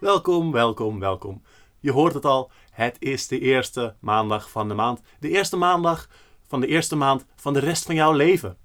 Welkom, 0.00 0.52
welkom, 0.52 0.98
welkom. 0.98 1.42
Je 1.80 1.92
hoort 1.92 2.14
het 2.14 2.24
al, 2.24 2.50
het 2.70 2.96
is 2.98 3.28
de 3.28 3.38
eerste 3.38 3.94
maandag 3.98 4.50
van 4.50 4.68
de 4.68 4.74
maand. 4.74 5.00
De 5.18 5.28
eerste 5.28 5.56
maandag 5.56 6.08
van 6.46 6.60
de 6.60 6.66
eerste 6.66 6.96
maand 6.96 7.26
van 7.36 7.52
de 7.52 7.58
rest 7.58 7.84
van 7.84 7.94
jouw 7.94 8.12
leven. 8.12 8.56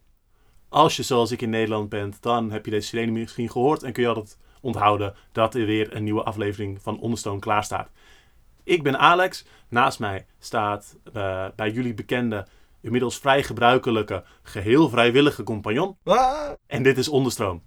Als 0.69 0.95
je 0.95 1.03
zoals 1.03 1.31
ik 1.31 1.41
in 1.41 1.49
Nederland 1.49 1.89
bent, 1.89 2.21
dan 2.21 2.51
heb 2.51 2.65
je 2.65 2.71
deze 2.71 2.87
sirene 2.87 3.11
misschien 3.11 3.51
gehoord 3.51 3.83
en 3.83 3.93
kun 3.93 4.03
je 4.03 4.09
altijd 4.09 4.37
onthouden 4.61 5.15
dat 5.31 5.55
er 5.55 5.65
weer 5.65 5.95
een 5.95 6.03
nieuwe 6.03 6.23
aflevering 6.23 6.81
van 6.81 6.99
Onderstone 6.99 7.39
klaar 7.39 7.63
staat. 7.63 7.89
Ik 8.63 8.83
ben 8.83 8.99
Alex, 8.99 9.45
naast 9.69 9.99
mij 9.99 10.25
staat 10.39 10.97
uh, 11.13 11.45
bij 11.55 11.71
jullie 11.71 11.93
bekende, 11.93 12.47
inmiddels 12.81 13.17
vrij 13.17 13.43
gebruikelijke, 13.43 14.23
geheel 14.43 14.89
vrijwillige 14.89 15.43
compagnon. 15.43 15.97
En 16.67 16.83
dit 16.83 16.97
is 16.97 17.07
Onderstroom. 17.07 17.61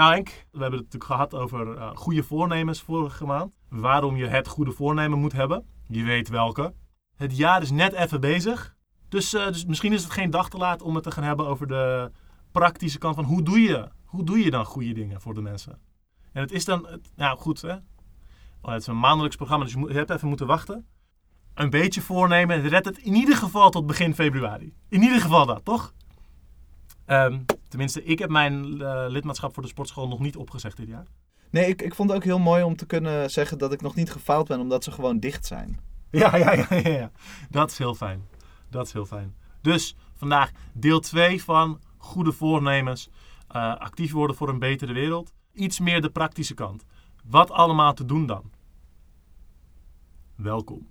Nou 0.00 0.12
Henk, 0.12 0.28
we 0.28 0.60
hebben 0.60 0.78
het 0.78 0.92
natuurlijk 0.92 1.04
gehad 1.04 1.34
over 1.34 1.76
uh, 1.76 1.90
goede 1.94 2.22
voornemens 2.22 2.82
vorige 2.82 3.24
maand. 3.26 3.58
Waarom 3.68 4.16
je 4.16 4.26
het 4.26 4.48
goede 4.48 4.72
voornemen 4.72 5.18
moet 5.18 5.32
hebben. 5.32 5.66
Je 5.86 6.02
weet 6.02 6.28
welke. 6.28 6.74
Het 7.16 7.36
jaar 7.36 7.62
is 7.62 7.70
net 7.70 7.92
even 7.92 8.20
bezig. 8.20 8.76
Dus, 9.08 9.34
uh, 9.34 9.46
dus 9.46 9.64
misschien 9.64 9.92
is 9.92 10.02
het 10.02 10.12
geen 10.12 10.30
dag 10.30 10.50
te 10.50 10.56
laat 10.56 10.82
om 10.82 10.94
het 10.94 11.04
te 11.04 11.10
gaan 11.10 11.24
hebben 11.24 11.46
over 11.46 11.66
de 11.66 12.10
praktische 12.52 12.98
kant 12.98 13.14
van 13.14 13.24
hoe 13.24 13.42
doe 13.42 13.60
je, 13.60 13.88
hoe 14.04 14.24
doe 14.24 14.38
je 14.38 14.50
dan 14.50 14.64
goede 14.64 14.92
dingen 14.92 15.20
voor 15.20 15.34
de 15.34 15.42
mensen. 15.42 15.78
En 16.32 16.40
het 16.40 16.52
is 16.52 16.64
dan, 16.64 16.86
nou 17.16 17.38
goed 17.38 17.60
hè. 17.60 17.74
Oh, 18.60 18.72
het 18.72 18.80
is 18.80 18.86
een 18.86 19.00
maandelijks 19.00 19.36
programma, 19.36 19.64
dus 19.64 19.72
je, 19.72 19.78
moet, 19.78 19.92
hebt 19.92 20.10
even 20.10 20.28
moeten 20.28 20.46
wachten. 20.46 20.86
Een 21.54 21.70
beetje 21.70 22.00
voornemen, 22.00 22.68
red 22.68 22.84
het 22.84 22.98
in 22.98 23.14
ieder 23.14 23.36
geval 23.36 23.70
tot 23.70 23.86
begin 23.86 24.14
februari. 24.14 24.74
In 24.88 25.02
ieder 25.02 25.20
geval 25.20 25.46
dat, 25.46 25.64
toch? 25.64 25.94
Um, 27.06 27.44
tenminste, 27.70 28.04
ik 28.04 28.18
heb 28.18 28.30
mijn 28.30 28.64
uh, 28.64 29.04
lidmaatschap 29.08 29.54
voor 29.54 29.62
de 29.62 29.68
sportschool 29.68 30.08
nog 30.08 30.18
niet 30.18 30.36
opgezegd 30.36 30.76
dit 30.76 30.88
jaar. 30.88 31.06
Nee, 31.50 31.66
ik, 31.66 31.82
ik 31.82 31.94
vond 31.94 32.08
het 32.08 32.18
ook 32.18 32.24
heel 32.24 32.38
mooi 32.38 32.62
om 32.62 32.76
te 32.76 32.86
kunnen 32.86 33.30
zeggen 33.30 33.58
dat 33.58 33.72
ik 33.72 33.80
nog 33.80 33.94
niet 33.94 34.10
gefaald 34.10 34.48
ben, 34.48 34.60
omdat 34.60 34.84
ze 34.84 34.90
gewoon 34.90 35.18
dicht 35.18 35.46
zijn. 35.46 35.80
Ja, 36.10 36.36
ja, 36.36 36.52
ja, 36.52 36.66
ja, 36.70 36.88
ja. 36.88 37.10
Dat 37.50 37.70
is 37.70 37.78
heel 37.78 37.94
fijn. 37.94 38.28
Dat 38.68 38.86
is 38.86 38.92
heel 38.92 39.06
fijn. 39.06 39.34
Dus 39.60 39.96
vandaag 40.14 40.50
deel 40.72 41.00
2 41.00 41.42
van 41.42 41.80
goede 41.96 42.32
voornemens. 42.32 43.08
Uh, 43.56 43.76
actief 43.76 44.12
worden 44.12 44.36
voor 44.36 44.48
een 44.48 44.58
betere 44.58 44.92
wereld. 44.92 45.32
Iets 45.52 45.80
meer 45.80 46.00
de 46.00 46.10
praktische 46.10 46.54
kant. 46.54 46.84
Wat 47.24 47.50
allemaal 47.50 47.94
te 47.94 48.04
doen 48.04 48.26
dan? 48.26 48.50
Welkom. 50.34 50.86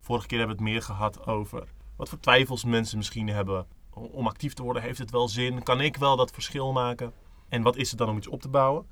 Vorige 0.00 0.26
keer 0.26 0.38
hebben 0.38 0.56
we 0.56 0.62
het 0.62 0.72
meer 0.72 0.82
gehad 0.82 1.26
over 1.26 1.68
wat 1.96 2.08
voor 2.08 2.20
twijfels 2.20 2.64
mensen 2.64 2.96
misschien 2.96 3.28
hebben 3.28 3.66
om 3.96 4.26
actief 4.26 4.54
te 4.54 4.62
worden, 4.62 4.82
heeft 4.82 4.98
het 4.98 5.10
wel 5.10 5.28
zin? 5.28 5.62
Kan 5.62 5.80
ik 5.80 5.96
wel 5.96 6.16
dat 6.16 6.30
verschil 6.30 6.72
maken? 6.72 7.12
En 7.48 7.62
wat 7.62 7.76
is 7.76 7.88
het 7.90 7.98
dan 7.98 8.08
om 8.08 8.16
iets 8.16 8.28
op 8.28 8.40
te 8.40 8.48
bouwen? 8.48 8.86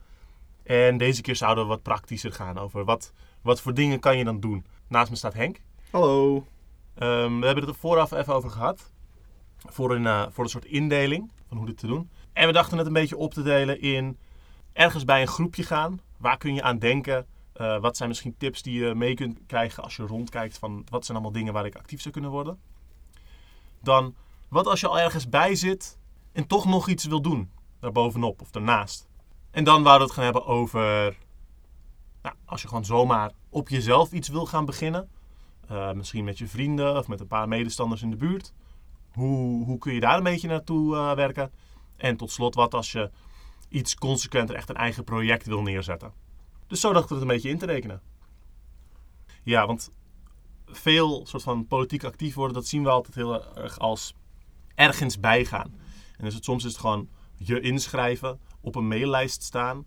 En 0.63 0.97
deze 0.97 1.23
keer 1.23 1.37
zouden 1.37 1.65
we 1.65 1.71
wat 1.71 1.83
praktischer 1.83 2.33
gaan 2.33 2.59
over 2.59 2.85
wat, 2.85 3.13
wat 3.43 3.61
voor 3.61 3.75
dingen 3.75 4.01
kan 4.01 4.19
je 4.19 4.25
dan 4.25 4.41
doen. 4.41 4.67
Naast 4.89 5.11
me 5.11 5.17
staat 5.17 5.35
Henk. 5.35 5.61
Hallo. 5.91 6.35
Um, 6.35 7.41
we 7.41 7.47
hebben 7.47 7.65
het 7.65 7.69
er 7.69 7.81
vooraf 7.81 8.13
even 8.13 8.35
over 8.35 8.51
gehad. 8.51 8.93
Voor 9.57 9.95
een, 9.95 10.03
uh, 10.03 10.27
voor 10.31 10.45
een 10.45 10.51
soort 10.51 10.65
indeling 10.65 11.31
van 11.49 11.57
hoe 11.57 11.67
dit 11.67 11.79
te 11.79 11.87
doen. 11.87 12.11
En 12.33 12.47
we 12.47 12.53
dachten 12.53 12.79
het 12.79 12.87
een 12.87 12.93
beetje 12.93 13.17
op 13.17 13.35
te 13.35 13.43
delen 13.43 13.81
in 13.81 14.19
ergens 14.73 15.05
bij 15.05 15.21
een 15.21 15.29
groepje 15.29 15.63
gaan. 15.63 16.01
Waar 16.17 16.37
kun 16.37 16.55
je 16.55 16.63
aan 16.63 16.79
denken? 16.79 17.27
Uh, 17.57 17.81
wat 17.81 17.97
zijn 17.97 18.09
misschien 18.09 18.37
tips 18.39 18.63
die 18.63 18.85
je 18.85 18.95
mee 18.95 19.15
kunt 19.15 19.39
krijgen 19.47 19.83
als 19.83 19.97
je 19.97 20.07
rondkijkt 20.07 20.59
van 20.59 20.87
wat 20.91 21.05
zijn 21.05 21.17
allemaal 21.17 21.37
dingen 21.37 21.53
waar 21.53 21.67
ik 21.67 21.77
actief 21.77 22.01
zou 22.01 22.15
kunnen 22.15 22.31
worden? 22.31 22.59
Dan 23.81 24.15
wat 24.55 24.67
als 24.67 24.81
je 24.81 24.89
al 24.89 24.99
ergens 24.99 25.29
bij 25.29 25.55
zit 25.55 25.99
en 26.33 26.47
toch 26.47 26.65
nog 26.65 26.89
iets 26.89 27.05
wil 27.05 27.23
doen? 27.23 27.51
Daarbovenop 27.79 28.41
of 28.41 28.51
daarnaast. 28.51 29.07
En 29.51 29.65
dan 29.65 29.83
wouden 29.83 30.07
we 30.07 30.13
het 30.13 30.15
gaan 30.15 30.25
hebben 30.25 30.47
over. 30.47 31.17
Nou, 32.23 32.37
als 32.45 32.63
je 32.63 32.69
gewoon 32.69 32.85
zomaar 32.85 33.33
op 33.49 33.69
jezelf 33.69 34.13
iets 34.13 34.29
wil 34.29 34.47
gaan 34.47 34.65
beginnen. 34.65 35.11
Uh, 35.71 35.93
misschien 35.93 36.25
met 36.25 36.39
je 36.39 36.47
vrienden 36.47 36.97
of 36.97 37.09
met 37.09 37.21
een 37.21 37.27
paar 37.27 37.49
medestanders 37.49 38.03
in 38.03 38.11
de 38.11 38.17
buurt. 38.17 38.53
Hoe, 39.13 39.65
hoe 39.65 39.79
kun 39.79 39.95
je 39.95 40.01
daar 40.01 40.17
een 40.17 40.23
beetje 40.23 40.49
naartoe 40.49 40.95
uh, 40.95 41.13
werken? 41.13 41.53
En 41.97 42.17
tot 42.17 42.31
slot, 42.31 42.55
wat 42.55 42.75
als 42.75 42.93
je 42.93 43.11
iets 43.69 43.95
consequenter 43.95 44.57
echt 44.57 44.69
een 44.69 44.77
eigen 44.77 45.05
project 45.05 45.47
wil 45.47 45.63
neerzetten? 45.63 46.13
Dus 46.67 46.81
zo 46.81 46.93
dachten 46.93 47.09
we 47.09 47.15
het 47.15 47.23
een 47.23 47.35
beetje 47.35 47.51
in 47.51 47.59
te 47.59 47.67
rekenen. 47.67 48.03
Ja, 49.43 49.67
want 49.67 49.91
veel 50.67 51.27
soort 51.27 51.43
van 51.43 51.67
politiek 51.67 52.05
actief 52.05 52.35
worden, 52.35 52.55
dat 52.55 52.67
zien 52.67 52.83
we 52.83 52.91
altijd 52.91 53.15
heel 53.15 53.57
erg 53.57 53.79
als 53.79 54.15
ergens 54.75 55.21
bij 55.21 55.45
gaan. 55.45 55.75
En 56.17 56.25
dus 56.25 56.35
het, 56.35 56.45
soms 56.45 56.65
is 56.65 56.71
het 56.71 56.81
gewoon 56.81 57.09
je 57.35 57.61
inschrijven, 57.61 58.41
op 58.61 58.75
een 58.75 58.89
maillijst 58.89 59.43
staan, 59.43 59.85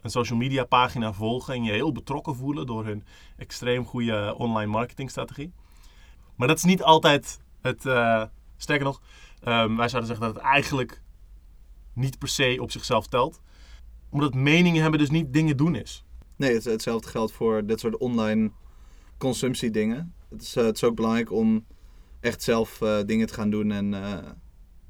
een 0.00 0.10
social 0.10 0.38
media 0.38 0.64
pagina 0.64 1.12
volgen 1.12 1.54
en 1.54 1.64
je 1.64 1.72
heel 1.72 1.92
betrokken 1.92 2.34
voelen 2.34 2.66
door 2.66 2.84
hun 2.84 3.04
extreem 3.36 3.84
goede 3.84 4.34
online 4.38 4.70
marketingstrategie. 4.70 5.52
Maar 6.34 6.48
dat 6.48 6.56
is 6.56 6.64
niet 6.64 6.82
altijd 6.82 7.40
het. 7.60 7.84
Uh, 7.84 8.24
sterker 8.56 8.84
nog, 8.84 9.00
um, 9.44 9.76
wij 9.76 9.88
zouden 9.88 10.06
zeggen 10.06 10.26
dat 10.26 10.34
het 10.34 10.44
eigenlijk 10.44 11.02
niet 11.92 12.18
per 12.18 12.28
se 12.28 12.56
op 12.60 12.70
zichzelf 12.70 13.06
telt. 13.06 13.40
Omdat 14.10 14.34
meningen 14.34 14.82
hebben 14.82 15.00
dus 15.00 15.10
niet 15.10 15.32
dingen 15.32 15.56
doen 15.56 15.74
is. 15.74 16.04
Nee, 16.36 16.54
het, 16.54 16.64
hetzelfde 16.64 17.08
geldt 17.08 17.32
voor 17.32 17.66
dit 17.66 17.80
soort 17.80 17.96
online 17.96 18.50
consumptiedingen. 19.18 20.14
Het 20.28 20.42
is, 20.42 20.56
uh, 20.56 20.64
het 20.64 20.76
is 20.76 20.84
ook 20.84 20.94
belangrijk 20.94 21.32
om 21.32 21.66
echt 22.26 22.42
zelf 22.42 22.80
uh, 22.80 22.98
dingen 23.06 23.26
te 23.26 23.34
gaan 23.34 23.50
doen 23.50 23.70
en 23.70 23.92
uh, 23.92 24.18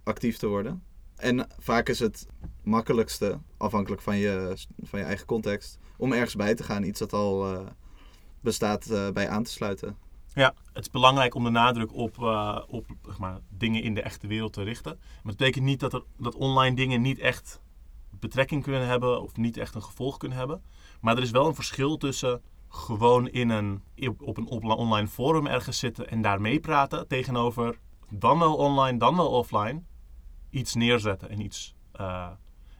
actief 0.05 0.37
te 0.37 0.47
worden. 0.47 0.83
En 1.17 1.49
vaak 1.59 1.89
is 1.89 1.99
het 1.99 2.27
makkelijkste, 2.63 3.39
afhankelijk 3.57 4.03
van 4.03 4.17
je, 4.17 4.57
van 4.83 4.99
je 4.99 5.05
eigen 5.05 5.27
context, 5.27 5.79
om 5.97 6.13
ergens 6.13 6.37
bij 6.37 6.55
te 6.55 6.63
gaan. 6.63 6.83
Iets 6.83 6.99
dat 6.99 7.13
al 7.13 7.53
uh, 7.53 7.67
bestaat 8.41 9.13
bij 9.13 9.29
aan 9.29 9.43
te 9.43 9.51
sluiten. 9.51 9.97
Ja, 10.35 10.55
het 10.73 10.85
is 10.85 10.91
belangrijk 10.91 11.35
om 11.35 11.45
de 11.45 11.51
nadruk 11.51 11.95
op, 11.95 12.19
op 12.69 12.87
zeg 13.07 13.19
maar, 13.19 13.41
dingen 13.49 13.83
in 13.83 13.95
de 13.95 14.03
echte 14.03 14.27
wereld 14.27 14.53
te 14.53 14.63
richten. 14.63 14.97
Maar 14.99 15.23
dat 15.23 15.37
betekent 15.37 15.65
niet 15.65 15.81
dat, 15.81 15.93
er, 15.93 16.03
dat 16.19 16.35
online 16.35 16.77
dingen 16.77 17.01
niet 17.03 17.19
echt 17.19 17.61
betrekking 18.11 18.63
kunnen 18.63 18.87
hebben 18.87 19.23
of 19.23 19.37
niet 19.37 19.57
echt 19.57 19.75
een 19.75 19.83
gevolg 19.83 20.17
kunnen 20.17 20.39
hebben. 20.39 20.63
Maar 21.01 21.17
er 21.17 21.23
is 21.23 21.31
wel 21.31 21.47
een 21.47 21.55
verschil 21.55 21.97
tussen 21.97 22.43
gewoon 22.77 23.29
in 23.29 23.49
een, 23.49 23.83
op 24.19 24.37
een 24.37 24.49
online 24.49 25.09
forum 25.09 25.47
ergens 25.47 25.79
zitten 25.79 26.09
en 26.09 26.23
daar 26.23 26.41
meepraten 26.41 27.09
tegenover 27.09 27.79
dan 28.11 28.39
wel 28.39 28.57
online, 28.57 28.99
dan 28.99 29.17
wel 29.17 29.29
offline 29.29 29.83
iets 30.51 30.75
neerzetten 30.75 31.31
en 31.31 31.41
iets, 31.41 31.75
uh, 32.01 32.29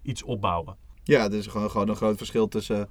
iets 0.03 0.23
opbouwen. 0.23 0.77
Ja, 1.03 1.25
er 1.25 1.35
is 1.35 1.47
gewoon, 1.47 1.71
gewoon 1.71 1.89
een 1.89 1.97
groot 1.97 2.17
verschil 2.17 2.49
tussen 2.49 2.89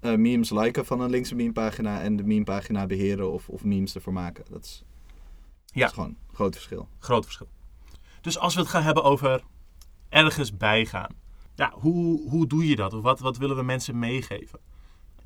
uh, 0.00 0.14
memes 0.14 0.50
liken 0.50 0.86
van 0.86 1.00
een 1.00 1.10
linkse 1.10 1.34
memepagina 1.34 2.00
en 2.00 2.16
de 2.16 2.24
memepagina 2.24 2.86
beheren 2.86 3.32
of, 3.32 3.48
of 3.48 3.64
memes 3.64 3.94
ervoor 3.94 4.12
maken. 4.12 4.44
Dat 4.50 4.64
is, 4.64 4.84
ja. 5.66 5.80
dat 5.80 5.88
is 5.88 5.94
gewoon 5.94 6.08
een 6.08 6.34
groot 6.34 6.54
verschil. 6.54 6.88
Groot 6.98 7.24
verschil. 7.24 7.48
Dus 8.20 8.38
als 8.38 8.54
we 8.54 8.60
het 8.60 8.68
gaan 8.68 8.82
hebben 8.82 9.04
over 9.04 9.42
ergens 10.08 10.56
bijgaan. 10.56 11.14
Ja, 11.54 11.72
hoe, 11.74 12.30
hoe 12.30 12.46
doe 12.46 12.68
je 12.68 12.76
dat? 12.76 12.92
Of 12.92 13.02
wat, 13.02 13.20
wat 13.20 13.36
willen 13.36 13.56
we 13.56 13.62
mensen 13.62 13.98
meegeven? 13.98 14.58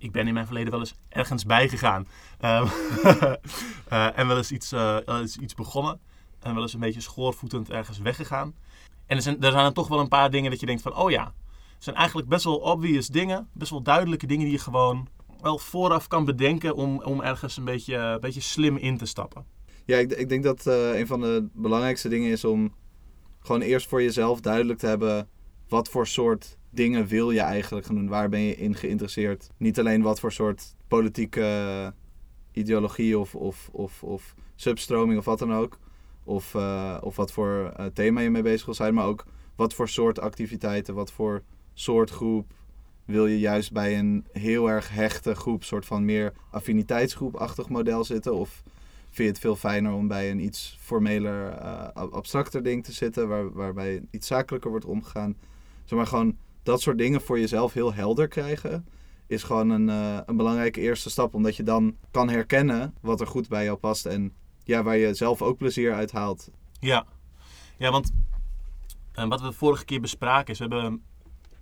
Ik 0.00 0.12
ben 0.12 0.26
in 0.26 0.34
mijn 0.34 0.46
verleden 0.46 0.70
wel 0.70 0.80
eens 0.80 0.94
ergens 1.08 1.44
bijgegaan. 1.44 2.06
Um, 2.44 2.68
uh, 3.04 3.32
en 4.18 4.26
wel 4.26 4.36
eens 4.36 4.52
iets, 4.52 4.72
uh, 4.72 4.96
iets 5.40 5.54
begonnen. 5.54 6.00
En 6.40 6.54
wel 6.54 6.62
eens 6.62 6.72
een 6.72 6.80
beetje 6.80 7.00
schoorvoetend 7.00 7.70
ergens 7.70 7.98
weggegaan. 7.98 8.54
En 9.06 9.16
er 9.16 9.22
zijn, 9.22 9.40
er 9.40 9.50
zijn 9.50 9.64
dan 9.64 9.72
toch 9.72 9.88
wel 9.88 10.00
een 10.00 10.08
paar 10.08 10.30
dingen 10.30 10.50
dat 10.50 10.60
je 10.60 10.66
denkt 10.66 10.82
van, 10.82 10.96
oh 10.96 11.10
ja. 11.10 11.34
Het 11.74 11.84
zijn 11.84 11.96
eigenlijk 11.96 12.28
best 12.28 12.44
wel 12.44 12.56
obvious 12.56 13.06
dingen. 13.06 13.48
Best 13.52 13.70
wel 13.70 13.82
duidelijke 13.82 14.26
dingen 14.26 14.44
die 14.44 14.52
je 14.52 14.62
gewoon 14.62 15.08
wel 15.40 15.58
vooraf 15.58 16.06
kan 16.06 16.24
bedenken 16.24 16.74
om, 16.74 17.02
om 17.02 17.20
ergens 17.20 17.56
een 17.56 17.64
beetje, 17.64 17.96
een 17.96 18.20
beetje 18.20 18.40
slim 18.40 18.76
in 18.76 18.98
te 18.98 19.06
stappen. 19.06 19.44
Ja, 19.84 19.96
ik, 19.96 20.12
ik 20.12 20.28
denk 20.28 20.42
dat 20.42 20.66
een 20.66 21.06
van 21.06 21.20
de 21.20 21.48
belangrijkste 21.52 22.08
dingen 22.08 22.30
is 22.30 22.44
om 22.44 22.74
gewoon 23.40 23.60
eerst 23.60 23.88
voor 23.88 24.02
jezelf 24.02 24.40
duidelijk 24.40 24.78
te 24.78 24.86
hebben 24.86 25.28
wat 25.68 25.88
voor 25.88 26.06
soort 26.06 26.58
dingen 26.70 27.06
wil 27.06 27.30
je 27.30 27.40
eigenlijk 27.40 27.86
gaan 27.86 27.94
doen? 27.94 28.08
Waar 28.08 28.28
ben 28.28 28.40
je 28.40 28.56
in 28.56 28.74
geïnteresseerd? 28.74 29.50
Niet 29.56 29.78
alleen 29.78 30.02
wat 30.02 30.20
voor 30.20 30.32
soort 30.32 30.74
politieke 30.88 31.92
ideologie 32.52 33.18
of, 33.18 33.34
of, 33.34 33.68
of, 33.72 34.02
of 34.02 34.34
substroming 34.54 35.18
of 35.18 35.24
wat 35.24 35.38
dan 35.38 35.54
ook. 35.54 35.78
Of, 36.24 36.54
uh, 36.54 36.96
of 37.00 37.16
wat 37.16 37.32
voor 37.32 37.72
uh, 37.80 37.86
thema 37.86 38.20
je 38.20 38.30
mee 38.30 38.42
bezig 38.42 38.64
wil 38.64 38.74
zijn. 38.74 38.94
Maar 38.94 39.06
ook 39.06 39.24
wat 39.56 39.74
voor 39.74 39.88
soort 39.88 40.20
activiteiten, 40.20 40.94
wat 40.94 41.12
voor 41.12 41.42
soort 41.74 42.10
groep 42.10 42.52
wil 43.04 43.26
je 43.26 43.38
juist 43.38 43.72
bij 43.72 43.98
een 43.98 44.26
heel 44.32 44.70
erg 44.70 44.90
hechte 44.90 45.34
groep, 45.34 45.64
soort 45.64 45.86
van 45.86 46.04
meer 46.04 46.32
affiniteitsgroepachtig 46.50 47.68
model 47.68 48.04
zitten? 48.04 48.34
Of 48.34 48.62
vind 49.04 49.16
je 49.16 49.24
het 49.24 49.38
veel 49.38 49.56
fijner 49.56 49.92
om 49.92 50.08
bij 50.08 50.30
een 50.30 50.40
iets 50.40 50.78
formeler, 50.80 51.48
eh, 51.48 51.88
ab- 51.92 52.12
abstracter 52.12 52.62
ding 52.62 52.84
te 52.84 52.92
zitten, 52.92 53.28
waar, 53.28 53.52
waarbij 53.52 54.02
iets 54.10 54.26
zakelijker 54.26 54.70
wordt 54.70 54.84
omgegaan. 54.84 55.36
Zeg 55.84 55.98
maar 55.98 56.06
gewoon 56.06 56.36
dat 56.62 56.80
soort 56.80 56.98
dingen 56.98 57.20
voor 57.20 57.38
jezelf 57.38 57.72
heel 57.72 57.94
helder 57.94 58.28
krijgen, 58.28 58.86
is 59.26 59.42
gewoon 59.42 59.70
een, 59.70 59.88
eh, 59.88 60.18
een 60.26 60.36
belangrijke 60.36 60.80
eerste 60.80 61.10
stap, 61.10 61.34
omdat 61.34 61.56
je 61.56 61.62
dan 61.62 61.96
kan 62.10 62.28
herkennen 62.28 62.94
wat 63.00 63.20
er 63.20 63.26
goed 63.26 63.48
bij 63.48 63.64
jou 63.64 63.78
past 63.78 64.06
en 64.06 64.34
ja, 64.64 64.82
waar 64.82 64.96
je 64.96 65.14
zelf 65.14 65.42
ook 65.42 65.56
plezier 65.56 65.94
uit 65.94 66.12
haalt. 66.12 66.50
Ja, 66.80 67.06
ja 67.78 67.90
want 67.90 68.12
eh, 69.12 69.28
wat 69.28 69.40
we 69.40 69.46
de 69.46 69.52
vorige 69.52 69.84
keer 69.84 70.00
bespraken 70.00 70.52
is, 70.52 70.58
we 70.58 70.66
hebben 70.68 71.02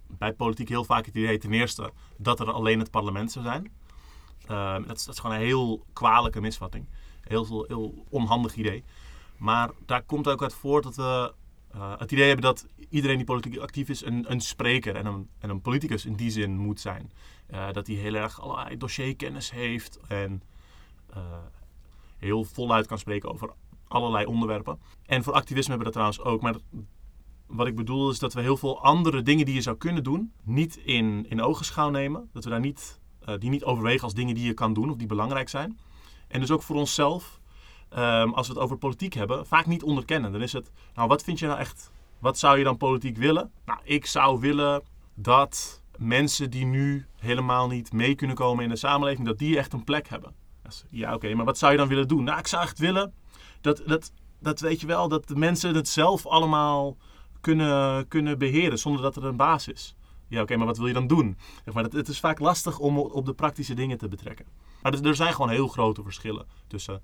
bij 0.07 0.33
politiek 0.33 0.69
heel 0.69 0.85
vaak 0.85 1.07
het 1.07 1.15
idee 1.15 1.39
ten 1.39 1.53
eerste 1.53 1.93
dat 2.17 2.41
er 2.41 2.53
alleen 2.53 2.79
het 2.79 2.91
parlement 2.91 3.33
zou 3.33 3.45
zijn. 3.45 3.73
Eh, 4.47 4.75
dat, 4.87 4.97
is, 4.97 5.05
dat 5.05 5.15
is 5.15 5.21
gewoon 5.21 5.37
een 5.37 5.43
heel 5.43 5.85
kwalijke 5.93 6.41
misvatting. 6.41 6.89
Heel, 7.21 7.47
heel, 7.47 7.65
heel 7.69 8.05
onhandig 8.09 8.55
idee. 8.55 8.85
Maar 9.37 9.71
daar 9.87 10.03
komt 10.03 10.29
ook 10.29 10.43
uit 10.43 10.55
voort 10.55 10.85
dat 10.85 10.97
we 10.97 11.33
eh, 11.71 11.99
het 11.99 12.13
idee 12.13 12.27
hebben 12.27 12.45
dat 12.45 12.67
iedereen 12.89 13.17
die 13.17 13.27
politiek 13.27 13.59
actief 13.59 13.89
is 13.89 14.05
een, 14.05 14.31
een 14.31 14.41
spreker 14.41 14.97
en 14.97 15.07
een, 15.07 15.29
en 15.39 15.51
een 15.51 15.61
politicus 15.61 16.05
in 16.07 16.15
die 16.15 16.31
zin 16.31 16.59
moet 16.59 16.81
zijn. 16.81 17.13
Eh, 17.47 17.73
dat 17.73 17.87
hij 17.87 17.97
heel 17.97 18.15
erg 18.15 18.41
allerlei 18.41 18.77
dossierkennis 18.77 19.51
heeft 19.51 19.99
en 20.09 20.43
eh, 21.11 21.23
heel 22.17 22.45
voluit 22.45 22.87
kan 22.87 22.99
spreken 22.99 23.31
over 23.31 23.51
allerlei 23.89 24.27
onderwerpen. 24.27 24.79
En 25.07 25.23
voor 25.23 25.33
activisme 25.33 25.75
hebben 25.75 25.93
we 25.93 25.99
dat 25.99 26.13
trouwens 26.13 26.21
ook. 26.21 26.43
Maar 26.43 26.57
wat 27.47 27.67
ik 27.67 27.77
bedoel 27.77 28.11
is 28.11 28.19
dat 28.19 28.33
we 28.33 28.41
heel 28.41 28.57
veel 28.57 28.83
andere 28.83 29.23
dingen 29.23 29.45
die 29.45 29.55
je 29.55 29.61
zou 29.61 29.77
kunnen 29.77 30.05
doen, 30.05 30.33
niet 30.43 30.77
in, 30.77 31.27
in 31.29 31.43
ogenschouw 31.43 31.91
nemen. 31.91 32.29
Dat 32.33 32.45
we 32.45 32.51
daar 32.51 32.61
niet, 32.61 33.01
die 33.39 33.51
niet 33.51 33.65
overwegen 33.65 34.03
als 34.03 34.15
dingen 34.15 34.35
die 34.35 34.47
je 34.47 34.55
kan 34.55 34.73
doen 34.73 34.91
of 34.91 34.97
die 34.97 35.07
belangrijk 35.07 35.49
zijn. 35.49 35.79
En 36.29 36.41
dus 36.41 36.51
ook 36.51 36.63
voor 36.63 36.77
onszelf, 36.77 37.38
ehm, 37.89 38.31
als 38.31 38.47
we 38.47 38.53
het 38.53 38.63
over 38.63 38.77
politiek 38.77 39.15
hebben, 39.15 39.47
vaak 39.47 39.67
niet 39.67 39.83
onderkennen. 39.83 40.33
Dan 40.33 40.43
is 40.43 40.53
het, 40.53 40.71
nou 40.95 41.09
wat 41.09 41.23
vind 41.23 41.39
je 41.39 41.47
nou 41.47 41.59
echt, 41.59 41.91
wat 42.19 42.39
zou 42.39 42.59
je 42.59 42.65
dan 42.65 42.77
politiek 42.77 43.17
willen? 43.17 43.51
Nou, 43.65 43.79
ik 43.83 44.07
zou 44.07 44.41
willen 44.41 44.83
dat 45.15 45.83
mensen 45.97 46.51
die 46.51 46.65
nu 46.65 47.07
helemaal 47.17 47.69
niet 47.69 47.93
mee 47.93 48.15
kunnen 48.15 48.37
komen 48.37 48.65
in 48.65 48.71
de 48.71 48.77
samenleving, 48.77 49.27
dat 49.27 49.39
die 49.39 49.59
echt 49.59 49.73
een 49.73 49.85
plek 49.85 50.09
hebben. 50.09 50.35
Ja, 50.91 51.15
oké, 51.15 51.35
maar 51.35 51.45
wat 51.45 51.59
zou 51.59 51.73
je 51.73 51.79
dan 51.79 51.89
willen 51.89 52.09
doen? 52.09 52.25
Nou, 52.25 52.39
ik 52.39 52.47
zou 52.47 52.63
echt 52.63 52.79
willen 52.79 53.13
dat, 53.61 53.83
dat, 53.87 54.13
dat 54.39 54.61
weet 54.61 54.81
je 54.81 54.87
wel, 54.87 55.09
dat 55.09 55.29
de 55.29 55.37
mensen 55.37 55.75
het 55.75 55.89
zelf 55.89 56.27
allemaal 56.27 56.97
kunnen, 57.41 58.09
kunnen 58.09 58.39
beheren 58.39 58.79
zonder 58.79 59.03
dat 59.03 59.17
er 59.17 59.25
een 59.25 59.37
baas 59.37 59.69
is. 59.69 59.97
Ja, 60.29 60.43
oké, 60.43 60.57
maar 60.57 60.67
wat 60.67 60.77
wil 60.77 60.87
je 60.87 60.93
dan 60.93 61.07
doen? 61.07 61.37
Maar, 61.73 61.85
het, 61.85 62.09
is 62.09 62.21
vaak 62.21 62.39
lastig 62.39 62.79
om 62.79 62.99
op 62.99 63.27
de 63.27 63.33
praktische 63.33 63.75
dingen 63.75 63.99
te 63.99 64.09
betrekken. 64.09 64.47
Maar 64.83 64.93
er 64.93 65.17
zijn 65.17 65.33
gewoon 65.33 65.51
heel 65.51 65.69
grote 65.69 66.03
verschillen 66.03 66.47
tussen. 66.67 67.03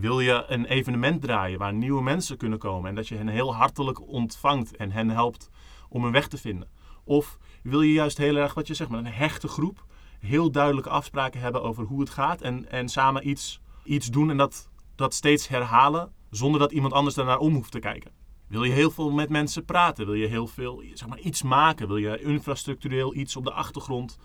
Wil 0.00 0.20
je 0.20 0.44
een 0.48 0.64
evenement 0.64 1.22
draaien 1.22 1.58
waar 1.58 1.72
nieuwe 1.72 2.02
mensen 2.02 2.36
kunnen 2.36 2.58
komen 2.58 2.88
en 2.88 2.94
dat 2.94 3.08
je 3.08 3.16
hen 3.16 3.28
heel 3.28 3.54
hartelijk 3.54 4.08
ontvangt 4.08 4.76
en 4.76 4.90
hen 4.90 5.10
helpt 5.10 5.50
om 5.88 6.04
een 6.04 6.12
weg 6.12 6.28
te 6.28 6.36
vinden? 6.36 6.68
Of 7.04 7.38
wil 7.62 7.82
je 7.82 7.92
juist 7.92 8.18
heel 8.18 8.36
erg, 8.36 8.54
wat 8.54 8.66
je 8.66 8.74
zegt, 8.74 8.90
met 8.90 9.04
een 9.04 9.12
hechte 9.12 9.48
groep 9.48 9.86
heel 10.18 10.50
duidelijke 10.50 10.90
afspraken 10.90 11.40
hebben 11.40 11.62
over 11.62 11.84
hoe 11.84 12.00
het 12.00 12.10
gaat 12.10 12.40
en, 12.40 12.70
en 12.70 12.88
samen 12.88 13.28
iets, 13.28 13.60
iets 13.84 14.06
doen 14.06 14.30
en 14.30 14.36
dat, 14.36 14.68
dat 14.94 15.14
steeds 15.14 15.48
herhalen 15.48 16.12
zonder 16.30 16.60
dat 16.60 16.72
iemand 16.72 16.92
anders 16.92 17.14
daarnaar 17.14 17.38
om 17.38 17.54
hoeft 17.54 17.72
te 17.72 17.78
kijken? 17.78 18.12
Wil 18.46 18.64
je 18.64 18.72
heel 18.72 18.90
veel 18.90 19.10
met 19.10 19.28
mensen 19.28 19.64
praten? 19.64 20.06
Wil 20.06 20.14
je 20.14 20.26
heel 20.26 20.46
veel 20.46 20.82
zeg 20.94 21.08
maar, 21.08 21.18
iets 21.18 21.42
maken? 21.42 21.86
Wil 21.86 21.96
je 21.96 22.22
infrastructureel 22.22 23.14
iets 23.14 23.36
op 23.36 23.44
de 23.44 23.52
achtergrond 23.52 24.18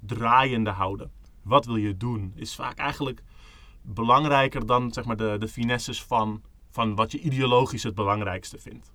draaiende 0.00 0.70
houden? 0.70 1.10
Wat 1.42 1.66
wil 1.66 1.76
je 1.76 1.96
doen? 1.96 2.32
Is 2.34 2.54
vaak 2.54 2.78
eigenlijk 2.78 3.22
belangrijker 3.82 4.66
dan 4.66 4.92
zeg 4.92 5.04
maar, 5.04 5.16
de, 5.16 5.36
de 5.38 5.48
finesses 5.48 6.02
van, 6.02 6.42
van 6.70 6.94
wat 6.94 7.12
je 7.12 7.20
ideologisch 7.20 7.82
het 7.82 7.94
belangrijkste 7.94 8.58
vindt. 8.58 8.92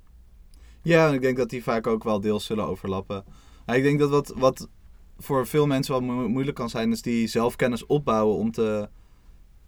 Ja, 0.81 1.07
ik 1.13 1.21
denk 1.21 1.37
dat 1.37 1.49
die 1.49 1.63
vaak 1.63 1.87
ook 1.87 2.03
wel 2.03 2.19
deels 2.19 2.45
zullen 2.45 2.65
overlappen. 2.65 3.23
Ik 3.65 3.83
denk 3.83 3.99
dat 3.99 4.09
wat, 4.09 4.33
wat 4.35 4.69
voor 5.17 5.47
veel 5.47 5.67
mensen 5.67 5.93
wel 5.93 6.01
mo- 6.15 6.27
moeilijk 6.27 6.57
kan 6.57 6.69
zijn, 6.69 6.91
is 6.91 7.01
die 7.01 7.27
zelfkennis 7.27 7.85
opbouwen 7.85 8.37
om 8.37 8.51
te 8.51 8.89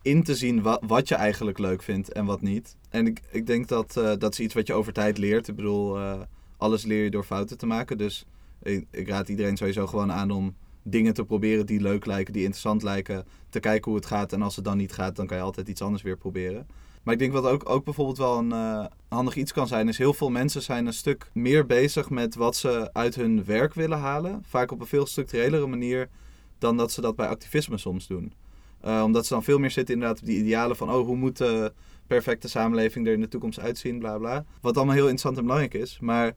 in 0.02 0.24
te 0.24 0.36
zien 0.36 0.62
wa- 0.62 0.82
wat 0.88 1.08
je 1.08 1.16
eigenlijk 1.16 1.58
leuk 1.58 1.82
vindt 1.84 2.12
en 2.12 2.26
wat 2.26 2.42
niet. 2.42 2.78
En 2.90 3.08
ik, 3.08 3.22
ik 3.32 3.46
denk 3.46 3.68
dat 3.68 3.98
eh, 3.98 4.12
dat 4.18 4.34
is 4.34 4.40
iets 4.40 4.54
wat 4.54 4.68
je 4.68 4.74
over 4.74 4.94
tijd 4.94 5.18
leert. 5.18 5.48
Ik 5.48 5.56
bedoel, 5.56 5.98
eh, 5.98 6.22
alles 6.58 6.84
leer 6.84 7.04
je 7.04 7.10
door 7.10 7.24
fouten 7.24 7.58
te 7.58 7.66
maken. 7.66 7.98
Dus 7.98 8.26
ik, 8.62 8.88
ik 8.92 9.08
raad 9.08 9.30
iedereen 9.30 9.58
sowieso 9.58 9.88
gewoon 9.88 10.12
aan 10.12 10.32
om 10.32 10.56
dingen 10.90 11.14
te 11.14 11.26
proberen 11.26 11.66
die 11.66 11.82
leuk 11.82 12.06
lijken, 12.06 12.34
die 12.34 12.42
interessant 12.42 12.84
lijken. 12.84 13.26
Te 13.50 13.60
kijken 13.60 13.92
hoe 13.92 14.00
het 14.00 14.10
gaat. 14.10 14.34
En 14.34 14.42
als 14.42 14.56
het 14.56 14.66
dan 14.66 14.78
niet 14.78 14.94
gaat, 14.94 15.16
dan 15.16 15.28
kan 15.28 15.38
je 15.38 15.44
altijd 15.44 15.68
iets 15.68 15.82
anders 15.82 16.04
weer 16.04 16.18
proberen. 16.18 16.68
Maar 17.04 17.14
ik 17.14 17.22
denk 17.22 17.34
wat 17.34 17.46
ook, 17.46 17.70
ook 17.70 17.84
bijvoorbeeld 17.84 18.18
wel 18.18 18.38
een 18.38 18.52
eh, 18.52 18.86
handig 19.08 19.36
iets 19.36 19.54
kan 19.54 19.68
zijn, 19.68 19.88
is 19.88 19.98
heel 19.98 20.14
veel 20.14 20.30
mensen 20.30 20.62
zijn 20.62 20.86
een 20.86 20.94
stuk 20.94 21.30
meer 21.34 21.66
bezig 21.66 22.10
met 22.10 22.36
wat 22.36 22.56
ze 22.56 22.90
uit 22.94 23.16
hun 23.16 23.46
werk 23.46 23.74
willen 23.74 23.98
halen. 23.98 24.44
Vaak 24.48 24.72
op 24.72 24.80
een 24.80 24.88
veel 24.88 25.06
structurelere 25.06 25.68
manier 25.68 26.10
dan 26.58 26.78
dat 26.78 26.92
ze 26.92 27.02
dat 27.02 27.16
bij 27.16 27.28
activisme 27.28 27.78
soms 27.78 28.08
doen. 28.08 28.34
Eh, 28.82 29.02
omdat 29.06 29.26
ze 29.26 29.34
dan 29.34 29.44
veel 29.44 29.60
meer 29.60 29.72
zitten 29.72 29.94
inderdaad 29.94 30.20
op 30.20 30.26
die 30.26 30.38
idealen 30.38 30.76
van, 30.76 30.92
oh, 30.92 31.06
hoe 31.06 31.16
moet 31.16 31.38
de 31.38 31.74
perfecte 32.08 32.50
samenleving 32.50 33.08
er 33.08 33.14
in 33.14 33.22
de 33.22 33.28
toekomst 33.28 33.60
uitzien, 33.60 34.00
bla 34.00 34.18
bla. 34.18 34.46
Wat 34.62 34.76
allemaal 34.78 34.96
heel 34.96 35.10
interessant 35.10 35.38
en 35.38 35.44
belangrijk 35.44 35.74
is. 35.74 35.98
Maar 36.02 36.34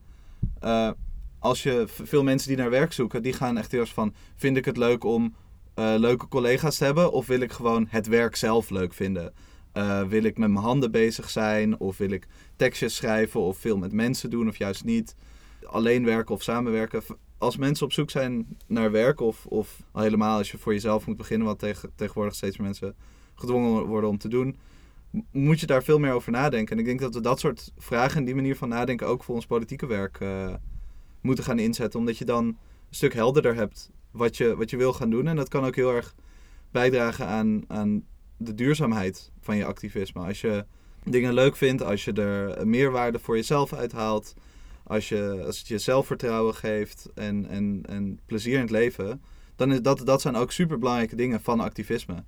eh, 0.61 0.91
als 1.41 1.63
je 1.63 1.85
veel 1.87 2.23
mensen 2.23 2.49
die 2.49 2.57
naar 2.57 2.71
werk 2.71 2.93
zoeken, 2.93 3.23
die 3.23 3.33
gaan 3.33 3.59
echt 3.59 3.75
erg 3.75 3.93
van, 3.93 4.15
vind 4.37 4.57
ik 4.57 4.65
het 4.65 4.77
leuk 4.77 5.05
om 5.05 5.35
eh, 5.75 5.95
leuke 5.97 6.29
collega's 6.29 6.77
te 6.77 6.85
hebben? 6.85 7.13
Of 7.13 7.27
wil 7.27 7.41
ik 7.41 7.53
gewoon 7.53 7.87
het 7.89 8.07
werk 8.07 8.37
zelf 8.37 8.71
leuk 8.71 8.95
vinden? 8.95 9.33
Eh, 9.73 10.03
wil 10.03 10.23
ik 10.23 10.39
met 10.39 10.51
mijn 10.51 10.65
handen 10.65 10.91
bezig 10.91 11.31
zijn? 11.31 11.81
Of 11.81 11.99
wil 11.99 12.11
ik 12.11 12.27
tekstjes 12.57 12.97
schrijven? 12.97 13.41
Of 13.41 13.59
veel 13.59 13.77
met 13.77 13.93
mensen 13.93 14.31
doen? 14.31 14.49
Of 14.49 14.57
juist 14.57 14.85
niet? 14.85 15.17
Alleen 15.65 16.05
werken 16.05 16.35
of 16.35 16.43
samenwerken? 16.43 17.03
Als 17.39 17.57
mensen 17.57 17.87
op 17.87 17.93
zoek 17.93 18.11
zijn 18.11 18.57
naar 18.67 18.91
werk, 18.91 19.21
of, 19.21 19.47
of 19.47 19.83
al 19.93 20.03
helemaal 20.03 20.39
als 20.39 20.51
je 20.51 20.59
voor 20.59 20.73
jezelf 20.73 21.07
moet 21.07 21.17
beginnen, 21.17 21.47
wat 21.47 21.59
tegen, 21.59 21.91
tegenwoordig 21.95 22.35
steeds 22.35 22.57
meer 22.57 22.67
mensen 22.67 22.95
gedwongen 23.35 23.85
worden 23.85 24.11
om 24.11 24.19
te 24.19 24.29
doen, 24.29 24.57
moet 25.33 25.61
je 25.61 25.67
daar 25.67 25.83
veel 25.83 25.99
meer 25.99 26.13
over 26.13 26.33
nadenken. 26.33 26.73
En 26.73 26.79
ik 26.79 26.85
denk 26.85 27.01
dat 27.01 27.15
we 27.15 27.21
dat 27.21 27.41
soort 27.41 27.73
vragen 27.77 28.19
en 28.19 28.25
die 28.25 28.35
manier 28.35 28.57
van 28.57 28.69
nadenken 28.69 29.07
ook 29.07 29.25
voor 29.25 29.35
ons 29.35 29.47
politieke 29.47 29.87
werk 29.87 30.21
eh, 30.21 30.55
moeten 31.21 31.45
gaan 31.45 31.59
inzetten. 31.59 31.99
Omdat 32.01 32.19
je 32.19 32.25
dan 32.25 32.45
een 32.45 32.57
stuk 32.91 33.15
helderder 33.15 33.55
hebt 33.55 33.91
wat 34.11 34.37
je, 34.37 34.57
wat 34.57 34.71
je 34.71 34.77
wil 34.77 34.93
gaan 34.93 35.11
doen. 35.11 35.27
En 35.27 35.37
dat 35.37 35.49
kan 35.49 35.65
ook 35.65 35.77
heel 35.77 35.95
erg 35.95 36.15
bijdragen 36.71 37.27
aan, 37.27 37.63
aan 37.67 38.05
de 38.37 38.55
duurzaamheid 38.55 39.31
van 39.41 39.57
je 39.57 39.65
activisme. 39.65 40.27
Als 40.27 40.41
je 40.41 40.65
dingen 41.05 41.35
leuk 41.35 41.57
vindt, 41.57 41.83
als 41.83 42.05
je 42.05 42.13
er 42.13 42.67
meerwaarde 42.69 43.19
voor 43.19 43.37
jezelf 43.37 43.73
uithaalt, 43.73 44.35
als, 44.83 45.09
je, 45.09 45.43
als 45.47 45.59
het 45.59 45.69
je 45.69 45.79
zelfvertrouwen 45.79 46.55
geeft 46.55 47.09
en, 47.15 47.47
en, 47.49 47.83
en 47.89 48.19
plezier 48.27 48.55
in 48.55 48.61
het 48.61 48.71
leven, 48.71 49.23
dan 49.57 49.73
is 49.73 49.83
dat, 49.83 50.07
dat 50.07 50.21
zijn 50.21 50.37
ook 50.37 50.53
superbelangrijke 50.53 51.17
dingen 51.17 51.41
van 51.41 51.61
activisme. 51.61 52.25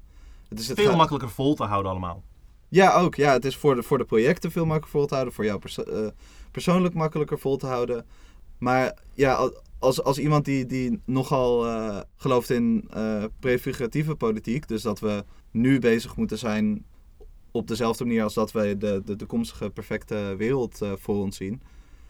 Het 0.49 0.61
is 0.61 0.69
het 0.69 0.81
Veel 0.81 0.97
makkelijker 0.97 1.31
vol 1.31 1.55
te 1.55 1.65
houden 1.65 1.91
allemaal. 1.91 2.23
ja, 2.69 2.95
ook. 2.95 3.15
Ja, 3.15 3.33
het 3.33 3.45
is 3.45 3.57
voor 3.57 3.75
de, 3.75 3.83
voor 3.83 3.99
de 3.99 4.05
projecten 4.05 4.51
veel 4.51 4.67
makkelijker 4.67 4.99
vol 5.01 5.07
te 5.07 5.15
houden. 5.15 5.35
Voor 5.35 5.45
jou 5.45 5.59
perso- 5.59 5.83
eh, 5.83 6.07
persoonlijk 6.51 6.95
makkelijker 6.95 7.39
vol 7.39 7.57
te 7.57 7.67
houden. 7.67 8.07
Maar 8.63 8.99
ja, 9.15 9.35
al- 9.35 9.63
als, 9.79 10.03
als 10.03 10.19
iemand 10.19 10.45
die, 10.45 10.67
die 10.67 11.01
nogal 11.05 11.67
eh, 11.67 12.01
gelooft 12.17 12.51
in 12.51 12.85
eh, 12.91 13.25
prefiguratieve 13.41 14.15
politiek. 14.15 14.69
Dus 14.69 14.83
dat 14.83 15.01
we 15.01 15.25
nu 15.51 15.79
bezig 15.79 16.17
moeten 16.17 16.39
zijn 16.39 16.85
op 17.51 17.67
dezelfde 17.69 18.05
manier 18.05 18.23
als 18.23 18.35
dat 18.35 18.53
wij 18.53 18.79
de, 18.79 19.03
de 19.05 19.17
toekomstige 19.17 19.71
perfecte 19.71 20.35
wereld 20.39 20.83
eh, 20.83 20.93
voor 20.97 21.17
ons 21.17 21.37
zien. 21.37 21.63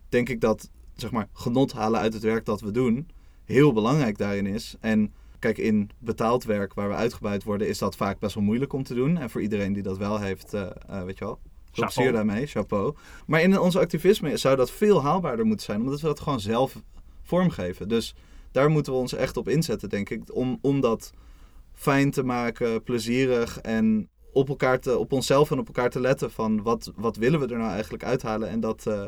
Denk 0.08 0.28
ik 0.28 0.40
dat 0.40 0.70
zeg 0.94 1.10
maar, 1.10 1.28
genot 1.32 1.72
halen 1.72 2.00
uit 2.00 2.12
het 2.12 2.22
werk 2.22 2.44
dat 2.44 2.60
we 2.60 2.70
doen 2.70 3.08
heel 3.44 3.72
belangrijk 3.72 4.18
daarin 4.18 4.46
is. 4.46 4.76
En 4.80 5.12
Kijk, 5.38 5.58
in 5.58 5.90
betaald 5.98 6.44
werk 6.44 6.74
waar 6.74 6.88
we 6.88 6.94
uitgebuit 6.94 7.44
worden, 7.44 7.68
is 7.68 7.78
dat 7.78 7.96
vaak 7.96 8.18
best 8.18 8.34
wel 8.34 8.44
moeilijk 8.44 8.72
om 8.72 8.82
te 8.82 8.94
doen. 8.94 9.18
En 9.18 9.30
voor 9.30 9.42
iedereen 9.42 9.72
die 9.72 9.82
dat 9.82 9.98
wel 9.98 10.20
heeft, 10.20 10.50
weet 11.04 11.18
je 11.18 11.24
wel, 11.24 11.38
Chapeau. 11.72 11.92
plezier 11.92 12.12
daarmee, 12.12 12.46
chapeau. 12.46 12.94
Maar 13.26 13.40
in 13.40 13.60
ons 13.60 13.76
activisme 13.76 14.36
zou 14.36 14.56
dat 14.56 14.70
veel 14.70 15.02
haalbaarder 15.02 15.46
moeten 15.46 15.66
zijn, 15.66 15.80
omdat 15.80 16.00
we 16.00 16.06
dat 16.06 16.20
gewoon 16.20 16.40
zelf 16.40 16.82
vormgeven. 17.22 17.88
Dus 17.88 18.14
daar 18.50 18.70
moeten 18.70 18.92
we 18.92 18.98
ons 18.98 19.12
echt 19.12 19.36
op 19.36 19.48
inzetten, 19.48 19.88
denk 19.88 20.10
ik, 20.10 20.22
om, 20.34 20.58
om 20.60 20.80
dat 20.80 21.12
fijn 21.74 22.10
te 22.10 22.22
maken, 22.22 22.82
plezierig 22.82 23.58
en 23.58 24.08
op, 24.32 24.48
elkaar 24.48 24.80
te, 24.80 24.98
op 24.98 25.12
onszelf 25.12 25.50
en 25.50 25.58
op 25.58 25.66
elkaar 25.66 25.90
te 25.90 26.00
letten 26.00 26.30
van 26.30 26.62
wat, 26.62 26.92
wat 26.96 27.16
willen 27.16 27.40
we 27.40 27.46
er 27.46 27.58
nou 27.58 27.70
eigenlijk 27.70 28.04
uithalen 28.04 28.48
en 28.48 28.60
dat 28.60 28.86
eh, 28.86 29.04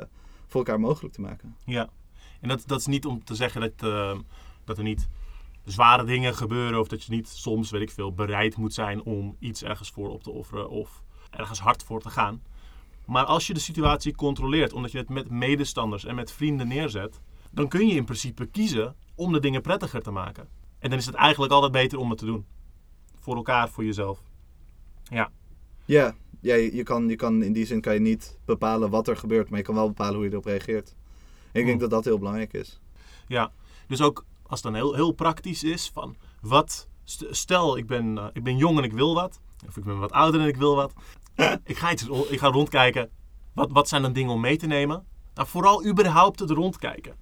voor 0.47 0.61
elkaar 0.61 0.80
mogelijk 0.80 1.14
te 1.14 1.21
maken. 1.21 1.56
Ja. 1.64 1.88
En 2.40 2.49
dat, 2.49 2.62
dat 2.66 2.78
is 2.78 2.87
niet 2.87 3.06
om 3.06 3.25
te 3.25 3.35
zeggen 3.35 3.61
dat, 3.61 3.90
eh, 3.90 4.18
dat 4.64 4.78
er 4.78 4.85
niet 4.85 5.09
zware 5.64 6.04
dingen 6.04 6.35
gebeuren 6.35 6.80
of 6.80 6.88
dat 6.88 7.04
je 7.04 7.12
niet 7.12 7.28
soms, 7.28 7.71
weet 7.71 7.83
ik 7.83 7.90
veel, 7.90 8.12
bereid 8.12 8.56
moet 8.56 8.75
zijn 8.75 9.02
om 9.02 9.37
iets 9.38 9.62
ergens 9.62 9.90
voor 9.90 10.11
op 10.11 10.23
te 10.23 10.30
offeren 10.30 10.71
of 10.71 11.02
ergens 11.30 11.61
hard 11.61 11.83
voor 11.83 12.00
te 12.00 12.11
gaan. 12.11 12.42
Maar 13.06 13.25
als 13.25 13.46
je 13.46 13.54
de 13.54 13.61
situatie 13.61 14.14
controleert, 14.14 14.73
omdat 14.73 14.92
je 14.92 14.99
het 14.99 15.08
met 15.08 15.30
medestanders 15.30 16.04
en 16.04 16.14
met 16.14 16.32
vrienden 16.32 16.68
neerzet, 16.68 17.20
dan 17.50 17.68
kun 17.68 17.87
je 17.87 17.94
in 17.94 18.04
principe 18.04 18.46
kiezen 18.46 18.96
om 19.14 19.32
de 19.32 19.40
dingen 19.40 19.62
prettiger 19.62 20.02
te 20.02 20.11
maken. 20.11 20.49
En 20.78 20.90
dan 20.90 20.99
is 20.99 21.06
het 21.06 21.14
eigenlijk 21.14 21.52
altijd 21.52 21.73
beter 21.73 21.99
om 21.99 22.11
het 22.11 22.18
te 22.18 22.25
doen. 22.26 22.46
Voor 23.20 23.37
elkaar, 23.37 23.68
voor 23.68 23.84
jezelf. 23.84 24.23
Ja. 25.02 25.30
Ja, 25.84 26.14
ja, 26.40 26.54
je, 26.54 26.82
kan, 26.82 27.08
je 27.08 27.16
kan 27.16 27.42
in 27.42 27.52
die 27.52 27.66
zin 27.66 27.80
kan 27.80 27.94
je 27.94 28.00
niet 28.00 28.38
bepalen 28.44 28.90
wat 28.90 29.08
er 29.08 29.16
gebeurt, 29.16 29.49
maar 29.50 29.58
je 29.58 29.64
kan 29.64 29.75
wel 29.75 29.87
bepalen 29.88 30.14
hoe 30.14 30.25
je 30.25 30.30
erop 30.30 30.44
reageert. 30.44 30.88
En 31.52 31.61
ik 31.61 31.66
denk 31.66 31.68
Hmm. 31.68 31.78
dat 31.78 31.90
dat 31.90 32.04
heel 32.04 32.18
belangrijk 32.18 32.52
is. 32.52 32.80
Ja, 33.28 33.52
dus 33.87 34.00
ook 34.02 34.25
als 34.42 34.62
het 34.62 34.73
dan 34.73 34.75
heel, 34.82 34.94
heel 34.94 35.12
praktisch 35.12 35.64
is 35.64 35.90
van 35.94 36.16
wat, 36.40 36.88
st- 37.04 37.26
stel 37.30 37.76
ik 37.76 37.87
ben, 37.87 38.18
eh, 38.18 38.26
ik 38.32 38.42
ben 38.42 38.56
jong 38.56 38.78
en 38.78 38.84
ik 38.84 38.92
wil 38.92 39.14
wat, 39.14 39.40
of 39.66 39.76
ik 39.76 39.84
ben 39.84 39.99
wat 39.99 40.12
ouder 40.12 40.40
en 40.40 40.46
ik 40.46 40.56
wil 40.56 40.75
wat. 40.75 40.92
ik, 41.64 41.76
ga 41.76 41.90
ik 42.30 42.38
ga 42.38 42.48
rondkijken, 42.48 43.10
wat, 43.52 43.72
wat 43.72 43.88
zijn 43.88 44.02
dan 44.02 44.12
dingen 44.12 44.32
om 44.32 44.40
mee 44.40 44.56
te 44.56 44.66
nemen? 44.66 45.06
Nou, 45.34 45.48
vooral 45.48 45.86
überhaupt 45.86 46.38
het 46.38 46.50
rondkijken. 46.50 47.16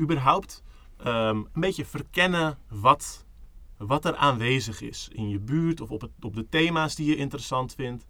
Überhaupt 0.00 0.62
ehm, 0.96 1.36
een 1.36 1.60
beetje 1.60 1.84
verkennen 1.84 2.58
wat, 2.68 3.26
wat 3.76 4.04
er 4.04 4.16
aanwezig 4.16 4.80
is 4.80 5.08
in 5.12 5.28
je 5.28 5.40
buurt 5.40 5.80
of 5.80 5.90
op, 5.90 6.00
het, 6.00 6.10
op 6.20 6.34
de 6.34 6.48
thema's 6.48 6.94
die 6.94 7.06
je 7.06 7.16
interessant 7.16 7.74
vindt. 7.74 8.06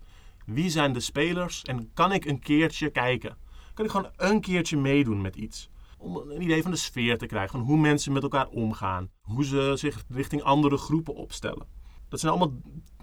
Wie 0.47 0.71
zijn 0.71 0.93
de 0.93 1.01
spelers 1.01 1.63
en 1.63 1.91
kan 1.95 2.13
ik 2.13 2.25
een 2.25 2.41
keertje 2.41 2.91
kijken? 2.91 3.37
Kan 3.75 3.85
ik 3.85 3.91
gewoon 3.91 4.11
een 4.17 4.41
keertje 4.41 4.77
meedoen 4.77 5.21
met 5.21 5.37
iets? 5.37 5.69
Om 5.99 6.17
een 6.17 6.43
idee 6.43 6.63
van 6.63 6.71
de 6.71 6.77
sfeer 6.77 7.19
te 7.19 7.27
krijgen, 7.27 7.51
van 7.51 7.67
hoe 7.67 7.79
mensen 7.79 8.13
met 8.13 8.23
elkaar 8.23 8.49
omgaan, 8.49 9.11
hoe 9.21 9.45
ze 9.45 9.73
zich 9.75 10.05
richting 10.09 10.43
andere 10.43 10.77
groepen 10.77 11.15
opstellen. 11.15 11.67
Dat 12.09 12.21
zijn 12.21 12.33
allemaal 12.33 12.61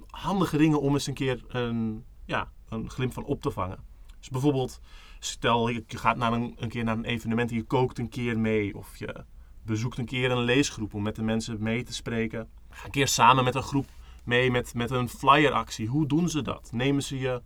handige 0.07 0.57
dingen 0.57 0.81
om 0.81 0.93
eens 0.93 1.07
een 1.07 1.13
keer 1.13 1.43
een, 1.47 2.05
ja, 2.25 2.51
een 2.69 2.89
glimp 2.89 3.13
van 3.13 3.23
op 3.23 3.41
te 3.41 3.51
vangen. 3.51 3.79
Dus 4.19 4.29
bijvoorbeeld, 4.29 4.79
stel 5.19 5.67
je 5.67 5.83
gaat 5.87 6.17
naar 6.17 6.33
een, 6.33 6.55
een 6.59 6.69
keer 6.69 6.83
naar 6.83 6.97
een 6.97 7.05
evenement 7.05 7.49
en 7.49 7.55
je 7.55 7.63
kookt 7.63 7.99
een 7.99 8.09
keer 8.09 8.39
mee, 8.39 8.77
of 8.77 8.97
je 8.97 9.25
bezoekt 9.63 9.97
een 9.97 10.05
keer 10.05 10.31
een 10.31 10.43
leesgroep 10.43 10.93
om 10.93 11.01
met 11.01 11.15
de 11.15 11.23
mensen 11.23 11.57
mee 11.59 11.83
te 11.83 11.93
spreken. 11.93 12.49
Ga 12.69 12.85
een 12.85 12.91
keer 12.91 13.07
samen 13.07 13.43
met 13.43 13.55
een 13.55 13.63
groep 13.63 13.85
mee 14.23 14.51
met, 14.51 14.73
met 14.73 14.91
een 14.91 15.09
flyeractie. 15.09 15.87
Hoe 15.87 16.07
doen 16.07 16.29
ze 16.29 16.41
dat? 16.41 16.69
Nemen 16.71 17.03
ze 17.03 17.19
je 17.19 17.41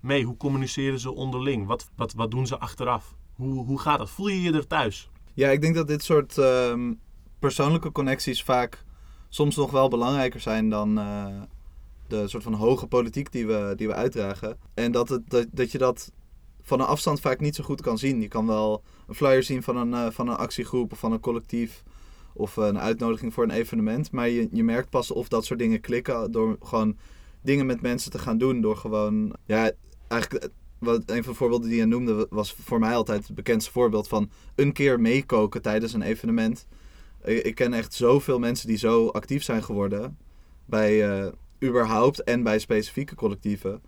mee? 0.00 0.24
Hoe 0.24 0.36
communiceren 0.36 1.00
ze 1.00 1.12
onderling? 1.12 1.66
Wat, 1.66 1.90
wat, 1.96 2.12
wat 2.12 2.30
doen 2.30 2.46
ze 2.46 2.58
achteraf? 2.58 3.14
Hoe, 3.34 3.64
hoe 3.64 3.80
gaat 3.80 3.98
dat? 3.98 4.10
Voel 4.10 4.28
je 4.28 4.42
je 4.42 4.52
er 4.52 4.66
thuis? 4.66 5.10
Ja, 5.34 5.48
ik 5.48 5.60
denk 5.60 5.74
dat 5.74 5.86
dit 5.86 6.04
soort 6.04 6.38
ehm, 6.38 6.92
persoonlijke 7.38 7.92
connecties 7.92 8.42
vaak 8.42 8.84
soms 9.28 9.56
nog 9.56 9.70
wel 9.70 9.88
belangrijker 9.88 10.40
zijn 10.40 10.68
dan 10.68 10.98
eh, 10.98 11.26
de 12.08 12.28
soort 12.28 12.42
van 12.42 12.54
hoge 12.54 12.86
politiek 12.86 13.32
die 13.32 13.46
we, 13.46 13.72
die 13.76 13.86
we 13.86 13.94
uitdragen. 13.94 14.58
En 14.74 14.92
dat, 14.92 15.08
het, 15.08 15.30
dat, 15.30 15.46
dat 15.50 15.72
je 15.72 15.78
dat 15.78 16.12
van 16.62 16.80
een 16.80 16.86
afstand 16.86 17.20
vaak 17.20 17.40
niet 17.40 17.54
zo 17.54 17.64
goed 17.64 17.80
kan 17.80 17.98
zien. 17.98 18.20
Je 18.20 18.28
kan 18.28 18.46
wel 18.46 18.82
een 19.06 19.14
flyer 19.14 19.42
zien 19.42 19.62
van 19.62 19.76
een, 19.76 19.94
eh, 19.94 20.10
van 20.10 20.28
een 20.28 20.36
actiegroep 20.36 20.92
of 20.92 20.98
van 20.98 21.12
een 21.12 21.20
collectief 21.20 21.82
of 22.34 22.56
een 22.56 22.78
uitnodiging 22.78 23.34
voor 23.34 23.44
een 23.44 23.50
evenement. 23.50 24.10
Maar 24.10 24.28
je, 24.28 24.48
je 24.52 24.64
merkt 24.64 24.90
pas 24.90 25.10
of 25.10 25.28
dat 25.28 25.44
soort 25.44 25.58
dingen 25.58 25.80
klikken 25.80 26.32
door 26.32 26.56
gewoon 26.60 26.96
dingen 27.42 27.66
met 27.66 27.80
mensen 27.80 28.10
te 28.10 28.18
gaan 28.18 28.38
doen. 28.38 28.60
Door 28.60 28.76
gewoon, 28.76 29.32
ja, 29.46 29.70
eigenlijk 30.08 30.48
wat, 30.78 31.02
een 31.06 31.22
van 31.24 31.32
de 31.32 31.38
voorbeelden 31.38 31.68
die 31.68 31.78
je 31.78 31.84
noemde 31.84 32.26
was 32.30 32.52
voor 32.52 32.78
mij 32.78 32.94
altijd 32.94 33.26
het 33.26 33.36
bekendste 33.36 33.72
voorbeeld 33.72 34.08
van 34.08 34.30
een 34.54 34.72
keer 34.72 35.00
meekoken 35.00 35.62
tijdens 35.62 35.92
een 35.92 36.02
evenement. 36.02 36.66
Ik, 37.24 37.44
ik 37.44 37.54
ken 37.54 37.72
echt 37.72 37.94
zoveel 37.94 38.38
mensen 38.38 38.68
die 38.68 38.76
zo 38.76 39.08
actief 39.08 39.42
zijn 39.42 39.62
geworden 39.62 40.18
bij 40.64 41.10
eh, 41.10 41.32
überhaupt 41.62 42.24
en 42.24 42.42
bij 42.42 42.58
specifieke 42.58 43.14
collectieven. 43.14 43.82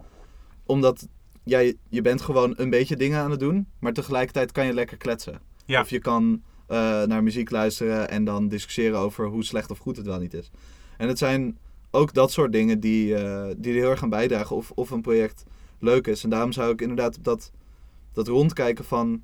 Omdat 0.67 1.09
ja, 1.45 1.59
je, 1.59 1.77
je 1.89 2.03
bent 2.03 2.21
gewoon 2.21 2.55
een 2.57 2.71
beetje 2.71 2.97
dingen 2.97 3.21
aan 3.21 3.31
het 3.31 3.41
doen, 3.41 3.67
maar 3.79 3.93
tegelijkertijd 3.93 4.53
kan 4.53 4.67
je 4.67 4.75
lekker 4.75 4.97
kletsen. 4.97 5.41
Ja. 5.67 5.81
Of 5.81 5.91
je 5.91 5.99
kan 5.99 6.43
eh, 6.67 7.03
naar 7.03 7.23
muziek 7.23 7.51
luisteren 7.51 8.11
en 8.11 8.25
dan 8.25 8.49
discussiëren 8.49 8.99
over 8.99 9.27
hoe 9.27 9.45
slecht 9.45 9.71
of 9.71 9.79
goed 9.79 9.97
het 9.97 10.07
wel 10.07 10.19
niet 10.19 10.35
is. 10.35 10.51
En 10.97 11.09
het 11.09 11.19
zijn 11.19 11.59
ook 11.91 12.15
dat 12.15 12.33
soort 12.33 12.53
dingen 12.53 12.81
die, 12.81 13.15
eh, 13.15 13.55
die 13.57 13.73
er 13.73 13.81
heel 13.81 13.91
erg 13.91 14.03
aan 14.03 14.09
bijdragen 14.09 14.57
of, 14.57 14.71
of 14.71 14.91
een 14.91 15.03
project 15.03 15.45
leuk 15.79 16.07
is. 16.07 16.25
En 16.25 16.31
daarom 16.31 16.53
zou 16.53 16.73
ik 16.73 16.81
inderdaad 16.81 17.17
op 17.17 17.25
dat, 17.25 17.51
dat 18.13 18.29
rondkijken 18.29 18.85
van... 18.85 19.23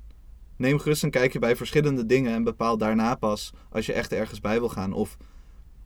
Neem 0.55 0.79
gerust 0.79 1.03
een 1.03 1.11
kijkje 1.11 1.39
bij 1.39 1.55
verschillende 1.55 2.05
dingen 2.05 2.33
en 2.33 2.43
bepaal 2.43 2.77
daarna 2.77 3.15
pas 3.15 3.53
als 3.69 3.85
je 3.85 3.93
echt 3.93 4.11
ergens 4.11 4.41
bij 4.41 4.59
wil 4.59 4.69
gaan. 4.69 4.93
Of 4.93 5.17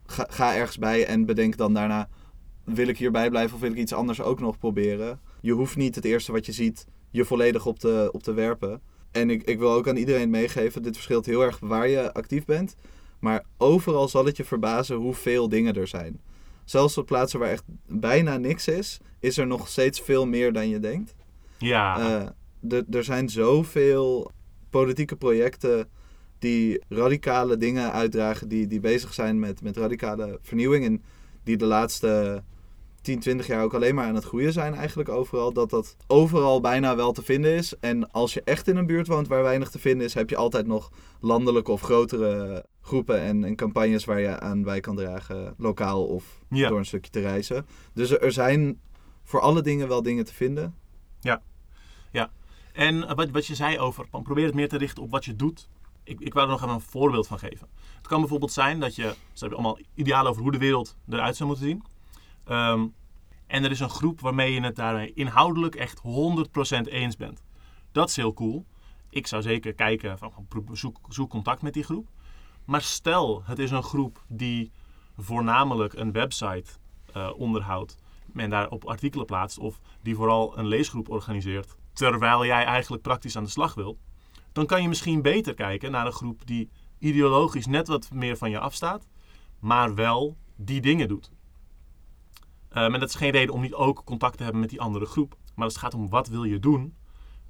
ga, 0.06 0.26
ga 0.30 0.56
ergens 0.56 0.78
bij 0.78 1.06
en 1.06 1.24
bedenk 1.24 1.56
dan 1.56 1.74
daarna, 1.74 2.08
wil 2.66 2.88
ik 2.88 2.98
hierbij 2.98 3.30
blijven 3.30 3.54
of 3.54 3.60
wil 3.60 3.70
ik 3.70 3.76
iets 3.78 3.92
anders 3.92 4.20
ook 4.20 4.40
nog 4.40 4.58
proberen. 4.58 5.20
Je 5.40 5.52
hoeft 5.52 5.76
niet 5.76 5.94
het 5.94 6.04
eerste 6.04 6.32
wat 6.32 6.46
je 6.46 6.52
ziet 6.52 6.86
je 7.10 7.24
volledig 7.24 7.66
op 7.66 7.78
te, 7.78 8.08
op 8.12 8.22
te 8.22 8.32
werpen. 8.32 8.80
En 9.10 9.30
ik, 9.30 9.42
ik 9.42 9.58
wil 9.58 9.70
ook 9.72 9.88
aan 9.88 9.96
iedereen 9.96 10.30
meegeven, 10.30 10.82
dit 10.82 10.94
verschilt 10.94 11.26
heel 11.26 11.40
erg 11.42 11.58
waar 11.60 11.88
je 11.88 12.12
actief 12.14 12.44
bent. 12.44 12.76
Maar 13.20 13.44
overal 13.58 14.08
zal 14.08 14.24
het 14.24 14.36
je 14.36 14.44
verbazen 14.44 14.96
hoeveel 14.96 15.48
dingen 15.48 15.74
er 15.74 15.86
zijn. 15.88 16.20
Zelfs 16.64 16.98
op 16.98 17.06
plaatsen 17.06 17.38
waar 17.40 17.50
echt 17.50 17.64
bijna 17.86 18.36
niks 18.36 18.68
is, 18.68 18.98
is 19.20 19.38
er 19.38 19.46
nog 19.46 19.68
steeds 19.68 20.00
veel 20.00 20.26
meer 20.26 20.52
dan 20.52 20.68
je 20.68 20.78
denkt. 20.78 21.14
Ja, 21.58 22.34
er- 22.68 22.84
er 22.90 23.04
zijn 23.04 23.28
zoveel 23.28 24.30
politieke 24.70 25.16
projecten 25.16 25.88
die 26.38 26.82
radicale 26.88 27.56
dingen 27.56 27.92
uitdragen, 27.92 28.48
die, 28.48 28.66
die 28.66 28.80
bezig 28.80 29.14
zijn 29.14 29.38
met, 29.38 29.62
met 29.62 29.76
radicale 29.76 30.38
vernieuwing. 30.42 30.84
En 30.84 31.02
die 31.44 31.56
de 31.56 31.64
laatste 31.66 32.42
10, 33.06 33.18
20 33.18 33.46
jaar 33.46 33.62
ook 33.62 33.74
alleen 33.74 33.94
maar 33.94 34.06
aan 34.06 34.14
het 34.14 34.24
groeien 34.24 34.52
zijn 34.52 34.74
eigenlijk 34.74 35.08
overal. 35.08 35.52
Dat 35.52 35.70
dat 35.70 35.96
overal 36.06 36.60
bijna 36.60 36.96
wel 36.96 37.12
te 37.12 37.22
vinden 37.22 37.54
is. 37.54 37.78
En 37.80 38.12
als 38.12 38.34
je 38.34 38.42
echt 38.44 38.68
in 38.68 38.76
een 38.76 38.86
buurt 38.86 39.06
woont 39.06 39.28
waar 39.28 39.42
weinig 39.42 39.70
te 39.70 39.78
vinden 39.78 40.06
is, 40.06 40.14
heb 40.14 40.30
je 40.30 40.36
altijd 40.36 40.66
nog 40.66 40.90
landelijke 41.20 41.70
of 41.72 41.80
grotere 41.80 42.64
groepen 42.80 43.20
en, 43.20 43.44
en 43.44 43.56
campagnes 43.56 44.04
waar 44.04 44.20
je 44.20 44.40
aan 44.40 44.62
bij 44.62 44.80
kan 44.80 44.96
dragen, 44.96 45.54
lokaal 45.58 46.06
of 46.06 46.40
Ja. 46.48 46.68
door 46.68 46.78
een 46.78 46.86
stukje 46.86 47.10
te 47.10 47.20
reizen. 47.20 47.66
Dus 47.92 48.10
er, 48.10 48.32
zijn 48.32 48.80
voor 49.22 49.40
alle 49.40 49.62
dingen 49.62 49.88
wel 49.88 50.02
dingen 50.02 50.24
te 50.24 50.34
vinden. 50.34 50.74
En 52.72 53.14
wat, 53.14 53.30
wat 53.30 53.46
je 53.46 53.54
zei 53.54 53.78
over, 53.78 54.06
probeer 54.22 54.44
het 54.46 54.54
meer 54.54 54.68
te 54.68 54.78
richten 54.78 55.02
op 55.02 55.10
wat 55.10 55.24
je 55.24 55.36
doet. 55.36 55.68
Ik, 56.04 56.20
ik 56.20 56.34
wou 56.34 56.46
er 56.46 56.52
nog 56.52 56.62
even 56.62 56.74
een 56.74 56.80
voorbeeld 56.80 57.26
van 57.26 57.38
geven. 57.38 57.68
Het 57.96 58.06
kan 58.06 58.20
bijvoorbeeld 58.20 58.52
zijn 58.52 58.80
dat 58.80 58.94
je, 58.94 59.02
ze 59.02 59.38
hebben 59.38 59.58
allemaal 59.58 59.78
idealen 59.94 60.30
over 60.30 60.42
hoe 60.42 60.52
de 60.52 60.58
wereld 60.58 60.96
eruit 61.08 61.36
zou 61.36 61.48
moeten 61.48 61.66
zien. 61.66 61.82
Ehm, 62.46 62.86
en 63.46 63.64
er 63.64 63.70
is 63.70 63.80
een 63.80 63.90
groep 63.90 64.20
waarmee 64.20 64.52
je 64.52 64.60
het 64.60 64.76
daarmee 64.76 65.12
inhoudelijk 65.14 65.74
echt 65.74 65.98
100% 65.98 66.86
eens 66.86 67.16
bent. 67.16 67.42
Dat 67.92 68.08
is 68.08 68.16
heel 68.16 68.34
cool. 68.34 68.66
Ik 69.10 69.26
zou 69.26 69.42
zeker 69.42 69.74
kijken, 69.74 70.18
van, 70.18 70.32
zoek, 70.72 70.98
zoek 71.08 71.30
contact 71.30 71.62
met 71.62 71.72
die 71.72 71.82
groep. 71.82 72.08
Maar 72.64 72.82
stel, 72.82 73.42
het 73.44 73.58
is 73.58 73.70
een 73.70 73.82
groep 73.82 74.24
die 74.28 74.70
voornamelijk 75.16 75.92
een 75.92 76.12
website 76.12 76.70
eh, 77.12 77.30
onderhoudt 77.36 77.96
en 78.34 78.50
daarop 78.50 78.84
artikelen 78.84 79.26
plaatst, 79.26 79.58
of 79.58 79.80
die 80.02 80.14
vooral 80.14 80.58
een 80.58 80.66
leesgroep 80.66 81.08
organiseert, 81.08 81.76
terwijl 81.92 82.44
jij 82.44 82.64
eigenlijk 82.64 83.02
praktisch 83.02 83.36
aan 83.36 83.44
de 83.44 83.50
slag 83.50 83.74
wil, 83.74 83.98
dan 84.52 84.66
kan 84.66 84.82
je 84.82 84.88
misschien 84.88 85.22
beter 85.22 85.54
kijken 85.54 85.90
naar 85.90 86.06
een 86.06 86.12
groep 86.12 86.46
die 86.46 86.70
ideologisch 86.98 87.66
net 87.66 87.88
wat 87.88 88.10
meer 88.12 88.36
van 88.36 88.50
je 88.50 88.58
afstaat, 88.58 89.06
maar 89.58 89.94
wel 89.94 90.36
die 90.56 90.80
dingen 90.80 91.08
doet. 91.08 91.30
Ehm, 92.68 92.94
en 92.94 93.00
dat 93.00 93.08
is 93.08 93.14
geen 93.14 93.30
reden 93.30 93.54
om 93.54 93.60
niet 93.60 93.74
ook 93.74 94.04
contact 94.04 94.36
te 94.36 94.42
hebben 94.42 94.60
met 94.60 94.70
die 94.70 94.80
andere 94.80 95.06
groep. 95.06 95.36
Maar 95.54 95.64
als 95.64 95.72
het 95.72 95.82
gaat 95.82 95.94
om 95.94 96.08
wat 96.08 96.28
wil 96.28 96.44
je 96.44 96.58
doen, 96.58 96.96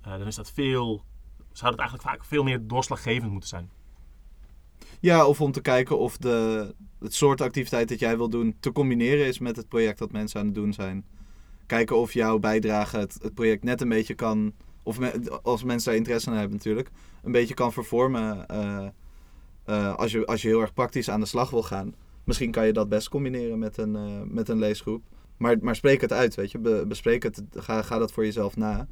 eh, 0.02 0.18
dan 0.18 0.26
is 0.26 0.34
dat 0.34 0.50
veel, 0.50 1.04
zou 1.52 1.70
dat 1.70 1.80
eigenlijk 1.80 2.08
vaak 2.08 2.24
veel 2.24 2.42
meer 2.42 2.66
doorslaggevend 2.66 3.30
moeten 3.30 3.48
zijn. 3.48 3.70
Ja, 5.00 5.26
of 5.26 5.40
om 5.40 5.52
te 5.52 5.60
kijken 5.60 5.98
of 5.98 6.16
de, 6.16 6.74
het 6.98 7.14
soort 7.14 7.40
activiteit 7.40 7.88
dat 7.88 7.98
jij 7.98 8.16
wil 8.16 8.28
doen 8.28 8.56
te 8.60 8.72
combineren 8.72 9.26
is 9.26 9.38
met 9.38 9.56
het 9.56 9.68
project 9.68 9.98
dat 9.98 10.12
mensen 10.12 10.40
aan 10.40 10.46
het 10.46 10.54
doen 10.54 10.72
zijn. 10.72 11.06
Kijken 11.66 11.96
of 11.96 12.12
jouw 12.12 12.38
bijdrage 12.38 12.96
het, 12.96 13.30
project 13.34 13.64
net 13.64 13.80
een 13.80 13.88
beetje 13.88 14.14
kan, 14.14 14.52
of 14.82 14.98
als 15.42 15.64
mensen 15.64 15.90
daar 15.90 15.98
interesse 15.98 16.30
in 16.30 16.36
hebben 16.36 16.56
natuurlijk, 16.56 16.90
een 17.22 17.32
beetje 17.32 17.54
kan 17.54 17.72
vervormen 17.72 18.46
eh, 18.46 18.86
eh, 19.64 19.94
als, 19.94 20.12
je, 20.12 20.26
als 20.26 20.42
je 20.42 20.48
heel 20.48 20.60
erg 20.60 20.72
praktisch 20.72 21.10
aan 21.10 21.20
de 21.20 21.26
slag 21.26 21.50
wil 21.50 21.62
gaan. 21.62 21.94
Misschien 22.26 22.50
kan 22.50 22.66
je 22.66 22.72
dat 22.72 22.88
best 22.88 23.08
combineren 23.08 23.58
met 23.58 23.76
een, 23.78 23.96
eh, 23.96 24.20
met 24.24 24.48
een 24.48 24.58
leesgroep. 24.58 25.02
Maar, 25.36 25.56
maar 25.60 25.76
spreek 25.76 26.00
het 26.00 26.12
uit, 26.12 26.34
weet 26.34 26.50
je. 26.50 26.58
Be- 26.58 26.84
bespreek 26.88 27.22
het, 27.22 27.42
ga, 27.54 27.82
ga 27.82 27.98
dat 27.98 28.12
voor 28.12 28.24
jezelf 28.24 28.56
na. 28.56 28.86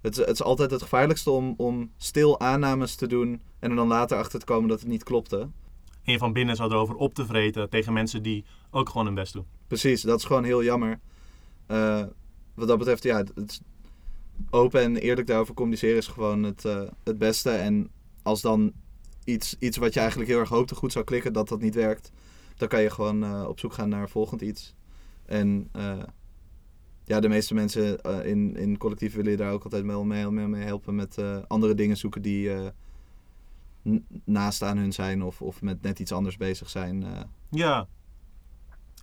Het, 0.00 0.12
is- 0.18 0.24
het 0.26 0.34
is 0.34 0.42
altijd 0.42 0.70
het 0.70 0.82
gevaarlijkste 0.82 1.30
om, 1.30 1.54
om 1.56 1.90
stil 1.96 2.40
aannames 2.40 2.94
te 2.94 3.06
doen 3.06 3.40
en 3.58 3.70
er 3.70 3.76
dan 3.76 3.86
later 3.88 4.16
achter 4.18 4.38
te 4.38 4.44
komen 4.44 4.68
dat 4.68 4.80
het 4.80 4.88
niet 4.88 5.02
klopte. 5.02 5.38
En 6.02 6.12
je 6.12 6.18
van 6.18 6.32
binnen 6.32 6.56
zou 6.56 6.70
erover 6.70 6.94
op 6.94 7.14
te 7.14 7.26
vreten 7.26 7.70
tegen 7.70 7.92
mensen 7.92 8.22
die 8.22 8.44
ook 8.70 8.88
gewoon 8.88 9.06
hun 9.06 9.14
best 9.14 9.32
doen. 9.32 9.44
Precies, 9.66 10.02
dat 10.02 10.18
is 10.18 10.24
gewoon 10.24 10.44
heel 10.44 10.62
jammer. 10.64 11.00
Eh, 11.66 12.02
wat 12.54 12.68
dat 12.68 12.78
betreft, 12.78 13.02
ja, 13.02 13.16
het 13.34 13.60
open 14.50 14.80
en 14.80 14.96
eerlijk 14.96 15.26
daarover 15.26 15.54
communiceren 15.54 15.96
is 15.96 16.06
gewoon 16.06 16.42
het, 16.42 16.64
eh, 16.64 16.82
het 17.04 17.18
beste. 17.18 17.50
En 17.50 17.90
als 18.22 18.40
dan 18.40 18.72
iets, 19.24 19.56
iets 19.58 19.76
wat 19.76 19.94
je 19.94 20.00
eigenlijk 20.00 20.30
heel 20.30 20.38
erg 20.38 20.48
hoopte 20.48 20.74
goed 20.74 20.92
zou 20.92 21.04
klikken, 21.04 21.32
dat 21.32 21.48
dat 21.48 21.60
niet 21.60 21.74
werkt, 21.74 22.10
dan 22.56 22.68
kan 22.68 22.82
je 22.82 22.90
gewoon 22.90 23.24
eh, 23.24 23.44
op 23.48 23.58
zoek 23.58 23.72
gaan 23.72 23.88
naar 23.88 24.08
volgend 24.08 24.40
iets. 24.40 24.74
En 25.26 25.68
eh, 25.72 26.02
ja, 27.04 27.20
de 27.20 27.28
meeste 27.28 27.54
mensen 27.54 28.02
eh, 28.02 28.26
in, 28.26 28.56
in 28.56 28.78
collectief 28.78 29.14
willen 29.14 29.30
je 29.30 29.36
daar 29.36 29.52
ook 29.52 29.64
altijd 29.64 29.84
wel 29.84 30.04
mee, 30.04 30.30
mee, 30.30 30.46
mee 30.46 30.64
helpen 30.64 30.94
met 30.94 31.18
andere 31.48 31.74
dingen 31.74 31.96
zoeken 31.96 32.22
die 32.22 32.50
naast 34.24 34.62
aan 34.62 34.76
hun 34.76 34.92
zijn 34.92 35.22
of, 35.22 35.42
of 35.42 35.62
met 35.62 35.82
net 35.82 35.98
iets 35.98 36.12
anders 36.12 36.36
bezig 36.36 36.70
zijn. 36.70 37.04
Ja. 37.50 37.88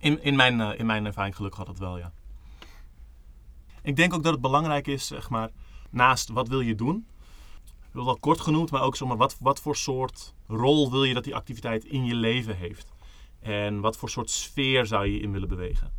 In, 0.00 0.22
in, 0.22 0.36
mijn, 0.36 0.60
in 0.78 0.86
mijn 0.86 1.06
ervaring 1.06 1.36
gelukkig 1.36 1.58
had 1.58 1.68
het 1.68 1.78
wel, 1.78 1.98
ja. 1.98 2.12
Ik 3.82 3.96
denk 3.96 4.14
ook 4.14 4.22
dat 4.22 4.32
het 4.32 4.40
belangrijk 4.40 4.86
is, 4.86 5.06
zeg 5.06 5.30
maar, 5.30 5.50
naast 5.90 6.28
wat 6.28 6.48
wil 6.48 6.60
je 6.60 6.74
doen, 6.74 7.06
wil 7.90 8.04
wel 8.04 8.18
kort 8.18 8.40
genoemd, 8.40 8.70
maar 8.70 8.82
ook 8.82 8.96
zomaar 8.96 9.16
wat, 9.16 9.36
wat 9.40 9.60
voor 9.60 9.76
soort 9.76 10.34
rol 10.46 10.90
wil 10.90 11.04
je 11.04 11.14
dat 11.14 11.24
die 11.24 11.34
activiteit 11.34 11.84
in 11.84 12.04
je 12.04 12.14
leven 12.14 12.56
heeft? 12.56 12.91
En 13.42 13.80
wat 13.80 13.96
voor 13.96 14.10
soort 14.10 14.30
sfeer 14.30 14.86
zou 14.86 15.06
je 15.06 15.20
in 15.20 15.32
willen 15.32 15.48
bewegen? 15.48 15.92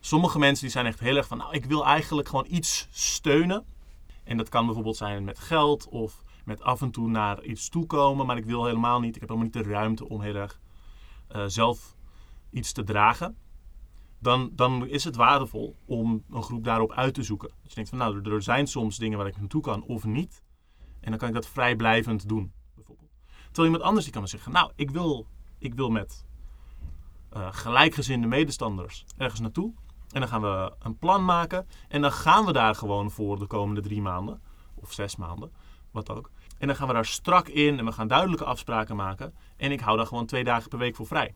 Sommige 0.00 0.38
mensen 0.38 0.62
die 0.62 0.72
zijn 0.72 0.86
echt 0.86 1.00
heel 1.00 1.16
erg 1.16 1.26
van, 1.26 1.38
nou, 1.38 1.54
ik 1.54 1.64
wil 1.64 1.86
eigenlijk 1.86 2.28
gewoon 2.28 2.46
iets 2.48 2.88
steunen. 2.90 3.64
En 4.24 4.36
dat 4.36 4.48
kan 4.48 4.64
bijvoorbeeld 4.64 4.96
zijn 4.96 5.24
met 5.24 5.38
geld 5.38 5.88
of 5.88 6.22
met 6.44 6.62
af 6.62 6.82
en 6.82 6.90
toe 6.90 7.08
naar 7.08 7.42
iets 7.42 7.68
toekomen, 7.68 8.26
maar 8.26 8.36
ik 8.36 8.44
wil 8.44 8.64
helemaal 8.64 9.00
niet, 9.00 9.14
ik 9.14 9.20
heb 9.20 9.28
helemaal 9.28 9.50
niet 9.52 9.64
de 9.64 9.70
ruimte 9.70 10.08
om 10.08 10.20
heel 10.20 10.34
erg 10.34 10.60
uh, 11.36 11.44
zelf 11.46 11.96
iets 12.50 12.72
te 12.72 12.84
dragen. 12.84 13.36
Dan, 14.18 14.50
dan 14.52 14.86
is 14.86 15.04
het 15.04 15.16
waardevol 15.16 15.76
om 15.84 16.24
een 16.30 16.42
groep 16.42 16.64
daarop 16.64 16.92
uit 16.92 17.14
te 17.14 17.22
zoeken. 17.22 17.48
Dus 17.48 17.68
je 17.68 17.74
denkt 17.74 17.90
van, 17.90 17.98
nou, 17.98 18.34
er 18.34 18.42
zijn 18.42 18.66
soms 18.66 18.96
dingen 18.96 19.18
waar 19.18 19.26
ik 19.26 19.36
naartoe 19.36 19.62
kan 19.62 19.82
of 19.82 20.04
niet. 20.04 20.42
En 21.00 21.10
dan 21.10 21.18
kan 21.18 21.28
ik 21.28 21.34
dat 21.34 21.46
vrijblijvend 21.46 22.28
doen, 22.28 22.52
bijvoorbeeld. 22.74 23.10
Terwijl 23.46 23.66
iemand 23.66 23.82
anders 23.82 24.04
die 24.04 24.14
kan 24.14 24.28
zeggen, 24.28 24.52
nou, 24.52 24.72
ik 24.74 24.90
wil, 24.90 25.26
ik 25.58 25.74
wil 25.74 25.90
met 25.90 26.25
uh, 27.36 27.48
gelijkgezinde 27.50 28.26
medestanders 28.26 29.04
ergens 29.16 29.40
naartoe. 29.40 29.74
En 30.10 30.20
dan 30.20 30.28
gaan 30.28 30.40
we 30.40 30.74
een 30.78 30.98
plan 30.98 31.24
maken. 31.24 31.66
En 31.88 32.00
dan 32.00 32.12
gaan 32.12 32.44
we 32.44 32.52
daar 32.52 32.74
gewoon 32.74 33.10
voor 33.10 33.38
de 33.38 33.46
komende 33.46 33.80
drie 33.80 34.02
maanden. 34.02 34.40
Of 34.74 34.92
zes 34.92 35.16
maanden, 35.16 35.52
wat 35.90 36.10
ook. 36.10 36.30
En 36.58 36.66
dan 36.66 36.76
gaan 36.76 36.86
we 36.86 36.92
daar 36.92 37.04
strak 37.04 37.48
in 37.48 37.78
en 37.78 37.84
we 37.84 37.92
gaan 37.92 38.08
duidelijke 38.08 38.44
afspraken 38.44 38.96
maken. 38.96 39.34
En 39.56 39.72
ik 39.72 39.80
hou 39.80 39.96
daar 39.96 40.06
gewoon 40.06 40.26
twee 40.26 40.44
dagen 40.44 40.68
per 40.68 40.78
week 40.78 40.96
voor 40.96 41.06
vrij. 41.06 41.34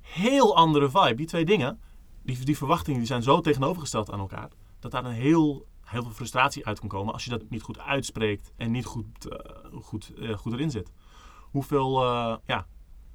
Heel 0.00 0.56
andere 0.56 0.90
vibe. 0.90 1.14
Die 1.14 1.26
twee 1.26 1.44
dingen, 1.44 1.80
die, 2.22 2.44
die 2.44 2.56
verwachtingen, 2.56 2.98
die 2.98 3.08
zijn 3.08 3.22
zo 3.22 3.40
tegenovergesteld 3.40 4.10
aan 4.10 4.20
elkaar. 4.20 4.50
Dat 4.80 4.90
daar 4.90 5.04
een 5.04 5.12
heel, 5.12 5.66
heel 5.80 6.02
veel 6.02 6.12
frustratie 6.12 6.66
uit 6.66 6.80
kan 6.80 6.88
komen 6.88 7.12
als 7.12 7.24
je 7.24 7.30
dat 7.30 7.42
niet 7.48 7.62
goed 7.62 7.78
uitspreekt 7.78 8.52
en 8.56 8.70
niet 8.70 8.84
goed, 8.84 9.06
uh, 9.26 9.82
goed, 9.82 10.12
uh, 10.16 10.36
goed 10.36 10.52
erin 10.52 10.70
zit. 10.70 10.92
Hoeveel, 11.40 12.02
ja, 12.46 12.66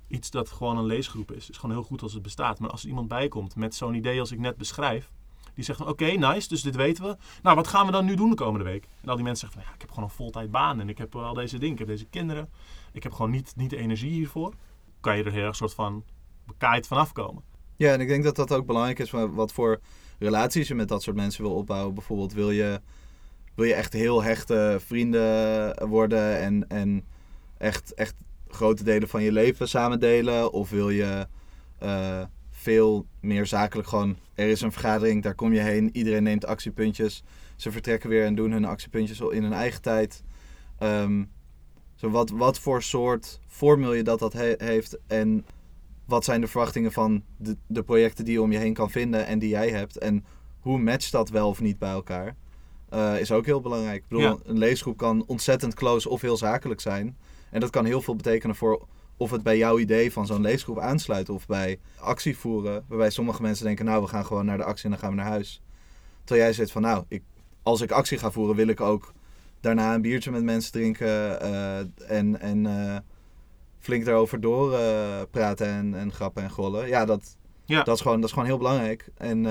iets 0.09 0.31
dat 0.31 0.49
gewoon 0.49 0.77
een 0.77 0.85
leesgroep 0.85 1.31
is, 1.31 1.49
is 1.49 1.57
gewoon 1.57 1.75
heel 1.75 1.85
goed 1.85 2.01
als 2.01 2.13
het 2.13 2.21
bestaat. 2.21 2.59
Maar 2.59 2.69
als 2.69 2.81
er 2.81 2.87
iemand 2.87 3.07
bij 3.07 3.27
komt 3.27 3.55
met 3.55 3.75
zo'n 3.75 3.93
idee 3.93 4.19
als 4.19 4.31
ik 4.31 4.39
net 4.39 4.57
beschrijf, 4.57 5.11
die 5.53 5.63
zegt 5.63 5.79
van 5.79 5.87
oké, 5.87 6.05
nice, 6.05 6.47
dus 6.47 6.61
dit 6.61 6.75
weten 6.75 7.03
we. 7.03 7.17
Nou, 7.43 7.55
wat 7.55 7.67
gaan 7.67 7.85
we 7.85 7.91
dan 7.91 8.05
nu 8.05 8.15
doen 8.15 8.29
de 8.29 8.35
komende 8.35 8.65
week? 8.65 8.87
En 9.01 9.09
al 9.09 9.15
die 9.15 9.23
mensen 9.23 9.47
zeggen 9.47 9.59
van 9.61 9.69
ja, 9.69 9.75
ik 9.75 9.81
heb 9.81 9.89
gewoon 9.89 10.09
een 10.09 10.15
voltijd 10.15 10.51
baan 10.51 10.79
en 10.79 10.89
ik 10.89 10.97
heb 10.97 11.15
al 11.15 11.33
deze 11.33 11.57
dingen, 11.57 11.73
ik 11.73 11.79
heb 11.79 11.87
deze 11.87 12.05
kinderen. 12.05 12.49
Ik 12.91 13.03
heb 13.03 13.11
gewoon 13.11 13.31
niet, 13.31 13.53
niet 13.55 13.69
de 13.69 13.77
energie 13.77 14.11
hiervoor. 14.11 14.53
Kan 14.99 15.17
je 15.17 15.23
er 15.23 15.31
heel 15.31 15.43
erg 15.45 15.55
soort 15.55 15.73
van 15.73 16.03
bekaaid 16.45 16.87
vanaf 16.87 17.11
komen. 17.11 17.43
Ja, 17.75 17.93
en 17.93 18.01
ik 18.01 18.07
denk 18.07 18.23
dat 18.23 18.35
dat 18.35 18.51
ook 18.51 18.65
belangrijk 18.65 18.99
is 18.99 19.11
wat 19.11 19.51
voor 19.51 19.79
relaties 20.19 20.67
je 20.67 20.75
met 20.75 20.87
dat 20.87 21.03
soort 21.03 21.15
mensen 21.15 21.43
wil 21.43 21.53
opbouwen. 21.53 21.93
Bijvoorbeeld 21.93 22.33
wil 22.33 22.51
je, 22.51 22.81
wil 23.55 23.65
je 23.65 23.73
echt 23.73 23.93
heel 23.93 24.23
hechte 24.23 24.77
vrienden 24.85 25.87
worden 25.87 26.39
en, 26.39 26.67
en 26.67 27.05
echt, 27.57 27.93
echt 27.93 28.15
grote 28.49 28.83
delen 28.83 29.07
van 29.07 29.23
je 29.23 29.31
leven 29.31 29.67
samen 29.67 29.99
delen? 29.99 30.51
Of 30.51 30.69
wil 30.69 30.89
je 30.89 31.27
uh, 31.83 32.23
veel 32.49 33.05
meer 33.19 33.45
zakelijk 33.45 33.87
gewoon, 33.87 34.17
er 34.33 34.47
is 34.47 34.61
een 34.61 34.71
vergadering, 34.71 35.23
daar 35.23 35.35
kom 35.35 35.53
je 35.53 35.59
heen, 35.59 35.89
iedereen 35.93 36.23
neemt 36.23 36.45
actiepuntjes. 36.45 37.23
Ze 37.55 37.71
vertrekken 37.71 38.09
weer 38.09 38.25
en 38.25 38.35
doen 38.35 38.51
hun 38.51 38.65
actiepuntjes 38.65 39.19
in 39.19 39.43
hun 39.43 39.53
eigen 39.53 39.81
tijd. 39.81 40.23
Um, 40.83 41.29
zo 41.95 42.09
wat, 42.09 42.29
wat 42.29 42.59
voor 42.59 42.83
soort 42.83 43.39
formule 43.47 43.95
je 43.95 44.03
dat, 44.03 44.19
dat 44.19 44.33
he 44.33 44.53
heeft 44.57 44.97
en 45.07 45.45
wat 46.05 46.23
zijn 46.23 46.41
de 46.41 46.47
verwachtingen 46.47 46.91
van 46.91 47.23
de, 47.37 47.57
de 47.67 47.83
projecten 47.83 48.25
die 48.25 48.33
je 48.33 48.41
om 48.41 48.51
je 48.51 48.57
heen 48.57 48.73
kan 48.73 48.89
vinden 48.89 49.25
en 49.25 49.39
die 49.39 49.49
jij 49.49 49.69
hebt. 49.69 49.97
En 49.97 50.25
hoe 50.59 50.79
matcht 50.79 51.11
dat 51.11 51.29
wel 51.29 51.47
of 51.47 51.61
niet 51.61 51.79
bij 51.79 51.89
elkaar? 51.91 52.35
Uh, 52.93 53.19
is 53.19 53.31
ook 53.31 53.45
heel 53.45 53.61
belangrijk. 53.61 54.01
Ik 54.01 54.07
bedoel, 54.07 54.23
Ja. 54.23 54.37
een 54.43 54.57
leesgroep 54.57 54.97
kan 54.97 55.23
ontzettend 55.27 55.73
close 55.73 56.09
of 56.09 56.21
heel 56.21 56.37
zakelijk 56.37 56.81
zijn. 56.81 57.17
En 57.51 57.59
dat 57.59 57.69
kan 57.69 57.85
heel 57.85 58.01
veel 58.01 58.15
betekenen 58.15 58.55
voor 58.55 58.87
of 59.17 59.31
het 59.31 59.43
bij 59.43 59.57
jouw 59.57 59.79
idee 59.79 60.11
van 60.11 60.25
zo'n 60.25 60.41
leesgroep 60.41 60.79
aansluit 60.79 61.29
of 61.29 61.45
bij 61.45 61.79
actie 61.99 62.37
voeren. 62.37 62.85
Waarbij 62.87 63.09
sommige 63.09 63.41
mensen 63.41 63.65
denken, 63.65 63.85
nou 63.85 64.01
we 64.01 64.07
gaan 64.07 64.25
gewoon 64.25 64.45
naar 64.45 64.57
de 64.57 64.63
actie 64.63 64.83
en 64.83 64.89
dan 64.89 64.99
gaan 64.99 65.09
we 65.09 65.15
naar 65.15 65.25
huis. 65.25 65.61
Terwijl 66.23 66.45
jij 66.45 66.53
zegt 66.53 66.71
van, 66.71 66.81
nou, 66.81 67.03
ik, 67.07 67.23
als 67.63 67.81
ik 67.81 67.91
actie 67.91 68.17
ga 68.17 68.31
voeren 68.31 68.55
wil 68.55 68.67
ik 68.67 68.81
ook 68.81 69.13
daarna 69.59 69.93
een 69.93 70.01
biertje 70.01 70.31
met 70.31 70.43
mensen 70.43 70.71
drinken 70.71 71.41
eh, 71.41 71.79
en, 72.07 72.39
en 72.39 72.65
eh, 72.65 72.97
flink 73.79 74.05
daarover 74.05 74.41
door 74.41 74.73
eh, 74.73 75.21
praten 75.31 75.67
en, 75.67 75.95
en 75.95 76.11
grappen 76.13 76.43
en 76.43 76.49
gollen. 76.49 76.87
Ja, 76.87 77.05
dat, 77.05 77.37
Ja. 77.65 77.83
dat, 77.83 77.95
is 77.95 78.01
gewoon, 78.01 78.17
dat 78.17 78.25
is 78.25 78.31
gewoon 78.31 78.47
heel 78.47 78.57
belangrijk. 78.57 79.09
En 79.17 79.47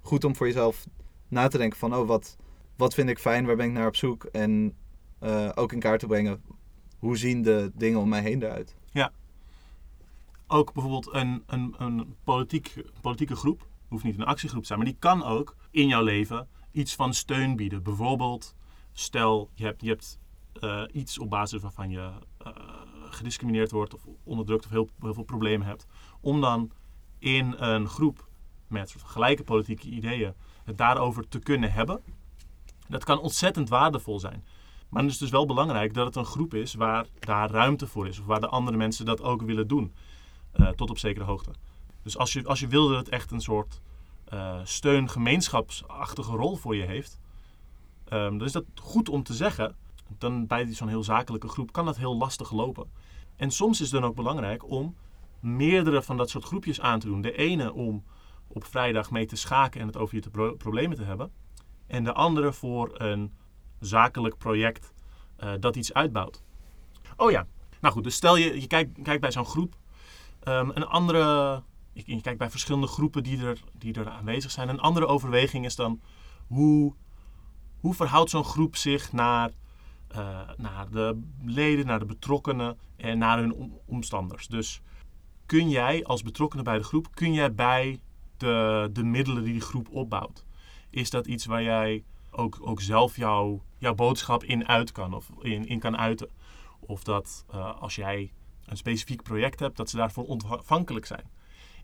goed 0.00 0.24
om 0.24 0.36
voor 0.36 0.46
jezelf 0.46 0.86
na 1.28 1.48
te 1.48 1.58
denken 1.58 1.78
van, 1.78 1.96
oh, 1.96 2.06
wat, 2.06 2.36
wat 2.76 2.94
vind 2.94 3.08
ik 3.08 3.18
fijn, 3.18 3.46
waar 3.46 3.56
ben 3.56 3.66
ik 3.66 3.72
naar 3.72 3.86
op 3.86 3.96
zoek? 3.96 4.24
En 4.24 4.76
ook 5.54 5.72
in 5.72 5.78
kaart 5.78 6.00
te 6.00 6.06
brengen, 6.06 6.42
hoe 7.00 7.16
zien 7.16 7.42
de 7.42 7.70
dingen 7.74 8.00
om 8.00 8.08
mij 8.08 8.22
heen 8.22 8.42
eruit? 8.42 8.76
Ook 10.46 10.72
bijvoorbeeld 10.72 11.14
een, 11.14 11.42
een, 11.46 11.74
een 11.78 12.14
politiek, 12.24 12.84
politieke 13.00 13.36
groep, 13.36 13.68
hoeft 13.88 14.04
niet 14.04 14.18
een 14.18 14.24
actiegroep 14.24 14.60
te 14.60 14.66
zijn, 14.66 14.78
maar 14.78 14.88
die 14.88 14.96
kan 14.98 15.24
ook 15.24 15.56
in 15.70 15.86
jouw 15.86 16.02
leven 16.02 16.48
iets 16.72 16.94
van 16.94 17.14
steun 17.14 17.56
bieden. 17.56 17.82
Bijvoorbeeld, 17.82 18.54
stel 18.92 19.50
je 19.54 19.64
hebt, 19.64 19.82
je 19.82 19.88
hebt 19.88 20.18
eh, 20.60 20.82
iets 20.92 21.18
op 21.18 21.30
basis 21.30 21.60
waarvan 21.60 21.90
je 21.90 22.10
eh, 22.38 22.52
gediscrimineerd 23.10 23.70
wordt 23.70 23.94
of 23.94 24.06
onderdrukt 24.24 24.64
of 24.64 24.70
heel, 24.70 24.88
heel 25.00 25.14
veel 25.14 25.22
problemen 25.22 25.66
hebt, 25.66 25.86
om 26.20 26.40
dan 26.40 26.70
in 27.18 27.54
een 27.56 27.88
groep 27.88 28.28
met 28.66 28.94
gelijke 29.04 29.44
politieke 29.44 29.88
ideeën 29.88 30.34
het 30.64 30.78
daarover 30.78 31.28
te 31.28 31.38
kunnen 31.38 31.72
hebben. 31.72 32.02
Dat 32.88 33.04
kan 33.04 33.20
ontzettend 33.20 33.68
waardevol 33.68 34.18
zijn. 34.20 34.44
Maar 34.90 35.02
het 35.02 35.10
is 35.10 35.18
dus 35.18 35.30
wel 35.30 35.46
belangrijk 35.46 35.94
dat 35.94 36.06
het 36.06 36.16
een 36.16 36.24
groep 36.24 36.54
is 36.54 36.74
waar 36.74 37.06
daar 37.18 37.50
ruimte 37.50 37.86
voor 37.86 38.08
is. 38.08 38.18
Of 38.20 38.26
waar 38.26 38.40
de 38.40 38.48
andere 38.48 38.76
mensen 38.76 39.04
dat 39.04 39.22
ook 39.22 39.42
willen 39.42 39.68
doen. 39.68 39.92
eh, 40.52 40.68
tot 40.68 40.90
op 40.90 40.98
zekere 40.98 41.24
hoogte. 41.24 41.50
Dus 42.02 42.16
als 42.18 42.32
je, 42.32 42.44
als 42.46 42.60
je 42.60 42.66
wil 42.66 42.88
dat 42.88 42.96
het 42.98 43.08
echt 43.08 43.30
een 43.30 43.40
soort 43.40 43.80
eh 44.24 44.60
steun 44.64 45.08
gemeenschapsachtige 45.08 46.32
rol 46.32 46.56
voor 46.56 46.76
je 46.76 46.82
heeft. 46.86 47.18
ehm, 48.08 48.36
dan 48.38 48.46
is 48.46 48.52
dat 48.52 48.64
goed 48.74 49.08
om 49.08 49.22
te 49.22 49.34
zeggen. 49.34 49.76
Dan 50.18 50.46
bij 50.46 50.72
zo'n 50.74 50.88
heel 50.88 51.02
zakelijke 51.04 51.48
groep 51.48 51.72
kan 51.72 51.84
dat 51.84 51.96
heel 51.96 52.16
lastig 52.16 52.50
lopen. 52.52 52.90
En 53.36 53.50
soms 53.50 53.80
is 53.80 53.90
het 53.90 54.00
dan 54.00 54.10
ook 54.10 54.16
belangrijk 54.16 54.70
om 54.70 54.96
meerdere 55.40 56.02
van 56.02 56.16
dat 56.16 56.30
soort 56.30 56.44
groepjes 56.44 56.80
aan 56.80 56.98
te 57.00 57.06
doen. 57.06 57.20
De 57.20 57.36
ene 57.36 57.72
om 57.72 58.04
op 58.48 58.64
vrijdag 58.64 59.10
mee 59.10 59.26
te 59.26 59.36
schaken 59.36 59.80
en 59.80 59.86
het 59.86 59.96
over 59.96 60.14
je 60.14 60.20
te 60.20 60.30
pro- 60.30 60.54
problemen 60.54 60.96
te 60.96 61.02
hebben. 61.04 61.32
En 61.86 62.04
de 62.04 62.12
andere 62.12 62.52
voor 62.52 63.00
een 63.00 63.32
zakelijk 63.80 64.38
project 64.38 64.92
eh, 65.36 65.52
dat 65.60 65.76
iets 65.76 65.92
uitbouwt. 65.92 66.42
Oh 67.16 67.30
ja, 67.30 67.46
nou 67.80 67.94
goed, 67.94 68.04
dus 68.04 68.14
stel 68.14 68.36
je, 68.36 68.60
je 68.60 68.66
kijkt, 68.66 69.02
kijkt 69.02 69.20
bij 69.20 69.32
zo'n 69.32 69.44
groep. 69.44 69.74
ehm, 70.42 70.70
een 70.74 70.86
andere, 70.86 71.62
je, 71.92 72.02
je 72.06 72.20
kijkt 72.20 72.38
bij 72.38 72.50
verschillende 72.50 72.86
groepen 72.86 73.22
die 73.22 73.44
er, 73.44 73.60
die 73.78 73.94
er 73.94 74.08
aanwezig 74.08 74.50
zijn. 74.50 74.68
Een 74.68 74.80
andere 74.80 75.06
overweging 75.06 75.64
is 75.64 75.76
dan 75.76 76.00
hoe, 76.46 76.94
hoe 77.80 77.94
verhoudt 77.94 78.30
zo'n 78.30 78.44
groep 78.44 78.76
zich 78.76 79.12
naar, 79.12 79.50
eh, 80.08 80.40
naar 80.56 80.90
de 80.90 81.20
leden, 81.44 81.86
naar 81.86 81.98
de 81.98 82.04
betrokkenen 82.04 82.78
en 82.96 83.18
naar 83.18 83.38
hun 83.38 83.52
om- 83.52 83.78
omstanders. 83.86 84.46
Dus 84.48 84.80
kun 85.46 85.68
jij 85.68 86.04
als 86.04 86.22
betrokkenen 86.22 86.64
bij 86.64 86.78
de 86.78 86.84
groep, 86.84 87.14
kun 87.14 87.32
jij 87.32 87.54
bij 87.54 88.00
de, 88.36 88.88
de 88.92 89.02
middelen 89.04 89.42
die 89.42 89.52
die 89.52 89.60
groep 89.62 89.88
opbouwt, 89.90 90.44
is 90.90 91.10
dat 91.10 91.26
iets 91.26 91.44
waar 91.46 91.62
jij 91.62 92.04
ook, 92.30 92.58
ook 92.60 92.80
zelf 92.80 93.16
jouw, 93.16 93.62
jouw 93.78 93.94
boodschap 93.94 94.44
in 94.44 94.68
uit 94.68 94.92
kan 94.92 95.14
of 95.14 95.30
in, 95.40 95.66
in 95.66 95.78
kan 95.78 95.96
uiten? 95.96 96.28
Of 96.80 97.04
dat 97.04 97.44
eh, 97.50 97.80
als 97.80 97.94
jij 97.94 98.32
een 98.66 98.76
specifiek 98.76 99.22
project 99.22 99.60
hebt, 99.60 99.76
dat 99.76 99.90
ze 99.90 99.96
daarvoor 99.96 100.24
ontvankelijk 100.24 101.06
zijn. 101.06 101.30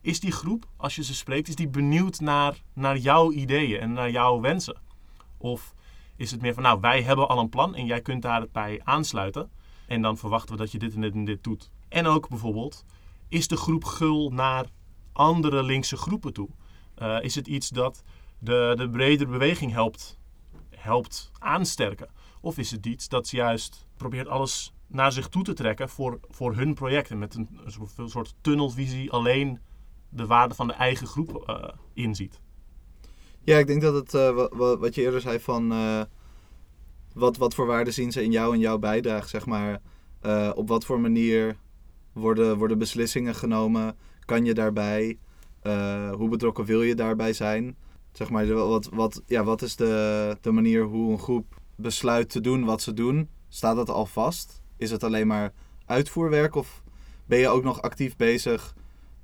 Is 0.01 0.21
die 0.21 0.33
groep, 0.33 0.67
als 0.77 0.95
je 0.95 1.05
ze 1.05 1.15
spreekt, 1.15 1.49
is 1.49 1.55
die 1.55 1.69
benieuwd 1.69 2.21
naar, 2.21 2.63
naar 2.73 2.97
jouw 2.97 3.33
ideeën 3.33 3.81
en 3.81 3.93
naar 3.93 4.11
jouw 4.11 4.41
wensen? 4.41 4.77
Of 5.39 5.75
is 6.17 6.31
het 6.31 6.41
meer 6.41 6.55
van, 6.55 6.63
nou, 6.63 6.81
wij 6.81 7.03
hebben 7.03 7.29
al 7.29 7.39
een 7.39 7.49
plan 7.49 7.75
en 7.75 7.87
jij 7.87 8.01
kunt 8.01 8.23
daarbij 8.23 8.81
aansluiten. 8.85 9.51
En 9.87 10.03
dan 10.03 10.17
verwachten 10.17 10.51
we 10.51 10.57
dat 10.57 10.73
je 10.73 10.79
dit 10.79 10.95
en 10.95 11.01
dit 11.01 11.15
en 11.15 11.25
dit 11.25 11.45
doet. 11.45 11.71
En 11.89 12.07
ook 12.07 12.29
bijvoorbeeld, 12.29 12.85
is 13.29 13.49
de 13.49 13.57
groep 13.57 13.85
gul 13.85 14.31
naar 14.31 14.67
andere 15.13 15.63
linkse 15.63 15.97
groepen 15.97 16.33
toe? 16.33 16.49
Eh, 16.95 17.17
is 17.21 17.35
het 17.35 17.47
iets 17.47 17.69
dat 17.69 18.03
de, 18.39 18.73
de 18.77 18.91
bredere 18.91 19.31
beweging 19.31 19.73
helpt, 19.73 20.19
helpt 20.87 21.31
aansterken? 21.39 22.09
Of 22.41 22.59
is 22.59 22.71
het 22.71 22.87
iets 22.87 23.09
dat 23.09 23.31
juist 23.31 23.87
probeert 23.97 24.29
alles 24.29 24.75
naar 24.87 25.13
zich 25.13 25.29
toe 25.29 25.43
te 25.43 25.53
trekken 25.53 25.89
voor, 25.89 26.19
voor 26.29 26.55
hun 26.55 26.75
projecten 26.75 27.19
met 27.19 27.35
een, 27.35 27.49
soort- 28.07 28.35
tunnelvisie 28.41 29.11
alleen 29.11 29.59
de 30.09 30.27
waarde 30.27 30.55
van 30.55 30.67
de 30.67 30.73
eigen 30.73 31.07
groep 31.07 31.43
eh, 31.49 31.69
inziet? 31.93 32.41
Ja, 33.41 33.59
ik 33.59 33.67
denk 33.67 33.83
dat 33.83 33.95
het, 33.95 34.15
eh, 34.15 34.31
wa- 34.35 34.49
wa- 34.53 34.77
wat 34.79 34.95
je 34.95 35.01
eerder 35.03 35.21
zei 35.21 35.41
van, 35.41 35.73
eh, 35.73 36.03
wat, 37.15 37.37
wat 37.37 37.55
voor 37.55 37.67
waarde 37.67 37.91
zien 37.91 38.13
ze 38.13 38.23
in 38.25 38.31
jou 38.31 38.55
en 38.55 38.61
jouw 38.61 38.79
bijdrage, 38.79 39.29
zeg 39.29 39.47
maar. 39.47 39.81
Op 40.55 40.69
wat 40.69 40.85
voor 40.85 41.01
manier 41.01 41.57
worden, 42.13 42.57
worden 42.59 42.79
beslissingen 42.79 43.35
genomen? 43.35 43.97
Kan 44.25 44.45
je 44.45 44.55
daarbij? 44.55 45.19
Hoe 46.13 46.29
betrokken 46.29 46.65
wil 46.65 46.83
je 46.83 46.95
daarbij 46.95 47.33
zijn? 47.33 47.77
Zeg 48.17 48.31
maar, 48.31 48.47
wat, 48.47 48.89
wat, 48.93 49.23
ja, 49.27 49.45
wat 49.45 49.63
is 49.63 49.77
de, 49.77 50.37
de 50.41 50.51
manier 50.51 50.83
hoe 50.83 51.13
een 51.13 51.19
groep 51.19 51.61
besluit 51.75 52.31
te 52.31 52.41
doen 52.41 52.65
wat 52.65 52.83
ze 52.83 52.93
doen? 52.93 53.29
Staat 53.49 53.77
dat 53.77 53.91
al 53.91 54.07
vast? 54.07 54.63
Is 54.77 54.91
het 54.91 55.05
alleen 55.05 55.27
maar 55.27 55.53
uitvoerwerk 55.85 56.55
of 56.55 56.83
ben 57.27 57.39
je 57.39 57.49
ook 57.49 57.63
nog 57.63 57.83
actief 57.83 58.17
bezig 58.17 58.75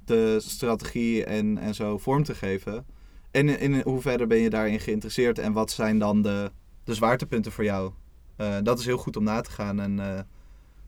de 0.05 0.40
strategie 0.40 1.24
en, 1.24 1.59
en 1.59 1.74
zo 1.74 1.98
vorm 1.98 2.22
te 2.22 2.35
geven? 2.35 2.87
En 3.31 3.48
in, 3.48 3.59
in 3.59 3.83
hoeverre 3.83 4.26
ben 4.26 4.38
je 4.38 4.50
daarin 4.50 4.81
geïnteresseerd 4.81 5.38
en 5.38 5.52
wat 5.52 5.70
zijn 5.70 5.98
dan 5.98 6.22
de, 6.22 6.52
de 6.85 6.94
zwaartepunten 6.94 7.52
voor 7.52 7.64
jou? 7.64 7.92
Eh, 8.37 8.57
dat 8.62 8.78
is 8.78 8.87
heel 8.87 8.98
goed 8.98 9.16
om 9.16 9.24
na 9.24 9.40
te 9.40 9.50
gaan 9.50 9.81
en 9.81 10.16
eh, 10.16 10.20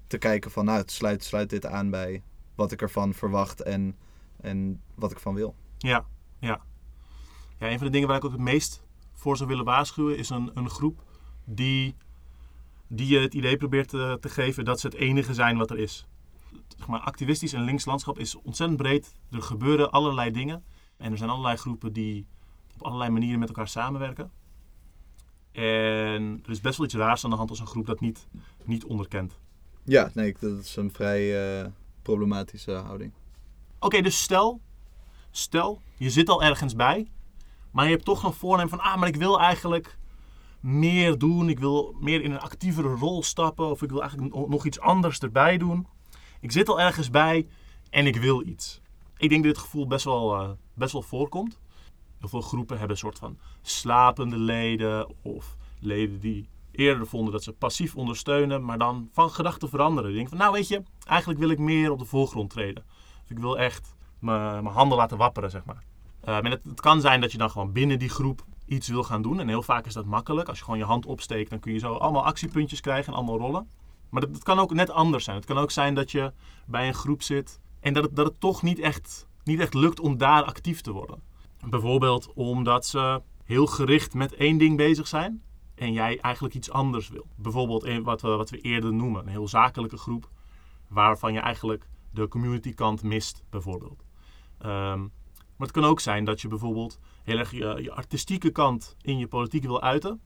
te 0.07 0.19
kijken 0.19 0.51
van, 0.51 0.64
nou, 0.64 0.83
sluit, 0.87 1.25
sluit 1.25 1.51
dit 1.51 1.67
aan 1.67 1.90
bij 1.90 2.23
wat 2.55 2.73
ik 2.73 2.83
ervan 2.83 3.14
verwacht 3.14 3.62
en, 3.62 3.97
en 4.40 4.81
wat 4.95 5.11
ik 5.11 5.19
van 5.19 5.35
wil. 5.35 5.55
Ja, 5.79 6.05
ja. 6.38 6.61
Ja, 7.59 7.71
een 7.71 7.79
van 7.79 7.87
de 7.87 7.93
dingen 7.93 8.09
waar 8.09 8.17
ik 8.17 8.25
ook 8.25 8.33
het 8.33 8.40
meest 8.40 8.83
voor 9.12 9.37
zou 9.37 9.49
willen 9.49 9.64
waarschuwen 9.64 10.17
is 10.17 10.31
een, 10.31 10.51
een 10.55 10.71
groep 10.71 11.03
die, 11.45 11.95
die 12.87 13.07
je 13.07 13.19
het 13.19 13.35
idee 13.35 13.57
probeert 13.57 13.88
te, 13.88 14.19
te 14.21 14.29
geven 14.29 14.64
dat 14.64 14.81
ze 14.81 14.87
het 14.87 14.97
enige 14.97 15.35
zijn 15.35 15.57
wat 15.57 15.71
er 15.71 15.79
is. 15.79 16.07
Zeg 16.77 16.87
maar, 16.87 17.01
activistisch 17.01 17.53
en 17.53 17.62
links 17.62 17.85
landschap 17.85 18.19
is 18.19 18.35
ontzettend 18.35 18.79
breed. 18.79 19.14
Er 19.31 19.43
gebeuren 19.43 19.90
allerlei 19.90 20.31
dingen. 20.31 20.64
En 20.97 21.12
er 21.12 21.19
zijn 21.19 21.31
allerlei 21.31 21.57
groepen 21.57 21.93
die 21.93 22.27
op 22.75 22.83
allerlei 22.83 23.11
manieren 23.11 23.38
met 23.38 23.49
elkaar 23.49 23.69
samenwerken. 23.69 24.31
En 25.53 26.40
er 26.45 26.51
is 26.51 26.61
best 26.61 26.77
wel 26.77 26.87
iets 26.87 26.95
raars 26.95 27.25
aan 27.25 27.31
de 27.31 27.37
hand 27.37 27.51
als 27.51 27.61
een 27.61 27.67
groep 27.67 27.87
dat 27.87 28.01
niet, 28.01 28.27
niet 28.64 28.85
onderkent. 28.85 29.38
Ja, 29.85 30.11
nee, 30.14 30.37
dat 30.40 30.59
is 30.59 30.77
een 30.77 30.93
vrij 30.93 31.61
eh, 31.62 31.67
problematische 32.03 32.73
houding. 32.73 33.12
Oké, 33.79 34.01
dus 34.01 34.23
stel, 34.23 34.61
stel, 35.31 35.81
je 35.97 36.11
zit 36.11 36.29
al 36.29 36.43
ergens 36.43 36.75
bij, 36.75 37.11
maar 37.75 37.85
je 37.85 37.91
hebt 37.91 38.05
toch 38.05 38.23
een 38.23 38.33
voornemen 38.33 38.71
van, 38.71 38.81
ah, 38.81 38.97
maar 38.97 39.09
ik 39.09 39.17
wil 39.17 39.41
eigenlijk 39.41 39.99
meer 40.61 41.19
doen, 41.19 41.49
ik 41.49 41.59
wil 41.59 41.97
meer 42.01 42.23
in 42.23 42.31
een 42.31 42.41
actievere 42.41 42.89
rol 42.89 43.23
stappen, 43.23 43.71
of 43.71 43.83
ik 43.83 43.91
wil 43.91 44.01
eigenlijk 44.01 44.35
no- 44.35 44.47
nog 44.47 44.67
iets 44.67 44.81
anders 44.81 45.19
erbij 45.19 45.59
doen. 45.59 45.87
Ik 46.41 46.53
zit 46.53 46.69
al 46.69 46.81
ergens 46.81 47.11
bij 47.11 47.47
en 47.91 48.07
ik 48.07 48.17
wil 48.17 48.47
iets. 48.47 48.81
Ik 49.17 49.29
denk 49.29 49.45
dat 49.45 49.55
dit 49.55 49.63
gevoel 49.63 49.87
best 49.87 50.05
wel, 50.05 50.35
eh, 50.41 50.51
best 50.75 50.93
wel 50.93 51.03
voorkomt. 51.03 51.61
Heel 52.19 52.29
veel 52.29 52.41
groepen 52.41 52.79
hebben 52.79 52.93
een 52.97 53.03
soort 53.03 53.19
van 53.19 53.39
slapende 53.63 54.39
leden, 54.39 55.15
of 55.23 55.57
leden 55.81 56.21
die 56.21 56.49
eerder 56.71 57.07
vonden 57.07 57.33
dat 57.33 57.43
ze 57.43 57.53
passief 57.53 57.97
ondersteunen, 57.97 58.65
maar 58.65 58.79
dan 58.79 59.09
van 59.13 59.31
gedachten 59.31 59.69
veranderen. 59.69 60.11
Die 60.11 60.15
denken 60.19 60.37
van, 60.37 60.47
nou 60.47 60.57
weet 60.57 60.69
je, 60.69 60.83
eigenlijk 61.05 61.41
wil 61.41 61.51
ik 61.51 61.59
meer 61.59 61.91
op 61.91 61.99
de 61.99 62.05
voorgrond 62.05 62.51
treden. 62.51 62.85
Of 63.23 63.31
ik 63.31 63.39
wil 63.39 63.59
echt 63.59 63.95
mijn 64.19 64.67
handen 64.67 64.99
laten 64.99 65.17
wapperen, 65.17 65.51
zeg 65.51 65.65
maar. 65.65 65.85
Eh, 66.25 66.37
en 66.37 66.51
het, 66.51 66.65
het 66.65 66.81
kan 66.81 67.01
zijn 67.01 67.21
dat 67.21 67.33
je 67.33 67.39
dan 67.39 67.51
gewoon 67.51 67.73
binnen 67.73 67.99
die 67.99 68.09
groep 68.09 68.45
iets 68.67 68.89
wil 68.89 69.03
gaan 69.03 69.23
doen. 69.23 69.41
En 69.41 69.49
heel 69.49 69.63
vaak 69.63 69.87
is 69.87 69.95
dat 69.95 70.05
makkelijk. 70.05 70.49
Als 70.49 70.59
je 70.59 70.65
gewoon 70.65 70.79
je 70.79 70.85
hand 70.85 71.07
opsteekt, 71.07 71.51
dan 71.51 71.61
kun 71.61 71.73
je 71.73 71.79
zo 71.79 71.95
allemaal 71.95 72.25
actiepuntjes 72.25 72.81
krijgen 72.81 73.13
en 73.13 73.19
allemaal 73.19 73.39
rollen. 73.39 73.69
Maar 74.09 74.21
dat, 74.21 74.33
dat 74.33 74.43
kan 74.43 74.59
ook 74.59 74.75
net 74.75 74.91
anders 74.91 75.25
zijn. 75.25 75.37
Het 75.37 75.47
kan 75.47 75.59
ook 75.59 75.71
zijn 75.71 75.95
dat 75.95 76.11
je 76.11 76.33
bij 76.67 76.87
een 76.87 76.95
groep 76.95 77.23
zit 77.23 77.61
en 77.81 77.93
dat 77.93 78.05
het, 78.05 78.17
dat 78.17 78.27
het 78.27 78.41
toch 78.41 78.63
niet 78.63 78.79
echt, 78.79 79.27
niet 79.45 79.61
echt 79.61 79.75
lukt 79.75 80.01
om 80.01 80.19
daar 80.19 80.43
actief 80.43 80.81
te 80.81 80.93
worden. 80.93 81.23
Bijvoorbeeld 81.69 82.33
omdat 82.35 82.87
ze 82.87 83.23
heel 83.45 83.67
gericht 83.67 84.15
met 84.15 84.35
één 84.35 84.59
ding 84.59 84.77
bezig 84.77 85.07
zijn 85.07 85.43
en 85.75 85.93
jij 85.93 86.21
eigenlijk 86.21 86.55
iets 86.55 86.71
anders 86.71 87.09
wil. 87.09 87.27
Bijvoorbeeld 87.37 88.03
wat 88.03 88.21
we, 88.21 88.29
wat 88.29 88.51
we 88.51 88.61
eerder 88.61 88.93
noemen, 88.93 89.23
een 89.23 89.29
heel 89.29 89.49
zakelijke 89.49 89.97
groep, 89.97 90.29
waarvan 90.89 91.33
je 91.33 91.39
eigenlijk 91.39 91.89
de 92.11 92.29
community 92.29 92.75
kant 92.75 93.03
mist, 93.03 93.45
bijvoorbeeld. 93.51 94.05
Ehm, 94.59 95.07
maar 95.57 95.67
het 95.67 95.77
kan 95.77 95.85
ook 95.85 96.01
zijn 96.01 96.25
dat 96.25 96.40
je 96.40 96.49
bijvoorbeeld 96.49 96.99
heel 97.23 97.38
erg 97.38 97.51
je, 97.51 97.93
artistieke 97.93 98.51
kant 98.51 98.97
in 99.01 99.19
je 99.19 99.27
politiek 99.27 99.62
wil 99.62 99.83
uiten, 99.83 100.21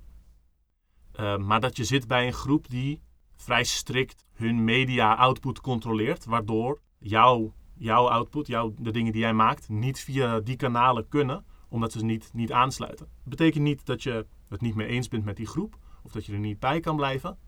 Ehm, 1.18 1.46
maar 1.46 1.60
dat 1.60 1.76
je 1.76 1.84
zit 1.84 2.06
bij 2.06 2.26
een 2.26 2.32
groep 2.32 2.68
die 2.68 3.02
vrij 3.36 3.64
strikt 3.64 4.26
hun 4.32 4.64
media 4.64 5.14
output 5.14 5.60
controleert, 5.60 6.24
waardoor 6.24 6.80
jouw, 6.98 7.52
jouw 7.74 8.08
output, 8.08 8.46
jouw, 8.46 8.74
de 8.78 8.90
dingen 8.90 9.12
die 9.12 9.20
jij 9.20 9.32
maakt, 9.32 9.68
niet 9.68 10.00
via 10.00 10.40
die 10.40 10.56
kanalen 10.56 11.08
kunnen, 11.08 11.44
omdat 11.68 11.92
ze 11.92 12.04
niet, 12.04 12.30
niet 12.32 12.52
aansluiten. 12.52 13.06
Dat 13.06 13.28
betekent 13.28 13.64
niet 13.64 13.86
dat 13.86 14.02
je 14.02 14.26
het 14.48 14.60
niet 14.60 14.74
mee 14.74 14.86
eens 14.86 15.08
bent 15.08 15.24
met 15.24 15.36
die 15.36 15.46
groep, 15.46 15.78
of 16.02 16.12
dat 16.12 16.26
je 16.26 16.32
er 16.32 16.38
niet 16.38 16.58
bij 16.58 16.80
kan 16.80 16.96
blijven, 16.96 17.38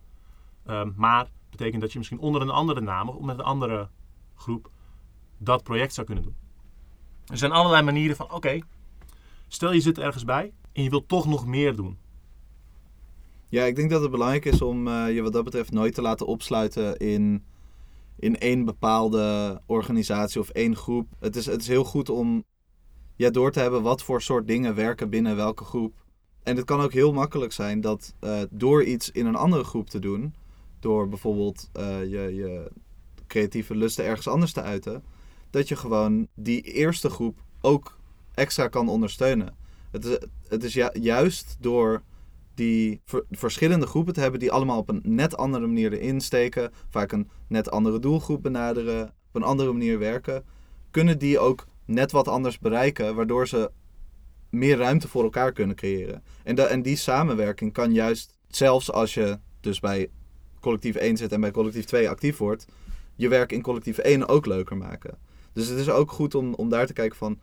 Ehm, 0.65 0.91
maar 0.97 1.31
betekent 1.51 1.81
dat 1.81 1.93
je 1.93 1.99
misschien 1.99 2.19
onder 2.19 2.43
een 2.43 2.51
andere 2.51 2.81
naam 2.81 3.09
of 3.09 3.21
met 3.21 3.39
een 3.39 3.45
andere 3.45 3.89
groep 4.35 4.71
dat 5.39 5.63
project 5.63 5.95
zou 5.95 6.07
kunnen 6.07 6.25
doen. 6.25 6.37
Er 7.31 7.39
zijn 7.39 7.53
allerlei 7.53 7.83
manieren 7.83 8.17
van, 8.17 8.33
oké, 8.33 8.59
stel 9.49 9.73
je 9.73 9.81
zit 9.81 9.99
ergens 9.99 10.25
bij 10.25 10.53
en 10.73 10.83
je 10.83 10.91
wilt 10.91 11.09
toch 11.09 11.27
nog 11.27 11.47
meer 11.47 11.77
doen. 11.77 11.99
Ja, 13.49 13.65
ik 13.65 13.77
denk 13.77 13.91
dat 13.91 14.03
het 14.03 14.11
belangrijk 14.11 14.45
is 14.45 14.63
om 14.63 14.89
eh, 14.89 15.15
je 15.15 15.23
wat 15.23 15.33
dat 15.33 15.45
betreft 15.45 15.73
nooit 15.73 15.95
te 15.95 16.03
laten 16.03 16.27
opsluiten 16.27 16.97
in, 16.97 17.45
in 18.17 18.39
één 18.39 18.65
bepaalde 18.65 19.61
organisatie 19.67 20.41
of 20.41 20.49
één 20.49 20.77
groep. 20.77 21.09
Het 21.19 21.37
is, 21.37 21.47
het 21.47 21.61
is 21.61 21.69
heel 21.69 21.85
goed 21.85 22.09
om 22.09 22.45
ja, 23.17 23.31
door 23.31 23.53
te 23.53 23.61
hebben 23.61 23.83
wat 23.83 24.03
voor 24.03 24.23
soort 24.23 24.47
dingen 24.47 24.75
werken 24.75 25.11
binnen 25.11 25.37
welke 25.37 25.65
groep. 25.65 25.95
En 26.43 26.57
het 26.57 26.65
kan 26.65 26.81
ook 26.81 26.93
heel 26.93 27.13
makkelijk 27.13 27.53
zijn 27.53 27.81
dat 27.81 28.15
eh, 28.21 28.41
door 28.51 28.85
iets 28.85 29.11
in 29.11 29.27
een 29.27 29.37
andere 29.37 29.65
groep 29.65 29.91
te 29.91 29.99
doen, 29.99 30.35
door 30.79 31.09
bijvoorbeeld 31.09 31.69
eh, 31.73 32.01
je, 32.01 32.35
je 32.35 32.71
creatieve 33.27 33.75
lusten 33.75 34.05
ergens 34.05 34.29
anders 34.29 34.53
te 34.53 34.63
uiten, 34.63 35.03
dat 35.51 35.69
je 35.69 35.77
gewoon 35.77 36.27
die 36.35 36.61
eerste 36.63 37.11
groep 37.11 37.39
ook 37.61 37.99
extra 38.35 38.69
kan 38.69 38.89
ondersteunen. 38.89 39.57
Het 39.91 40.05
is, 40.05 40.19
het 40.49 40.65
is 40.65 40.75
ju- 40.75 41.01
juist 41.01 41.57
door 41.61 42.03
die 42.55 43.01
ver- 43.05 43.25
verschillende 43.31 43.87
groepen 43.87 44.15
te 44.15 44.21
hebben 44.21 44.41
die 44.41 44.53
allemaal 44.53 44.79
op 44.79 44.89
een 44.89 45.01
net 45.05 45.37
andere 45.37 45.67
manier 45.67 45.93
erin 45.93 46.21
steken, 46.21 46.71
vaak 46.89 47.13
een 47.13 47.29
net 47.47 47.71
andere 47.71 47.99
doelgroep 47.99 48.43
benaderen, 48.43 49.03
op 49.03 49.35
een 49.35 49.43
andere 49.43 49.73
manier 49.73 49.99
werken, 49.99 50.45
kunnen 50.91 51.19
die 51.19 51.39
ook 51.39 51.67
net 51.85 52.13
wat 52.13 52.29
anders 52.29 52.59
bereiken, 52.59 53.15
waardoor 53.15 53.49
ze 53.49 53.71
meer 54.51 54.77
ruimte 54.77 55.09
voor 55.09 55.23
elkaar 55.23 55.53
kunnen 55.53 55.77
creëren. 55.77 56.23
En, 56.43 56.71
en 56.71 56.83
die 56.83 56.97
samenwerking 56.97 57.73
kan 57.73 57.93
juist, 57.93 58.39
zelfs 58.49 58.93
als 58.93 59.15
je 59.15 59.39
dus 59.61 59.81
bij 59.81 60.11
collectief 60.61 60.95
1 60.95 61.17
zit 61.17 61.33
en 61.33 61.41
bij 61.41 61.51
collectief 61.51 61.85
2 61.85 62.09
actief 62.09 62.37
wordt, 62.37 62.67
je 63.17 63.29
werk 63.29 63.53
in 63.53 63.63
collectief 63.63 63.99
1 63.99 64.29
ook 64.29 64.47
leuker 64.47 64.77
maken. 64.77 65.19
Dus 65.53 65.69
het 65.69 65.79
is 65.79 65.91
ook 65.91 66.11
goed 66.11 66.35
om, 66.35 66.55
om 66.55 66.69
daar 66.69 66.87
te 66.87 66.93
kijken 66.93 67.17
van, 67.19 67.39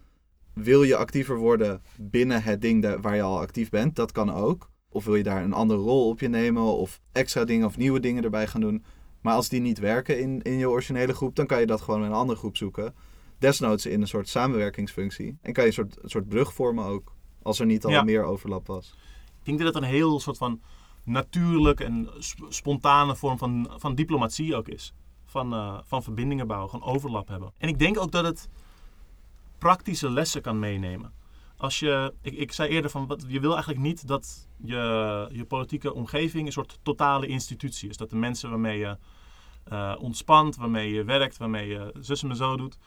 wil 0.54 0.84
je 0.84 0.96
actiever 0.96 1.38
worden 1.38 1.82
binnen 1.98 2.44
het 2.44 2.62
ding 2.62 3.02
waar 3.02 3.16
je 3.16 3.22
al 3.22 3.40
actief 3.40 3.70
bent? 3.70 3.96
Dat 3.96 4.12
kan 4.12 4.34
ook. 4.34 4.70
Of 4.90 5.06
wil 5.06 5.16
je 5.16 5.24
daar 5.24 5.44
een 5.44 5.54
andere 5.54 5.80
rol 5.80 6.10
op 6.10 6.20
je 6.20 6.28
nemen 6.28 6.64
of 6.64 7.00
extra 7.12 7.46
dingen 7.46 7.68
of 7.68 7.78
nieuwe 7.78 8.00
dingen 8.00 8.24
erbij 8.24 8.48
gaan 8.48 8.62
doen. 8.62 8.84
Maar 9.22 9.34
als 9.34 9.50
die 9.50 9.62
niet 9.62 9.80
werken 9.80 10.20
in, 10.20 10.42
in 10.42 10.58
je 10.58 10.70
originele 10.70 11.14
groep, 11.14 11.36
dan 11.36 11.46
kan 11.46 11.60
je 11.60 11.66
dat 11.66 11.82
gewoon 11.82 12.00
in 12.00 12.06
een 12.06 12.14
andere 12.14 12.40
groep 12.40 12.58
zoeken. 12.58 12.96
Desnoods 13.40 13.86
in 13.86 14.02
een 14.02 14.08
soort 14.08 14.28
samenwerkingsfunctie. 14.30 15.38
En 15.42 15.54
kan 15.54 15.64
je 15.64 15.70
een 15.70 15.76
soort, 15.76 16.04
een 16.04 16.10
soort 16.10 16.28
brug 16.28 16.54
vormen 16.54 16.86
ook. 16.86 17.16
Als 17.42 17.60
er 17.60 17.66
niet 17.66 17.86
al 17.86 17.92
Ja. 17.92 18.04
meer 18.04 18.24
overlap 18.24 18.68
was. 18.68 18.96
Ik 19.40 19.46
denk 19.46 19.58
dat 19.58 19.74
het 19.74 19.84
een 19.84 19.90
heel 19.90 20.20
soort 20.20 20.38
van 20.38 20.62
natuurlijk 21.04 21.80
en 21.80 22.10
sp- 22.20 22.46
spontane 22.50 23.16
vorm 23.16 23.38
van, 23.38 23.72
van 23.78 23.96
diplomatie 23.96 24.56
ook 24.56 24.68
is. 24.68 24.94
Van, 25.38 25.54
eh, 25.54 25.78
van 25.84 26.04
verbindingen 26.04 26.48
bouwen, 26.48 26.70
gewoon 26.70 26.88
overlap 26.88 27.28
hebben. 27.28 27.54
En 27.58 27.68
ik 27.68 27.80
denk 27.80 28.00
ook 28.00 28.12
dat 28.12 28.26
het 28.26 28.50
praktische 29.58 30.10
lessen 30.10 30.42
kan 30.42 30.60
meenemen. 30.60 31.14
Als 31.58 31.80
je, 31.80 32.14
ik, 32.22 32.34
ik 32.34 32.52
zei 32.52 32.70
eerder 32.70 32.92
van, 32.92 33.08
wat, 33.08 33.26
je 33.28 33.40
wil 33.40 33.52
eigenlijk 33.52 33.82
niet 33.82 34.08
dat 34.08 34.48
je, 34.58 35.28
je 35.32 35.46
politieke 35.46 35.94
omgeving 35.94 36.46
een 36.46 36.52
soort 36.52 36.80
totale 36.82 37.28
institutie 37.28 37.90
is. 37.90 37.98
Dat 37.98 38.10
de 38.10 38.16
mensen 38.16 38.50
waarmee 38.50 38.78
je 38.78 38.98
eh, 39.64 39.96
ontspant, 40.00 40.56
waarmee 40.56 40.92
je 40.92 41.04
werkt, 41.04 41.38
waarmee 41.38 41.68
je 41.68 41.94
zus 42.00 42.24
en 42.24 42.36
zo 42.36 42.58
doet, 42.58 42.78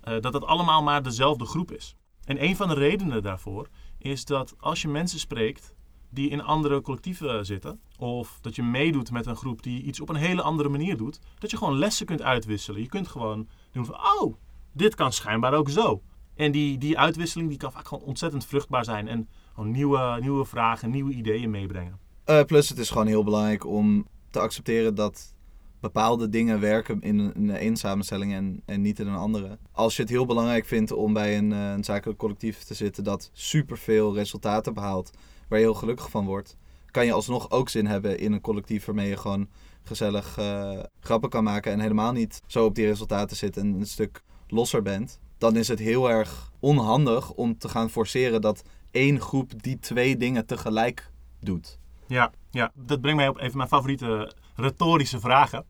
eh, 0.00 0.20
dat 0.20 0.34
het 0.34 0.44
allemaal 0.44 0.82
maar 0.82 1.02
dezelfde 1.02 1.44
groep 1.44 1.72
is. 1.72 1.96
En 2.24 2.44
een 2.44 2.56
van 2.56 2.68
de 2.68 2.74
redenen 2.74 3.22
daarvoor 3.22 3.68
is 3.98 4.24
dat 4.24 4.54
als 4.58 4.82
je 4.82 4.88
mensen 4.88 5.18
spreekt 5.18 5.73
die 6.14 6.30
in 6.30 6.42
andere 6.42 6.80
collectieven 6.80 7.46
zitten, 7.46 7.80
of 7.98 8.38
dat 8.40 8.56
je 8.56 8.62
meedoet 8.62 9.10
met 9.10 9.26
een 9.26 9.36
groep 9.36 9.62
die 9.62 9.82
iets 9.82 10.00
op 10.00 10.08
een 10.08 10.14
hele 10.16 10.42
andere 10.42 10.68
manier 10.68 10.96
doet, 10.96 11.20
dat 11.38 11.50
je 11.50 11.56
gewoon 11.56 11.78
lessen 11.78 12.06
kunt 12.06 12.22
uitwisselen. 12.22 12.80
Je 12.80 12.88
kunt 12.88 13.08
gewoon 13.08 13.48
doen 13.72 13.84
van, 13.84 13.94
oh, 13.94 14.34
dit 14.72 14.94
kan 14.94 15.12
schijnbaar 15.12 15.54
ook 15.54 15.70
zo. 15.70 16.02
En 16.34 16.52
die, 16.52 16.78
die 16.78 16.98
uitwisseling 16.98 17.48
die 17.48 17.58
kan 17.58 17.72
vaak 17.72 17.88
gewoon 17.88 18.04
ontzettend 18.04 18.46
vruchtbaar 18.46 18.84
zijn 18.84 19.08
en 19.08 19.28
gewoon 19.54 19.70
nieuwe, 19.70 20.18
nieuwe 20.20 20.44
vragen, 20.44 20.90
nieuwe 20.90 21.12
ideeën 21.12 21.50
meebrengen. 21.50 21.98
Eh, 22.24 22.42
plus 22.42 22.68
het 22.68 22.78
is 22.78 22.90
gewoon 22.90 23.06
heel 23.06 23.24
belangrijk 23.24 23.66
om 23.66 24.06
te 24.30 24.40
accepteren 24.40 24.94
dat 24.94 25.34
bepaalde 25.80 26.28
dingen 26.28 26.60
werken 26.60 27.00
in 27.00 27.18
een, 27.18 27.50
in 27.50 27.76
samenstelling 27.76 28.32
en, 28.32 28.62
en 28.64 28.80
niet 28.80 28.98
in 28.98 29.06
een 29.06 29.14
andere. 29.14 29.58
Als 29.72 29.96
je 29.96 30.02
het 30.02 30.10
heel 30.10 30.26
belangrijk 30.26 30.66
vindt 30.66 30.92
om 30.92 31.12
bij 31.12 31.38
een, 31.38 31.52
eh, 31.52 31.70
een 31.70 31.84
zakelijk 31.84 32.18
collectief 32.18 32.62
te 32.62 32.74
zitten 32.74 33.04
dat 33.04 33.30
superveel 33.32 34.14
resultaten 34.14 34.74
behaalt, 34.74 35.10
waar 35.48 35.58
je 35.58 35.64
heel 35.64 35.74
gelukkig 35.74 36.10
van 36.10 36.24
wordt, 36.24 36.56
kan 36.90 37.06
je 37.06 37.12
alsnog 37.12 37.50
ook 37.50 37.68
zin 37.68 37.86
hebben 37.86 38.18
in 38.18 38.32
een 38.32 38.40
collectief 38.40 38.84
waarmee 38.84 39.08
je 39.08 39.16
gewoon 39.16 39.48
gezellig 39.82 40.38
eh, 40.38 40.78
grappen 41.00 41.30
kan 41.30 41.44
maken 41.44 41.72
en 41.72 41.80
helemaal 41.80 42.12
niet 42.12 42.40
zo 42.46 42.64
op 42.64 42.74
die 42.74 42.86
resultaten 42.86 43.36
zit 43.36 43.56
en 43.56 43.66
een 43.66 43.86
stuk 43.86 44.22
losser 44.48 44.82
bent. 44.82 45.20
Dan 45.38 45.56
is 45.56 45.68
het 45.68 45.78
heel 45.78 46.10
erg 46.10 46.52
onhandig 46.60 47.30
om 47.30 47.58
te 47.58 47.68
gaan 47.68 47.90
forceren 47.90 48.40
dat 48.40 48.62
één 48.90 49.20
groep 49.20 49.62
die 49.62 49.78
twee 49.78 50.16
dingen 50.16 50.46
tegelijk 50.46 51.10
doet. 51.40 51.78
Ja, 52.06 52.32
ja, 52.50 52.72
dat 52.74 53.00
brengt 53.00 53.18
mij 53.18 53.28
op 53.28 53.40
een 53.40 53.48
van 53.48 53.56
mijn 53.56 53.68
favoriete 53.68 54.32
retorische 54.54 55.20
vragen. 55.20 55.66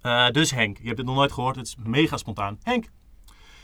Eh, 0.00 0.30
dus 0.30 0.50
Henk, 0.50 0.78
je 0.78 0.84
hebt 0.84 0.96
dit 0.96 1.06
nog 1.06 1.14
nooit 1.14 1.32
gehoord, 1.32 1.56
het 1.56 1.66
is 1.66 1.76
mega 1.84 2.16
spontaan. 2.16 2.58
Henk, 2.62 2.90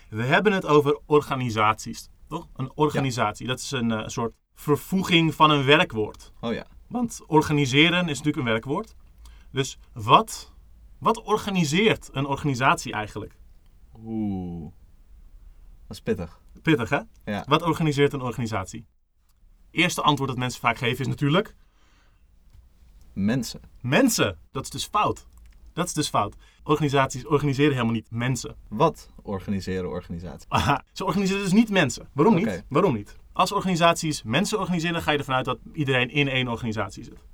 we 0.08 0.22
hebben 0.22 0.52
het 0.52 0.66
over 0.66 1.00
organisaties, 1.06 2.08
toch? 2.28 2.48
Een 2.56 2.70
organisatie, 2.74 3.46
dat 3.46 3.58
is 3.58 3.70
een 3.70 3.90
eh, 3.90 4.06
soort 4.06 4.32
vervoeging 4.60 5.34
van 5.34 5.50
een 5.50 5.64
werkwoord. 5.64 6.32
Oh 6.40 6.52
ja. 6.52 6.66
Want 6.86 7.20
organiseren 7.26 8.00
is 8.08 8.18
natuurlijk 8.18 8.36
een 8.36 8.52
werkwoord. 8.52 8.94
Dus 9.50 9.78
wat, 9.92 10.52
wat 10.98 11.22
organiseert 11.22 12.08
een 12.12 12.26
organisatie 12.26 12.92
eigenlijk? 12.92 13.36
Oeh. 14.04 14.72
Dat 15.86 15.96
is 15.96 16.00
pittig. 16.00 16.40
Pittig, 16.62 16.88
hè? 16.88 17.00
Ja. 17.24 17.44
Wat 17.48 17.62
organiseert 17.62 18.12
een 18.12 18.20
organisatie? 18.20 18.86
Eerste 19.70 20.02
antwoord 20.02 20.30
dat 20.30 20.38
mensen 20.38 20.60
vaak 20.60 20.76
geven 20.76 21.00
is 21.00 21.06
natuurlijk 21.06 21.54
Mensen. 23.12 23.60
mensen. 23.80 24.38
Dat 24.50 24.64
is 24.64 24.70
dus 24.70 24.86
fout. 24.86 25.26
Dat 25.72 25.86
is 25.86 25.92
dus 25.92 26.08
fout. 26.08 26.36
Organisaties 26.62 27.26
organiseren 27.26 27.72
helemaal 27.72 27.92
niet 27.92 28.10
mensen. 28.10 28.56
Wat 28.68 29.10
organiseren 29.22 29.90
organisaties? 29.90 30.48
Aha, 30.48 30.84
ze 30.92 31.04
organiseren 31.04 31.42
dus 31.42 31.52
niet 31.52 31.70
mensen. 31.70 32.08
Waarom 32.12 32.34
niet? 32.34 32.64
Waarom 32.68 32.94
niet? 32.94 33.16
Als 33.32 33.52
organisaties 33.52 34.22
mensen 34.22 34.58
organiseren, 34.58 35.02
ga 35.02 35.10
je 35.12 35.18
ervan 35.18 35.34
uit 35.34 35.44
dat 35.44 35.58
iedereen 35.72 36.10
in 36.10 36.28
één 36.28 36.48
organisatie 36.48 37.04
zit. 37.04 37.24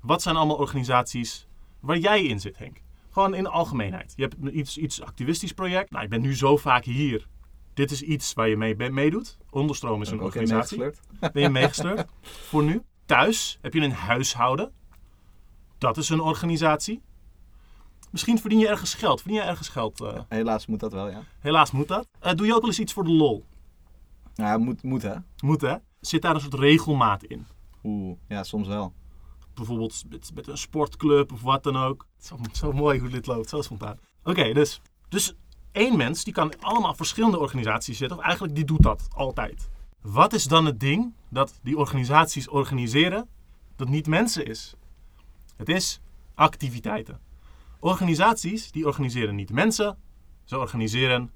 Wat 0.00 0.22
zijn 0.22 0.36
allemaal 0.36 0.56
organisaties 0.56 1.46
waar 1.80 1.98
jij 1.98 2.24
in 2.24 2.40
zit, 2.40 2.58
Henk? 2.58 2.82
Gewoon 3.10 3.34
in 3.34 3.42
de 3.42 3.48
algemeenheid. 3.48 4.12
Je 4.16 4.22
hebt 4.22 4.54
iets, 4.54 4.78
iets 4.78 5.02
activistisch 5.02 5.52
project. 5.52 5.90
Nou, 5.90 6.02
je 6.02 6.08
bent 6.08 6.22
nu 6.22 6.36
zo 6.36 6.56
vaak 6.56 6.84
hier. 6.84 7.26
Dit 7.74 7.90
is 7.90 8.02
iets 8.02 8.32
waar 8.32 8.48
je 8.48 8.56
mee 8.56 8.90
meedoet. 8.90 9.38
Onderstroom 9.50 10.02
is 10.02 10.10
een 10.10 10.20
organisatie. 10.20 10.78
Ben 11.32 11.42
je 11.42 11.48
meegesleurd 11.48 12.08
voor 12.48 12.62
nu? 12.62 12.82
Thuis 13.06 13.58
heb 13.62 13.74
je 13.74 13.80
een 13.80 13.92
huishouden. 13.92 14.72
Dat 15.78 15.96
is 15.96 16.08
een 16.08 16.20
organisatie. 16.20 17.02
Misschien 18.10 18.38
verdien 18.38 18.58
je 18.58 18.68
ergens 18.68 18.94
geld. 18.94 19.20
Verdien 19.20 19.40
je 19.40 19.46
ergens 19.46 19.68
geld? 19.68 20.00
eh, 20.00 20.20
Helaas 20.28 20.66
moet 20.66 20.80
dat 20.80 20.92
wel, 20.92 21.10
ja. 21.10 21.22
helaas 21.38 21.70
moet 21.70 21.88
dat. 21.88 22.08
Eh, 22.20 22.34
doe 22.34 22.46
je 22.46 22.54
ook 22.54 22.60
wel 22.60 22.70
eens 22.70 22.78
iets 22.80 22.92
voor 22.92 23.04
de 23.04 23.10
lol? 23.12 23.44
Ja, 24.36 24.58
moet, 24.58 24.82
moet 24.82 25.02
hè. 25.02 25.14
Moet 25.44 25.60
hè? 25.60 25.76
Zit 26.00 26.22
daar 26.22 26.34
een 26.34 26.40
soort 26.40 26.54
regelmaat 26.54 27.24
in? 27.24 27.46
Oeh, 27.84 28.16
ja, 28.28 28.42
soms 28.42 28.68
wel. 28.68 28.92
Bijvoorbeeld 29.54 30.04
met, 30.08 30.30
met 30.34 30.48
een 30.48 30.58
sportclub 30.58 31.32
of 31.32 31.42
wat 31.42 31.62
dan 31.62 31.76
ook. 31.76 32.06
Zo, 32.18 32.36
zo 32.52 32.72
mooi 32.72 33.00
hoe 33.00 33.08
dit 33.08 33.26
loopt, 33.26 33.48
zo 33.48 33.62
spontaan. 33.62 33.98
Oké, 34.24 34.52
dus, 34.52 34.80
dus 35.08 35.34
één 35.72 35.96
mens 35.96 36.24
die 36.24 36.32
kan 36.32 36.60
allemaal 36.60 36.94
verschillende 36.94 37.38
organisaties 37.38 37.98
zitten. 37.98 38.18
Of 38.18 38.24
eigenlijk 38.24 38.54
die 38.54 38.64
doet 38.64 38.82
dat 38.82 39.08
altijd. 39.14 39.68
Wat 40.00 40.32
is 40.32 40.44
dan 40.44 40.64
het 40.64 40.80
ding 40.80 41.14
dat 41.28 41.58
die 41.62 41.78
organisaties 41.78 42.48
organiseren 42.48 43.28
dat 43.76 43.88
niet 43.88 44.06
mensen 44.06 44.46
is? 44.46 44.74
Het 45.56 45.68
is 45.68 46.00
activiteiten. 46.34 47.20
Organisaties 47.80 48.70
die 48.70 48.86
organiseren 48.86 49.34
niet 49.34 49.50
mensen, 49.50 49.98
ze 50.44 50.58
organiseren 50.58 51.30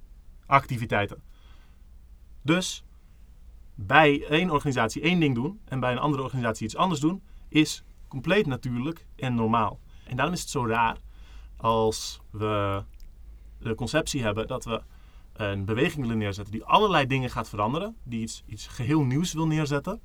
activiteiten. 0.47 1.23
Dus 2.43 2.85
bij 3.87 4.25
één 4.29 4.51
organisatie 4.51 5.03
één 5.03 5.21
ding 5.21 5.35
doen 5.35 5.61
en 5.65 5.81
bij 5.81 5.93
een 5.93 5.99
andere 5.99 6.23
organisatie 6.23 6.65
iets 6.65 6.77
anders 6.77 7.01
doen, 7.01 7.23
is 7.49 7.85
compleet 8.09 8.47
natuurlijk 8.47 9.07
en 9.17 9.35
normaal. 9.35 9.79
En 10.05 10.17
daarom 10.17 10.35
is 10.35 10.41
het 10.41 10.51
zo 10.51 10.67
raar 10.67 10.97
als 11.57 12.21
we 12.31 12.83
de 13.59 13.75
conceptie 13.75 14.23
hebben 14.23 14.47
dat 14.47 14.65
we 14.65 14.83
een 15.33 15.65
beweging 15.65 16.03
willen 16.03 16.19
neerzetten 16.19 16.53
die 16.53 16.65
allerlei 16.65 17.07
dingen 17.07 17.31
gaat 17.31 17.49
veranderen, 17.49 17.97
die 18.03 18.21
iets, 18.21 18.43
iets 18.47 18.67
geheel 18.67 19.03
nieuws 19.03 19.33
wil 19.33 19.47
neerzetten. 19.47 20.01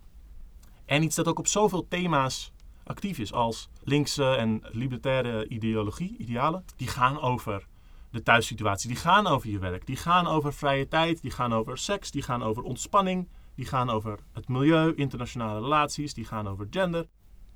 En 0.85 1.03
iets 1.03 1.15
dat 1.15 1.27
ook 1.27 1.39
op 1.39 1.47
zoveel 1.47 1.87
thema's 1.87 2.51
actief 2.83 3.17
is, 3.17 3.33
als 3.33 3.69
linkse 3.83 4.35
en 4.35 4.63
libertaire 4.71 5.47
ideologie, 5.47 6.17
idealen. 6.17 6.65
Die 6.75 6.87
gaan 6.87 7.19
over 7.19 7.67
de 8.11 8.23
thuissituatie, 8.23 8.89
die 8.89 8.97
gaan 8.97 9.27
over 9.27 9.49
je 9.49 9.59
werk, 9.59 9.85
die 9.85 9.95
gaan 9.95 10.27
over 10.27 10.53
vrije 10.53 10.87
tijd, 10.87 11.21
die 11.21 11.31
gaan 11.31 11.53
over 11.53 11.77
seks, 11.77 12.11
die 12.11 12.21
gaan 12.21 12.43
over 12.43 12.63
ontspanning, 12.63 13.27
die 13.55 13.65
gaan 13.65 13.89
over 13.89 14.19
het 14.33 14.47
milieu, 14.47 14.93
internationale 14.95 15.59
relaties, 15.59 16.13
die 16.13 16.25
gaan 16.25 16.47
over 16.47 16.67
gender. 16.69 17.07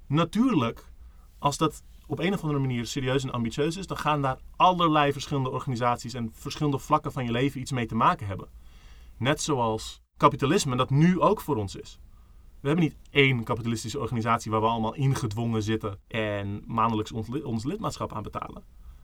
Natuurlijk, 0.07 0.91
als 1.39 1.57
dat 1.57 1.83
op 2.07 2.19
een 2.19 2.33
of 2.33 2.41
andere 2.41 2.59
manier 2.59 2.85
serieus 2.85 3.23
en 3.23 3.31
ambitieus 3.31 3.77
is, 3.77 3.87
dan 3.87 3.97
gaan 3.97 4.21
daar 4.21 4.39
allerlei 4.55 5.11
verschillende 5.11 5.49
organisaties 5.49 6.13
en 6.13 6.29
verschillende 6.33 6.79
vlakken 6.79 7.11
van 7.11 7.25
je 7.25 7.31
leven 7.31 7.61
iets 7.61 7.71
mee 7.71 7.85
te 7.85 7.95
maken 7.95 8.27
hebben. 8.27 8.49
Net 9.17 9.41
zoals 9.41 10.01
kapitalisme 10.17 10.75
dat 10.75 10.89
nu 10.89 11.19
ook 11.19 11.41
voor 11.41 11.55
ons 11.55 11.75
is. 11.75 11.99
We 12.59 12.67
hebben 12.67 12.85
niet 12.85 12.97
één 13.09 13.43
kapitalistische 13.43 13.99
organisatie 13.99 14.51
waar 14.51 14.61
we 14.61 14.67
allemaal 14.67 14.93
ingedwongen 14.95 15.63
zitten 15.63 15.99
en 16.07 16.63
maandelijks 16.65 17.11
ons, 17.11 17.27
li- 17.27 17.43
ons 17.43 17.63
lidmaatschap 17.63 18.13
aan 18.13 18.23
betalen. 18.23 18.63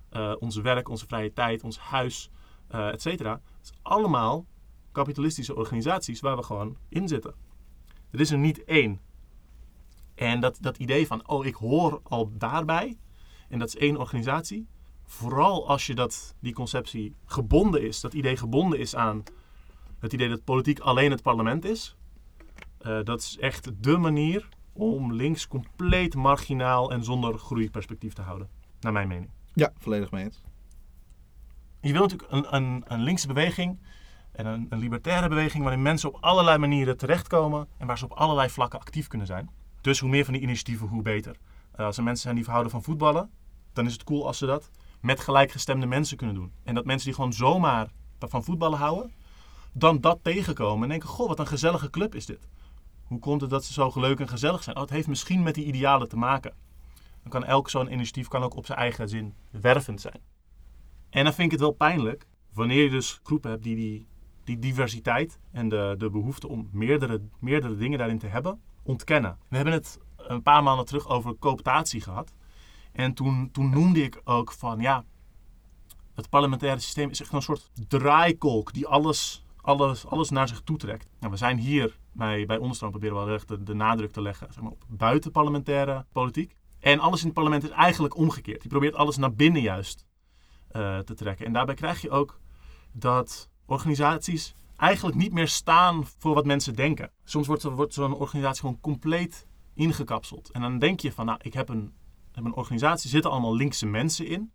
Eh, 0.09 0.33
ons 0.39 0.55
werk, 0.55 0.89
onze 0.89 1.05
vrije 1.07 1.33
tijd, 1.33 1.63
ons 1.63 1.79
huis, 1.79 2.29
eh 2.67 2.87
et 2.87 3.01
cetera. 3.01 3.31
Het 3.31 3.63
is 3.63 3.71
allemaal 3.81 4.45
kapitalistische 4.95 5.55
organisaties 5.55 6.19
waar 6.19 6.35
we 6.35 6.43
gewoon 6.43 6.77
in 6.89 7.07
zitten. 7.07 7.33
Er 8.11 8.19
is 8.19 8.31
er 8.31 8.37
niet 8.37 8.63
één. 8.63 8.99
En 10.15 10.39
dat, 10.39 10.57
dat 10.61 10.77
idee 10.77 11.07
van, 11.07 11.27
oh, 11.27 11.45
ik 11.45 11.55
hoor 11.55 11.99
al 12.03 12.31
daarbij, 12.37 12.97
en 13.49 13.59
dat 13.59 13.67
is 13.67 13.77
één 13.77 13.97
organisatie. 13.97 14.67
Vooral 15.03 15.67
als 15.67 15.87
je 15.87 15.95
dat, 15.95 16.35
die 16.39 16.53
conceptie 16.53 17.15
gebonden 17.25 17.81
is, 17.81 18.01
dat 18.01 18.13
idee 18.13 18.37
gebonden 18.37 18.79
is 18.79 18.95
aan 18.95 19.23
het 19.99 20.13
idee 20.13 20.29
dat 20.29 20.43
politiek 20.43 20.79
alleen 20.79 21.11
het 21.11 21.21
parlement 21.21 21.65
is. 21.65 21.95
eh, 22.77 23.03
dat 23.03 23.19
is 23.19 23.37
echt 23.37 23.83
dé 23.83 23.97
manier 23.97 24.49
om 24.73 25.13
links 25.13 25.47
compleet 25.47 26.15
marginaal 26.15 26.91
en 26.91 27.03
zonder 27.03 27.37
groeiperspectief 27.37 28.13
te 28.13 28.21
houden. 28.21 28.49
Naar 28.79 28.91
mijn 28.91 29.07
mening. 29.07 29.29
Ja, 29.53 29.73
volledig 29.77 30.11
mee 30.11 30.23
eens. 30.23 30.41
Je 31.81 31.91
wil 31.91 32.01
natuurlijk 32.01 32.31
een, 32.31 32.55
een, 32.55 32.83
een 32.87 33.01
linkse 33.01 33.27
beweging 33.27 33.79
en 34.35 34.67
een, 34.69 34.79
libertaire 34.79 35.27
beweging 35.27 35.63
waarin 35.63 35.81
mensen 35.81 36.13
op 36.13 36.23
allerlei 36.23 36.57
manieren 36.57 36.97
terechtkomen 36.97 37.67
en 37.77 37.87
waar 37.87 37.97
ze 37.97 38.05
op 38.05 38.11
allerlei 38.11 38.49
vlakken 38.49 38.79
actief 38.79 39.07
kunnen 39.07 39.27
zijn. 39.27 39.49
Dus 39.81 39.99
hoe 39.99 40.09
meer 40.09 40.23
van 40.23 40.33
die 40.33 40.41
initiatieven, 40.41 40.87
hoe 40.87 41.01
beter. 41.01 41.35
Eh, 41.71 41.85
als 41.85 41.97
er 41.97 42.03
mensen 42.03 42.23
zijn 42.23 42.35
die 42.35 42.43
verhouden 42.43 42.71
van 42.71 42.83
voetballen, 42.83 43.29
dan 43.73 43.85
is 43.85 43.93
het 43.93 44.03
cool 44.03 44.27
als 44.27 44.37
ze 44.37 44.45
dat 44.45 44.69
met 45.01 45.19
gelijkgestemde 45.19 45.85
mensen 45.85 46.17
kunnen 46.17 46.35
doen. 46.35 46.51
En 46.63 46.75
dat 46.75 46.85
mensen 46.85 47.05
die 47.05 47.15
gewoon 47.15 47.33
zomaar 47.33 47.87
van 48.19 48.43
voetballen 48.43 48.77
houden, 48.77 49.11
dan 49.71 50.01
dat 50.01 50.19
tegenkomen 50.21 50.83
en 50.83 50.89
denken, 50.89 51.09
goh, 51.09 51.27
wat 51.27 51.39
een 51.39 51.47
gezellige 51.47 51.89
club 51.89 52.15
is 52.15 52.25
dit. 52.25 52.47
Hoe 53.03 53.19
komt 53.19 53.41
het 53.41 53.49
dat 53.49 53.65
ze 53.65 53.73
zo 53.73 53.91
leuk 53.93 54.19
en 54.19 54.27
gezellig 54.27 54.63
zijn? 54.63 54.75
Oh, 54.75 54.81
het 54.81 54.91
heeft 54.91 55.07
misschien 55.07 55.43
met 55.43 55.55
die 55.55 55.65
idealen 55.65 56.09
te 56.09 56.17
maken. 56.17 56.53
Dan 57.21 57.31
kan 57.31 57.43
elk 57.43 57.69
zo'n 57.69 57.91
initiatief 57.91 58.27
kan 58.27 58.43
ook 58.43 58.55
op 58.55 58.65
zijn 58.65 58.77
eigen 58.77 59.09
zin 59.09 59.33
wervend 59.51 60.01
zijn. 60.01 60.21
En 61.09 61.23
dan 61.23 61.33
vind 61.33 61.45
ik 61.45 61.51
het 61.51 61.59
wel 61.59 61.71
pijnlijk 61.71 62.27
wanneer 62.53 62.83
je 62.83 62.89
dus 62.89 63.19
groepen 63.23 63.49
hebt 63.49 63.63
die 63.63 63.75
die, 63.75 64.07
die 64.45 64.59
diversiteit 64.59 65.39
en 65.51 65.69
de, 65.69 65.95
de 65.97 66.09
behoefte 66.09 66.47
om 66.47 66.69
meerdere, 66.71 67.21
meerdere 67.39 67.75
dingen 67.75 67.97
daarin 67.97 68.19
te 68.19 68.27
hebben, 68.27 68.61
ontkennen. 68.83 69.37
We 69.47 69.55
hebben 69.55 69.73
het 69.73 69.99
een 70.17 70.41
paar 70.41 70.63
maanden 70.63 70.85
terug 70.85 71.07
over 71.07 71.37
cooptatie 71.39 72.01
gehad. 72.01 72.33
En 72.91 73.13
toen, 73.13 73.49
toen 73.51 73.69
noemde 73.69 74.03
ik 74.03 74.21
ook 74.23 74.51
van 74.51 74.79
ja, 74.79 75.03
het 76.13 76.29
parlementaire 76.29 76.79
systeem 76.79 77.09
is 77.09 77.21
echt 77.21 77.33
een 77.33 77.41
soort 77.41 77.71
draaikolk 77.87 78.73
die 78.73 78.87
alles, 78.87 79.45
alles, 79.61 80.05
alles 80.05 80.29
naar 80.29 80.47
zich 80.47 80.61
toe 80.61 80.77
trekt. 80.77 81.07
Nou, 81.19 81.31
we 81.31 81.37
zijn 81.37 81.57
hier 81.57 81.97
bij, 82.11 82.45
bij 82.45 82.57
Onderstroom 82.57 82.91
proberen 82.91 83.17
we 83.17 83.25
wel 83.25 83.35
echt 83.35 83.47
de, 83.47 83.63
de 83.63 83.73
nadruk 83.73 84.11
te 84.11 84.21
leggen 84.21 84.53
zeg 84.53 84.63
maar, 84.63 84.71
op 84.71 84.83
buitenparlementaire 84.87 86.05
politiek. 86.11 86.55
En 86.79 86.99
alles 86.99 87.19
in 87.19 87.25
het 87.25 87.35
parlement 87.35 87.63
is 87.63 87.69
eigenlijk 87.69 88.15
omgekeerd. 88.15 88.61
Die 88.61 88.69
probeert 88.69 88.95
alles 88.95 89.17
naar 89.17 89.33
binnen 89.33 89.61
juist 89.61 90.05
eh, 90.67 90.99
te 90.99 91.13
trekken. 91.13 91.45
En 91.45 91.53
daarbij 91.53 91.75
krijg 91.75 92.01
je 92.01 92.09
ook 92.09 92.39
dat 92.91 93.49
organisaties 93.65 94.55
eigenlijk 94.77 95.17
niet 95.17 95.33
meer 95.33 95.47
staan 95.47 96.05
voor 96.17 96.33
wat 96.33 96.45
mensen 96.45 96.73
denken. 96.73 97.11
Soms 97.23 97.47
wordt, 97.47 97.63
wordt 97.63 97.93
zo'n 97.93 98.15
organisatie 98.15 98.59
gewoon 98.59 98.79
compleet 98.79 99.47
ingekapseld. 99.73 100.51
En 100.51 100.61
dan 100.61 100.79
denk 100.79 100.99
je 100.99 101.11
van, 101.11 101.25
nou, 101.25 101.39
ik 101.41 101.53
heb 101.53 101.69
een, 101.69 101.93
heb 102.31 102.45
een 102.45 102.55
organisatie, 102.55 103.09
zitten 103.09 103.31
allemaal 103.31 103.55
linkse 103.55 103.85
mensen 103.85 104.27
in. 104.27 104.51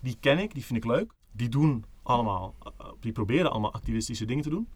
Die 0.00 0.16
ken 0.20 0.38
ik, 0.38 0.54
die 0.54 0.64
vind 0.64 0.84
ik 0.84 0.90
leuk. 0.90 1.12
Die 1.32 1.48
doen 1.48 1.84
allemaal, 2.02 2.54
eh, 2.78 2.86
die 3.00 3.12
proberen 3.12 3.50
allemaal 3.50 3.72
activistische 3.72 4.24
dingen 4.24 4.42
te 4.42 4.50
doen. 4.50 4.68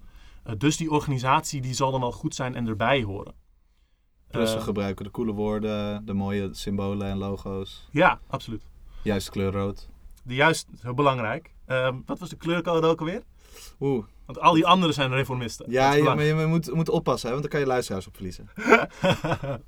Eh, 0.42 0.54
dus 0.59 0.76
die 0.76 0.90
organisatie 0.90 1.61
die 1.61 1.74
zal 1.74 1.90
dan 1.90 2.00
wel 2.00 2.12
goed 2.12 2.35
zijn 2.35 2.54
en 2.54 2.66
erbij 2.66 3.02
horen. 3.02 3.35
Plus 4.31 4.54
Eh, 4.54 4.62
gebruiken 4.62 5.04
de 5.04 5.11
coole 5.11 5.33
woorden, 5.33 6.07
de 6.07 6.14
mooie 6.14 6.48
symbolen 6.52 7.09
en 7.09 7.18
logo's. 7.18 7.88
ja, 7.90 8.20
absoluut. 8.26 8.66
Juist 9.02 9.31
kleur 9.31 9.52
rood. 9.52 9.88
De 10.22 10.35
juist, 10.35 10.68
heel 10.81 10.94
belangrijk. 10.94 11.54
Ehm, 11.66 11.96
wat 12.07 12.18
was 12.18 12.28
de 12.28 12.37
kleurcode 12.37 12.87
ook 12.87 13.00
alweer? 13.00 13.22
Oeh. 13.80 14.04
Want 14.26 14.40
al 14.40 14.54
die 14.54 14.66
anderen 14.66 14.94
zijn 14.94 15.10
reformisten. 15.10 15.70
Ja, 15.70 16.14
maar 16.14 16.24
je 16.24 16.46
moet, 16.46 16.74
moet 16.74 16.88
oppassen, 16.88 17.28
hè, 17.28 17.34
want 17.34 17.42
dan 17.42 17.52
kan 17.52 17.60
je 17.60 17.72
luisteraars 17.72 18.06
op 18.06 18.14
verliezen. 18.14 18.48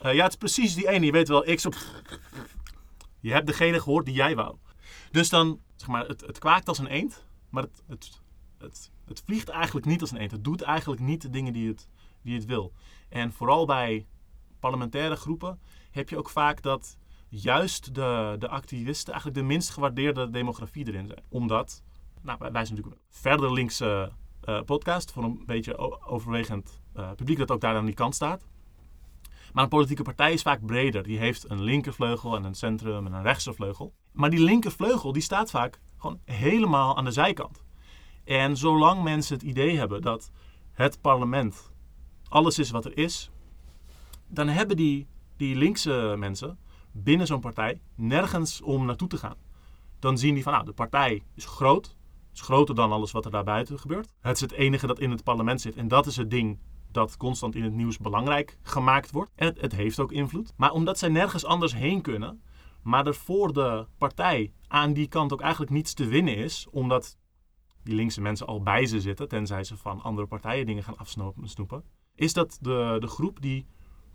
Eh, 0.00 0.14
ja, 0.14 0.22
het 0.22 0.32
is 0.32 0.38
precies 0.38 0.74
die 0.74 0.88
ene. 0.88 1.06
Je 1.06 1.12
weet 1.12 1.28
wel, 1.28 1.54
X 1.54 1.66
op... 1.66 1.74
Je 3.20 3.32
hebt 3.32 3.46
degene 3.46 3.80
gehoord 3.80 4.04
die 4.04 4.14
jij 4.14 4.34
wou. 4.34 4.56
Dus 5.10 5.28
dan, 5.28 5.60
zeg 5.76 5.88
maar, 5.88 6.06
het, 6.06 6.20
het 6.20 6.38
kwaakt 6.38 6.68
als 6.68 6.78
een 6.78 6.86
eend. 6.86 7.26
Maar 7.50 7.62
het, 7.62 7.82
het, 7.86 8.20
het, 8.58 8.90
het 9.06 9.22
vliegt 9.24 9.48
eigenlijk 9.48 9.86
niet 9.86 10.00
als 10.00 10.10
een 10.10 10.16
eend. 10.16 10.30
Het 10.30 10.44
doet 10.44 10.62
eigenlijk 10.62 11.00
niet 11.00 11.22
de 11.22 11.30
dingen 11.30 11.52
die 11.52 11.68
het, 11.68 11.88
die 12.22 12.34
het 12.34 12.44
wil. 12.44 12.72
En 13.08 13.32
vooral 13.32 13.66
bij 13.66 14.06
parlementaire 14.60 15.16
groepen 15.16 15.60
heb 15.90 16.08
je 16.08 16.18
ook 16.18 16.30
vaak 16.30 16.62
dat 16.62 16.96
juist 17.28 17.94
de, 17.94 18.36
de 18.38 18.48
activisten 18.48 19.12
eigenlijk 19.12 19.42
de 19.42 19.46
minst 19.46 19.70
gewaardeerde 19.70 20.30
demografie 20.30 20.86
erin 20.86 21.06
zijn. 21.06 21.24
Omdat, 21.28 21.82
nou, 22.26 22.38
wij 22.38 22.64
zijn 22.64 22.76
natuurlijk 22.76 22.96
een 22.96 23.02
verder 23.08 23.52
linkse 23.52 24.12
uh, 24.44 24.60
podcast 24.62 25.12
voor 25.12 25.24
een 25.24 25.42
beetje 25.46 26.06
overwegend 26.06 26.80
uh, 26.96 27.12
publiek 27.12 27.38
dat 27.38 27.50
ook 27.50 27.60
daar 27.60 27.76
aan 27.76 27.84
die 27.84 27.94
kant 27.94 28.14
staat. 28.14 28.46
Maar 29.52 29.64
een 29.64 29.70
politieke 29.70 30.02
partij 30.02 30.32
is 30.32 30.42
vaak 30.42 30.66
breder. 30.66 31.02
Die 31.02 31.18
heeft 31.18 31.50
een 31.50 31.62
linkervleugel 31.62 32.36
en 32.36 32.44
een 32.44 32.54
centrum 32.54 33.06
en 33.06 33.12
een 33.12 33.22
rechtse 33.22 33.52
vleugel. 33.52 33.94
Maar 34.12 34.30
die 34.30 34.40
linkervleugel 34.40 35.12
die 35.12 35.22
staat 35.22 35.50
vaak 35.50 35.80
gewoon 35.96 36.20
helemaal 36.24 36.96
aan 36.96 37.04
de 37.04 37.10
zijkant. 37.10 37.64
En 38.24 38.56
zolang 38.56 39.02
mensen 39.02 39.34
het 39.34 39.44
idee 39.44 39.78
hebben 39.78 40.02
dat 40.02 40.30
het 40.72 41.00
parlement 41.00 41.72
alles 42.28 42.58
is 42.58 42.70
wat 42.70 42.84
er 42.84 42.98
is, 42.98 43.30
dan 44.26 44.48
hebben 44.48 44.76
die, 44.76 45.06
die 45.36 45.56
linkse 45.56 46.14
mensen 46.18 46.58
binnen 46.92 47.26
zo'n 47.26 47.40
partij 47.40 47.80
nergens 47.94 48.60
om 48.60 48.84
naartoe 48.84 49.08
te 49.08 49.16
gaan. 49.16 49.36
Dan 49.98 50.18
zien 50.18 50.34
die 50.34 50.42
van, 50.42 50.52
nou, 50.52 50.64
de 50.64 50.72
partij 50.72 51.22
is 51.34 51.44
groot, 51.44 51.95
is 52.36 52.42
groter 52.42 52.74
dan 52.74 52.92
alles 52.92 53.12
wat 53.12 53.24
er 53.24 53.30
daarbuiten 53.30 53.78
gebeurt. 53.78 54.12
Het 54.20 54.34
is 54.34 54.40
het 54.40 54.52
enige 54.52 54.86
dat 54.86 54.98
in 54.98 55.10
het 55.10 55.24
parlement 55.24 55.60
zit 55.60 55.76
en 55.76 55.88
dat 55.88 56.06
is 56.06 56.16
het 56.16 56.30
ding 56.30 56.58
dat 56.90 57.16
constant 57.16 57.54
in 57.54 57.62
het 57.62 57.72
nieuws 57.72 57.98
belangrijk 57.98 58.58
gemaakt 58.62 59.10
wordt. 59.10 59.30
En 59.34 59.46
het, 59.46 59.60
het 59.60 59.72
heeft 59.72 60.00
ook 60.00 60.12
invloed. 60.12 60.52
Maar 60.56 60.72
omdat 60.72 60.98
zij 60.98 61.08
nergens 61.08 61.44
anders 61.44 61.74
heen 61.74 62.02
kunnen, 62.02 62.42
maar 62.82 63.06
er 63.06 63.14
voor 63.14 63.52
de 63.52 63.86
partij 63.98 64.52
aan 64.68 64.92
die 64.92 65.08
kant 65.08 65.32
ook 65.32 65.40
eigenlijk 65.40 65.72
niets 65.72 65.94
te 65.94 66.06
winnen 66.06 66.36
is, 66.36 66.66
omdat 66.70 67.18
die 67.82 67.94
linkse 67.94 68.20
mensen 68.20 68.46
al 68.46 68.62
bij 68.62 68.86
ze 68.86 69.00
zitten, 69.00 69.28
tenzij 69.28 69.64
ze 69.64 69.76
van 69.76 70.02
andere 70.02 70.26
partijen 70.26 70.66
dingen 70.66 70.82
gaan 70.82 70.98
afsnoepen, 70.98 71.84
is 72.14 72.32
dat 72.32 72.58
de, 72.60 72.96
de 73.00 73.06
groep 73.06 73.40
die 73.40 73.66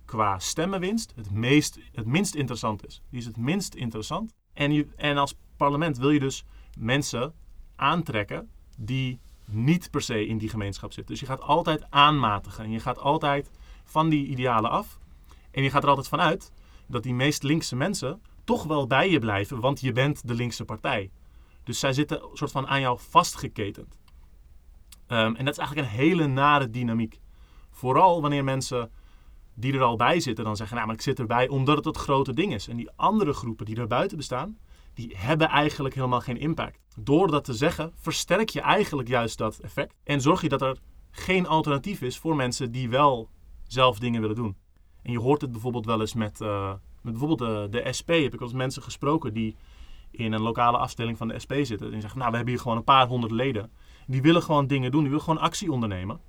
qua 0.06 0.40
stemmenwinst 0.40 1.14
het, 1.16 1.32
meest, 1.32 1.80
het 1.92 2.06
minst 2.06 2.36
interessant 2.36 2.86
is. 2.86 3.02
Die 3.10 3.20
is 3.20 3.26
het 3.26 3.38
minst 3.38 3.76
interessant. 3.76 4.34
En, 4.54 4.96
en 4.96 5.18
als 5.18 5.36
parlement 5.58 5.98
wil 5.98 6.10
je 6.10 6.20
dus 6.20 6.46
mensen 6.78 7.34
aantrekken 7.82 8.50
die 8.78 9.20
niet 9.46 9.91
per 9.91 10.02
se 10.02 10.26
in 10.26 10.38
die 10.38 10.50
gemeenschap 10.50 10.94
zitten. 10.94 11.12
Dus 11.12 11.20
je 11.20 11.30
gaat 11.30 11.41
altijd 11.41 11.86
aanmatigen 11.89 12.63
en 12.63 12.72
je 12.72 12.80
gaat 12.80 13.00
altijd 13.00 13.52
van 13.84 14.10
die 14.10 14.26
idealen 14.26 14.70
af. 14.70 15.00
En 15.52 15.63
je 15.63 15.70
gaat 15.70 15.84
er 15.84 15.89
altijd 15.89 16.08
vanuit 16.08 16.52
dat 16.88 17.04
die 17.04 17.13
meest 17.13 17.44
linkse 17.44 17.76
mensen 17.76 18.22
toch 18.44 18.63
wel 18.63 18.88
bij 18.88 19.10
je 19.10 19.20
blijven, 19.20 19.60
want 19.60 19.80
je 19.80 19.91
bent 19.91 20.28
de 20.28 20.34
linkse 20.34 20.65
partij. 20.65 21.12
Dus 21.63 21.80
zij 21.80 21.94
zitten 21.94 22.24
een 22.24 22.38
soort 22.38 22.52
van 22.52 22.67
aan 22.67 22.82
jou 22.82 23.00
vastgeketend. 23.00 23.98
Um, 25.08 25.36
en 25.36 25.46
dat 25.46 25.54
is 25.54 25.60
eigenlijk 25.60 25.88
een 25.88 25.98
hele 25.98 26.28
nare 26.28 26.70
dynamiek. 26.70 27.20
Vooral 27.72 28.22
wanneer 28.22 28.44
mensen 28.44 28.91
die 29.54 29.74
er 29.74 29.82
al 29.82 29.96
bij 29.96 30.20
zitten 30.20 30.44
dan 30.44 30.56
zeggen, 30.56 30.76
nou 30.76 30.88
maar 30.88 30.96
ik 30.96 31.02
zit 31.02 31.20
erbij 31.20 31.48
omdat 31.48 31.76
het 31.76 31.86
het 31.86 31.98
grote 31.98 32.34
ding 32.34 32.54
is. 32.54 32.67
En 32.67 32.78
die 32.78 32.89
andere 32.96 33.34
groepen 33.34 33.65
die 33.65 33.76
er 33.76 33.88
buiten 33.88 34.17
bestaan, 34.17 34.58
die 34.93 35.15
hebben 35.17 35.47
eigenlijk 35.47 35.95
helemaal 35.95 36.21
geen 36.21 36.38
impact. 36.38 36.80
Door 36.99 37.32
dat 37.32 37.43
te 37.43 37.54
zeggen, 37.54 37.91
versterk 37.95 38.49
je 38.49 38.62
eigenlijk 38.62 39.08
juist 39.08 39.38
dat 39.38 39.60
effect. 39.60 39.95
En 40.04 40.21
zorg 40.21 40.41
je 40.41 40.49
dat 40.49 40.62
er 40.62 40.77
geen 41.12 41.47
alternatief 41.47 42.01
is 42.01 42.17
voor 42.17 42.36
mensen 42.36 42.71
die 42.71 42.89
wel 42.89 43.30
zelf 43.63 43.99
dingen 43.99 44.21
willen 44.21 44.36
doen. 44.36 44.56
En 45.04 45.12
je 45.12 45.19
hoort 45.19 45.41
het 45.41 45.51
bijvoorbeeld 45.51 45.86
wel 45.86 45.99
eens 45.99 46.13
met, 46.13 46.39
met 46.39 46.80
bijvoorbeeld 47.01 47.39
de, 47.39 47.67
de 47.84 47.93
SP. 47.97 48.10
Heb 48.10 48.34
ik 48.34 48.39
wel 48.39 48.47
eens 48.47 48.58
mensen 48.58 48.82
gesproken 48.82 49.34
die 49.34 49.56
in 50.12 50.34
een 50.34 50.41
lokale 50.41 50.77
afstelling 50.77 51.17
van 51.17 51.27
de 51.27 51.39
SP 51.43 51.54
zitten. 51.62 51.93
En 51.93 52.01
zeggen, 52.01 52.19
nou 52.19 52.32
we 52.32 52.36
hebben 52.36 52.54
hier 52.54 52.63
gewoon 52.63 52.77
een 52.77 52.84
paar 52.84 53.08
honderd 53.08 53.32
leden. 53.32 53.71
Die 54.08 54.21
willen 54.21 54.43
gewoon 54.43 54.67
dingen 54.67 54.91
doen, 54.91 54.99
die 54.99 55.10
willen 55.10 55.25
gewoon 55.25 55.41
actie 55.41 55.71
ondernemen. 55.71 56.19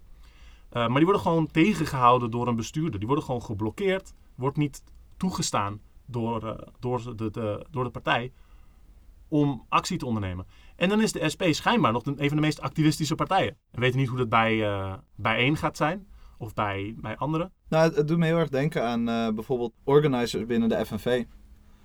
Uh, 0.73 0.73
maar 0.73 0.97
die 0.97 1.05
worden 1.05 1.23
gewoon 1.23 1.47
tegengehouden 1.47 2.31
door 2.31 2.49
een 2.49 2.57
bestuurder. 2.57 2.99
Die 2.99 3.09
worden 3.09 3.25
gewoon 3.25 3.43
geblokkeerd. 3.43 4.15
Wordt 4.35 4.57
niet 4.57 4.85
toegestaan 5.17 5.81
door, 6.07 6.67
door, 6.81 7.17
de, 7.17 7.31
de, 7.31 7.67
door 7.71 7.85
de 7.85 7.91
partij 7.91 8.33
om 9.33 9.67
actie 9.69 9.99
te 9.99 10.07
ondernemen. 10.07 10.47
En 10.77 10.89
dan 10.89 11.03
is 11.03 11.13
de 11.13 11.29
SP 11.33 11.43
schijnbaar 11.51 11.93
nog 11.93 12.07
een, 12.07 12.17
van 12.17 12.37
de 12.37 12.43
meest 12.43 12.61
activistische 12.61 13.15
partijen. 13.15 13.57
We 13.71 13.81
weten 13.81 13.99
niet 13.99 14.09
hoe 14.09 14.19
dat 14.19 14.29
bij, 14.29 14.55
uh, 14.55 14.95
bij 15.17 15.37
één 15.37 15.57
gaat 15.57 15.77
zijn. 15.77 16.07
Of 16.39 16.55
bij, 16.55 16.95
bij 16.99 17.17
anderen. 17.17 17.53
Nou, 17.69 17.85
het, 17.85 17.97
het 17.97 18.09
doet 18.09 18.19
me 18.19 18.27
heel 18.27 18.39
erg 18.39 18.49
denken 18.49 18.85
aan 18.85 19.09
uh, 19.09 19.29
bijvoorbeeld 19.29 19.73
organizers 19.85 20.47
binnen 20.47 20.69
de 20.69 20.87
FNV. 20.87 21.25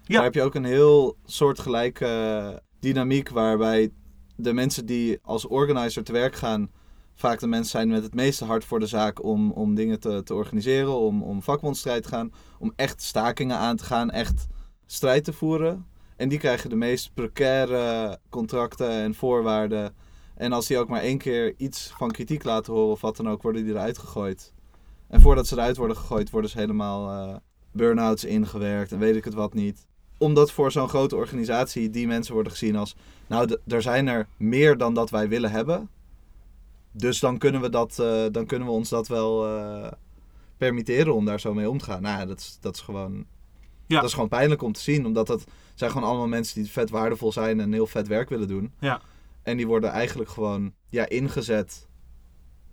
Ja. 0.03 0.15
Daar 0.15 0.23
heb 0.23 0.33
je 0.33 0.41
ook 0.41 0.55
een 0.55 0.63
heel 0.63 1.17
soortgelijke 1.25 2.05
uh, 2.05 2.57
dynamiek 2.79 3.29
waarbij 3.29 3.89
de 4.35 4.53
mensen 4.53 4.85
die 4.85 5.19
als 5.21 5.47
organizer 5.47 6.03
te 6.03 6.11
werk 6.11 6.35
gaan 6.35 6.69
vaak 7.13 7.39
de 7.39 7.47
mensen 7.47 7.71
zijn 7.71 7.87
met 7.87 8.03
het 8.03 8.13
meeste 8.13 8.45
hart 8.45 8.65
voor 8.65 8.79
de 8.79 8.87
zaak 8.87 9.23
om, 9.23 9.51
om 9.51 9.75
dingen 9.75 9.99
te, 9.99 10.23
te 10.23 10.33
organiseren, 10.33 10.97
om, 10.97 11.23
om 11.23 11.41
vakbondstrijd 11.41 12.03
te 12.03 12.09
gaan, 12.09 12.31
om 12.59 12.73
echt 12.75 13.01
stakingen 13.01 13.57
aan 13.57 13.75
te 13.75 13.83
gaan, 13.83 14.11
echt 14.11 14.47
strijd 14.85 15.23
te 15.23 15.33
voeren. 15.33 15.85
En 16.17 16.29
die 16.29 16.39
krijgen 16.39 16.69
de 16.69 16.75
meest 16.75 17.13
precaire 17.13 18.19
contracten 18.29 18.89
en 18.89 19.15
voorwaarden. 19.15 19.95
En 20.35 20.51
als 20.51 20.67
die 20.67 20.77
ook 20.77 20.87
maar 20.87 21.01
één 21.01 21.17
keer 21.17 21.53
iets 21.57 21.93
van 21.97 22.11
kritiek 22.11 22.43
laten 22.43 22.73
horen 22.73 22.91
of 22.91 23.01
wat 23.01 23.17
dan 23.17 23.29
ook, 23.29 23.41
worden 23.41 23.63
die 23.63 23.73
eruit 23.73 23.97
gegooid. 23.97 24.53
En 25.07 25.21
voordat 25.21 25.47
ze 25.47 25.55
eruit 25.55 25.77
worden 25.77 25.97
gegooid, 25.97 26.29
worden 26.29 26.49
ze 26.49 26.57
helemaal 26.57 27.29
uh, 27.29 27.35
burn-outs 27.71 28.25
ingewerkt 28.25 28.91
en 28.91 28.99
weet 28.99 29.15
ik 29.15 29.23
het 29.23 29.33
wat 29.33 29.53
niet. 29.53 29.87
Omdat 30.17 30.51
voor 30.51 30.71
zo'n 30.71 30.89
grote 30.89 31.15
organisatie 31.15 31.89
die 31.89 32.07
mensen 32.07 32.33
worden 32.33 32.51
gezien 32.51 32.75
als... 32.75 32.95
Nou, 33.27 33.57
er 33.67 33.81
zijn 33.81 34.07
er 34.07 34.27
meer 34.37 34.77
dan 34.77 34.93
dat 34.93 35.09
wij 35.09 35.29
willen 35.29 35.51
hebben. 35.51 35.89
Dus 36.91 37.19
dan 37.19 37.37
kunnen 37.37 37.61
we, 37.61 37.69
dat, 37.69 37.97
uh, 38.01 38.25
dan 38.31 38.45
kunnen 38.45 38.67
we 38.67 38.73
ons 38.73 38.89
dat 38.89 39.07
wel 39.07 39.57
uh, 39.57 39.87
permitteren 40.57 41.13
om 41.13 41.25
daar 41.25 41.39
zo 41.39 41.53
mee 41.53 41.69
om 41.69 41.77
te 41.77 41.85
gaan. 41.85 42.01
Nou, 42.01 42.27
dat 42.27 42.39
is, 42.39 42.57
dat 42.61 42.75
is 42.75 42.81
gewoon... 42.81 43.25
Ja. 43.85 43.95
Dat 43.95 44.05
is 44.07 44.13
gewoon 44.13 44.29
pijnlijk 44.29 44.61
om 44.61 44.71
te 44.71 44.79
zien, 44.79 45.05
omdat 45.05 45.27
dat 45.27 45.43
zijn 45.77 45.91
gewoon 45.91 46.07
allemaal 46.07 46.27
mensen 46.27 46.61
die 46.61 46.71
vet 46.71 46.89
waardevol 46.89 47.31
zijn 47.31 47.59
en 47.59 47.73
heel 47.73 47.87
vet 47.87 48.07
werk 48.07 48.29
willen 48.29 48.47
doen. 48.47 48.73
Ja. 48.79 49.01
En 49.43 49.57
die 49.57 49.67
worden 49.67 49.89
eigenlijk 49.89 50.29
gewoon 50.29 50.73
ja, 50.89 51.09
ingezet 51.09 51.87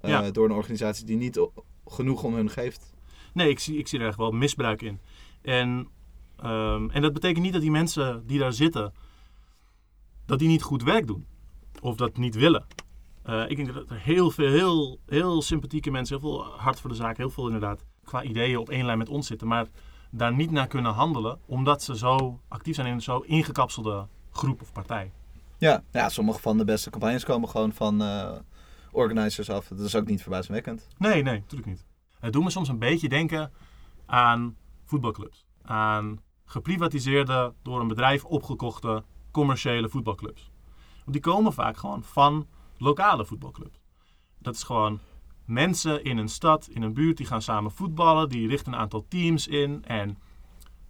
uh, 0.05 0.11
ja. 0.11 0.31
door 0.31 0.45
een 0.45 0.57
organisatie 0.57 1.07
die 1.07 1.17
niet 1.17 1.49
genoeg 1.87 2.23
om 2.23 2.35
hun 2.35 2.51
geeft. 2.51 2.93
Nee, 3.33 3.49
ik 3.49 3.59
zie, 3.59 3.79
ik 3.79 3.89
zie 3.89 3.99
er 3.99 4.07
echt 4.07 4.17
wel 4.17 4.31
misbruik 4.31 4.83
in. 4.83 5.01
En, 5.43 5.89
um, 6.45 6.91
en 6.91 7.03
dat 7.03 7.13
betekent 7.13 7.45
niet 7.45 7.53
dat 7.53 7.63
die 7.63 7.71
mensen 7.71 8.27
die 8.27 8.39
daar 8.39 8.53
zitten, 8.53 8.93
dat 10.27 10.39
die 10.39 10.49
niet 10.49 10.63
goed 10.63 10.83
werk 10.83 11.07
doen. 11.07 11.27
Of 11.81 11.97
dat 11.97 12.17
niet 12.17 12.35
willen. 12.35 12.67
Uh, 13.27 13.45
ik 13.51 13.57
denk 13.57 13.75
dat 13.75 13.91
er 13.91 14.01
heel 14.01 14.31
veel, 14.31 14.51
heel, 14.51 15.01
heel 15.07 15.43
sympathieke 15.43 15.91
mensen, 15.91 16.21
heel 16.21 16.29
veel 16.29 16.45
hart 16.45 16.81
voor 16.81 16.91
de 16.91 16.97
zaak, 16.97 17.17
heel 17.17 17.31
veel 17.31 17.47
inderdaad 17.47 17.85
qua 18.05 18.23
ideeën 18.23 18.59
op 18.59 18.71
één 18.71 18.85
lijn 18.85 18.99
met 18.99 19.09
ons 19.09 19.27
zitten. 19.27 19.49
Maar 19.49 19.69
daar 20.17 20.35
niet 20.35 20.51
naar 20.51 20.67
kunnen 20.67 20.93
handelen, 20.93 21.39
omdat 21.47 21.83
ze 21.83 21.97
zo 21.97 22.41
actief 22.49 22.75
zijn 22.75 22.87
in 22.87 22.93
een 22.93 23.03
zo 23.03 23.19
ingekapselde 23.19 24.07
groep 24.33 24.63
of 24.63 24.73
partij. 24.73 25.13
Ja, 25.59 25.83
ja 25.93 26.09
sommige 26.09 26.41
van 26.41 26.59
de 26.59 26.65
beste 26.65 26.91
campagnes 26.91 27.25
komen 27.25 27.49
gewoon 27.49 27.73
van 27.73 28.03
uh, 28.03 28.31
organizers 28.93 29.51
af. 29.51 29.69
Dat 29.69 29.81
is 29.81 29.95
ook 29.95 30.07
niet 30.07 30.23
verbazingwekkend. 30.23 30.89
Nee, 30.99 31.23
nee, 31.23 31.39
natuurlijk 31.39 31.71
niet. 31.71 31.85
Het 32.21 32.33
doet 32.33 32.45
me 32.45 32.51
soms 32.51 32.69
een 32.69 32.79
beetje 32.79 33.09
denken 33.09 33.53
aan 34.07 34.57
voetbalclubs. 34.85 35.47
Aan 35.63 36.21
geprivatiseerde, 36.45 37.53
door 37.63 37.81
een 37.81 37.89
bedrijf 37.89 38.25
opgekochte 38.25 39.05
commerciële 39.31 39.89
voetbalclubs. 39.89 40.51
Want 40.97 41.13
die 41.13 41.21
komen 41.21 41.53
vaak 41.53 41.77
gewoon 41.77 42.03
van 42.03 42.47
lokale 42.79 43.25
voetbalclubs. 43.25 43.81
Dat 44.39 44.55
is 44.55 44.63
gewoon 44.63 45.01
mensen 45.45 46.05
in 46.05 46.19
een 46.19 46.29
stad, 46.29 46.69
in 46.69 46.83
een 46.83 46.95
buurt, 46.95 47.17
die 47.17 47.27
gaan 47.27 47.43
samen 47.43 47.71
voetballen. 47.71 48.29
Die 48.29 48.49
richten 48.49 48.73
een 48.73 48.79
aantal 48.79 49.05
teams 49.09 49.47
in. 49.47 49.85
En 49.85 50.19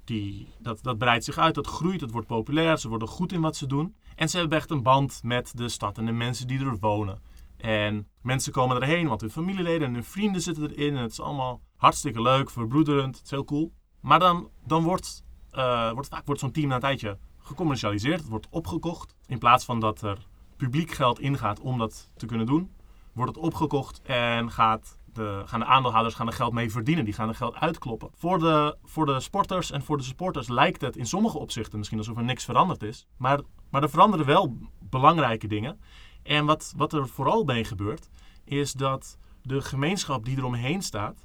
die, 0.04 0.48
dat, 0.58 0.82
dat 0.82 0.98
breidt 0.98 1.24
zich 1.24 1.38
uit, 1.38 1.54
dat 1.54 1.66
groeit, 1.66 2.00
het 2.00 2.10
wordt 2.10 2.26
populair. 2.26 2.78
Ze 2.78 2.88
worden 2.88 3.08
goed 3.08 3.32
in 3.32 3.40
wat 3.40 3.56
ze 3.56 3.66
doen. 3.66 3.94
En 4.16 4.28
ze 4.28 4.38
hebben 4.38 4.58
echt 4.58 4.70
een 4.70 4.82
band 4.82 5.20
met 5.22 5.52
de 5.56 5.68
stad 5.68 5.98
en 5.98 6.06
de 6.06 6.12
mensen 6.12 6.46
die 6.46 6.58
er 6.58 6.78
wonen. 6.78 7.22
En 7.56 8.08
mensen 8.20 8.52
komen 8.52 8.76
erheen, 8.76 9.08
want 9.08 9.20
hun 9.20 9.30
familieleden 9.30 9.86
en 9.88 9.94
hun 9.94 10.04
vrienden 10.04 10.40
zitten 10.40 10.70
erin. 10.70 10.96
En 10.96 11.02
het 11.02 11.12
is 11.12 11.20
allemaal 11.20 11.60
hartstikke 11.76 12.22
leuk, 12.22 12.50
verbroederend. 12.50 13.16
Het 13.16 13.24
is 13.24 13.30
heel 13.30 13.44
cool. 13.44 13.72
Maar 14.00 14.18
dan, 14.18 14.48
dan 14.66 14.82
wordt, 14.82 15.24
uh, 15.52 15.92
wordt 15.92 16.08
vaak 16.08 16.26
wordt 16.26 16.40
zo'n 16.40 16.52
team 16.52 16.68
na 16.68 16.74
een 16.74 16.80
tijdje 16.80 17.18
gecommercialiseerd. 17.38 18.20
Het 18.20 18.28
wordt 18.28 18.46
opgekocht. 18.50 19.14
In 19.26 19.38
plaats 19.38 19.64
van 19.64 19.80
dat 19.80 20.02
er 20.02 20.26
publiek 20.56 20.90
geld 20.90 21.20
ingaat 21.20 21.60
om 21.60 21.78
dat 21.78 22.10
te 22.16 22.26
kunnen 22.26 22.46
doen, 22.46 22.70
wordt 23.14 23.34
het 23.34 23.44
opgekocht 23.44 24.02
en 24.02 24.50
gaat 24.50 24.98
de, 25.14 25.42
gaan 25.46 25.60
de 25.60 25.66
aandeelhouders 25.66 26.14
gaan 26.14 26.26
er 26.26 26.32
geld 26.32 26.52
mee 26.52 26.70
verdienen. 26.70 27.04
Die 27.04 27.14
gaan 27.14 27.28
er 27.28 27.34
geld 27.34 27.54
uitkloppen. 27.54 28.10
Voor 28.14 28.38
de, 28.38 28.76
voor 28.84 29.06
de 29.06 29.20
sporters 29.20 29.70
en 29.70 29.82
voor 29.82 29.96
de 29.96 30.02
supporters 30.02 30.48
lijkt 30.48 30.80
het 30.80 30.96
in 30.96 31.06
sommige 31.06 31.38
opzichten 31.38 31.78
misschien 31.78 31.98
alsof 31.98 32.16
er 32.16 32.24
niks 32.24 32.44
veranderd 32.44 32.82
is. 32.82 33.06
Maar, 33.16 33.40
maar 33.70 33.82
er 33.82 33.90
veranderen 33.90 34.26
wel 34.26 34.56
belangrijke 34.80 35.46
dingen. 35.46 35.80
En 36.22 36.46
wat, 36.46 36.72
wat 36.76 36.92
er 36.92 37.08
vooral 37.08 37.44
bij 37.44 37.64
gebeurt, 37.64 38.08
is 38.44 38.72
dat 38.72 39.18
de 39.42 39.60
gemeenschap 39.60 40.24
die 40.24 40.36
eromheen 40.36 40.82
staat, 40.82 41.24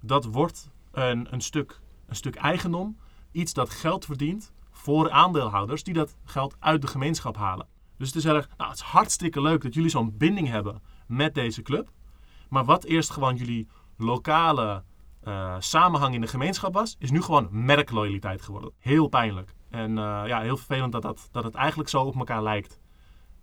dat 0.00 0.24
wordt 0.24 0.70
een, 0.92 1.32
een, 1.32 1.40
stuk, 1.40 1.80
een 2.06 2.16
stuk 2.16 2.34
eigendom. 2.34 2.98
Iets 3.32 3.52
dat 3.52 3.70
geld 3.70 4.04
verdient 4.04 4.52
voor 4.70 5.10
aandeelhouders 5.10 5.82
die 5.82 5.94
dat 5.94 6.16
geld 6.24 6.56
uit 6.58 6.80
de 6.80 6.86
gemeenschap 6.86 7.36
halen. 7.36 7.66
Dus 7.96 8.08
het 8.08 8.16
is 8.16 8.24
erg, 8.24 8.48
nou, 8.56 8.70
het 8.70 8.78
is 8.78 8.84
hartstikke 8.84 9.42
leuk 9.42 9.62
dat 9.62 9.74
jullie 9.74 9.90
zo'n 9.90 10.16
binding 10.16 10.48
hebben 10.48 10.82
met 11.10 11.34
deze 11.34 11.62
club. 11.62 11.90
Maar 12.48 12.64
wat 12.64 12.84
eerst 12.84 13.10
gewoon 13.10 13.36
jullie 13.36 13.68
lokale 13.96 14.84
eh, 15.20 15.56
samenhang 15.58 16.14
in 16.14 16.20
de 16.20 16.26
gemeenschap 16.26 16.74
was, 16.74 16.96
is 16.98 17.10
nu 17.10 17.22
gewoon 17.22 17.48
merkloyaliteit 17.50 18.42
geworden. 18.42 18.72
Heel 18.78 19.08
pijnlijk. 19.08 19.54
En 19.70 19.98
eh, 19.98 20.22
ja, 20.26 20.40
heel 20.40 20.56
vervelend 20.56 20.92
dat, 20.92 21.02
dat, 21.02 21.28
dat 21.32 21.44
het 21.44 21.54
eigenlijk 21.54 21.88
zo 21.88 22.02
op 22.02 22.16
elkaar 22.16 22.42
lijkt 22.42 22.80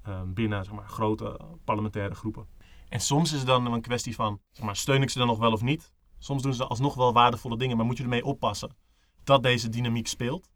eh, 0.02 0.22
binnen 0.26 0.64
zeg 0.66 0.74
maar, 0.74 0.88
grote 0.88 1.40
parlementaire 1.64 2.16
groepen. 2.16 2.48
En 2.90 3.00
soms 3.00 3.32
is 3.32 3.38
het 3.38 3.48
dan 3.48 3.66
een 3.66 3.82
kwestie 3.82 4.16
van, 4.16 4.40
zeg 4.52 4.66
maar, 4.66 4.76
steun 4.76 5.02
ik 5.02 5.10
ze 5.10 5.18
dan 5.18 5.28
nog 5.28 5.40
wel 5.40 5.52
of 5.52 5.62
niet? 5.62 5.94
Soms 6.18 6.42
doen 6.42 6.54
ze 6.54 6.66
alsnog 6.66 6.96
wel 6.96 7.14
waardevolle 7.14 7.58
dingen, 7.58 7.78
maar 7.78 7.86
moet 7.86 7.98
je 7.98 8.04
ermee 8.04 8.26
oppassen 8.26 8.76
dat 9.24 9.44
deze 9.44 9.70
dynamiek 9.70 10.08
speelt. 10.08 10.50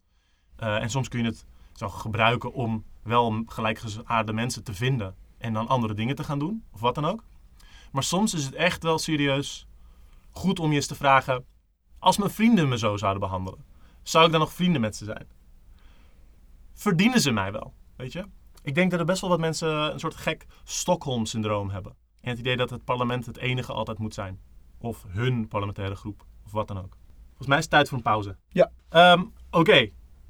en 0.56 0.90
soms 0.90 1.08
kun 1.08 1.20
je 1.20 1.26
het 1.26 1.46
zo 1.74 1.90
gebruiken 1.90 2.54
om 2.54 2.86
wel 3.04 3.44
gelijkgeaarde 3.46 4.34
mensen 4.34 4.64
te 4.64 4.74
vinden 4.74 5.16
en 5.42 5.54
dan 5.54 5.68
andere 5.68 5.94
dingen 5.94 6.16
te 6.16 6.24
gaan 6.24 6.40
doen, 6.40 6.64
of 6.72 6.80
wat 6.80 6.96
dan 6.96 7.06
ook. 7.06 7.24
Maar 7.92 8.04
soms 8.04 8.34
is 8.34 8.46
het 8.46 8.54
echt 8.54 8.84
wel 8.84 9.00
serieus 9.00 9.68
goed 10.32 10.60
om 10.60 10.70
je 10.70 10.76
eens 10.76 10.88
te 10.88 10.96
vragen: 10.96 11.46
als 12.00 12.18
mijn 12.18 12.32
vrienden 12.32 12.70
me 12.70 12.78
zo 12.78 12.98
zouden 12.98 13.22
behandelen, 13.22 13.66
zou 14.04 14.26
ik 14.26 14.32
dan 14.32 14.40
nog 14.40 14.54
vrienden 14.54 14.82
met 14.82 14.96
ze 14.96 15.06
zijn? 15.06 15.28
Verdienen 16.74 17.22
ze 17.22 17.32
mij 17.32 17.52
wel? 17.52 17.74
Weet 17.96 18.12
je? 18.12 18.26
Ik 18.64 18.76
denk 18.76 18.92
dat 18.92 19.00
er 19.00 19.06
best 19.06 19.22
wel 19.22 19.30
wat 19.30 19.40
mensen 19.40 19.94
een 19.94 20.00
soort 20.00 20.16
gek 20.16 20.46
Stockholm-syndroom 20.64 21.70
hebben. 21.70 21.96
En 22.22 22.30
het 22.30 22.40
idee 22.40 22.58
dat 22.58 22.70
het 22.70 22.84
parlement 22.84 23.26
het 23.26 23.38
enige 23.38 23.74
altijd 23.74 23.98
moet 23.98 24.14
zijn. 24.14 24.40
Of 24.78 25.06
hun 25.08 25.48
parlementaire 25.48 25.96
groep, 25.96 26.26
of 26.46 26.52
wat 26.52 26.68
dan 26.68 26.78
ook. 26.78 26.98
Volgens 27.28 27.48
mij 27.48 27.58
is 27.58 27.64
het 27.64 27.74
tijd 27.74 27.90
voor 27.90 27.98
een 27.98 28.04
pauze. 28.04 28.38
Ja. 28.50 28.72
Ehm, 28.90 29.24
oké, 29.52 29.90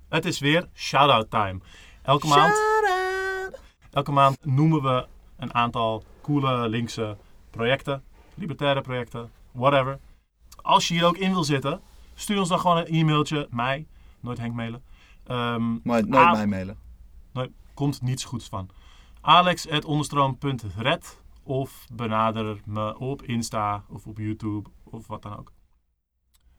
het 0.10 0.26
is 0.26 0.40
weer 0.40 0.70
shout-out 0.74 1.30
time. 1.30 1.60
Elke 2.02 2.28
maand, 2.28 2.54
elke 3.92 4.12
maand 4.12 4.46
noemen 4.46 4.82
we 4.82 5.08
een 5.38 5.54
aantal 5.54 6.04
coole 6.22 6.70
linkse 6.70 7.18
projecten, 7.50 8.04
libertaire 8.36 8.82
projecten, 8.82 9.32
whatever. 9.52 10.00
Als 10.62 10.88
je 10.88 10.94
hier 10.94 11.06
ook 11.06 11.18
in 11.18 11.32
wil 11.32 11.44
zitten, 11.44 11.82
stuur 12.14 12.40
ons 12.40 12.50
dan 12.50 12.60
gewoon 12.60 12.78
een 12.78 12.86
e-mailtje, 12.86 13.48
mij, 13.50 13.88
nooit 14.20 14.38
Henk 14.38 14.54
mailen. 14.54 14.84
Um, 15.28 15.80
nooit 15.84 16.08
nooit 16.08 16.32
mij 16.32 16.48
mailen. 16.48 16.78
Nooit, 17.34 17.52
komt 17.74 18.02
niets 18.02 18.24
goeds 18.24 18.48
van. 18.48 18.70
alex.onderstroom.red 19.22 21.22
of 21.44 21.86
benader 21.94 22.62
me 22.66 22.98
op 22.98 23.24
Insta 23.24 23.86
of 23.90 24.08
op 24.08 24.18
YouTube 24.18 24.70
of 24.84 25.08
wat 25.08 25.22
dan 25.22 25.38
ook. 25.38 25.52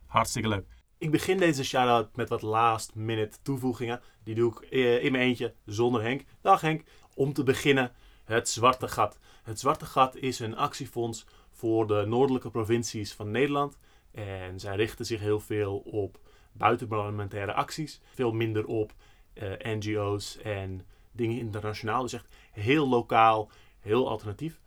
Hartstikke 0.07 0.49
leuk. 0.49 0.67
Ik 0.99 1.11
begin 1.11 1.39
deze 1.39 1.65
shout-out 1.65 2.17
met 2.17 2.29
wat 2.29 2.43
last 2.43 2.95
minute 2.95 3.39
toevoegingen. 3.43 4.01
Die 4.25 4.35
doe 4.35 4.53
ik 4.53 4.71
eh, 4.71 5.05
in 5.05 5.13
mijn 5.13 5.25
eentje 5.25 5.55
zonder 5.65 6.03
Henk. 6.03 6.25
Dag 6.41 6.61
Henk. 6.61 6.85
Om 7.15 7.33
te 7.33 7.43
beginnen 7.43 7.93
het 8.25 8.49
Zwarte 8.49 8.89
Gat. 8.89 9.19
Het 9.43 9.61
Zwarte 9.61 9.87
Gat 9.87 10.17
is 10.17 10.39
een 10.39 10.57
actiefonds 10.57 11.27
voor 11.51 11.87
de 11.87 12.05
noordelijke 12.07 12.51
provincies 12.51 13.13
van 13.13 13.31
Nederland. 13.31 13.79
En 14.11 14.61
zij 14.61 14.77
richten 14.77 15.07
zich 15.07 15.21
heel 15.21 15.41
veel 15.41 15.79
op 15.79 16.19
buitenparlementaire 16.53 17.53
acties. 17.53 18.01
Veel 18.15 18.33
minder 18.33 18.67
op 18.67 18.93
eh, 19.33 19.53
NGO's 19.63 20.39
en 20.39 20.87
dingen 21.13 21.39
internationaal. 21.39 22.03
Dus 22.03 22.13
echt 22.13 22.27
heel 22.53 22.89
lokaal, 22.89 23.51
heel 23.81 24.09
alternatief. 24.09 24.61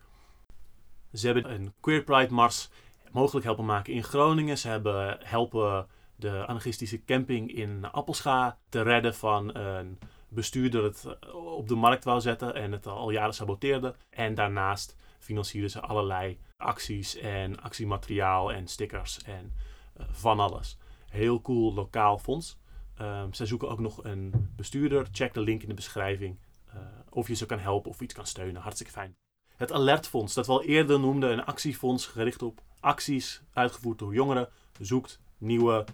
Ze 1.12 1.26
hebben 1.26 1.52
een 1.52 1.72
Queer 1.80 2.02
Pride 2.02 2.32
Mars 2.32 2.68
mogelijk 3.12 3.44
helpen 3.44 3.64
maken 3.64 3.92
in 3.92 4.04
Groningen. 4.04 4.58
Ze 4.58 4.68
hebben 4.68 5.18
helpen 5.22 5.86
de 6.16 6.46
anarchistische 6.46 7.04
camping 7.04 7.52
in 7.52 7.84
Appelscha 7.90 8.58
te 8.68 8.82
redden 8.82 9.14
van 9.14 9.56
een 9.56 9.98
bestuurder 10.28 10.84
het 10.84 11.18
op 11.32 11.68
de 11.68 11.74
markt 11.74 12.04
wou 12.04 12.20
zetten 12.20 12.54
en 12.54 12.72
het 12.72 12.86
al 12.86 13.10
jaren 13.10 13.34
saboteerde. 13.34 13.94
En 14.10 14.34
daarnaast 14.34 14.96
financierden 15.18 15.70
ze 15.70 15.80
allerlei 15.80 16.38
acties 16.56 17.16
en 17.16 17.60
actiemateriaal 17.62 18.52
en 18.52 18.66
stickers 18.66 19.22
en 19.22 19.52
uh, 20.00 20.06
van 20.10 20.40
alles. 20.40 20.78
Heel 21.08 21.40
cool 21.40 21.74
lokaal 21.74 22.18
fonds. 22.18 22.58
Um, 23.00 23.34
zij 23.34 23.46
zoeken 23.46 23.68
ook 23.68 23.80
nog 23.80 24.04
een 24.04 24.52
bestuurder. 24.56 25.06
Check 25.12 25.34
de 25.34 25.40
link 25.40 25.62
in 25.62 25.68
de 25.68 25.74
beschrijving 25.74 26.38
uh, 26.74 26.80
of 27.10 27.28
je 27.28 27.34
ze 27.34 27.46
kan 27.46 27.58
helpen 27.58 27.90
of 27.90 28.00
iets 28.00 28.14
kan 28.14 28.26
steunen. 28.26 28.62
Hartstikke 28.62 28.92
fijn. 28.92 29.16
Het 29.56 29.72
Alertfonds, 29.72 30.34
dat 30.34 30.46
we 30.46 30.52
al 30.52 30.62
eerder 30.62 31.00
noemden, 31.00 31.32
een 31.32 31.44
actiefonds 31.44 32.06
gericht 32.06 32.42
op 32.42 32.62
acties 32.80 33.42
uitgevoerd 33.52 33.98
door 33.98 34.14
jongeren, 34.14 34.48
zoekt 34.80 35.20
nieuwe 35.38 35.84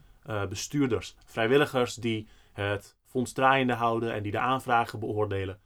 bestuurders, 0.48 1.16
vrijwilligers 1.24 1.94
die 1.94 2.28
het 2.52 2.96
fonds 3.12 3.32
draaiende 3.32 3.72
houden 3.72 4.12
en 4.12 4.22
die 4.22 4.32
de 4.32 4.38
aanvragen 4.38 4.98
beoordelen. 4.98 5.60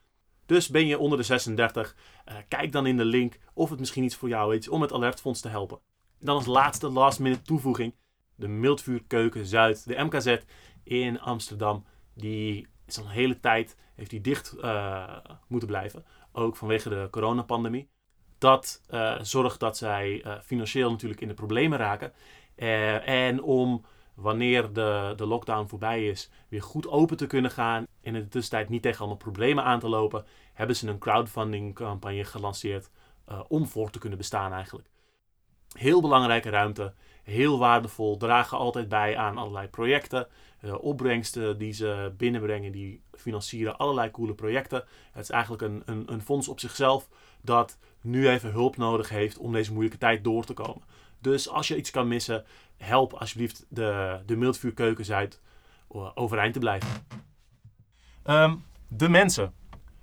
Dus 0.47 0.69
ben 0.69 0.87
je 0.87 0.99
onder 0.99 1.19
de 1.19 1.25
36, 1.25 1.95
uh, 1.95 2.37
eh, 2.37 2.43
kijk 2.49 2.73
dan 2.73 2.87
in 2.87 2.97
de 2.97 3.05
link 3.05 3.39
of 3.55 3.71
het 3.71 3.79
misschien 3.79 4.05
iets 4.05 4.17
voor 4.17 4.29
jou 4.29 4.57
is 4.57 4.69
om 4.69 4.83
het 4.83 4.93
alertfonds 4.93 5.41
te 5.41 5.49
helpen. 5.49 5.79
En 6.21 6.27
dan 6.27 6.37
als 6.37 6.47
laatste 6.47 6.89
last 6.89 7.19
minute 7.19 7.43
toevoeging, 7.43 7.95
de 8.35 8.49
Mildvuurkeuken 8.49 9.47
Zuid, 9.47 9.87
de 9.87 10.05
MKZ 10.05 10.37
in 10.85 11.21
Amsterdam. 11.21 11.85
Die 12.15 12.67
is 12.87 12.97
een 12.97 13.09
hele 13.09 13.41
tijd 13.41 13.77
heeft 13.95 14.11
die 14.11 14.21
dicht 14.21 14.55
uh, 14.59 15.17
moeten 15.49 15.69
blijven, 15.69 16.05
ook 16.33 16.57
vanwege 16.57 16.89
de 16.89 17.09
coronapandemie. 17.11 17.89
Dat 18.39 18.83
uh, 18.91 19.19
zorgt 19.23 19.61
dat 19.61 19.77
zij 19.77 20.25
financieel 20.45 20.91
natuurlijk 20.91 21.21
in 21.21 21.29
de 21.29 21.35
problemen 21.35 21.79
raken. 21.79 22.13
en 23.05 23.43
om 23.43 23.85
wanneer 24.17 24.73
de, 24.73 25.13
de 25.17 25.27
lockdown 25.27 25.69
voorbij 25.69 26.07
is, 26.07 26.31
weer 26.49 26.63
goed 26.63 26.89
open 26.89 27.17
te 27.17 27.27
kunnen 27.27 27.51
gaan. 27.51 27.87
En 28.03 28.15
in 28.15 28.23
de 28.23 28.29
tussentijd 28.29 28.69
niet 28.69 28.83
tegen 28.83 28.99
allemaal 28.99 29.17
problemen 29.17 29.65
aan 29.65 29.81
te 29.81 29.89
lopen, 29.89 30.25
hebben 30.53 30.77
ze 30.77 30.89
een 30.89 30.99
crowdfunding 30.99 31.75
campagne 31.75 32.25
gelanceerd 32.25 32.91
uh, 33.29 33.41
om 33.49 33.67
voor 33.67 33.91
te 33.91 33.99
kunnen 33.99 34.19
bestaan 34.19 34.53
eigenlijk. 34.53 34.89
Heel 35.73 36.01
belangrijke 36.01 36.51
ruimte, 36.51 36.95
heel 37.23 37.59
waardevol, 37.59 38.17
dragen 38.17 38.59
altijd 38.59 38.89
bij 38.89 39.17
aan 39.17 39.39
allerlei 39.39 39.69
projecten. 39.69 40.27
Uh, 40.61 40.83
opbrengsten 40.83 41.59
die 41.59 41.73
ze 41.73 42.15
binnenbrengen, 42.17 42.73
die 42.73 43.03
financieren 43.13 43.77
allerlei 43.77 44.11
coole 44.11 44.35
projecten. 44.35 44.85
Het 45.13 45.23
is 45.23 45.31
eigenlijk 45.31 45.63
een, 45.63 45.83
een, 45.85 46.13
een 46.13 46.23
fonds 46.23 46.49
op 46.49 46.61
zichzelf 46.61 47.09
dat 47.43 47.79
nu 48.01 48.29
even 48.29 48.51
hulp 48.51 48.77
nodig 48.77 49.09
heeft 49.09 49.39
om 49.39 49.53
deze 49.53 49.73
moeilijke 49.73 49.99
tijd 49.99 50.25
door 50.25 50.45
te 50.45 50.53
komen. 50.53 50.83
Dus 51.27 51.49
als 51.49 51.69
je 51.69 51.77
iets 51.77 51.91
kan 51.91 52.09
missen, 52.09 52.45
help 52.77 53.13
alsjeblieft 53.13 53.67
de, 53.69 54.21
de 54.27 54.37
Mildvuurkeukens 54.37 55.11
uit 55.11 55.41
uh, 55.95 56.11
overeind 56.15 56.53
te 56.53 56.59
blijven. 56.59 56.89
Um, 58.25 58.65
de 58.89 59.09
mensen. 59.09 59.53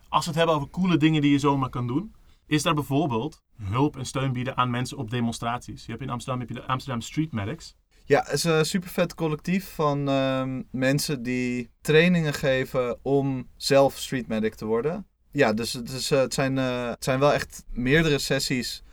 Als 0.09 0.23
we 0.23 0.29
het 0.29 0.37
hebben 0.39 0.55
over 0.55 0.69
coole 0.69 0.97
dingen 0.97 1.21
die 1.21 1.31
je 1.31 1.39
zomaar 1.39 1.69
kan 1.69 1.87
doen, 1.87 2.15
is 2.45 2.63
daar 2.63 2.73
bijvoorbeeld 2.73 3.41
hulp 3.61 3.97
en 3.97 4.05
steun 4.05 4.33
bieden 4.33 4.57
aan 4.57 4.69
mensen 4.69 4.97
op 4.97 5.09
demonstraties. 5.09 5.85
Je 5.85 5.91
hebt 5.91 6.03
in 6.03 6.09
Amsterdam 6.09 6.39
heb 6.39 6.49
je 6.49 6.55
de 6.55 6.67
Amsterdam 6.67 7.01
Street 7.01 7.31
Medics. 7.31 7.75
Ja, 8.05 8.21
het 8.23 8.33
is 8.33 8.43
een 8.43 8.65
super 8.65 8.89
vet 8.89 9.15
collectief 9.15 9.73
van 9.75 10.09
uh, 10.09 10.59
mensen 10.71 11.23
die 11.23 11.69
trainingen 11.81 12.33
geven 12.33 12.99
om 13.01 13.47
zelf 13.55 13.97
street 13.97 14.27
medic 14.27 14.55
te 14.55 14.65
worden. 14.65 15.07
Ja, 15.31 15.53
dus 15.53 15.73
het, 15.73 15.89
is, 15.89 16.11
uh, 16.11 16.19
het, 16.19 16.33
zijn, 16.33 16.57
uh, 16.57 16.89
het 16.89 17.03
zijn 17.03 17.19
wel 17.19 17.33
echt 17.33 17.63
meerdere 17.69 18.17
sessies 18.17 18.83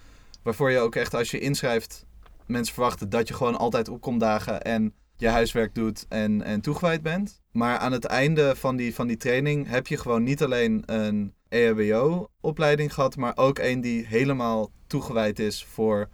waarvoor 0.42 0.70
je 0.70 0.78
ook 0.78 0.94
echt 0.94 1.14
als 1.14 1.30
je 1.30 1.38
inschrijft 1.38 2.06
mensen 2.50 2.74
verwachten 2.74 3.08
dat 3.08 3.28
je 3.28 3.34
gewoon 3.34 3.58
altijd 3.58 3.88
opkomt 3.88 4.20
dagen 4.20 4.62
en 4.62 4.94
je 5.16 5.28
huiswerk 5.28 5.74
doet 5.74 6.06
en, 6.08 6.42
en 6.42 6.60
toegewijd 6.60 7.02
bent. 7.02 7.40
Maar 7.52 7.78
aan 7.78 7.92
het 7.92 8.04
einde 8.04 8.56
van 8.56 8.76
die, 8.76 8.94
van 8.94 9.06
die 9.06 9.16
training 9.16 9.68
heb 9.68 9.86
je 9.86 9.96
gewoon 9.96 10.22
niet 10.22 10.42
alleen 10.42 10.82
een 10.86 11.34
EHBO-opleiding 11.48 12.94
gehad, 12.94 13.16
maar 13.16 13.36
ook 13.36 13.58
een 13.58 13.80
die 13.80 14.06
helemaal 14.06 14.70
toegewijd 14.86 15.38
is 15.38 15.64
voor 15.64 16.08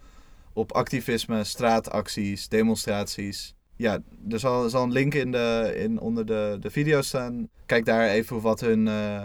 op 0.53 0.71
activisme, 0.71 1.43
straatacties, 1.43 2.47
demonstraties. 2.47 3.55
Ja, 3.75 3.99
er 4.29 4.39
zal, 4.39 4.69
zal 4.69 4.83
een 4.83 4.91
link 4.91 5.13
in 5.13 5.31
de, 5.31 5.73
in, 5.77 5.99
onder 5.99 6.25
de, 6.25 6.57
de 6.59 6.69
video 6.69 7.01
staan. 7.01 7.49
Kijk 7.65 7.85
daar 7.85 8.07
even 8.07 8.41
wat 8.41 8.59
hun 8.59 8.85
uh, 8.85 9.21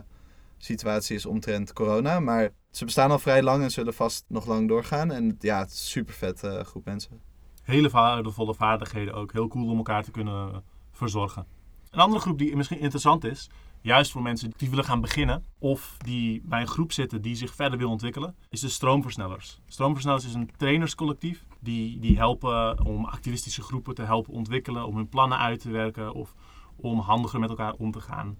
situatie 0.59 1.17
is 1.17 1.27
omtrent 1.27 1.73
corona. 1.73 2.21
Maar 2.21 2.51
ze 2.73 2.85
bestaan 2.85 3.11
al 3.11 3.19
vrij 3.19 3.43
lang 3.43 3.63
en 3.63 3.71
zullen 3.71 3.95
vast 3.95 4.25
nog 4.29 4.47
lang 4.47 4.69
doorgaan. 4.69 5.11
En 5.11 5.37
ja, 5.39 5.59
het 5.59 5.71
is 5.71 5.91
super 5.91 6.15
vet 6.15 6.43
uh, 6.45 6.61
groep 6.61 6.85
mensen. 6.85 7.21
Hele 7.63 7.89
waardevolle 7.89 8.55
vaardigheden 8.55 9.15
ook. 9.15 9.33
Heel 9.33 9.49
cool 9.49 9.71
om 9.71 9.77
elkaar 9.77 10.03
te 10.03 10.11
kunnen 10.11 10.65
verzorgen. 10.93 11.47
Een 11.91 12.01
andere 12.01 12.21
groep 12.21 12.39
die 12.39 12.57
misschien 12.57 12.81
interessant 12.81 13.25
is, 13.25 13.51
juist 13.81 14.11
voor 14.11 14.23
mensen 14.23 14.53
die 14.57 14.71
willen 14.71 14.85
gaan 14.85 15.01
beginnen 15.01 15.45
of 15.59 15.97
die 15.99 16.43
bij 16.45 16.61
een 16.61 16.67
groep 16.67 16.93
zitten 16.93 17.23
die 17.23 17.35
zich 17.35 17.55
verder 17.55 17.79
wil 17.79 17.91
ontwikkelen, 17.91 18.35
is 18.49 18.61
de 18.61 18.69
Stroomversnellers. 18.69 19.61
Stroomversnellers 19.67 20.25
is 20.25 20.35
een 20.35 20.51
trainerscollectief 20.57 21.47
die, 21.61 21.99
die 21.99 22.17
helpen 22.17 22.85
om 22.85 23.05
activistische 23.05 23.63
groepen 23.63 23.95
te 23.95 24.03
helpen 24.03 24.33
ontwikkelen, 24.33 24.87
om 24.87 24.97
hun 24.97 25.09
plannen 25.09 25.39
uit 25.39 25.61
te 25.61 25.71
werken 25.71 26.13
of 26.13 26.35
om 26.77 26.99
handiger 26.99 27.41
met 27.41 27.51
elkaar 27.51 27.75
om 27.75 27.91
te 27.91 28.01
gaan. 28.01 28.37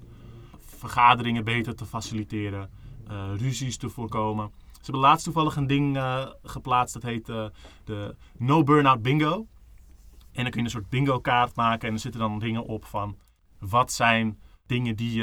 Vergaderingen 0.59 1.45
beter 1.45 1.75
te 1.75 1.87
faciliteren 1.87 2.71
ruzies 3.37 3.77
te 3.77 3.89
voorkomen. 3.89 4.51
Ze 4.73 4.91
hebben 4.91 5.01
laatst 5.01 5.25
toevallig 5.25 5.57
een 5.57 5.67
ding 5.67 5.97
uh, 5.97 6.27
geplaatst, 6.43 6.95
dat 6.95 7.03
heet 7.03 7.29
uh, 7.29 7.47
de 7.85 8.17
No 8.39 8.63
Burnout 8.63 9.03
Bingo. 9.03 9.47
En 10.33 10.43
dan 10.43 10.51
kun 10.51 10.61
je 10.61 10.67
een 10.67 10.71
soort 10.71 10.89
bingo 10.89 11.21
kaart 11.21 11.57
maken 11.57 11.89
en 11.89 11.95
er 11.95 12.01
zitten 12.01 12.21
dan 12.21 12.39
dingen 12.39 12.65
op 12.65 12.85
van 12.85 13.17
wat 13.59 13.93
zijn 13.93 14.41
dingen 14.67 14.97
die, 14.97 15.15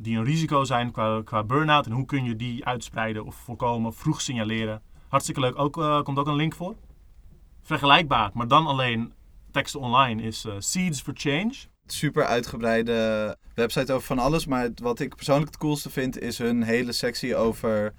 die 0.00 0.16
een 0.16 0.24
risico 0.24 0.64
zijn 0.64 0.90
qua, 0.90 1.22
qua 1.22 1.44
burn-out 1.44 1.86
en 1.86 1.92
hoe 1.92 2.04
kun 2.04 2.24
je 2.24 2.36
die 2.36 2.64
uitspreiden 2.64 3.24
of 3.24 3.34
voorkomen, 3.34 3.94
vroeg 3.94 4.20
signaleren. 4.20 4.82
Hartstikke 5.08 5.40
leuk. 5.40 5.58
Ook, 5.58 6.04
komt 6.04 6.18
ook 6.18 6.26
een 6.26 6.34
link 6.34 6.54
voor. 6.54 6.74
vergelijkbaar, 7.62 8.30
maar 8.34 8.48
dan 8.48 8.66
alleen 8.66 9.12
teksten 9.50 9.80
online, 9.80 10.22
is 10.22 10.44
eh, 10.44 10.54
Seeds 10.58 11.02
for 11.02 11.14
Change. 11.16 11.54
Super 11.92 12.24
uitgebreide 12.24 13.36
website 13.54 13.92
over 13.92 14.06
van 14.06 14.18
alles. 14.18 14.46
Maar 14.46 14.68
wat 14.82 15.00
ik 15.00 15.16
persoonlijk 15.16 15.50
het 15.50 15.60
coolste 15.60 15.90
vind, 15.90 16.20
is 16.20 16.38
hun 16.38 16.62
hele 16.62 16.92
sectie 16.92 17.36
over 17.36 17.94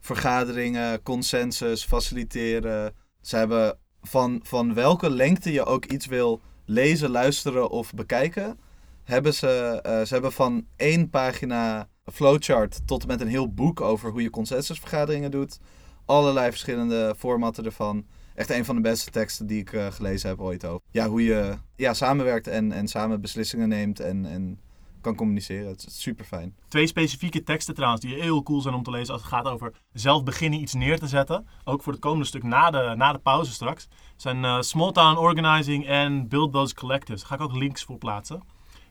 vergaderingen, 0.00 1.02
consensus, 1.02 1.84
faciliteren. 1.84 2.94
Ze 3.20 3.36
hebben 3.36 3.78
van, 4.02 4.40
van 4.42 4.74
welke 4.74 5.10
lengte 5.10 5.52
je 5.52 5.64
ook 5.64 5.84
iets 5.84 6.06
wil 6.06 6.40
lezen, 6.64 7.10
luisteren 7.10 7.70
of 7.70 7.92
bekijken, 7.92 8.58
hebben 9.04 9.34
ze, 9.34 9.80
eh, 9.82 10.02
ze 10.02 10.12
hebben 10.12 10.32
van 10.32 10.66
één 10.76 11.10
pagina 11.10 11.88
flowchart 12.12 12.86
tot 12.86 13.02
en 13.02 13.08
met 13.08 13.20
een 13.20 13.28
heel 13.28 13.52
boek 13.52 13.80
over 13.80 14.10
hoe 14.10 14.22
je 14.22 14.30
consensusvergaderingen 14.30 15.30
doet. 15.30 15.58
Allerlei 16.04 16.50
verschillende 16.50 17.14
formatten 17.18 17.64
ervan. 17.64 18.06
Echt 18.34 18.50
een 18.50 18.64
van 18.64 18.74
de 18.74 18.80
beste 18.80 19.10
teksten 19.10 19.46
die 19.46 19.60
ik 19.60 19.72
eh, 19.72 19.86
gelezen 19.86 20.28
heb 20.28 20.40
ooit 20.40 20.64
over. 20.64 20.80
Ja, 20.90 21.08
hoe 21.08 21.24
je 21.24 21.54
ja, 21.76 21.94
samenwerkt 21.94 22.46
en, 22.46 22.72
en 22.72 22.88
samen 22.88 23.20
beslissingen 23.20 23.68
neemt 23.68 24.00
en, 24.00 24.24
en 24.26 24.60
kan 25.00 25.14
communiceren. 25.14 25.68
Het 25.68 25.86
is 25.86 26.02
super 26.02 26.24
fijn. 26.24 26.56
Twee 26.68 26.86
specifieke 26.86 27.42
teksten 27.42 27.74
trouwens 27.74 28.02
die 28.02 28.14
heel 28.14 28.42
cool 28.42 28.60
zijn 28.60 28.74
om 28.74 28.82
te 28.82 28.90
lezen 28.90 29.12
als 29.12 29.22
het 29.22 29.30
gaat 29.30 29.46
over 29.46 29.72
zelf 29.92 30.24
beginnen 30.24 30.60
iets 30.60 30.74
neer 30.74 30.98
te 30.98 31.06
zetten. 31.06 31.46
Ook 31.64 31.82
voor 31.82 31.92
het 31.92 32.00
komende 32.02 32.24
stuk 32.24 32.42
na 32.42 32.70
de, 32.70 32.94
na 32.96 33.12
de 33.12 33.18
pauze 33.18 33.52
straks. 33.52 33.88
Zijn 34.16 34.44
eh, 34.44 34.60
Small 34.60 34.92
Town 34.92 35.18
Organizing 35.18 35.86
en 35.86 36.28
Build 36.28 36.52
Those 36.52 36.74
Collectives. 36.74 37.20
Daar 37.20 37.28
ga 37.28 37.34
ik 37.34 37.50
ook 37.50 37.56
links 37.56 37.82
voor 37.82 37.98
plaatsen. 37.98 38.42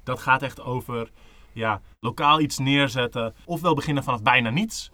Dat 0.03 0.19
gaat 0.19 0.41
echt 0.41 0.61
over 0.61 1.11
ja, 1.53 1.81
lokaal 1.99 2.39
iets 2.39 2.57
neerzetten. 2.57 3.35
Ofwel 3.45 3.73
beginnen 3.73 4.03
vanaf 4.03 4.21
bijna 4.21 4.49
niets. 4.49 4.91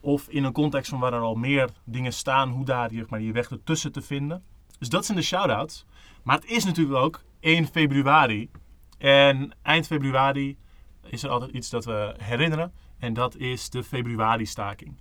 Of 0.00 0.28
in 0.28 0.44
een 0.44 0.52
context 0.52 0.90
van 0.90 0.98
waar 0.98 1.12
er 1.12 1.20
al 1.20 1.34
meer 1.34 1.70
dingen 1.84 2.12
staan, 2.12 2.50
hoe 2.50 2.64
daar 2.64 2.92
je, 2.92 3.06
maar, 3.08 3.20
je 3.20 3.32
weg 3.32 3.50
ertussen 3.50 3.92
te 3.92 4.02
vinden. 4.02 4.44
Dus 4.78 4.88
dat 4.88 5.04
zijn 5.04 5.18
de 5.18 5.24
shout-outs. 5.24 5.84
Maar 6.22 6.36
het 6.36 6.50
is 6.50 6.64
natuurlijk 6.64 6.98
ook 6.98 7.22
1 7.40 7.66
februari. 7.66 8.50
En 8.98 9.52
eind 9.62 9.86
februari 9.86 10.56
is 11.02 11.22
er 11.22 11.30
altijd 11.30 11.50
iets 11.50 11.70
dat 11.70 11.84
we 11.84 12.14
herinneren. 12.22 12.72
En 12.98 13.14
dat 13.14 13.36
is 13.36 13.70
de 13.70 13.82
februari-staking. 13.82 14.96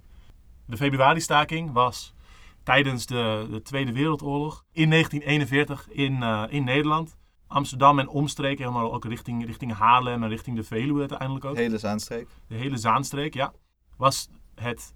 De 0.65 0.77
februari-staking 0.77 1.71
was 1.71 2.13
tijdens 2.63 3.05
de, 3.05 3.47
de 3.49 3.61
Tweede 3.61 3.91
Wereldoorlog 3.91 4.65
in 4.71 4.89
1941 4.89 5.87
in, 5.89 6.23
eh, 6.23 6.43
in 6.49 6.63
Nederland. 6.63 7.17
Amsterdam 7.47 7.99
en 7.99 8.07
omstreken, 8.07 8.65
helemaal 8.65 8.93
ook 8.93 9.05
richting, 9.05 9.45
richting 9.45 9.73
Haarlem 9.73 10.23
en 10.23 10.29
richting 10.29 10.55
de 10.55 10.63
Veluwe 10.63 10.99
uiteindelijk 10.99 11.45
ook. 11.45 11.55
Hele 11.55 11.77
Zaanstreek. 11.77 12.27
De 12.47 12.55
hele 12.55 12.77
Zaanstreek, 12.77 13.33
ja. 13.33 13.53
Was 13.97 14.29
het 14.61 14.93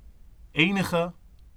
enige, 0.52 1.14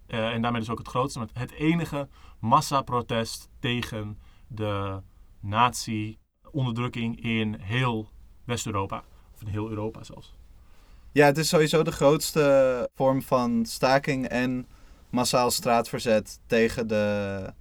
eh, 0.06 0.28
en 0.28 0.42
daarmee 0.42 0.60
dus 0.60 0.70
ook 0.70 0.78
het 0.78 0.88
grootste, 0.88 1.18
maar 1.18 1.28
het 1.32 1.52
enige 1.52 2.08
massaprotest 2.38 3.48
tegen 3.58 4.18
de 4.48 5.02
nazi-onderdrukking 5.40 7.22
in 7.24 7.54
heel 7.60 8.08
West-Europa. 8.44 9.04
Of 9.34 9.40
in 9.40 9.46
heel 9.46 9.68
Europa 9.68 10.02
zelfs. 10.02 10.34
Ja, 11.12 11.26
het 11.26 11.38
is 11.38 11.48
sowieso 11.48 11.82
de 11.82 11.92
grootste 11.92 12.88
vorm 12.94 13.22
van 13.22 13.66
staking 13.66 14.28
en 14.28 14.68
massaal 15.10 15.50
straatverzet 15.50 16.40
tegen 16.46 16.86
de 16.86 17.52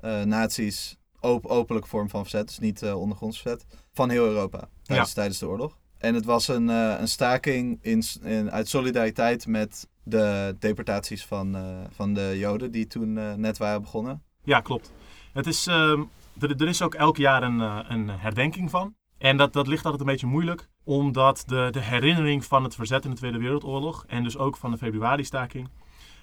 eh 0.00 0.22
nazi's. 0.22 0.98
Op, 1.20 1.46
openlijk 1.46 1.86
vorm 1.86 2.08
van 2.08 2.20
verzet, 2.20 2.46
dus 2.46 2.58
niet 2.58 2.82
eh 2.82 3.00
ondergronds 3.00 3.40
verzet. 3.40 3.66
Van 3.92 4.10
heel 4.10 4.24
Europa 4.24 4.68
tijdens, 4.82 5.12
tijdens 5.12 5.38
de 5.38 5.48
oorlog. 5.48 5.79
En 6.00 6.14
het 6.14 6.24
was 6.24 6.48
een, 6.48 6.70
eh, 6.70 6.94
een 6.98 7.08
staking 7.08 7.78
in, 7.82 8.02
in, 8.22 8.50
uit 8.50 8.68
solidariteit 8.68 9.46
met 9.46 9.88
de 10.02 10.56
deportaties 10.58 11.24
van, 11.24 11.56
eh, 11.56 11.62
van 11.90 12.14
de 12.14 12.38
Joden 12.38 12.70
die 12.70 12.86
toen 12.86 13.18
eh, 13.18 13.34
net 13.34 13.58
waren 13.58 13.82
begonnen. 13.82 14.22
Ja, 14.44 14.60
klopt. 14.60 14.92
Het 15.32 15.46
is, 15.46 15.66
ehm, 15.66 16.02
er, 16.38 16.68
is 16.68 16.82
ook 16.82 16.94
elk 16.94 17.16
jaar 17.16 17.42
een, 17.42 17.60
een 17.92 18.08
herdenking 18.08 18.70
van. 18.70 18.94
En 19.18 19.36
dat, 19.36 19.52
dat 19.52 19.66
ligt 19.66 19.84
altijd 19.84 20.02
een 20.02 20.08
beetje 20.08 20.26
moeilijk, 20.26 20.68
omdat 20.84 21.42
de, 21.46 21.68
de 21.70 21.80
herinnering 21.80 22.44
van 22.44 22.64
het 22.64 22.74
verzet 22.74 23.04
in 23.04 23.10
de 23.10 23.16
Tweede 23.16 23.38
Wereldoorlog 23.38 24.04
en 24.06 24.22
dus 24.22 24.38
ook 24.38 24.56
van 24.56 24.70
de 24.70 24.78
februari-staking, 24.78 25.68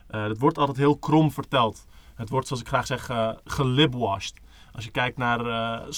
dat 0.07 0.37
wordt 0.37 0.57
altijd 0.57 0.77
heel 0.77 0.97
krom 0.97 1.31
verteld. 1.31 1.85
Het 2.15 2.29
wordt, 2.29 2.47
zoals 2.47 2.61
ik 2.61 2.67
graag 2.67 2.85
zeg, 2.85 3.09
gelibwashed. 3.43 4.33
Als 4.77 4.85
je 4.85 4.91
kijkt 4.91 5.17
naar 5.17 5.45
eh, 5.45 5.87
eh, 5.87 5.89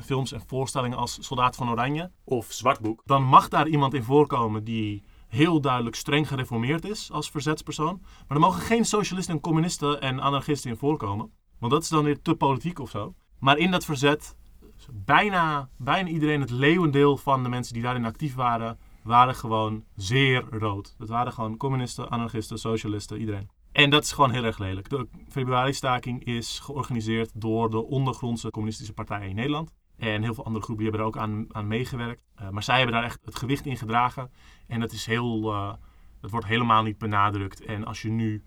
films 0.00 0.32
en 0.32 0.42
voorstellingen 0.46 0.98
als 0.98 1.18
Soldaat 1.20 1.56
van 1.56 1.70
Oranje 1.70 2.10
of 2.24 2.46
Zwartboek, 2.52 3.02
dan 3.04 3.22
mag 3.22 3.48
daar 3.48 3.68
iemand 3.68 3.94
in 3.94 4.02
voorkomen 4.02 4.64
die 4.64 5.02
heel 5.28 5.60
duidelijk 5.60 5.96
streng 5.96 6.28
gereformeerd 6.28 6.84
is 6.84 7.12
als 7.12 7.30
verzetspersoon. 7.30 8.00
Maar 8.02 8.36
er 8.36 8.42
mogen 8.42 8.60
geen 8.60 8.84
socialisten 8.84 9.34
en 9.34 9.40
communisten 9.40 10.00
en 10.00 10.20
anarchisten 10.20 10.70
in 10.70 10.76
voorkomen. 10.76 11.32
Want 11.58 11.72
dat 11.72 11.82
is 11.82 11.88
dan 11.88 12.04
weer 12.04 12.22
te 12.22 12.34
politiek 12.34 12.78
of 12.78 12.90
zo. 12.90 13.14
Maar 13.38 13.58
in 13.58 13.70
dat 13.70 13.84
verzet, 13.84 14.36
bijna, 14.92 15.68
bijna 15.76 16.08
iedereen, 16.08 16.40
het 16.40 16.50
leeuwendeel 16.50 17.16
van 17.16 17.42
de 17.42 17.48
mensen 17.48 17.74
die 17.74 17.82
daarin 17.82 18.04
actief 18.04 18.34
waren, 18.34 18.78
waren 19.02 19.34
gewoon 19.34 19.84
zeer 19.96 20.44
rood. 20.50 20.94
Dat 20.98 21.08
waren 21.08 21.32
gewoon 21.32 21.56
communisten, 21.56 22.10
anarchisten, 22.10 22.58
socialisten, 22.58 23.20
iedereen. 23.20 23.48
En 23.74 23.90
dat 23.90 24.04
is 24.04 24.12
gewoon 24.12 24.30
heel 24.30 24.44
erg 24.44 24.58
lelijk. 24.58 24.88
De 24.88 25.06
februari-staking 25.28 26.24
is 26.24 26.58
georganiseerd 26.58 27.30
door 27.34 27.70
de 27.70 27.84
ondergrondse 27.86 28.50
communistische 28.50 28.92
partijen 28.92 29.28
in 29.28 29.34
Nederland. 29.34 29.72
En 29.98 30.22
heel 30.22 30.34
veel 30.34 30.44
andere 30.44 30.64
groepen 30.64 30.84
die 30.84 30.92
hebben 30.92 31.00
er 31.00 31.06
ook 31.06 31.22
aan, 31.22 31.46
aan 31.52 31.66
meegewerkt. 31.66 32.22
Eh, 32.34 32.48
maar 32.48 32.62
zij 32.62 32.76
hebben 32.76 32.94
daar 32.94 33.04
echt 33.04 33.18
het 33.24 33.36
gewicht 33.36 33.66
in 33.66 33.76
gedragen. 33.76 34.30
En 34.66 34.80
dat 34.80 34.92
is 34.92 35.06
heel, 35.06 35.52
eh, 35.52 35.72
dat 36.20 36.30
wordt 36.30 36.46
helemaal 36.46 36.82
niet 36.82 36.98
benadrukt. 36.98 37.64
En 37.64 37.84
als 37.84 38.02
je 38.02 38.08
nu 38.10 38.44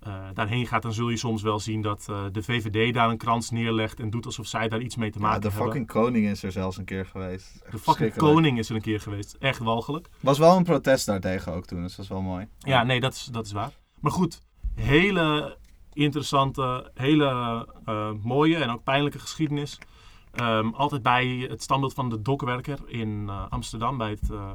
eh, 0.00 0.24
daarheen 0.34 0.66
gaat, 0.66 0.82
dan 0.82 0.92
zul 0.92 1.08
je 1.08 1.16
soms 1.16 1.42
wel 1.42 1.58
zien 1.60 1.80
dat 1.82 2.04
de 2.32 2.42
VVD 2.42 2.94
daar 2.94 3.10
een 3.10 3.16
krans 3.16 3.50
neerlegt 3.50 4.00
en 4.00 4.10
doet 4.10 4.26
alsof 4.26 4.46
zij 4.46 4.68
daar 4.68 4.80
iets 4.80 4.96
mee 4.96 5.10
te 5.10 5.18
Ja, 5.18 5.24
maken 5.24 5.40
de 5.40 5.48
hebben. 5.48 5.66
fucking 5.66 5.86
koning 5.86 6.26
is 6.26 6.42
er 6.42 6.52
zelfs 6.52 6.76
een 6.76 6.84
keer 6.84 7.06
geweest. 7.06 7.60
Echt 7.62 7.72
de 7.72 7.78
fucking 7.78 8.14
koning 8.16 8.58
is 8.58 8.68
er 8.68 8.74
een 8.74 8.80
keer 8.82 9.00
geweest. 9.00 9.36
Echt 9.38 9.58
walgelijk. 9.58 10.08
was 10.20 10.38
wel 10.38 10.56
een 10.56 10.64
protest 10.64 11.06
daartegen 11.06 11.52
ook 11.52 11.66
toen, 11.66 11.82
dus 11.82 11.96
dat 11.96 12.04
is 12.04 12.10
wel 12.10 12.22
mooi. 12.22 12.46
Ja, 12.58 12.82
nee, 12.84 13.00
dat 13.00 13.14
is, 13.14 13.24
dat 13.24 13.46
is 13.46 13.52
waar. 13.52 13.70
Maar 14.00 14.12
goed, 14.12 14.40
hele 14.78 15.56
interessante, 15.92 16.90
hele 16.94 17.66
eh, 17.84 18.10
mooie 18.22 18.56
en 18.56 18.70
ook 18.70 18.82
pijnlijke 18.82 19.18
geschiedenis. 19.18 19.78
Ehm, 20.32 20.68
altijd 20.68 21.02
bij 21.02 21.46
het 21.48 21.62
standbeeld 21.62 21.94
van 21.94 22.08
de 22.08 22.22
dokwerker 22.22 22.78
in 22.86 23.24
eh, 23.28 23.44
Amsterdam, 23.48 23.98
bij 23.98 24.10
het 24.10 24.30
eh, 24.30 24.50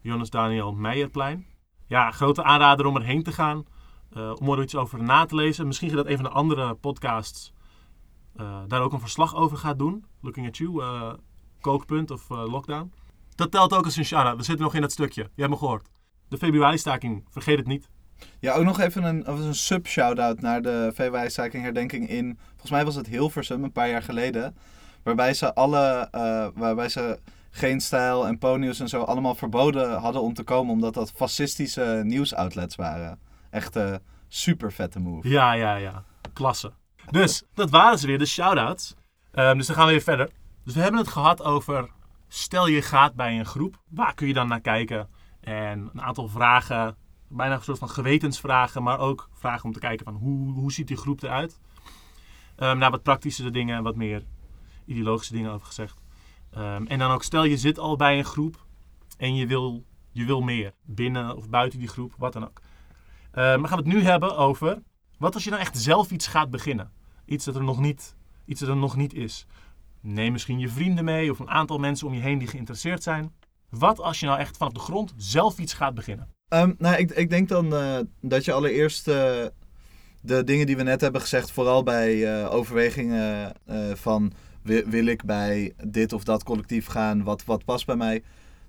Jonas 0.00 0.30
Daniel 0.30 0.72
Meijerplein. 0.72 1.46
Ja, 1.86 2.10
grote 2.10 2.42
aanrader 2.42 2.86
om 2.86 2.96
erheen 2.96 3.22
te 3.22 3.32
gaan, 3.32 3.66
om 4.38 4.50
er 4.50 4.62
iets 4.62 4.76
over 4.76 5.02
na 5.02 5.24
te 5.24 5.34
lezen. 5.34 5.66
Misschien 5.66 5.94
dat 5.94 6.06
een 6.06 6.16
van 6.16 6.24
de 6.24 6.30
andere 6.30 6.74
podcasts 6.74 7.52
daar 8.66 8.82
ook 8.82 8.92
een 8.92 9.00
verslag 9.00 9.34
over 9.34 9.56
gaat 9.56 9.78
doen. 9.78 10.04
Looking 10.20 10.46
at 10.46 10.56
you, 10.56 10.82
kookpunt 11.60 12.10
of 12.10 12.28
lockdown. 12.28 12.92
Dat 13.34 13.50
telt 13.50 13.74
ook 13.74 13.84
als 13.84 13.96
een 13.96 14.04
shout-out. 14.04 14.36
We 14.36 14.42
zitten 14.42 14.64
nog 14.64 14.74
in 14.74 14.80
dat 14.80 14.92
stukje. 14.92 15.22
Je 15.22 15.40
hebt 15.40 15.52
me 15.52 15.58
gehoord. 15.58 15.88
De 16.28 16.38
februari-staking, 16.38 17.24
vergeet 17.30 17.58
het 17.58 17.66
niet. 17.66 17.90
Ja, 18.38 18.54
ook 18.54 18.64
nog 18.64 18.80
even 18.80 19.04
een, 19.04 19.30
een 19.30 19.54
sub-shout-out 19.54 20.40
naar 20.40 20.62
de 20.62 20.90
VWI-staking 20.94 21.62
herdenking 21.62 22.08
in... 22.08 22.38
Volgens 22.48 22.70
mij 22.70 22.84
was 22.84 22.94
het 22.94 23.06
Hilversum, 23.06 23.64
een 23.64 23.72
paar 23.72 23.88
jaar 23.88 24.02
geleden. 24.02 24.56
Waarbij 25.02 25.34
ze 25.34 25.54
alle... 25.54 26.08
eh, 26.10 26.46
waarbij 26.54 26.88
ze 26.88 27.18
geen 27.50 27.80
stijl 27.80 28.26
en 28.26 28.38
ponius 28.38 28.80
en 28.80 28.88
zo 28.88 29.02
allemaal 29.02 29.34
verboden 29.34 29.98
hadden 29.98 30.22
om 30.22 30.34
te 30.34 30.42
komen... 30.42 30.72
omdat 30.72 30.94
dat 30.94 31.12
fascistische 31.16 32.00
nieuwsoutlets 32.04 32.76
waren. 32.76 33.18
Echt 33.50 33.76
eh 33.76 33.94
super 34.28 34.72
vette 34.72 34.98
move. 34.98 35.28
Ja, 35.28 35.52
ja, 35.52 35.74
ja. 35.74 36.04
Klasse. 36.32 36.72
Dus, 37.10 37.42
dat 37.54 37.70
waren 37.70 37.98
ze 37.98 38.06
weer, 38.06 38.18
de 38.18 38.26
shout-outs. 38.26 38.94
Ehm, 39.32 39.56
dus 39.56 39.66
dan 39.66 39.76
gaan 39.76 39.86
we 39.86 39.92
weer 39.92 40.02
verder. 40.02 40.30
Dus 40.64 40.74
we 40.74 40.80
hebben 40.80 41.00
het 41.00 41.08
gehad 41.08 41.42
over... 41.42 41.90
Stel 42.28 42.66
je 42.66 42.82
gaat 42.82 43.14
bij 43.14 43.38
een 43.38 43.46
groep. 43.46 43.76
Waar 43.88 44.14
kun 44.14 44.26
je 44.26 44.32
dan 44.32 44.48
naar 44.48 44.60
kijken? 44.60 45.08
En 45.40 45.90
een 45.92 46.02
aantal 46.02 46.28
vragen. 46.28 46.96
Bijna 47.32 47.54
een 47.54 47.62
soort 47.62 47.78
van 47.78 47.88
gewetensvragen. 47.88 48.82
Maar 48.82 48.98
ook 48.98 49.28
vragen 49.32 49.64
om 49.64 49.72
te 49.72 49.78
kijken 49.78 50.04
van... 50.04 50.14
Hoe, 50.14 50.52
hoe 50.52 50.72
ziet 50.72 50.88
die 50.88 50.96
groep 50.96 51.22
eruit? 51.22 51.60
Ehm 52.56 52.78
naar 52.78 52.90
wat 52.90 53.02
praktische 53.02 53.50
dingen 53.50 53.76
en 53.76 53.82
wat 53.82 53.96
meer 53.96 54.24
ideologische 54.84 55.32
dingen 55.32 55.52
over 55.52 55.66
gezegd. 55.66 56.00
Ehm, 56.50 56.86
en 56.86 56.98
dan 56.98 57.10
ook 57.10 57.22
stel 57.22 57.44
je 57.44 57.56
zit 57.56 57.78
al 57.78 57.96
bij 57.96 58.18
een 58.18 58.24
groep. 58.24 58.66
En 59.16 59.34
je 59.34 59.46
wil, 59.46 59.84
je 60.10 60.24
wil 60.24 60.40
meer. 60.40 60.74
Binnen 60.82 61.36
of 61.36 61.48
buiten 61.48 61.78
die 61.78 61.88
groep. 61.88 62.14
Wat 62.18 62.32
dan 62.32 62.44
ook. 62.44 62.60
Ehm, 63.32 63.58
dan 63.60 63.68
gaan 63.68 63.78
we 63.78 63.84
het 63.84 63.94
nu 63.94 64.02
hebben 64.02 64.36
over... 64.36 64.82
Wat 65.18 65.34
als 65.34 65.44
je 65.44 65.50
nou 65.50 65.62
echt 65.62 65.78
zelf 65.78 66.10
iets 66.10 66.26
gaat 66.26 66.50
beginnen? 66.50 66.92
Iets 67.24 67.44
dat 67.44 67.54
er 67.54 67.64
nog 67.64 67.80
niet, 67.80 68.16
iets 68.44 68.60
dat 68.60 68.68
er 68.68 68.76
nog 68.76 68.96
niet 68.96 69.14
is. 69.14 69.46
Neem 70.00 70.32
misschien 70.32 70.58
je 70.58 70.68
vrienden 70.68 71.04
mee 71.04 71.30
of 71.30 71.38
een 71.38 71.50
aantal 71.50 71.78
mensen 71.78 72.06
om 72.06 72.14
je 72.14 72.20
heen 72.20 72.38
die 72.38 72.48
geïnteresseerd 72.48 73.02
zijn. 73.02 73.34
Wat 73.68 74.00
als 74.00 74.20
je 74.20 74.26
nou 74.26 74.38
echt 74.38 74.56
vanaf 74.56 74.72
de 74.72 74.80
grond 74.80 75.14
zelf 75.16 75.58
iets 75.58 75.72
gaat 75.72 75.94
beginnen? 75.94 76.28
Ehm, 76.52 76.72
nou, 76.78 76.96
ik, 76.96 77.10
ik 77.10 77.30
denk 77.30 77.48
dan 77.48 77.74
eh, 77.74 77.98
dat 78.20 78.44
je 78.44 78.52
allereerst 78.52 79.08
eh, 79.08 79.46
de 80.20 80.44
dingen 80.44 80.66
die 80.66 80.76
we 80.76 80.82
net 80.82 81.00
hebben 81.00 81.20
gezegd, 81.20 81.50
vooral 81.50 81.82
bij 81.82 82.40
eh, 82.40 82.54
overwegingen 82.54 83.52
van 83.94 84.32
wil, 84.62 84.82
wil 84.86 85.06
ik 85.06 85.24
bij 85.24 85.72
dit 85.86 86.12
of 86.12 86.24
dat 86.24 86.42
collectief 86.42 86.86
gaan, 86.86 87.22
wat, 87.22 87.44
wat 87.44 87.64
past 87.64 87.86
bij 87.86 87.96
mij. 87.96 88.22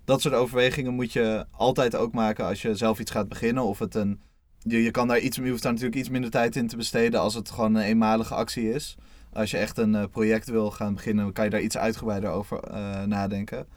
Dat 0.05 0.21
soort 0.21 0.33
overwegingen 0.33 0.93
moet 0.93 1.13
je 1.13 1.45
altijd 1.51 1.95
ook 1.95 2.13
maken 2.13 2.45
als 2.45 2.61
je 2.61 2.75
zelf 2.75 2.99
iets 2.99 3.11
gaat 3.11 3.29
beginnen. 3.29 3.63
Of 3.63 3.79
het 3.79 3.95
een, 3.95 4.21
je, 4.59 4.83
je, 4.83 4.91
kan 4.91 5.07
daar 5.07 5.19
iets, 5.19 5.37
je 5.37 5.49
hoeft 5.49 5.63
daar 5.63 5.71
natuurlijk 5.71 5.99
iets 5.99 6.09
minder 6.09 6.31
tijd 6.31 6.55
in 6.55 6.67
te 6.67 6.77
besteden 6.77 7.19
als 7.19 7.33
het 7.33 7.51
gewoon 7.51 7.75
een 7.75 7.83
eenmalige 7.83 8.35
actie 8.35 8.73
is. 8.73 8.95
Als 9.33 9.51
je 9.51 9.57
echt 9.57 9.77
een 9.77 10.09
project 10.09 10.49
wil 10.49 10.71
gaan 10.71 10.93
beginnen, 10.93 11.33
kan 11.33 11.43
je 11.43 11.49
daar 11.49 11.61
iets 11.61 11.77
uitgebreider 11.77 12.29
over 12.29 12.59
nadenken. 13.07 13.67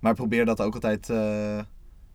Maar 0.00 0.14
probeer 0.14 0.44
dat 0.44 0.60
ook 0.60 0.74
altijd 0.74 1.10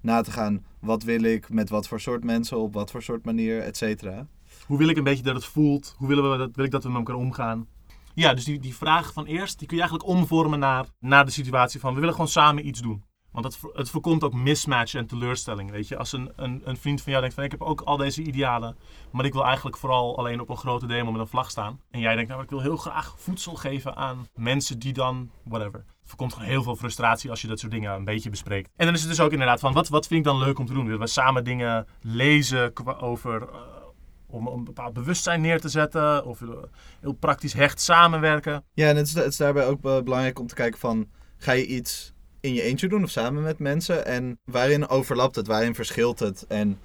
na 0.01 0.21
te 0.21 0.31
gaan. 0.31 0.65
Wat 0.79 1.03
wil 1.03 1.23
ik, 1.23 1.49
met 1.49 1.69
wat 1.69 1.87
voor 1.87 1.99
soort 1.99 2.23
mensen, 2.23 2.57
op 2.57 2.73
wat 2.73 2.91
voor 2.91 3.01
soort 3.01 3.25
manier, 3.25 3.61
et 3.61 3.77
cetera. 3.77 4.27
Hoe 4.65 4.77
wil 4.77 4.87
ik 4.87 4.97
een 4.97 5.03
beetje 5.03 5.23
dat 5.23 5.35
het 5.35 5.45
voelt? 5.45 5.95
Hoe 5.97 6.07
willen 6.07 6.31
we 6.31 6.37
dat, 6.37 6.55
wil 6.55 6.65
ik 6.65 6.71
dat 6.71 6.83
we 6.83 6.89
met 6.89 6.97
elkaar 6.97 7.15
omgaan? 7.15 7.67
Ja, 8.13 8.33
dus 8.33 8.43
die, 8.43 8.59
die 8.59 8.75
vraag 8.75 9.13
van 9.13 9.25
eerst, 9.25 9.59
die 9.59 9.67
kun 9.67 9.77
je 9.77 9.83
eigenlijk 9.83 10.11
omvormen 10.11 10.59
naar, 10.59 10.85
naar 10.99 11.25
de 11.25 11.31
situatie 11.31 11.79
van 11.79 11.93
we 11.93 11.99
willen 11.99 12.13
gewoon 12.13 12.29
samen 12.29 12.67
iets 12.67 12.81
doen. 12.81 13.03
Want 13.31 13.45
het, 13.45 13.59
het 13.73 13.89
voorkomt 13.89 14.23
ook 14.23 14.33
mismatch 14.33 14.93
en 14.93 15.07
teleurstelling, 15.07 15.71
weet 15.71 15.87
je. 15.87 15.97
Als 15.97 16.11
een, 16.11 16.31
een, 16.35 16.61
een 16.63 16.77
vriend 16.77 17.01
van 17.01 17.09
jou 17.11 17.21
denkt 17.21 17.35
van 17.35 17.45
ik 17.45 17.51
heb 17.51 17.61
ook 17.61 17.81
al 17.81 17.97
deze 17.97 18.21
idealen, 18.21 18.77
maar 19.11 19.25
ik 19.25 19.33
wil 19.33 19.45
eigenlijk 19.45 19.77
vooral 19.77 20.17
alleen 20.17 20.39
op 20.39 20.49
een 20.49 20.57
grote 20.57 20.85
demo 20.85 21.11
met 21.11 21.21
een 21.21 21.27
vlag 21.27 21.49
staan. 21.51 21.79
En 21.91 21.99
jij 21.99 22.15
denkt 22.15 22.29
nou 22.29 22.43
ik 22.43 22.49
wil 22.49 22.61
heel 22.61 22.77
graag 22.77 23.15
voedsel 23.17 23.55
geven 23.55 23.95
aan 23.95 24.27
mensen 24.35 24.79
die 24.79 24.93
dan, 24.93 25.31
whatever. 25.43 25.85
Voorkomt 26.09 26.33
gewoon 26.33 26.49
heel 26.49 26.63
veel 26.63 26.75
frustratie 26.75 27.29
als 27.29 27.41
je 27.41 27.47
dat 27.47 27.59
soort 27.59 27.71
dingen 27.71 27.93
een 27.93 28.05
beetje 28.05 28.29
bespreekt. 28.29 28.69
En 28.75 28.85
dan 28.85 28.95
is 28.95 29.01
het 29.01 29.09
dus 29.09 29.19
ook 29.19 29.31
inderdaad 29.31 29.59
van 29.59 29.73
wat, 29.73 29.87
wat 29.87 30.07
vind 30.07 30.19
ik 30.19 30.25
dan 30.25 30.39
leuk 30.39 30.59
om 30.59 30.65
te 30.65 30.73
doen? 30.73 30.85
Willen 30.85 30.99
we 30.99 31.07
samen 31.07 31.43
dingen 31.43 31.87
lezen 32.01 32.73
over... 32.99 33.41
eh, 33.41 33.57
om 34.31 34.47
een 34.47 34.63
bepaald 34.63 34.93
bewustzijn 34.93 35.41
neer 35.41 35.61
te 35.61 35.69
zetten. 35.69 36.25
Of 36.25 36.39
heel 36.99 37.13
praktisch 37.13 37.53
hecht 37.53 37.81
samenwerken. 37.81 38.63
Ja, 38.73 38.87
en 38.87 38.95
het 38.95 39.07
is, 39.07 39.13
het 39.13 39.25
is 39.25 39.37
daarbij 39.37 39.67
ook 39.67 39.81
belangrijk 39.81 40.39
om 40.39 40.47
te 40.47 40.55
kijken 40.55 40.79
van... 40.79 41.07
Ga 41.37 41.51
je 41.51 41.65
iets 41.65 42.13
in 42.39 42.53
je 42.53 42.61
eentje 42.61 42.87
doen 42.87 43.03
of 43.03 43.09
samen 43.09 43.43
met 43.43 43.59
mensen? 43.59 44.05
En 44.05 44.39
waarin 44.43 44.87
overlapt 44.87 45.35
het? 45.35 45.47
Waarin 45.47 45.75
verschilt 45.75 46.19
het? 46.19 46.45
En 46.47 46.79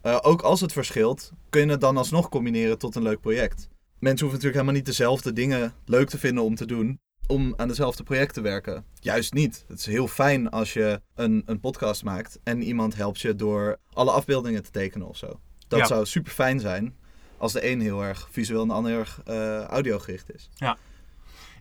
eh, 0.00 0.18
ook 0.22 0.42
als 0.42 0.60
het 0.60 0.72
verschilt, 0.72 1.32
kun 1.50 1.64
je 1.64 1.70
het 1.70 1.80
dan 1.80 1.96
alsnog 1.96 2.28
combineren 2.28 2.78
tot 2.78 2.94
een 2.94 3.02
leuk 3.02 3.20
project. 3.20 3.68
Mensen 3.98 4.26
hoeven 4.26 4.42
natuurlijk 4.44 4.54
helemaal 4.54 4.74
niet 4.74 4.86
dezelfde 4.86 5.32
dingen 5.32 5.74
leuk 5.84 6.08
te 6.08 6.18
vinden 6.18 6.44
om 6.44 6.54
te 6.54 6.66
doen... 6.66 7.00
om 7.30 7.54
aan 7.56 7.68
dezelfde 7.68 8.02
project 8.02 8.34
te 8.34 8.40
werken. 8.40 8.84
Juist 9.00 9.32
niet. 9.32 9.64
Het 9.68 9.78
is 9.78 9.86
heel 9.86 10.08
fijn 10.08 10.50
als 10.50 10.72
je 10.72 11.00
een, 11.14 11.42
een 11.46 11.60
podcast 11.60 12.04
maakt... 12.04 12.38
en 12.44 12.62
iemand 12.62 12.96
helpt 12.96 13.20
je 13.20 13.34
door 13.34 13.76
alle 13.92 14.10
afbeeldingen 14.10 14.62
te 14.62 14.70
tekenen 14.70 15.08
of 15.08 15.16
zo. 15.16 15.40
Dat 15.68 15.78
Ja. 15.78 15.86
zou 15.86 16.06
super 16.06 16.32
fijn 16.32 16.60
zijn... 16.60 16.96
als 17.38 17.52
de 17.52 17.70
een 17.70 17.80
heel 17.80 18.02
erg 18.04 18.28
visueel 18.30 18.62
en 18.62 18.68
de 18.68 18.74
ander 18.74 18.90
heel 18.90 19.00
erg 19.00 19.20
eh, 19.24 19.62
audiogericht 19.64 20.34
is. 20.34 20.50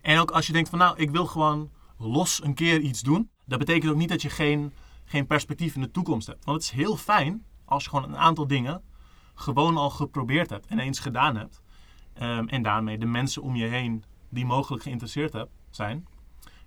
En 0.01 0.20
ook 0.20 0.32
als 0.32 0.47
je 0.47 0.53
denkt 0.53 0.70
van 0.70 0.80
nou, 0.80 0.97
ik 0.97 1.09
wil 1.11 1.26
gewoon 1.26 1.70
los 1.97 2.43
een 2.43 2.53
keer 2.53 2.80
iets 2.80 3.01
doen. 3.01 3.30
Dat 3.45 3.59
betekent 3.59 3.91
ook 3.91 3.97
niet 3.97 4.09
dat 4.09 4.22
je 4.22 4.30
geen, 4.30 4.74
geen 5.05 5.28
perspectief 5.28 5.76
in 5.76 5.82
de 5.82 5.91
toekomst 5.91 6.28
hebt. 6.28 6.45
Want 6.45 6.57
het 6.63 6.72
is 6.72 6.78
heel 6.80 6.97
fijn 6.97 7.45
als 7.65 7.84
je 7.84 7.89
gewoon 7.89 8.09
een 8.09 8.17
aantal 8.17 8.47
dingen 8.47 8.82
gewoon 9.36 9.78
al 9.78 9.89
geprobeerd 9.89 10.49
hebt 10.49 10.65
en 10.65 10.80
eens 10.80 10.99
gedaan 10.99 11.36
hebt. 11.36 11.61
Ehm, 12.13 12.47
en 12.47 12.61
daarmee 12.63 12.97
de 12.97 13.05
mensen 13.05 13.41
om 13.41 13.55
je 13.55 13.65
heen 13.65 14.03
die 14.30 14.45
mogelijk 14.45 14.84
geïnteresseerd 14.84 15.34
hebt, 15.34 15.51
zijn. 15.70 16.07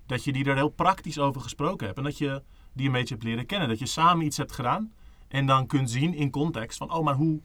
Dat 0.05 0.23
je 0.23 0.33
die 0.33 0.45
er 0.45 0.55
heel 0.55 0.69
praktisch 0.69 1.19
over 1.19 1.41
gesproken 1.41 1.85
hebt. 1.85 1.97
En 1.97 2.03
dat 2.03 2.17
je 2.17 2.43
die 2.73 2.85
een 2.85 2.91
beetje 2.91 3.13
hebt 3.13 3.25
leren 3.25 3.45
kennen. 3.45 3.67
Dat 3.67 3.79
je 3.79 3.85
samen 3.85 4.25
iets 4.25 4.37
hebt 4.37 4.51
gedaan. 4.51 4.93
En 5.27 5.45
dan 5.45 5.67
kunt 5.67 5.91
zien 5.91 6.13
in 6.13 6.29
context 6.29 6.77
van, 6.77 6.93
oh 6.93 7.03
maar 7.03 7.15
hoe, 7.15 7.41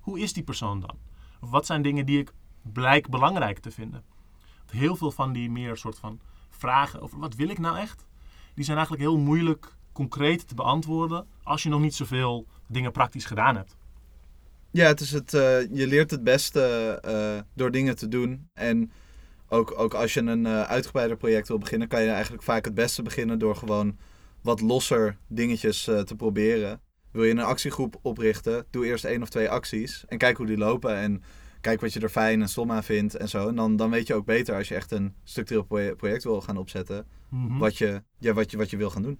hoe 0.00 0.20
is 0.20 0.32
die 0.32 0.42
persoon 0.42 0.80
dan? 0.80 0.98
Of 1.40 1.50
wat 1.50 1.66
zijn 1.66 1.82
dingen 1.82 2.06
die 2.06 2.18
ik 2.18 2.32
blijk 2.62 3.08
belangrijk 3.08 3.58
te 3.58 3.70
vinden? 3.70 4.04
heel 4.70 4.96
veel 4.96 5.10
van 5.10 5.32
die 5.32 5.50
meer 5.50 5.76
soort 5.76 5.98
van 5.98 6.20
vragen 6.50 7.00
over 7.00 7.18
wat 7.18 7.34
wil 7.34 7.48
ik 7.48 7.58
nou 7.58 7.78
echt, 7.78 8.06
die 8.54 8.64
zijn 8.64 8.76
eigenlijk 8.76 9.08
heel 9.08 9.18
moeilijk 9.18 9.74
concreet 9.92 10.48
te 10.48 10.54
beantwoorden 10.54 11.26
als 11.42 11.62
je 11.62 11.68
nog 11.68 11.80
niet 11.80 11.94
zoveel 11.94 12.46
dingen 12.66 12.92
praktisch 12.92 13.24
gedaan 13.24 13.56
hebt. 13.56 13.76
Ja, 14.70 14.86
het 14.86 15.00
is 15.00 15.12
het, 15.12 15.34
eh, 15.34 15.60
je 15.60 15.86
leert 15.86 16.10
het 16.10 16.24
beste 16.24 16.60
eh, 17.02 17.42
door 17.54 17.70
dingen 17.70 17.96
te 17.96 18.08
doen. 18.08 18.48
En 18.54 18.92
ook, 19.48 19.78
ook 19.78 19.94
als 19.94 20.14
je 20.14 20.20
een 20.20 20.46
eh 20.46 20.62
uitgebreider 20.62 21.16
project 21.16 21.48
wil 21.48 21.58
beginnen, 21.58 21.88
kan 21.88 22.02
je 22.02 22.10
eigenlijk 22.10 22.42
vaak 22.42 22.64
het 22.64 22.74
beste 22.74 23.02
beginnen 23.02 23.38
door 23.38 23.56
gewoon 23.56 23.96
wat 24.42 24.60
losser 24.60 25.16
dingetjes 25.28 25.86
eh, 25.88 26.00
te 26.00 26.14
proberen. 26.16 26.80
Wil 27.12 27.24
je 27.24 27.30
een 27.30 27.40
actiegroep 27.40 27.98
oprichten, 28.02 28.66
doe 28.70 28.86
eerst 28.86 29.04
één 29.04 29.22
of 29.22 29.28
twee 29.28 29.50
acties 29.50 30.04
en 30.08 30.18
kijk 30.18 30.36
hoe 30.36 30.46
die 30.46 30.58
lopen. 30.58 30.96
En 30.96 31.22
kijk 31.60 31.80
wat 31.80 31.92
je 31.92 32.00
er 32.00 32.08
fijn 32.08 32.40
en 32.42 32.48
stom 32.48 32.72
aan 32.72 32.84
vindt 32.84 33.14
en 33.16 33.28
zo. 33.28 33.48
En 33.48 33.54
dan, 33.54 33.76
dan 33.76 33.90
weet 33.90 34.06
je 34.06 34.14
ook 34.14 34.24
beter 34.26 34.54
als 34.54 34.68
je 34.68 34.74
echt 34.74 34.90
een 34.90 35.14
structureel 35.24 35.62
proje- 35.64 35.94
project 35.96 36.24
wil 36.24 36.40
gaan 36.40 36.56
opzetten, 36.56 37.06
Mhm. 37.28 37.58
wat, 37.58 37.78
je, 37.78 38.02
ja, 38.18 38.32
wat, 38.32 38.50
je, 38.50 38.56
wat 38.56 38.70
je 38.70 38.76
wil 38.76 38.90
gaan 38.90 39.02
doen. 39.02 39.18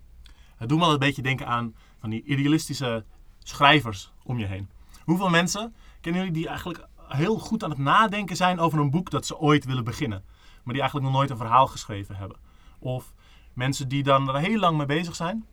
Het 0.57 0.69
doet 0.69 0.79
me 0.79 0.85
wel 0.85 0.93
een 0.93 0.99
beetje 0.99 1.23
denken 1.23 1.47
aan 1.47 1.75
van 2.01 2.11
die 2.11 2.23
idealistische 2.25 3.05
schrijvers 3.39 4.13
om 4.25 4.39
je 4.39 4.47
heen. 4.47 4.69
Hoeveel 5.05 5.29
mensen 5.31 5.75
kennen 6.01 6.21
jullie 6.21 6.37
die 6.37 6.49
eigenlijk 6.49 6.87
heel 7.09 7.39
goed 7.39 7.65
aan 7.65 7.71
het 7.71 7.79
nadenken 7.79 8.37
zijn 8.37 8.59
over 8.59 8.79
een 8.79 8.91
boek 8.91 9.11
dat 9.11 9.27
ze 9.27 9.39
ooit 9.39 9.65
willen 9.65 9.85
beginnen, 9.85 10.25
maar 10.63 10.73
die 10.75 10.83
eigenlijk 10.83 11.11
nog 11.11 11.19
nooit 11.19 11.31
een 11.31 11.37
verhaal 11.37 11.67
geschreven 11.67 12.17
hebben? 12.17 12.37
Of 12.79 13.15
mensen 13.53 13.89
die 13.89 14.03
dan 14.03 14.29
er 14.29 14.41
heel 14.41 14.59
lang 14.59 14.77
mee 14.77 14.87
bezig 14.87 15.17
zijn, 15.17 15.47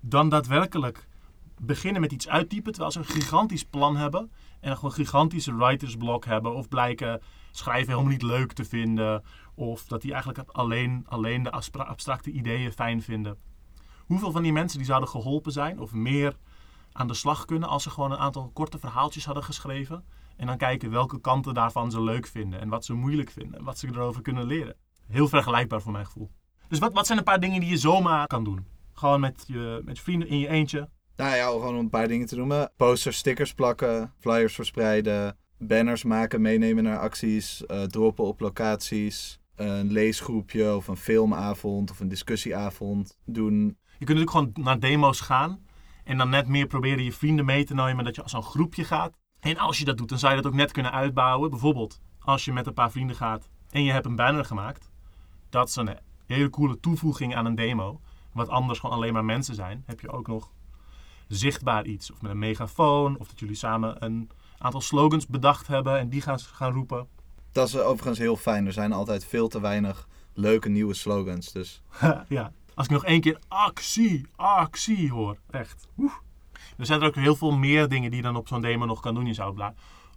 dan 0.00 0.28
daadwerkelijk 0.28 1.08
beginnen 1.60 2.00
met 2.00 2.12
iets 2.12 2.28
uittypen 2.28 2.72
terwijl 2.72 2.92
ze 2.92 2.98
een 2.98 3.04
gigantisch 3.04 3.64
plan 3.64 3.96
hebben 3.96 4.30
en 4.60 4.74
gewoon 4.74 4.90
een 4.90 4.96
gigantische 4.96 5.56
writersblok 5.56 6.24
hebben 6.24 6.54
of 6.54 6.68
blijken 6.68 7.22
schrijven 7.50 7.88
helemaal 7.92 8.12
niet 8.12 8.22
leuk 8.22 8.52
te 8.52 8.64
vinden 8.64 9.24
of 9.54 9.84
dat 9.84 10.02
die 10.02 10.12
eigenlijk 10.12 10.50
alleen, 10.50 11.04
alleen 11.08 11.42
de 11.42 11.50
abstra- 11.50 11.82
abstracte 11.82 12.30
ideeën 12.30 12.72
fijn 12.72 13.02
vinden. 13.02 13.38
Hoeveel 14.06 14.32
van 14.32 14.42
die 14.42 14.52
mensen 14.52 14.78
die 14.78 14.86
zouden 14.86 15.08
geholpen 15.08 15.52
zijn 15.52 15.80
of 15.80 15.92
meer 15.92 16.36
aan 16.92 17.06
de 17.06 17.14
slag 17.14 17.44
kunnen 17.44 17.68
als 17.68 17.82
ze 17.82 17.90
gewoon 17.90 18.12
een 18.12 18.18
aantal 18.18 18.50
korte 18.52 18.78
verhaaltjes 18.78 19.24
hadden 19.24 19.44
geschreven 19.44 20.04
en 20.40 20.46
dan 20.46 20.56
kijken 20.56 20.90
welke 20.90 21.20
kanten 21.20 21.54
daarvan 21.54 21.90
ze 21.90 22.02
leuk 22.02 22.26
vinden 22.26 22.60
en 22.60 22.68
wat 22.68 22.84
ze 22.84 22.92
moeilijk 22.92 23.30
vinden 23.30 23.58
en 23.58 23.64
wat 23.64 23.78
ze 23.78 23.86
erover 23.86 24.22
kunnen 24.22 24.46
leren. 24.46 24.76
Heel 25.06 25.28
vergelijkbaar 25.28 25.82
voor 25.82 25.92
mijn 25.92 26.06
gevoel. 26.06 26.30
Dus 26.68 26.78
wat, 26.78 26.92
wat 26.92 27.06
zijn 27.06 27.18
een 27.18 27.24
paar 27.24 27.40
dingen 27.40 27.60
die 27.60 27.70
je 27.70 27.76
zomaar 27.76 28.26
kan 28.26 28.44
doen? 28.44 28.66
Gewoon 28.92 29.20
met 29.20 29.44
je, 29.46 29.82
met 29.84 29.96
je 29.96 30.02
vrienden 30.02 30.28
in 30.28 30.38
je 30.38 30.48
eentje. 30.48 30.88
Nou 31.16 31.36
ja, 31.36 31.46
gewoon 31.46 31.74
om 31.74 31.78
een 31.78 31.90
paar 31.90 32.08
dingen 32.08 32.26
te 32.26 32.36
noemen. 32.36 32.72
Posters, 32.76 33.16
stickers 33.16 33.54
plakken, 33.54 34.12
flyers 34.18 34.54
verspreiden, 34.54 35.36
banners 35.58 36.04
maken, 36.04 36.40
meenemen 36.40 36.84
naar 36.84 36.98
acties, 36.98 37.66
eh, 37.66 37.82
droppen 37.82 38.24
op 38.24 38.40
locaties, 38.40 39.38
een 39.54 39.92
leesgroepje 39.92 40.76
of 40.76 40.88
een 40.88 40.96
filmavond 40.96 41.90
of 41.90 42.00
een 42.00 42.08
discussieavond 42.08 43.18
doen. 43.24 43.78
Je 43.98 44.06
kunt 44.06 44.18
natuurlijk 44.18 44.30
gewoon 44.30 44.52
naar 44.54 44.80
demo's 44.80 45.20
gaan 45.20 45.64
en 46.04 46.18
dan 46.18 46.28
net 46.28 46.48
meer 46.48 46.66
proberen 46.66 47.04
je 47.04 47.12
vrienden 47.12 47.44
mee 47.44 47.64
te 47.64 47.74
nemen 47.74 48.04
dat 48.04 48.14
je 48.14 48.22
als 48.22 48.32
een 48.32 48.42
groepje 48.42 48.84
gaat. 48.84 49.19
En 49.40 49.58
als 49.58 49.78
je 49.78 49.84
dat 49.84 49.98
doet, 49.98 50.08
dan 50.08 50.18
zou 50.18 50.34
je 50.34 50.42
dat 50.42 50.52
ook 50.52 50.58
net 50.58 50.72
kunnen 50.72 50.92
uitbouwen. 50.92 51.50
Bijvoorbeeld, 51.50 52.00
als 52.18 52.44
je 52.44 52.52
met 52.52 52.66
een 52.66 52.74
paar 52.74 52.90
vrienden 52.90 53.16
gaat 53.16 53.48
en 53.70 53.84
je 53.84 53.92
hebt 53.92 54.06
een 54.06 54.16
banner 54.16 54.44
gemaakt. 54.44 54.90
Dat 55.48 55.68
is 55.68 55.76
een 55.76 55.98
hele 56.26 56.50
coole 56.50 56.80
toevoeging 56.80 57.34
aan 57.34 57.46
een 57.46 57.54
demo. 57.54 58.00
Wat 58.32 58.48
anders 58.48 58.78
gewoon 58.78 58.96
alleen 58.96 59.12
maar 59.12 59.24
mensen 59.24 59.54
zijn. 59.54 59.82
Heb 59.86 60.00
je 60.00 60.10
ook 60.10 60.26
nog 60.26 60.52
zichtbaar 61.28 61.84
iets. 61.86 62.10
Of 62.10 62.22
met 62.22 62.30
een 62.30 62.38
megafoon. 62.38 63.18
Of 63.18 63.28
dat 63.28 63.38
jullie 63.38 63.54
samen 63.54 64.04
een 64.04 64.30
aantal 64.58 64.80
slogans 64.80 65.26
bedacht 65.26 65.66
hebben 65.66 65.98
en 65.98 66.08
die 66.08 66.20
gaan, 66.20 66.38
gaan 66.38 66.72
roepen. 66.72 67.08
Dat 67.52 67.68
is 67.68 67.78
overigens 67.78 68.18
heel 68.18 68.36
fijn. 68.36 68.66
Er 68.66 68.72
zijn 68.72 68.92
altijd 68.92 69.24
veel 69.24 69.48
te 69.48 69.60
weinig 69.60 70.08
leuke 70.34 70.68
nieuwe 70.68 70.94
slogans. 70.94 71.52
Dus 71.52 71.82
ja, 72.28 72.52
als 72.74 72.86
ik 72.86 72.92
nog 72.92 73.04
één 73.04 73.20
keer 73.20 73.38
actie, 73.48 74.26
actie 74.36 75.10
hoor. 75.10 75.36
Echt. 75.50 75.88
Oeh. 75.98 76.12
Er 76.80 76.86
zijn 76.86 77.00
er 77.00 77.06
ook 77.06 77.14
heel 77.14 77.36
veel 77.36 77.52
meer 77.52 77.88
dingen 77.88 78.10
die 78.10 78.20
je 78.20 78.26
dan 78.26 78.36
op 78.36 78.48
zo'n 78.48 78.60
demo 78.60 78.84
nog 78.84 79.00
kan 79.00 79.14
doen. 79.14 79.26
Je 79.26 79.34
zou 79.34 79.60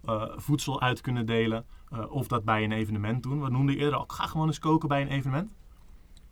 eh, 0.04 0.22
voedsel 0.36 0.80
uit 0.80 1.00
kunnen 1.00 1.26
delen. 1.26 1.64
eh, 1.90 2.10
of 2.10 2.26
dat 2.26 2.44
bij 2.44 2.64
een 2.64 2.72
evenement 2.72 3.22
doen. 3.22 3.42
We 3.42 3.50
noemden 3.50 3.76
eerder 3.76 3.98
al, 3.98 4.04
ga 4.06 4.26
gewoon 4.26 4.46
eens 4.46 4.58
koken 4.58 4.88
bij 4.88 5.02
een 5.02 5.08
evenement. 5.08 5.52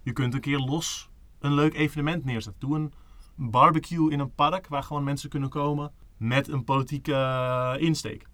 Je 0.02 0.12
kunt 0.12 0.34
een 0.34 0.40
keer 0.40 0.58
los 0.58 1.10
een 1.40 1.54
leuk 1.54 1.74
evenement 1.74 2.24
neerzetten. 2.24 2.68
Doe 2.68 2.76
een 2.76 2.92
barbecue 3.34 4.10
in 4.10 4.20
een 4.20 4.34
park 4.34 4.68
waar 4.68 4.82
gewoon 4.82 5.04
mensen 5.04 5.28
kunnen 5.28 5.48
komen 5.48 5.92
met 6.16 6.48
een 6.48 6.64
politieke 6.64 7.12
eh, 7.12 7.74
insteek. 7.76 8.26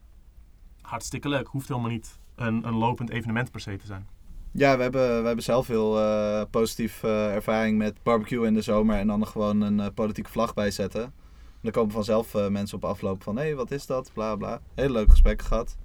Hartstikke 0.81 1.29
leuk. 1.29 1.47
Hoeft 1.47 1.69
helemaal 1.69 1.91
niet 1.91 2.19
een, 2.35 2.67
een 2.67 2.75
lopend 2.75 3.11
evenement 3.11 3.51
per 3.51 3.61
se 3.61 3.77
te 3.77 3.87
zijn. 3.87 4.07
ja, 4.53 4.77
we 4.77 4.83
hebben, 4.83 5.21
we 5.21 5.27
hebben 5.27 5.45
zelf 5.45 5.67
heel 5.67 5.99
eh 6.01 6.43
positief 6.51 7.03
ervaring 7.03 7.79
met 7.79 8.03
barbecue 8.03 8.47
in 8.47 8.55
de 8.55 8.63
zomer. 8.63 8.99
En 8.99 9.07
dan 9.07 9.21
er 9.21 9.27
gewoon 9.27 9.61
een 9.61 9.95
politieke 9.95 10.31
vlag 10.31 10.55
bij 10.55 10.71
zetten. 10.71 11.13
En 11.59 11.65
dan 11.65 11.73
komen 11.73 11.93
vanzelf 11.93 12.35
eh, 12.35 12.49
mensen 12.49 12.77
op 12.77 12.85
afloop 12.85 13.23
van, 13.23 13.37
hé, 13.37 13.43
hey, 13.43 13.55
wat 13.55 13.71
is 13.71 13.87
dat? 13.87 14.11
Bla 14.15 14.37
bla. 14.37 14.61
Hele 14.75 14.93
leuke 14.93 15.11
gesprekken 15.11 15.47
gehad. 15.47 15.77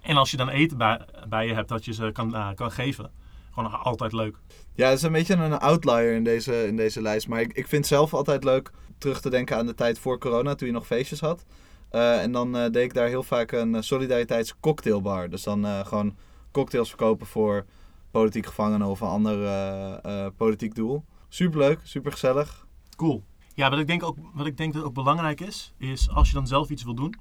En 0.00 0.16
als 0.16 0.30
je 0.30 0.36
dan 0.36 0.48
eten 0.48 0.78
bij, 0.78 1.00
bij 1.28 1.46
je 1.46 1.54
hebt 1.54 1.68
dat 1.68 1.84
je 1.84 1.92
ze 1.92 2.10
kan, 2.12 2.34
eh, 2.34 2.48
kan 2.54 2.70
geven. 2.70 3.10
Gewoon 3.48 3.70
nog 3.70 3.84
altijd 3.84 4.12
leuk. 4.12 4.36
Ja, 4.74 4.88
het 4.88 4.98
is 4.98 5.02
een 5.02 5.12
beetje 5.12 5.34
een 5.34 5.58
outlier 5.58 6.12
in 6.12 6.24
deze, 6.24 6.66
in 6.66 6.76
deze 6.76 7.02
lijst. 7.02 7.28
Maar 7.28 7.40
ik, 7.40 7.52
ik 7.52 7.66
vind 7.66 7.86
zelf 7.86 8.14
altijd 8.14 8.44
leuk 8.44 8.70
terug 8.98 9.20
te 9.20 9.30
denken 9.30 9.56
aan 9.56 9.66
de 9.66 9.74
tijd 9.74 9.98
voor 9.98 10.18
corona, 10.18 10.54
toen 10.54 10.66
je 10.68 10.74
nog 10.74 10.86
feestjes 10.86 11.20
had. 11.20 11.44
Eh, 11.90 12.22
en 12.22 12.32
dan 12.32 12.52
deed 12.52 12.76
ik 12.76 12.94
daar 12.94 13.08
heel 13.08 13.22
vaak 13.22 13.52
een 13.52 13.82
solidariteitscocktailbar. 13.82 15.30
Dus 15.30 15.42
dan 15.42 15.86
gewoon 15.86 16.16
cocktails 16.52 16.88
verkopen 16.88 17.26
voor 17.26 17.64
politiek 18.10 18.46
gevangenen 18.46 18.86
of 18.86 19.00
een 19.00 19.08
ander 19.08 19.38
politiek 20.36 20.74
doel. 20.74 21.04
Superleuk, 21.28 21.80
supergezellig. 21.82 22.66
Cool. 22.96 23.24
Ja, 23.58 23.70
wat 23.70 23.78
ik 23.78 23.86
denk, 23.86 24.02
ook, 24.02 24.16
wat 24.34 24.46
ik 24.46 24.56
denk 24.56 24.74
dat 24.74 24.82
ook 24.82 24.94
belangrijk 24.94 25.40
is, 25.40 25.72
is 25.76 26.10
als 26.10 26.28
je 26.28 26.34
dan 26.34 26.46
zelf 26.46 26.70
iets 26.70 26.82
wil 26.82 26.94
doen, 26.94 27.14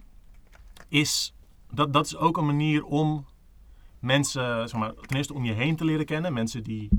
is 0.87 1.33
dat, 1.71 1.93
dat 1.93 2.05
is 2.05 2.15
ook 2.15 2.37
een 2.37 2.45
manier 2.45 2.83
om 2.85 3.25
mensen, 3.99 4.69
zeg 4.69 4.79
maar, 4.79 4.93
ten 4.93 5.17
eerste 5.17 5.33
om 5.33 5.45
je 5.45 5.53
heen 5.53 5.75
te 5.75 5.85
leren 5.85 6.05
kennen. 6.05 6.33
Mensen 6.33 6.63
die 6.63 6.89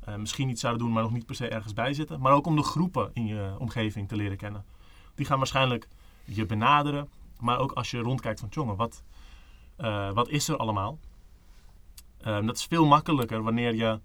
eh, 0.00 0.16
misschien 0.16 0.48
iets 0.48 0.60
zouden 0.60 0.84
doen, 0.84 0.92
maar 0.92 1.02
nog 1.02 1.12
niet 1.12 1.26
per 1.26 1.34
se 1.34 1.48
ergens 1.48 1.72
bij 1.72 1.94
zitten. 1.94 2.20
Maar 2.20 2.32
ook 2.32 2.46
om 2.46 2.56
de 2.56 2.62
groepen 2.62 3.10
in 3.12 3.26
je 3.26 3.54
omgeving 3.58 4.08
te 4.08 4.16
leren 4.16 4.36
kennen. 4.36 4.64
Die 5.14 5.26
gaan 5.26 5.38
waarschijnlijk 5.38 5.88
je 6.24 6.46
benaderen. 6.46 7.08
Maar 7.40 7.58
ook 7.58 7.72
als 7.72 7.90
je 7.90 7.98
rondkijkt 7.98 8.40
van, 8.40 8.48
jongen, 8.52 8.76
wat, 8.76 9.02
eh, 9.76 10.12
wat 10.12 10.28
is 10.28 10.48
er 10.48 10.56
allemaal? 10.56 10.98
Ehm, 12.18 12.46
dat 12.46 12.56
is 12.56 12.64
veel 12.64 12.86
makkelijker 12.86 13.42
wanneer 13.42 13.74
je 13.74 14.00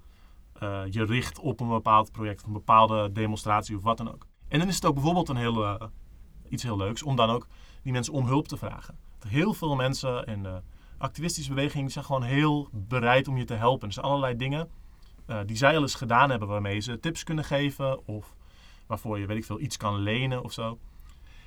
eh, 0.53 0.83
je 0.89 1.03
richt 1.05 1.39
op 1.39 1.59
een 1.59 1.69
bepaald 1.69 2.11
project, 2.11 2.43
een 2.43 2.53
bepaalde 2.53 3.11
demonstratie 3.11 3.75
of 3.75 3.83
wat 3.83 3.97
dan 3.97 4.13
ook. 4.13 4.27
En 4.47 4.59
dan 4.59 4.67
is 4.67 4.75
het 4.75 4.85
ook 4.85 4.93
bijvoorbeeld 4.93 5.29
een 5.29 5.37
heel, 5.37 5.65
eh, 5.65 5.87
iets 6.49 6.63
heel 6.63 6.77
leuks 6.77 7.03
om 7.03 7.15
dan 7.15 7.29
ook 7.29 7.47
die 7.81 7.91
mensen 7.91 8.13
om 8.13 8.25
hulp 8.25 8.47
te 8.47 8.57
vragen. 8.57 8.97
Heel 9.27 9.53
veel 9.53 9.75
mensen 9.75 10.25
in 10.25 10.43
de 10.43 10.61
activistische 10.97 11.53
beweging 11.53 11.91
zijn 11.91 12.05
gewoon 12.05 12.23
heel 12.23 12.69
bereid 12.71 13.27
om 13.27 13.37
je 13.37 13.45
te 13.45 13.53
helpen. 13.53 13.87
Er 13.87 13.93
zijn 13.93 14.05
allerlei 14.05 14.35
dingen 14.35 14.69
eh, 15.25 15.39
die 15.45 15.55
zij 15.55 15.75
al 15.75 15.81
eens 15.81 15.95
gedaan 15.95 16.29
hebben 16.29 16.47
waarmee 16.47 16.79
ze 16.79 16.99
tips 16.99 17.23
kunnen 17.23 17.43
geven 17.43 18.07
of 18.07 18.35
waarvoor 18.87 19.19
je, 19.19 19.25
weet 19.25 19.37
ik 19.37 19.45
veel, 19.45 19.59
iets 19.59 19.77
kan 19.77 19.99
lenen 19.99 20.43
of 20.43 20.53
zo. 20.53 20.79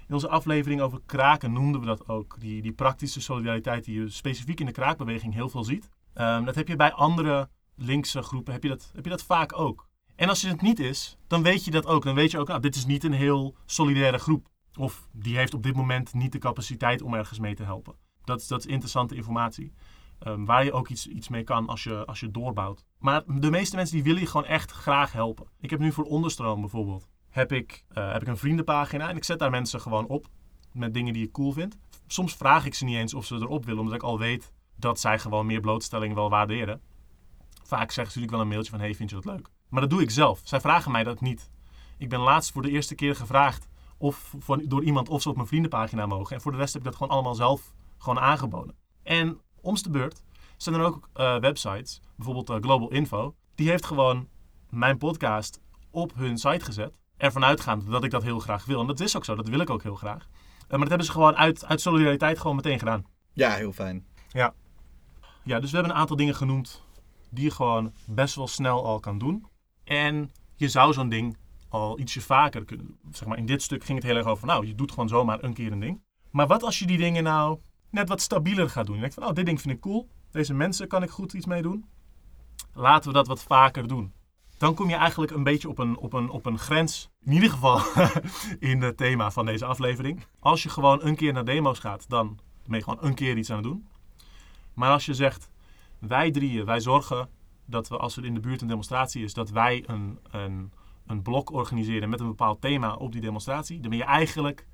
In 0.06 0.14
onze 0.14 0.28
aflevering 0.28 0.80
over 0.80 1.00
kraken 1.06 1.52
noemden 1.52 1.80
we 1.80 1.86
dat 1.86 2.08
ook. 2.08 2.36
Die, 2.38 2.62
die 2.62 2.72
praktische 2.72 3.20
solidariteit 3.20 3.84
die 3.84 4.00
je 4.00 4.08
specifiek 4.08 4.60
in 4.60 4.66
de 4.66 4.72
kraakbeweging 4.72 5.34
heel 5.34 5.48
veel 5.48 5.64
ziet. 5.64 5.90
Ehm, 6.14 6.44
dat 6.44 6.54
heb 6.54 6.68
je 6.68 6.76
bij 6.76 6.92
andere 6.92 7.48
linkse 7.74 8.22
groepen 8.22 8.52
heb 8.52 8.62
je, 8.62 8.68
dat, 8.68 8.90
heb 8.94 9.04
je 9.04 9.10
dat 9.10 9.22
vaak 9.22 9.58
ook. 9.58 9.88
En 10.20 10.28
als 10.28 10.42
het 10.42 10.62
niet 10.62 10.78
is, 10.78 11.16
dan 11.26 11.42
weet 11.42 11.64
je 11.64 11.70
dat 11.70 11.86
ook. 11.86 12.04
Dan 12.04 12.14
weet 12.14 12.30
je 12.30 12.38
ook, 12.38 12.48
nou, 12.48 12.60
dit 12.60 12.76
is 12.76 12.86
niet 12.86 13.04
een 13.04 13.12
heel 13.12 13.54
solidaire 13.66 14.18
groep. 14.18 14.48
Of 14.78 15.08
die 15.12 15.36
heeft 15.36 15.54
op 15.54 15.62
dit 15.62 15.74
moment 15.74 16.14
niet 16.14 16.32
de 16.32 16.38
capaciteit 16.38 17.02
om 17.02 17.14
ergens 17.14 17.38
mee 17.38 17.54
te 17.54 17.62
helpen. 17.62 17.94
Dat, 18.24 18.44
dat 18.48 18.58
is 18.58 18.66
interessante 18.66 19.14
informatie. 19.14 19.72
Ehm, 20.18 20.44
waar 20.44 20.64
je 20.64 20.72
ook 20.72 20.88
iets, 20.88 21.06
iets 21.06 21.28
mee 21.28 21.42
kan 21.42 21.68
als 21.68 21.84
je, 21.84 22.04
als 22.04 22.20
je 22.20 22.30
doorbouwt. 22.30 22.84
Maar 22.98 23.22
de 23.26 23.50
meeste 23.50 23.76
mensen 23.76 23.94
die 23.94 24.04
willen 24.04 24.20
je 24.20 24.26
gewoon 24.26 24.46
echt 24.46 24.70
graag 24.70 25.12
helpen. 25.12 25.46
Ik 25.60 25.70
heb 25.70 25.78
nu 25.78 25.92
voor 25.92 26.04
onderstroom 26.04 26.60
bijvoorbeeld. 26.60 27.08
Heb 27.28 27.52
ik, 27.52 27.84
uh, 27.92 28.12
heb 28.12 28.22
ik 28.22 28.28
een 28.28 28.36
vriendenpagina 28.36 29.08
en 29.08 29.16
ik 29.16 29.24
zet 29.24 29.38
daar 29.38 29.50
mensen 29.50 29.80
gewoon 29.80 30.06
op. 30.06 30.26
Met 30.72 30.94
dingen 30.94 31.12
die 31.12 31.26
ik 31.26 31.32
cool 31.32 31.52
vind. 31.52 31.78
Soms 32.06 32.34
vraag 32.34 32.66
ik 32.66 32.74
ze 32.74 32.84
niet 32.84 32.96
eens 32.96 33.14
of 33.14 33.26
ze 33.26 33.34
erop 33.34 33.64
willen. 33.64 33.80
Omdat 33.80 33.94
ik 33.94 34.02
al 34.02 34.18
weet 34.18 34.52
dat 34.76 35.00
zij 35.00 35.18
gewoon 35.18 35.46
meer 35.46 35.60
blootstelling 35.60 36.14
wel 36.14 36.30
waarderen. 36.30 36.80
Vaak 37.62 37.90
zeggen 37.90 38.12
ze 38.12 38.18
natuurlijk 38.18 38.32
wel 38.32 38.40
een 38.40 38.48
mailtje 38.48 38.70
van, 38.70 38.80
hey, 38.80 38.94
vind 38.94 39.10
je 39.10 39.16
dat 39.16 39.24
leuk? 39.24 39.50
Maar 39.70 39.80
dat 39.80 39.90
doe 39.90 40.02
ik 40.02 40.10
zelf. 40.10 40.40
Zij 40.44 40.60
vragen 40.60 40.92
mij 40.92 41.04
dat 41.04 41.20
niet. 41.20 41.50
Ik 41.98 42.08
ben 42.08 42.20
laatst 42.20 42.52
voor 42.52 42.62
de 42.62 42.70
eerste 42.70 42.94
keer 42.94 43.16
gevraagd 43.16 43.68
of 43.98 44.34
door 44.64 44.84
iemand 44.84 45.08
of 45.08 45.22
ze 45.22 45.28
op 45.28 45.36
mijn 45.36 45.48
vriendenpagina 45.48 46.06
mogen. 46.06 46.36
En 46.36 46.42
voor 46.42 46.52
de 46.52 46.58
rest 46.58 46.72
heb 46.72 46.82
ik 46.82 46.88
dat 46.88 46.96
gewoon 46.96 47.12
allemaal 47.12 47.34
zelf 47.34 47.72
gewoon 47.98 48.20
aangeboden. 48.20 48.74
En 49.02 49.40
de 49.62 49.90
beurt 49.90 50.22
zijn 50.56 50.74
er 50.74 50.84
ook 50.84 51.08
uh, 51.16 51.38
websites, 51.38 52.00
bijvoorbeeld 52.16 52.50
uh, 52.50 52.56
Global 52.56 52.90
Info, 52.90 53.34
die 53.54 53.68
heeft 53.68 53.86
gewoon 53.86 54.28
mijn 54.68 54.98
podcast 54.98 55.60
op 55.90 56.14
hun 56.14 56.38
site 56.38 56.64
gezet. 56.64 56.98
Ervan 57.16 57.44
uitgaand 57.44 57.90
dat 57.90 58.04
ik 58.04 58.10
dat 58.10 58.22
heel 58.22 58.38
graag 58.38 58.64
wil. 58.64 58.80
En 58.80 58.86
dat 58.86 59.00
is 59.00 59.16
ook 59.16 59.24
zo, 59.24 59.34
dat 59.34 59.48
wil 59.48 59.60
ik 59.60 59.70
ook 59.70 59.82
heel 59.82 59.94
graag. 59.94 60.22
Uh, 60.24 60.68
maar 60.68 60.78
dat 60.78 60.88
hebben 60.88 61.06
ze 61.06 61.12
gewoon 61.12 61.36
uit, 61.36 61.66
uit 61.66 61.80
solidariteit 61.80 62.38
gewoon 62.38 62.56
meteen 62.56 62.78
gedaan. 62.78 63.04
Ja, 63.32 63.50
heel 63.50 63.72
fijn. 63.72 64.06
Ja. 64.28 64.54
Ja, 65.44 65.60
dus 65.60 65.70
we 65.70 65.76
hebben 65.76 65.94
een 65.94 66.00
aantal 66.00 66.16
dingen 66.16 66.34
genoemd 66.34 66.84
die 67.30 67.44
je 67.44 67.50
gewoon 67.50 67.92
best 68.06 68.34
wel 68.34 68.48
snel 68.48 68.84
al 68.84 69.00
kan 69.00 69.18
doen. 69.18 69.46
En 69.90 70.30
je 70.56 70.68
zou 70.68 70.92
zo'n 70.92 71.08
ding 71.08 71.36
al 71.68 71.98
ietsje 71.98 72.20
vaker 72.20 72.64
kunnen 72.64 72.86
doen. 72.86 72.98
Zeg 73.12 73.28
maar, 73.28 73.38
in 73.38 73.46
dit 73.46 73.62
stuk 73.62 73.84
ging 73.84 73.98
het 73.98 74.06
heel 74.06 74.16
erg 74.16 74.26
over, 74.26 74.46
nou, 74.46 74.66
je 74.66 74.74
doet 74.74 74.90
gewoon 74.90 75.08
zomaar 75.08 75.42
een 75.42 75.52
keer 75.52 75.72
een 75.72 75.80
ding. 75.80 76.02
Maar 76.30 76.46
wat 76.46 76.62
als 76.62 76.78
je 76.78 76.86
die 76.86 76.98
dingen 76.98 77.22
nou 77.22 77.58
net 77.90 78.08
wat 78.08 78.20
stabieler 78.20 78.70
gaat 78.70 78.86
doen? 78.86 78.94
Je 78.94 79.00
denkt 79.00 79.14
van, 79.14 79.26
oh, 79.26 79.34
dit 79.34 79.46
ding 79.46 79.60
vind 79.60 79.74
ik 79.74 79.80
cool. 79.80 80.08
Deze 80.30 80.54
mensen 80.54 80.88
kan 80.88 81.02
ik 81.02 81.10
goed 81.10 81.32
iets 81.32 81.46
mee 81.46 81.62
doen. 81.62 81.84
Laten 82.74 83.08
we 83.08 83.16
dat 83.16 83.26
wat 83.26 83.42
vaker 83.42 83.88
doen. 83.88 84.12
Dan 84.58 84.74
kom 84.74 84.88
je 84.88 84.94
eigenlijk 84.94 85.32
een 85.32 85.42
beetje 85.42 85.68
op 85.68 85.78
een, 85.78 85.96
op 85.96 86.12
een, 86.12 86.28
op 86.28 86.46
een 86.46 86.58
grens. 86.58 87.10
In 87.24 87.32
ieder 87.32 87.50
geval 87.50 87.80
in 88.70 88.82
het 88.82 88.96
thema 88.96 89.30
van 89.30 89.46
deze 89.46 89.64
aflevering. 89.64 90.24
Als 90.38 90.62
je 90.62 90.68
gewoon 90.68 91.02
een 91.02 91.16
keer 91.16 91.32
naar 91.32 91.44
demo's 91.44 91.78
gaat, 91.78 92.08
dan 92.08 92.38
ben 92.66 92.78
je 92.78 92.84
gewoon 92.84 93.04
een 93.04 93.14
keer 93.14 93.36
iets 93.36 93.50
aan 93.50 93.56
het 93.56 93.66
doen. 93.66 93.88
Maar 94.74 94.90
als 94.90 95.06
je 95.06 95.14
zegt, 95.14 95.50
wij 95.98 96.30
drieën, 96.30 96.64
wij 96.64 96.80
zorgen 96.80 97.28
dat 97.70 97.88
we 97.88 97.96
als 97.96 98.16
er 98.16 98.24
in 98.24 98.34
de 98.34 98.40
buurt 98.40 98.60
een 98.60 98.68
demonstratie 98.68 99.24
is, 99.24 99.34
dat 99.34 99.50
wij 99.50 99.84
een, 99.86 100.18
een, 100.30 100.72
een 101.06 101.22
blok 101.22 101.52
organiseren 101.52 102.08
met 102.08 102.20
een 102.20 102.26
bepaald 102.26 102.60
thema 102.60 102.94
op 102.94 103.12
die 103.12 103.20
demonstratie. 103.20 103.80
Dan 103.80 103.90
ben 103.90 103.98
je 103.98 104.04
eigenlijk 104.04 104.66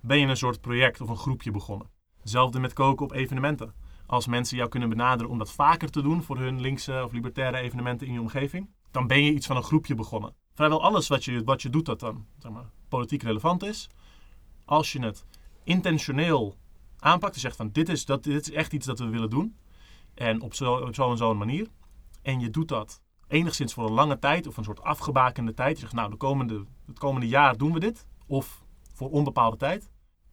ben 0.00 0.18
je 0.18 0.26
een 0.26 0.36
soort 0.36 0.60
project 0.60 1.00
of 1.00 1.08
een 1.08 1.16
groepje 1.16 1.50
begonnen. 1.50 1.90
Hetzelfde 2.20 2.60
met 2.60 2.72
koken 2.72 3.04
op 3.04 3.12
evenementen. 3.12 3.74
Als 4.06 4.26
mensen 4.26 4.56
jou 4.56 4.68
kunnen 4.68 4.88
benaderen 4.88 5.30
om 5.30 5.38
dat 5.38 5.52
vaker 5.52 5.90
te 5.90 6.02
doen 6.02 6.22
voor 6.22 6.38
hun 6.38 6.60
linkse 6.60 7.02
of 7.04 7.12
libertaire 7.12 7.56
evenementen 7.58 8.06
in 8.06 8.12
je 8.12 8.20
omgeving, 8.20 8.70
dan 8.90 9.06
ben 9.06 9.22
je 9.22 9.32
iets 9.32 9.46
van 9.46 9.56
een 9.56 9.62
groepje 9.62 9.94
begonnen. 9.94 10.34
Vrijwel 10.54 10.82
alles 10.82 11.08
wat 11.08 11.24
je, 11.24 11.44
wat 11.44 11.62
je 11.62 11.70
doet 11.70 11.86
dat 11.86 12.00
dan 12.00 12.26
zeg 12.38 12.52
maar, 12.52 12.70
politiek 12.88 13.22
relevant 13.22 13.62
is, 13.62 13.88
als 14.64 14.92
je 14.92 15.00
het 15.00 15.24
intentioneel 15.64 16.56
aanpakt 16.98 17.34
en 17.34 17.40
zegt 17.40 17.56
van 17.56 17.70
dit 17.72 17.88
is, 17.88 18.04
dat, 18.04 18.24
dit 18.24 18.48
is 18.48 18.54
echt 18.54 18.72
iets 18.72 18.86
dat 18.86 18.98
we 18.98 19.08
willen 19.08 19.30
doen, 19.30 19.56
en 20.14 20.40
op 20.40 20.54
zo, 20.54 20.92
zo 20.92 21.10
en 21.10 21.16
zo'n 21.16 21.38
manier. 21.38 21.68
En 22.22 22.40
je 22.40 22.50
doet 22.50 22.68
dat 22.68 23.02
enigszins 23.28 23.74
voor 23.74 23.86
een 23.86 23.92
lange 23.92 24.18
tijd 24.18 24.46
of 24.46 24.56
een 24.56 24.64
soort 24.64 24.82
afgebakende 24.82 25.54
tijd. 25.54 25.74
Je 25.74 25.80
zegt, 25.80 25.92
nou, 25.92 26.10
de 26.10 26.16
komende, 26.16 26.64
het 26.86 26.98
komende 26.98 27.28
jaar 27.28 27.56
doen 27.56 27.72
we 27.72 27.80
dit. 27.80 28.06
Of 28.26 28.64
voor 28.94 29.10
onbepaalde 29.10 29.56
tijd. 29.56 29.90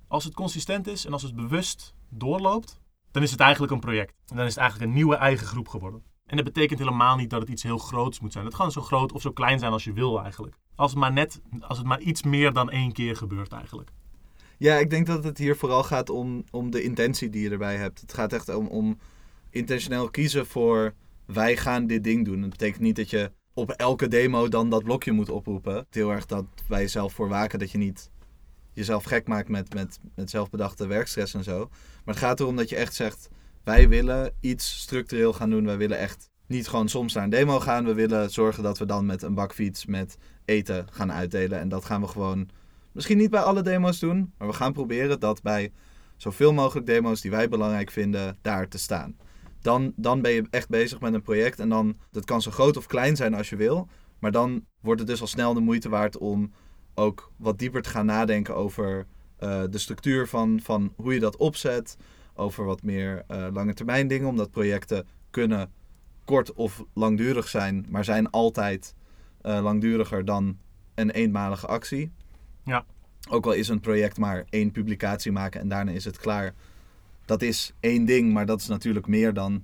Als 0.07 0.23
het 0.23 0.33
consistent 0.33 0.87
is 0.87 1.05
en 1.05 1.13
als 1.13 1.21
het 1.21 1.35
bewust 1.35 1.95
doorloopt, 2.09 2.79
dan 3.11 3.23
is 3.23 3.31
het 3.31 3.39
eigenlijk 3.39 3.71
een 3.71 3.79
project. 3.79 4.13
En 4.27 4.35
dan 4.35 4.45
is 4.45 4.53
het 4.53 4.59
eigenlijk 4.59 4.89
een 4.89 4.97
nieuwe 4.97 5.15
eigen 5.15 5.47
groep 5.47 5.67
geworden. 5.67 6.03
En 6.25 6.35
dat 6.35 6.45
betekent 6.45 6.79
helemaal 6.79 7.15
niet 7.15 7.29
dat 7.29 7.41
het 7.41 7.49
iets 7.49 7.63
heel 7.63 7.77
groots 7.77 8.19
moet 8.19 8.31
zijn. 8.31 8.45
Het 8.45 8.55
kan 8.55 8.71
zo 8.71 8.81
groot 8.81 9.11
of 9.11 9.21
zo 9.21 9.31
klein 9.31 9.59
zijn 9.59 9.71
als 9.71 9.83
je 9.83 9.93
wil 9.93 10.21
eigenlijk. 10.21 10.55
Als 10.75 10.91
het 10.91 10.99
maar 10.99 11.11
net, 11.11 11.41
als 11.59 11.77
het 11.77 11.87
maar 11.87 11.99
iets 11.99 12.23
meer 12.23 12.53
dan 12.53 12.69
één 12.69 12.91
keer 12.91 13.15
gebeurt 13.15 13.51
eigenlijk. 13.51 13.89
Ja, 14.57 14.75
ik 14.75 14.89
denk 14.89 15.05
dat 15.05 15.23
het 15.23 15.37
hier 15.37 15.55
vooral 15.55 15.83
gaat 15.83 16.09
om, 16.09 16.43
om 16.51 16.71
de 16.71 16.83
intentie 16.83 17.29
die 17.29 17.41
je 17.41 17.49
erbij 17.49 17.77
hebt. 17.77 18.01
Het 18.01 18.13
gaat 18.13 18.33
echt 18.33 18.55
om, 18.55 18.67
om 18.67 18.99
intentioneel 19.49 20.09
kiezen 20.09 20.45
voor 20.45 20.93
wij 21.33 21.57
gaan 21.57 21.87
dit 21.87 22.03
ding 22.03 22.25
doen. 22.25 22.41
Dat 22.41 22.49
betekent 22.49 22.81
niet 22.81 22.95
dat 22.95 23.09
je 23.09 23.31
op 23.53 23.71
elke 23.71 24.07
demo 24.07 24.47
dan 24.47 24.69
dat 24.69 24.83
blokje 24.83 25.11
moet 25.11 25.29
oproepen. 25.29 25.75
Het 25.75 25.85
heel 25.89 26.11
erg 26.11 26.25
dat 26.25 26.45
wij 26.67 26.81
jezelf 26.81 27.13
voor 27.13 27.29
waken 27.29 27.59
dat 27.59 27.71
je 27.71 27.77
niet 27.77 28.11
jezelf 28.73 29.03
gek 29.03 29.27
maakt 29.27 29.49
met, 29.49 29.73
met, 29.73 29.99
met 30.15 30.29
zelfbedachte 30.29 30.87
werkstress 30.87 31.33
en 31.33 31.43
zo. 31.43 31.69
Maar 32.05 32.15
het 32.15 32.23
gaat 32.23 32.39
erom 32.39 32.55
dat 32.55 32.69
je 32.69 32.75
echt 32.75 32.93
zegt, 32.93 33.29
wij 33.63 33.89
willen 33.89 34.33
iets 34.39 34.79
structureel 34.79 35.33
gaan 35.33 35.49
doen. 35.49 35.65
Wij 35.65 35.77
willen 35.77 35.97
echt 35.97 36.29
niet 36.47 36.67
gewoon 36.67 36.89
soms 36.89 37.13
naar 37.13 37.23
een 37.23 37.29
demo 37.29 37.59
gaan. 37.59 37.85
We 37.85 37.93
willen 37.93 38.29
zorgen 38.29 38.63
dat 38.63 38.77
we 38.77 38.85
dan 38.85 39.05
met 39.05 39.21
een 39.21 39.33
bakfiets 39.33 39.85
met 39.85 40.17
eten 40.45 40.87
gaan 40.91 41.11
uitdelen. 41.11 41.59
En 41.59 41.69
dat 41.69 41.85
gaan 41.85 42.01
we 42.01 42.07
gewoon, 42.07 42.49
misschien 42.91 43.17
niet 43.17 43.29
bij 43.29 43.41
alle 43.41 43.61
demo's 43.61 43.99
doen, 43.99 44.33
maar 44.37 44.47
we 44.47 44.53
gaan 44.53 44.73
proberen 44.73 45.19
dat 45.19 45.41
bij 45.41 45.71
zoveel 46.17 46.53
mogelijk 46.53 46.85
demo's 46.85 47.21
die 47.21 47.31
wij 47.31 47.49
belangrijk 47.49 47.91
vinden, 47.91 48.37
daar 48.41 48.67
te 48.67 48.77
staan 48.77 49.15
dan, 49.61 49.93
dan 49.95 50.21
ben 50.21 50.31
je 50.31 50.47
echt 50.49 50.69
bezig 50.69 50.99
met 50.99 51.13
een 51.13 51.21
project. 51.21 51.59
En 51.59 51.69
dan, 51.69 51.97
dat 52.11 52.25
kan 52.25 52.41
zo 52.41 52.51
groot 52.51 52.77
of 52.77 52.85
klein 52.85 53.15
zijn 53.15 53.33
als 53.33 53.49
je 53.49 53.55
wil. 53.55 53.87
Maar 54.19 54.31
dan 54.31 54.65
wordt 54.81 54.99
het 54.99 55.09
dus 55.09 55.21
al 55.21 55.27
snel 55.27 55.53
de 55.53 55.59
moeite 55.59 55.89
waard 55.89 56.17
om 56.17 56.51
ook 56.93 57.31
wat 57.37 57.59
dieper 57.59 57.81
te 57.81 57.89
gaan 57.89 58.05
nadenken 58.05 58.55
over 58.55 59.05
uh, 59.39 59.63
de 59.69 59.77
structuur 59.77 60.27
van, 60.27 60.59
van 60.63 60.93
hoe 60.95 61.13
je 61.13 61.19
dat 61.19 61.37
opzet. 61.37 61.97
Over 62.33 62.65
wat 62.65 62.83
meer 62.83 63.23
uh, 63.31 63.47
lange 63.53 63.73
termijn 63.73 64.07
dingen. 64.07 64.27
Omdat 64.27 64.51
projecten 64.51 65.07
kunnen 65.29 65.71
kort 66.25 66.53
of 66.53 66.83
langdurig 66.93 67.47
zijn, 67.47 67.85
maar 67.89 68.03
zijn 68.03 68.29
altijd 68.29 68.95
uh, 69.41 69.59
langduriger 69.61 70.25
dan 70.25 70.57
een 70.95 71.09
eenmalige 71.09 71.67
actie. 71.67 72.11
Ja. 72.63 72.85
Ook 73.29 73.45
al 73.45 73.51
is 73.51 73.67
een 73.67 73.79
project 73.79 74.17
maar 74.17 74.45
één 74.49 74.71
publicatie 74.71 75.31
maken 75.31 75.61
en 75.61 75.67
daarna 75.67 75.91
is 75.91 76.05
het 76.05 76.17
klaar 76.17 76.53
dat 77.29 77.41
is 77.41 77.73
één 77.79 78.05
ding, 78.05 78.33
maar 78.33 78.45
dat 78.45 78.61
is 78.61 78.67
natuurlijk 78.67 79.07
meer 79.07 79.33
dan 79.33 79.63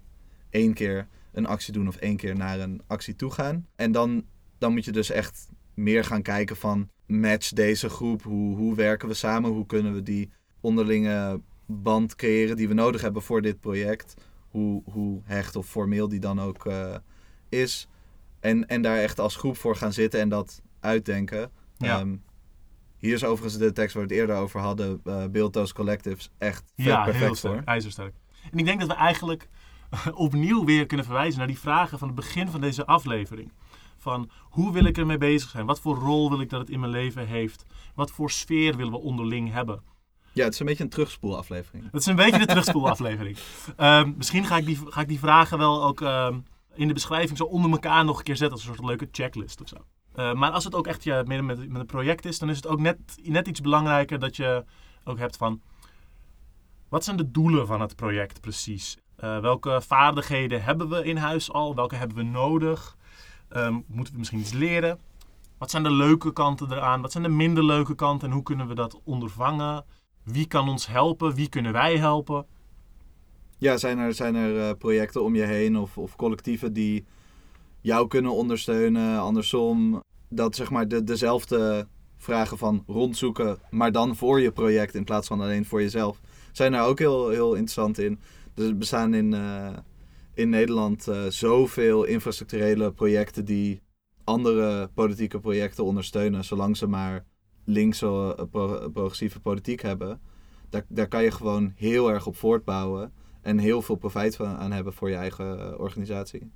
één 0.50 0.74
keer 0.74 1.08
een 1.32 1.46
actie 1.46 1.74
doen 1.74 1.88
of 1.88 1.96
één 1.96 2.16
keer 2.16 2.36
naar 2.36 2.60
een 2.60 2.82
actie 2.88 3.16
toe 3.16 3.32
gaan. 3.32 3.68
En 3.76 3.92
dan, 3.92 4.26
dan 4.58 4.74
moet 4.74 4.86
je 4.86 4.92
dus 4.92 5.10
echt 5.10 5.50
meer 5.74 6.04
gaan 6.04 6.22
kijken 6.22 6.56
van 6.56 6.90
match 7.06 7.50
deze 7.50 7.90
groep, 7.90 8.24
hoe, 8.24 8.56
hoe 8.56 8.76
werken 8.76 9.08
we 9.08 9.14
samen, 9.14 9.52
hoe 9.52 9.66
kunnen 9.66 9.94
we 9.94 10.04
die 10.04 10.30
onderlinge 10.62 11.42
band 11.66 12.16
creëren 12.16 12.56
die 12.56 12.68
we 12.68 12.74
nodig 12.74 13.02
hebben 13.02 13.22
voor 13.22 13.42
dit 13.42 13.60
project. 13.60 14.14
Hoe, 14.50 14.84
hoe 14.92 15.22
hecht 15.24 15.56
of 15.56 15.68
formeel 15.68 16.08
die 16.08 16.20
dan 16.20 16.40
ook 16.40 16.66
uh, 16.66 16.96
is. 17.50 17.88
En, 18.40 18.68
en 18.68 18.82
daar 18.82 18.98
echt 18.98 19.20
als 19.20 19.36
groep 19.36 19.58
voor 19.58 19.76
gaan 19.76 19.94
zitten 19.94 20.20
en 20.20 20.30
dat 20.30 20.62
uitdenken. 20.80 21.52
Ja. 21.78 22.00
Um, 22.00 22.24
hier 22.98 23.14
is 23.14 23.24
overigens 23.24 23.58
de 23.62 23.72
tekst 23.72 23.96
waar 23.96 24.08
we 24.08 24.14
het 24.14 24.20
eerder 24.20 24.36
over 24.36 24.60
hadden, 24.60 25.02
uh, 25.06 25.64
Collectives, 25.74 26.30
echt 26.38 26.64
ja, 26.76 27.04
perfect 27.04 27.24
heel 27.24 27.36
sterk, 27.36 27.66
ijzersterk. 27.66 28.16
En 28.52 28.58
ik 28.58 28.66
denk 28.66 28.80
dat 28.80 28.90
we 28.90 28.96
eigenlijk 28.96 29.50
opnieuw 30.14 30.66
weer 30.66 30.86
kunnen 30.86 31.06
verwijzen 31.06 31.38
naar 31.38 31.48
die 31.48 31.60
vragen 31.60 32.00
van 32.00 32.08
het 32.08 32.16
begin 32.16 32.48
van 32.48 32.62
deze 32.62 32.86
aflevering. 32.86 33.52
Van 33.98 34.30
hoe 34.42 34.74
wil 34.74 34.86
ik 34.86 34.98
ermee 34.98 35.18
bezig 35.18 35.50
zijn? 35.50 35.66
Wat 35.66 35.80
voor 35.80 35.96
rol 35.96 36.30
wil 36.30 36.40
ik 36.40 36.50
dat 36.50 36.60
het 36.60 36.70
in 36.70 36.80
mijn 36.80 36.92
leven 36.92 37.28
heeft? 37.28 37.66
Wat 37.96 38.12
voor 38.12 38.32
sfeer 38.32 38.76
willen 38.76 38.92
we 38.92 39.00
onderling 39.00 39.52
hebben? 39.52 39.82
Ja, 40.32 40.44
het 40.44 40.54
is 40.54 40.60
een 40.60 40.66
beetje 40.66 40.84
een 40.84 40.90
terugspoelaflevering. 40.90 41.92
Dat 41.92 42.02
is 42.02 42.08
een 42.08 42.16
beetje 42.16 42.40
de 42.40 42.46
terugspoelaflevering. 42.46 43.38
Ehm 43.76 44.14
misschien 44.18 44.46
ga 44.46 44.58
ik, 44.58 44.66
die, 44.66 44.80
ga 44.86 45.02
ik 45.02 45.08
die 45.08 45.20
vragen 45.20 45.58
wel 45.58 45.84
ook 45.84 46.02
ehm, 46.02 46.40
in 46.74 46.88
de 46.88 46.94
beschrijving 46.94 47.38
zo 47.38 47.44
onder 47.44 47.72
elkaar 47.72 48.06
nog 48.06 48.18
een 48.18 48.24
keer 48.24 48.36
zetten 48.36 48.58
als 48.58 48.68
een 48.68 48.76
soort 48.76 48.88
leuke 48.88 49.08
checklist 49.12 49.62
of 49.62 49.68
zo. 49.68 49.78
Eh, 50.16 50.34
maar 50.34 50.52
als 50.52 50.64
het 50.64 50.76
ook 50.76 50.88
echt 50.88 51.04
ja, 51.04 51.24
midden 51.28 51.46
met, 51.46 51.70
met 51.70 51.82
een 51.82 51.86
project 51.86 52.26
is, 52.26 52.40
dan 52.40 52.50
is 52.50 52.56
het 52.56 52.68
ook 52.68 52.80
net, 52.80 52.98
net 53.24 53.48
iets 53.48 53.62
belangrijker 53.62 54.20
dat 54.20 54.36
je 54.36 54.64
ook 55.04 55.18
hebt 55.18 55.38
van... 55.38 55.62
Wat 56.90 57.04
zijn 57.04 57.18
de 57.18 57.32
doelen 57.32 57.68
van 57.68 57.82
het 57.82 57.96
project 57.96 58.42
precies? 58.42 58.98
Eh, 59.16 59.40
welke 59.40 59.82
vaardigheden 59.82 60.64
hebben 60.64 60.90
we 60.90 61.04
in 61.04 61.18
huis 61.18 61.52
al? 61.52 61.76
Welke 61.76 61.96
hebben 61.96 62.18
we 62.18 62.24
nodig? 62.24 62.98
Ehm, 63.50 63.80
moeten 63.88 64.14
we 64.14 64.20
misschien 64.20 64.40
iets 64.40 64.54
leren? 64.54 65.00
Wat 65.58 65.72
zijn 65.72 65.84
de 65.84 65.92
leuke 65.92 66.34
kanten 66.34 66.72
eraan? 66.72 67.02
Wat 67.02 67.12
zijn 67.12 67.24
de 67.24 67.30
minder 67.30 67.64
leuke 67.64 67.96
kanten? 67.96 68.28
En 68.28 68.34
hoe 68.34 68.44
kunnen 68.44 68.68
we 68.68 68.76
dat 68.76 69.00
ondervangen? 69.04 69.86
Wie 70.24 70.48
kan 70.48 70.70
ons 70.70 70.88
helpen? 70.88 71.36
Wie 71.36 71.50
kunnen 71.50 71.72
wij 71.72 71.98
helpen? 71.98 72.46
Ja, 73.58 73.78
zijn 73.78 73.98
er, 73.98 74.14
zijn 74.14 74.36
er 74.36 74.70
eh, 74.70 74.78
projecten 74.78 75.24
om 75.24 75.36
je 75.36 75.44
heen 75.44 75.78
of, 75.78 75.98
of 75.98 76.16
collectieven 76.16 76.74
die 76.74 77.06
jou 77.86 78.08
kunnen 78.08 78.32
ondersteunen? 78.32 79.20
Andersom, 79.20 80.04
dat 80.30 80.56
zeg 80.56 80.70
maar 80.70 80.88
de, 80.88 81.04
dezelfde 81.04 81.88
vragen 82.18 82.58
van 82.58 82.84
rondzoeken, 82.88 83.58
maar 83.70 83.92
dan 83.92 84.16
voor 84.16 84.42
je 84.42 84.52
project 84.52 84.96
in 84.96 85.04
plaats 85.04 85.28
van 85.28 85.42
alleen 85.42 85.66
voor 85.66 85.82
jezelf, 85.82 86.20
zijn 86.52 86.72
daar 86.72 86.86
ook 86.86 87.00
heel, 87.00 87.30
heel 87.30 87.54
interessant 87.54 87.98
in. 87.98 88.20
Dus 88.54 88.68
er 88.68 88.78
bestaan 88.78 89.14
in, 89.14 89.34
eh, 89.34 89.78
in 90.34 90.50
Nederland 90.50 91.08
eh, 91.08 91.26
zoveel 91.30 92.04
infrastructurele 92.04 92.92
projecten 92.92 93.46
die 93.46 93.82
andere 94.24 94.90
politieke 94.94 95.40
projecten 95.40 95.84
ondersteunen, 95.84 96.44
zolang 96.44 96.78
ze 96.78 96.88
maar 96.88 97.26
linkse, 97.66 98.36
eh, 98.38 98.46
pro- 98.52 98.90
progressieve 98.90 99.40
politiek 99.40 99.82
hebben. 99.82 100.22
Daar, 100.70 100.86
daar 100.88 101.08
kan 101.08 101.24
je 101.24 101.32
gewoon 101.32 101.74
heel 101.76 102.12
erg 102.12 102.28
op 102.28 102.36
voortbouwen 102.36 103.14
en 103.42 103.58
heel 103.58 103.82
veel 103.82 103.96
profijt 103.96 104.36
van 104.36 104.48
aan 104.48 104.72
hebben 104.72 104.94
voor 104.94 105.10
je 105.10 105.16
eigen 105.16 105.80
organisatie. 105.80 106.52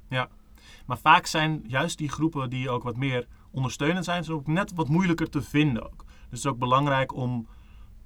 Maar 0.89 0.97
vaak 0.97 1.25
zijn 1.25 1.63
juist 1.67 1.97
die 1.97 2.09
groepen 2.09 2.49
die 2.49 2.69
ook 2.69 2.83
wat 2.83 2.97
meer 2.97 3.27
ondersteunend 3.51 4.05
zijn, 4.05 4.23
zijn 4.23 4.37
ook 4.37 4.47
net 4.47 4.73
wat 4.73 4.87
moeilijker 4.87 5.29
te 5.29 5.41
vinden 5.41 5.83
ook. 5.83 6.05
Dus 6.05 6.15
het 6.29 6.39
is 6.39 6.45
ook 6.45 6.57
belangrijk 6.57 7.15
om 7.15 7.47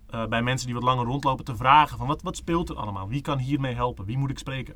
eh, 0.07 0.25
bij 0.25 0.41
mensen 0.41 0.65
die 0.65 0.75
wat 0.75 0.83
langer 0.83 1.05
rondlopen 1.05 1.45
te 1.45 1.55
vragen 1.55 1.97
van 1.97 2.07
wat, 2.07 2.21
wat 2.21 2.35
speelt 2.35 2.69
er 2.69 2.75
allemaal? 2.75 3.07
Wie 3.07 3.21
kan 3.21 3.37
hiermee 3.37 3.73
helpen? 3.75 4.05
Wie 4.05 4.17
moet 4.17 4.29
ik 4.29 4.37
spreken? 4.37 4.75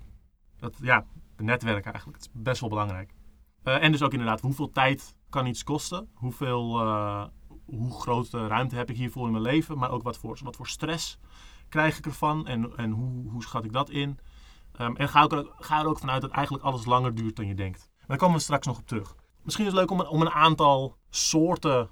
Dat, 0.60 0.78
ja, 0.82 1.05
netwerken 1.38 1.91
eigenlijk. 1.91 2.24
Het 2.24 2.32
is 2.34 2.41
best 2.41 2.60
wel 2.60 2.70
belangrijk. 2.70 3.14
Eh, 3.64 3.84
en 3.84 3.91
dus 3.91 4.01
ook 4.01 4.12
inderdaad, 4.12 4.41
hoeveel 4.41 4.72
tijd 4.72 5.16
kan 5.30 5.45
iets 5.45 5.64
kosten? 5.64 6.10
Hoeveel, 6.14 6.80
eh, 6.80 7.26
hoe 7.66 7.91
grote 7.91 8.47
ruimte 8.47 8.76
heb 8.76 8.89
ik 8.89 8.97
hiervoor 8.97 9.26
in 9.26 9.32
mijn 9.32 9.43
leven? 9.43 9.78
Maar 9.78 9.91
ook 9.91 10.03
wat 10.03 10.18
voor, 10.18 10.39
wat 10.43 10.55
voor 10.55 10.68
stress 10.68 11.20
krijg 11.70 11.97
ik 11.97 12.05
ervan? 12.05 12.47
En, 12.47 12.78
en 12.78 12.91
hoe, 12.91 13.30
hoe 13.30 13.43
schat 13.43 13.66
ik 13.66 13.74
dat 13.74 13.89
in? 13.89 14.20
Ehm, 14.72 14.95
en 14.95 15.10
ga, 15.10 15.24
ook, 15.24 15.55
ga 15.60 15.80
er 15.80 15.88
ook 15.88 15.99
vanuit 15.99 16.22
dat 16.22 16.32
eigenlijk 16.32 16.66
alles 16.66 16.86
langer 16.86 17.16
duurt 17.16 17.36
dan 17.36 17.47
je 17.47 17.55
denkt. 17.55 17.89
Daar 18.08 18.18
komen 18.18 18.36
we 18.36 18.41
straks 18.41 18.66
nog 18.66 18.78
op 18.78 18.88
terug. 18.88 19.16
Misschien 19.43 19.66
is 19.66 19.72
het 19.72 19.80
leuk 19.80 19.91
om 19.91 19.99
een, 19.99 20.08
om 20.08 20.22
een 20.22 20.32
aantal 20.32 20.97
soorten 21.10 21.89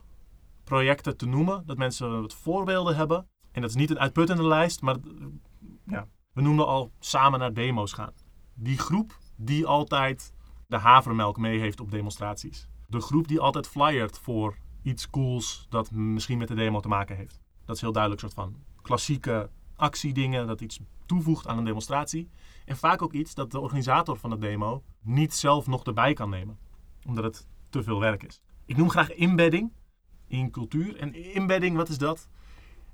projecten 0.63 1.17
te 1.17 1.25
noemen. 1.25 1.63
Dat 1.65 1.77
mensen 1.77 2.21
wat 2.21 2.33
voorbeelden 2.33 2.95
hebben. 2.95 3.27
En 3.51 3.61
dat 3.61 3.69
is 3.69 3.75
niet 3.75 3.89
een 3.89 3.99
uitputtende 3.99 4.43
lijst, 4.43 4.81
maar 4.81 4.95
ja, 5.85 6.07
we 6.33 6.41
noemden 6.41 6.67
al 6.67 6.91
samen 6.99 7.39
naar 7.39 7.53
demo's 7.53 7.93
gaan. 7.93 8.13
Die 8.53 8.77
groep 8.77 9.19
die 9.35 9.65
altijd 9.65 10.33
de 10.67 10.77
havermelk 10.77 11.37
mee 11.37 11.59
heeft 11.59 11.79
op 11.79 11.91
demonstraties. 11.91 12.67
De 12.87 13.01
groep 13.01 13.27
die 13.27 13.39
altijd 13.39 13.67
flyert 13.67 14.19
voor 14.19 14.57
iets 14.81 15.09
cools 15.09 15.65
dat 15.69 15.91
misschien 15.91 16.37
met 16.37 16.47
de 16.47 16.55
demo 16.55 16.79
te 16.79 16.87
maken 16.87 17.15
heeft. 17.15 17.41
Dat 17.65 17.75
is 17.75 17.81
heel 17.81 17.91
duidelijk 17.91 18.23
een 18.23 18.29
soort 18.29 18.47
van 18.47 18.63
klassieke 18.81 19.49
actiedingen, 19.75 20.47
dat 20.47 20.61
iets 20.61 20.79
toevoegt 21.05 21.47
aan 21.47 21.57
een 21.57 21.63
demonstratie. 21.63 22.29
En 22.65 22.77
vaak 22.77 23.01
ook 23.01 23.13
iets 23.13 23.33
dat 23.33 23.51
de 23.51 23.59
organisator 23.59 24.17
van 24.17 24.29
de 24.29 24.37
demo 24.37 24.83
niet 25.01 25.33
zelf 25.33 25.67
nog 25.67 25.83
erbij 25.83 26.13
kan 26.13 26.29
nemen. 26.29 26.59
Omdat 27.07 27.23
het 27.23 27.47
te 27.69 27.83
veel 27.83 27.99
werk 27.99 28.23
is. 28.23 28.41
Ik 28.65 28.77
noem 28.77 28.89
graag 28.89 29.09
embedding 29.09 29.73
in 30.27 30.51
cultuur. 30.51 30.97
En 30.97 31.13
embedding, 31.13 31.75
wat 31.75 31.89
is 31.89 31.97
dat? 31.97 32.29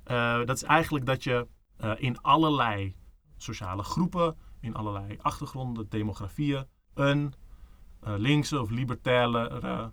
Eh, 0.03 0.45
dat 0.45 0.55
is 0.55 0.63
eigenlijk 0.63 1.05
dat 1.05 1.23
je 1.23 1.47
eh, 1.77 1.91
in 1.97 2.21
allerlei 2.21 2.95
sociale 3.37 3.83
groepen, 3.83 4.37
in 4.59 4.75
allerlei 4.75 5.17
achtergronden, 5.21 5.89
demografieën, 5.89 6.65
een 6.93 7.33
eh, 7.99 8.13
linkse 8.17 8.61
of 8.61 8.69
libertaire 8.69 9.91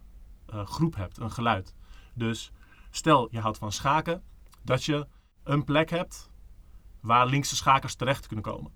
groep 0.50 0.94
hebt, 0.94 1.18
een 1.18 1.30
geluid. 1.30 1.74
Dus 2.14 2.52
stel 2.90 3.28
je 3.30 3.40
houdt 3.40 3.58
van 3.58 3.72
schaken, 3.72 4.22
dat 4.62 4.84
je 4.84 5.06
een 5.42 5.64
plek 5.64 5.90
hebt 5.90 6.30
waar 7.00 7.26
linkse 7.26 7.56
schakers 7.56 7.94
terecht 7.94 8.26
kunnen 8.26 8.44
komen. 8.44 8.72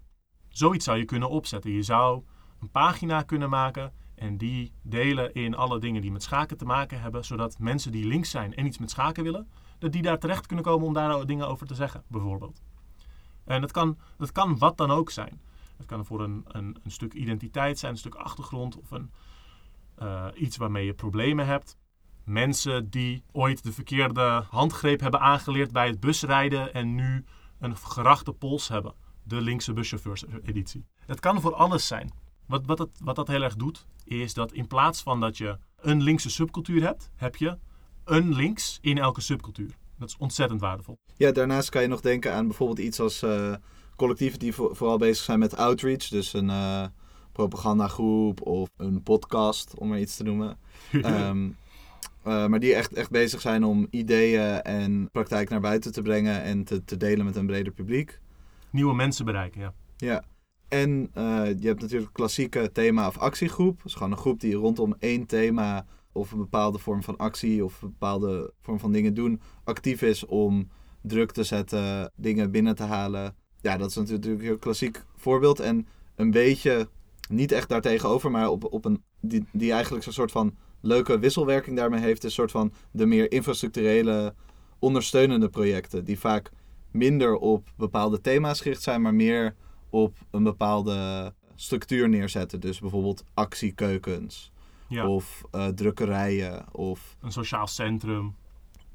Zoiets 0.53 0.85
zou 0.85 0.99
je 0.99 1.05
kunnen 1.05 1.31
opzetten. 1.31 1.71
Je 1.71 1.83
zou 1.83 2.23
een 2.61 2.71
pagina 2.71 3.23
kunnen 3.23 3.51
maken 3.51 3.93
en 4.15 4.37
die 4.37 4.73
delen 4.83 5.35
in 5.35 5.55
alle 5.55 5.79
dingen 5.79 6.01
die 6.01 6.13
met 6.13 6.23
schaken 6.23 6.57
te 6.57 6.65
maken 6.65 7.01
hebben, 7.01 7.25
zodat 7.25 7.59
mensen 7.59 7.93
die 7.93 8.07
links 8.07 8.31
zijn 8.31 8.55
en 8.55 8.67
iets 8.67 8.79
met 8.79 8.91
schaken 8.91 9.23
willen, 9.23 9.49
dat 9.79 9.93
die 9.93 10.03
daar 10.03 10.19
terecht 10.19 10.47
kunnen 10.47 10.65
komen 10.65 10.87
om 10.87 10.93
daar 10.93 11.27
dingen 11.27 11.49
over 11.49 11.67
te 11.67 11.75
zeggen, 11.75 12.03
bijvoorbeeld. 12.07 12.63
En 13.45 13.61
dat 13.61 13.73
kan, 13.73 13.99
dat 14.17 14.33
kan 14.33 14.59
wat 14.59 14.77
dan 14.77 14.91
ook 14.91 15.11
zijn. 15.11 15.41
Het 15.77 15.87
kan 15.87 16.07
voor 16.07 16.21
een, 16.21 16.45
een, 16.47 16.77
een 16.83 16.91
stuk 16.91 17.13
identiteit 17.13 17.79
zijn, 17.79 17.93
een 17.93 17.99
stuk 17.99 18.15
achtergrond 18.15 18.79
of 18.79 18.91
een, 18.91 19.11
eh, 19.95 20.27
iets 20.35 20.57
waarmee 20.57 20.87
je 20.87 20.95
problemen 20.95 21.47
hebt. 21.47 21.77
Mensen 22.25 22.91
die 22.91 23.23
ooit 23.33 23.63
de 23.63 23.73
verkeerde 23.73 24.45
handgreep 24.51 25.01
hebben 25.01 25.21
aangeleerd 25.21 25.73
bij 25.73 25.87
het 25.87 26.01
busrijden 26.01 26.75
en 26.75 26.95
nu 26.95 27.25
een 27.59 27.77
gerachte 27.77 28.33
pols 28.33 28.69
hebben. 28.69 28.95
De 29.23 29.41
linkse 29.41 29.73
buschauffeurs-editie. 29.73 30.85
Het 31.07 31.21
kan 31.21 31.41
voor 31.41 31.55
alles 31.55 31.87
zijn. 31.87 32.13
Wat, 32.47 32.67
wat, 32.67 32.79
het, 32.79 32.89
wat 33.03 33.17
dat 33.17 33.29
heel 33.29 33.43
erg 33.43 33.57
doet, 33.57 33.87
is 34.05 34.35
dat 34.35 34.53
in 34.53 34.67
plaats 34.67 35.03
van 35.03 35.21
dat 35.21 35.37
je 35.39 35.59
een 35.81 36.03
linkse 36.03 36.31
subcultuur 36.31 36.83
hebt, 36.83 37.11
heb 37.17 37.37
je 37.37 37.59
een 38.05 38.35
links 38.35 38.79
in 38.81 38.99
elke 38.99 39.21
subcultuur. 39.21 39.71
Dat 39.99 40.09
is 40.09 40.17
ontzettend 40.17 40.61
waardevol. 40.61 40.99
Ja, 41.17 41.33
daarnaast 41.33 41.69
kan 41.69 41.83
je 41.83 41.89
nog 41.89 42.01
denken 42.01 42.35
aan 42.35 42.47
bijvoorbeeld 42.47 42.79
iets 42.79 43.01
als 43.01 43.23
eh, 43.23 43.55
collectieven 43.97 44.39
die 44.39 44.53
vo- 44.55 44.75
vooral 44.75 44.99
bezig 44.99 45.25
zijn 45.25 45.39
met 45.39 45.57
outreach. 45.57 46.09
Dus 46.09 46.33
een 46.33 46.51
eh, 46.51 46.85
propagandagroep 47.33 48.41
of 48.47 48.69
een 48.77 49.03
podcast, 49.03 49.75
om 49.75 49.89
maar 49.89 50.01
iets 50.01 50.17
te 50.17 50.23
noemen. 50.23 50.59
Ehm, 50.93 51.49
eh, 52.23 52.47
maar 52.47 52.61
die 52.61 52.75
echt, 52.75 52.93
echt 52.93 53.11
bezig 53.11 53.41
zijn 53.41 53.65
om 53.65 53.87
ideeën 53.91 54.63
en 54.63 55.09
praktijk 55.13 55.49
naar 55.49 55.61
buiten 55.61 55.93
te 55.93 56.03
brengen 56.03 56.43
en 56.43 56.65
te, 56.65 56.85
te 56.85 56.97
delen 56.97 57.25
met 57.25 57.37
een 57.37 57.47
breder 57.47 57.73
publiek. 57.73 58.21
Nieuwe 58.73 58.95
mensen 58.95 59.25
bereiken, 59.25 59.61
ja. 59.61 59.75
Ja. 59.97 60.25
En 60.69 61.11
eh, 61.15 61.25
je 61.59 61.67
hebt 61.67 61.81
natuurlijk 61.81 62.13
klassieke 62.13 62.73
thema- 62.73 63.07
of 63.07 63.19
actiegroep. 63.19 63.77
Dat 63.77 63.87
is 63.87 63.95
gewoon 63.95 64.13
een 64.13 64.19
groep 64.19 64.41
die 64.41 64.55
rondom 64.55 64.95
één 64.99 65.27
thema 65.27 65.87
of 66.13 66.33
een 66.33 66.39
bepaalde 66.39 66.79
vorm 66.79 67.03
van 67.03 67.17
actie 67.17 67.65
of 67.65 67.83
een 67.83 67.89
bepaalde 67.89 68.53
vorm 68.61 68.79
van 68.79 68.93
dingen 68.93 69.15
doen 69.15 69.41
actief 69.65 70.03
is 70.03 70.27
om 70.27 70.69
druk 71.03 71.33
te 71.33 71.43
zetten, 71.43 72.13
dingen 72.17 72.51
binnen 72.51 72.75
te 72.75 72.83
halen. 72.83 73.37
Ja, 73.61 73.77
dat 73.77 73.91
is 73.91 73.97
natuurlijk 73.97 74.25
een 74.25 74.41
heel 74.41 74.59
klassiek 74.59 75.05
voorbeeld. 75.17 75.61
En 75.61 75.87
een 76.15 76.31
beetje, 76.31 76.89
niet 77.29 77.53
echt 77.53 77.69
daartegenover, 77.69 78.31
maar 78.31 78.49
op, 78.49 78.73
op 78.73 78.85
een, 78.85 79.03
die, 79.21 79.45
die 79.53 79.73
eigenlijk 79.73 80.05
zo'n 80.05 80.13
soort 80.13 80.31
van 80.31 80.57
leuke 80.81 81.19
wisselwerking 81.19 81.77
daarmee 81.77 82.01
heeft, 82.01 82.19
is 82.19 82.25
een 82.25 82.31
soort 82.31 82.51
van 82.51 82.73
de 82.91 83.07
meer 83.07 83.33
infrastructurele 83.33 84.35
ondersteunende 84.79 85.49
projecten. 85.49 86.05
Die 86.05 86.19
vaak 86.19 86.51
minder 86.93 87.37
op 87.37 87.69
bepaalde 87.77 88.21
thema's 88.21 88.61
gericht 88.61 88.83
zijn, 88.83 89.03
maar 89.03 89.15
meer 89.15 89.55
op 89.91 90.19
een 90.31 90.43
bepaalde 90.43 91.33
structuur 91.55 92.09
neerzetten. 92.09 92.61
Dus 92.61 92.81
bijvoorbeeld 92.81 93.25
actiekeukens 93.35 94.53
ja. 94.89 95.09
of 95.09 95.43
eh, 95.51 95.67
drukkerijen 95.67 96.65
of 96.73 97.17
Een 97.21 97.33
sociaal 97.33 97.67
centrum. 97.67 98.35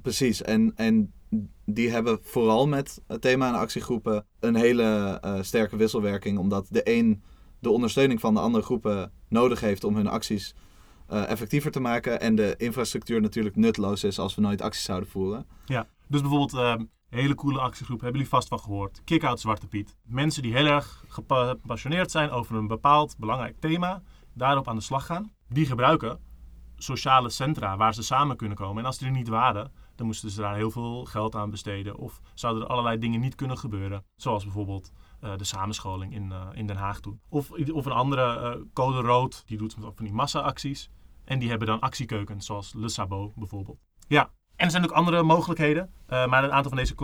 precies. 0.02 0.42
En, 0.42 0.72
en 0.76 1.14
die 1.66 1.90
hebben 1.90 2.20
vooral 2.22 2.68
met 2.68 3.02
thema 3.20 3.48
en 3.48 3.60
actiegroepen 3.60 4.26
een 4.40 4.56
hele 4.56 5.18
eh, 5.22 5.42
sterke 5.42 5.76
wisselwerking, 5.76 6.38
omdat 6.38 6.68
de 6.70 6.82
een 6.84 7.22
de 7.60 7.70
ondersteuning 7.70 8.20
van 8.20 8.34
de 8.34 8.40
andere 8.40 8.64
groepen 8.64 9.12
nodig 9.30 9.60
heeft 9.60 9.84
om 9.84 9.96
hun 9.96 10.08
acties 10.08 10.56
eh, 11.08 11.30
effectiever 11.30 11.72
te 11.72 11.80
maken 11.80 12.20
en 12.22 12.36
de 12.36 12.54
infrastructuur 12.58 13.22
natuurlijk 13.22 13.56
nutteloos 13.56 14.04
is 14.04 14.20
als 14.20 14.36
we 14.36 14.42
nooit 14.42 14.62
acties 14.62 14.84
zouden 14.84 15.10
voeren. 15.10 15.46
Dus 16.08 16.22
bijvoorbeeld 16.22 16.54
ehm, 16.54 16.84
hele 17.10 17.36
coole 17.36 17.60
actiegroep, 17.60 18.02
hebben 18.02 18.18
jullie 18.18 18.36
vast 18.36 18.48
van 18.48 18.60
gehoord. 18.60 19.02
Kick-out 19.04 19.40
Zwarte 19.40 19.68
Piet. 19.68 19.96
Mensen 20.04 20.42
die 20.42 20.54
heel 20.54 20.66
erg 20.66 21.04
gepa- 21.08 21.48
gepassioneerd 21.48 22.12
zijn 22.12 22.30
over 22.30 22.56
een 22.56 22.68
bepaald 22.68 23.18
belangrijk 23.18 23.60
thema, 23.60 24.02
daarop 24.34 24.68
aan 24.68 24.76
de 24.76 24.82
slag 24.82 25.06
gaan. 25.06 25.32
Die 25.50 25.66
gebruiken 25.66 26.20
sociale 26.78 27.30
centra 27.30 27.78
waar 27.78 27.94
ze 27.94 28.04
samen 28.04 28.38
kunnen 28.38 28.58
komen. 28.58 28.78
En 28.78 28.86
als 28.86 28.98
die 28.98 29.08
er 29.08 29.14
niet 29.14 29.28
waren, 29.28 29.72
dan 29.96 30.06
moesten 30.06 30.30
ze 30.30 30.42
daar 30.42 30.56
heel 30.56 30.72
veel 30.72 31.06
geld 31.06 31.36
aan 31.36 31.50
besteden. 31.50 31.98
Of 31.98 32.22
zouden 32.34 32.64
er 32.64 32.70
allerlei 32.70 32.98
dingen 32.98 33.20
niet 33.20 33.36
kunnen 33.36 33.58
gebeuren. 33.58 34.06
Zoals 34.16 34.44
bijvoorbeeld 34.44 34.92
eh, 35.20 35.38
de 35.38 35.44
samenscholing 35.44 36.14
in, 36.14 36.32
eh, 36.32 36.48
in 36.54 36.68
Den 36.68 36.76
Haag 36.76 37.00
toen. 37.00 37.22
Of, 37.30 37.52
of 37.52 37.86
een 37.86 37.92
andere 37.92 38.40
eh, 38.40 38.62
code 38.74 39.02
rood, 39.02 39.44
die 39.46 39.58
doet 39.58 39.76
van 39.80 39.94
die 40.06 40.14
massa-acties. 40.14 40.90
En 41.26 41.40
die 41.40 41.50
hebben 41.50 41.68
dan 41.68 41.80
actiekeukens, 41.80 42.46
zoals 42.46 42.74
Le 42.74 42.90
Sabot 42.90 43.36
bijvoorbeeld. 43.36 43.80
Ja, 44.08 44.32
en 44.58 44.66
er 44.66 44.72
zijn 44.72 44.84
ook 44.84 44.92
andere 44.92 45.24
mogelijkheden. 45.24 45.90
eh, 46.08 46.28
maar 46.28 46.44
een 46.44 46.52
aantal 46.52 46.72
van 46.72 46.78
deze 46.78 46.96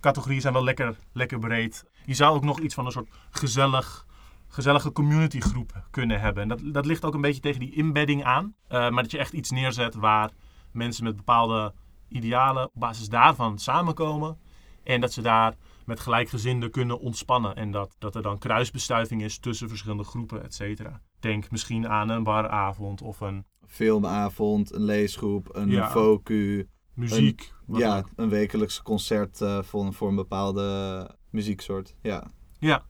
categorieën 0.00 0.40
zijn 0.40 0.52
wel 0.52 0.64
lekker, 0.64 0.96
lekker 1.12 1.38
breed. 1.38 1.84
Je 2.04 2.14
zou 2.14 2.36
ook 2.36 2.44
nog 2.44 2.60
iets 2.60 2.74
van 2.74 2.86
een 2.86 2.92
soort 2.92 3.08
gezellig, 3.30 4.06
gezellige 4.48 4.92
communitygroep 4.92 5.84
kunnen 5.90 6.20
hebben. 6.20 6.42
En 6.42 6.48
dat, 6.48 6.60
dat 6.64 6.86
ligt 6.86 7.04
ook 7.04 7.14
een 7.14 7.20
beetje 7.20 7.40
tegen 7.40 7.60
die 7.60 7.76
embedding 7.76 8.24
aan. 8.24 8.44
Uh, 8.44 8.70
maar 8.90 9.02
dat 9.02 9.10
je 9.10 9.18
echt 9.18 9.32
iets 9.32 9.50
neerzet 9.50 9.94
waar 9.94 10.30
mensen 10.72 11.04
met 11.04 11.16
bepaalde 11.16 11.74
idealen 12.08 12.64
op 12.64 12.80
basis 12.80 13.08
daarvan 13.08 13.58
samenkomen. 13.58 14.38
En 14.84 15.00
dat 15.00 15.12
ze 15.12 15.22
daar 15.22 15.54
met 15.84 16.00
gelijkgezinden 16.00 16.70
kunnen 16.70 17.00
ontspannen. 17.00 17.56
En 17.56 17.70
dat, 17.70 17.96
dat 17.98 18.14
er 18.14 18.22
dan 18.22 18.38
kruisbestuiving 18.38 19.22
is 19.22 19.38
tussen 19.38 19.68
verschillende 19.68 20.04
groepen, 20.04 20.42
et 20.42 20.54
cetera. 20.54 21.00
Denk 21.20 21.50
misschien 21.50 21.88
aan 21.88 22.08
een 22.08 22.22
baravond 22.22 23.02
of 23.02 23.20
een... 23.20 23.44
Filmavond, 23.66 24.72
een 24.72 24.84
leesgroep, 24.84 25.48
een 25.56 25.70
ja. 25.70 25.90
focu. 25.90 26.68
Muziek. 26.94 27.52
Een, 27.68 27.78
ja, 27.78 28.04
een 28.16 28.28
wekelijks 28.28 28.82
concert 28.82 29.40
uh, 29.40 29.62
voor, 29.62 29.92
voor 29.92 30.08
een 30.08 30.14
bepaalde 30.14 31.16
muzieksoort. 31.30 31.94
Ja. 32.02 32.30
ja, 32.58 32.84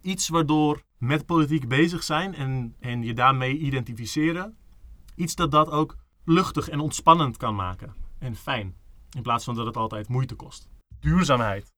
iets 0.00 0.28
waardoor 0.28 0.82
met 0.98 1.26
politiek 1.26 1.68
bezig 1.68 2.02
zijn 2.02 2.34
en, 2.34 2.74
en 2.80 3.02
je 3.02 3.14
daarmee 3.14 3.58
identificeren. 3.58 4.56
Iets 5.14 5.34
dat 5.34 5.50
dat 5.50 5.70
ook 5.70 5.96
luchtig 6.24 6.68
en 6.68 6.80
ontspannend 6.80 7.36
kan 7.36 7.54
maken. 7.54 7.94
En 8.18 8.36
fijn. 8.36 8.76
In 9.16 9.22
plaats 9.22 9.44
van 9.44 9.54
dat 9.54 9.66
het 9.66 9.76
altijd 9.76 10.08
moeite 10.08 10.34
kost. 10.34 10.68
Duurzaamheid. 11.00 11.72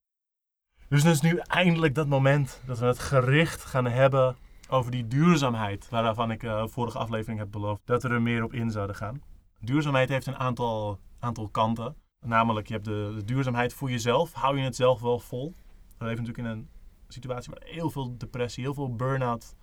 Dus 0.89 1.03
het 1.03 1.13
is 1.13 1.21
nu 1.21 1.37
eindelijk 1.37 1.95
dat 1.95 2.07
moment 2.07 2.61
dat 2.65 2.79
we 2.79 2.85
het 2.85 2.99
gericht 2.99 3.65
gaan 3.65 3.85
hebben 3.85 4.35
over 4.69 4.91
die 4.91 5.07
duurzaamheid. 5.07 5.89
Waarvan 5.89 6.31
ik 6.31 6.43
uh, 6.43 6.67
vorige 6.67 6.97
aflevering 6.97 7.39
heb 7.39 7.51
beloofd 7.51 7.81
dat 7.85 8.03
we 8.03 8.09
er 8.09 8.21
meer 8.21 8.43
op 8.43 8.53
in 8.53 8.71
zouden 8.71 8.95
gaan. 8.95 9.21
Duurzaamheid 9.59 10.09
heeft 10.09 10.27
een 10.27 10.37
aantal, 10.37 10.99
aantal 11.23 11.49
kanten. 11.49 11.95
Namelijk, 12.25 12.67
je 12.67 12.73
hebt 12.73 12.85
de, 12.85 13.13
de 13.15 13.23
duurzaamheid 13.23 13.73
voor 13.73 13.89
jezelf. 13.89 14.33
Hou 14.33 14.57
je 14.57 14.63
het 14.63 14.75
zelf 14.75 15.01
wel 15.01 15.19
vol? 15.19 15.53
We 15.97 16.05
leven 16.05 16.23
natuurlijk 16.23 16.47
in 16.47 16.59
een 16.59 16.69
situatie 17.07 17.53
waar 17.53 17.63
heel 17.69 17.89
veel 17.89 18.17
depressie, 18.17 18.63
heel 18.63 18.73
veel 18.73 18.95
burn-out 18.95 19.55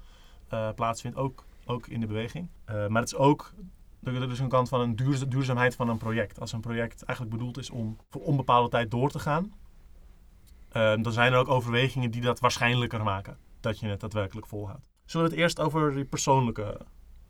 uh, 0.53 0.69
plaatsvindt. 0.75 1.17
Ook, 1.17 1.45
ook 1.65 1.87
in 1.87 2.01
de 2.01 2.07
beweging. 2.07 2.49
Uh, 2.67 2.87
maar 2.87 3.03
het 3.03 3.13
is 3.13 3.19
ook 3.19 3.55
er 4.03 4.31
is 4.31 4.39
een 4.39 4.49
kant 4.49 4.69
van 4.69 4.81
een 4.81 4.97
duurzaamheid 5.29 5.77
van 5.77 5.89
een 5.89 5.99
project. 5.99 6.41
Als 6.41 6.53
een 6.53 6.61
project 6.61 7.03
eigenlijk 7.03 7.37
bedoeld 7.39 7.59
is 7.59 7.71
om 7.71 7.97
voor 8.09 8.23
onbepaalde 8.23 8.69
tijd 8.69 8.91
door 8.91 9.11
te 9.11 9.19
gaan, 9.19 9.53
uh, 10.73 11.03
dan 11.03 11.13
zijn 11.13 11.33
er 11.33 11.39
ook 11.39 11.49
overwegingen 11.49 12.11
die 12.11 12.21
dat 12.21 12.41
waarschijnlijker 12.41 13.03
maken. 13.03 13.39
Dat 13.61 13.79
je 13.79 13.87
het 13.87 14.01
daadwerkelijk 14.01 14.47
volhoudt. 14.47 14.91
Zullen 15.05 15.27
we 15.27 15.33
het 15.33 15.43
eerst 15.43 15.61
over 15.61 15.95
die 15.95 16.05
persoonlijke 16.05 16.81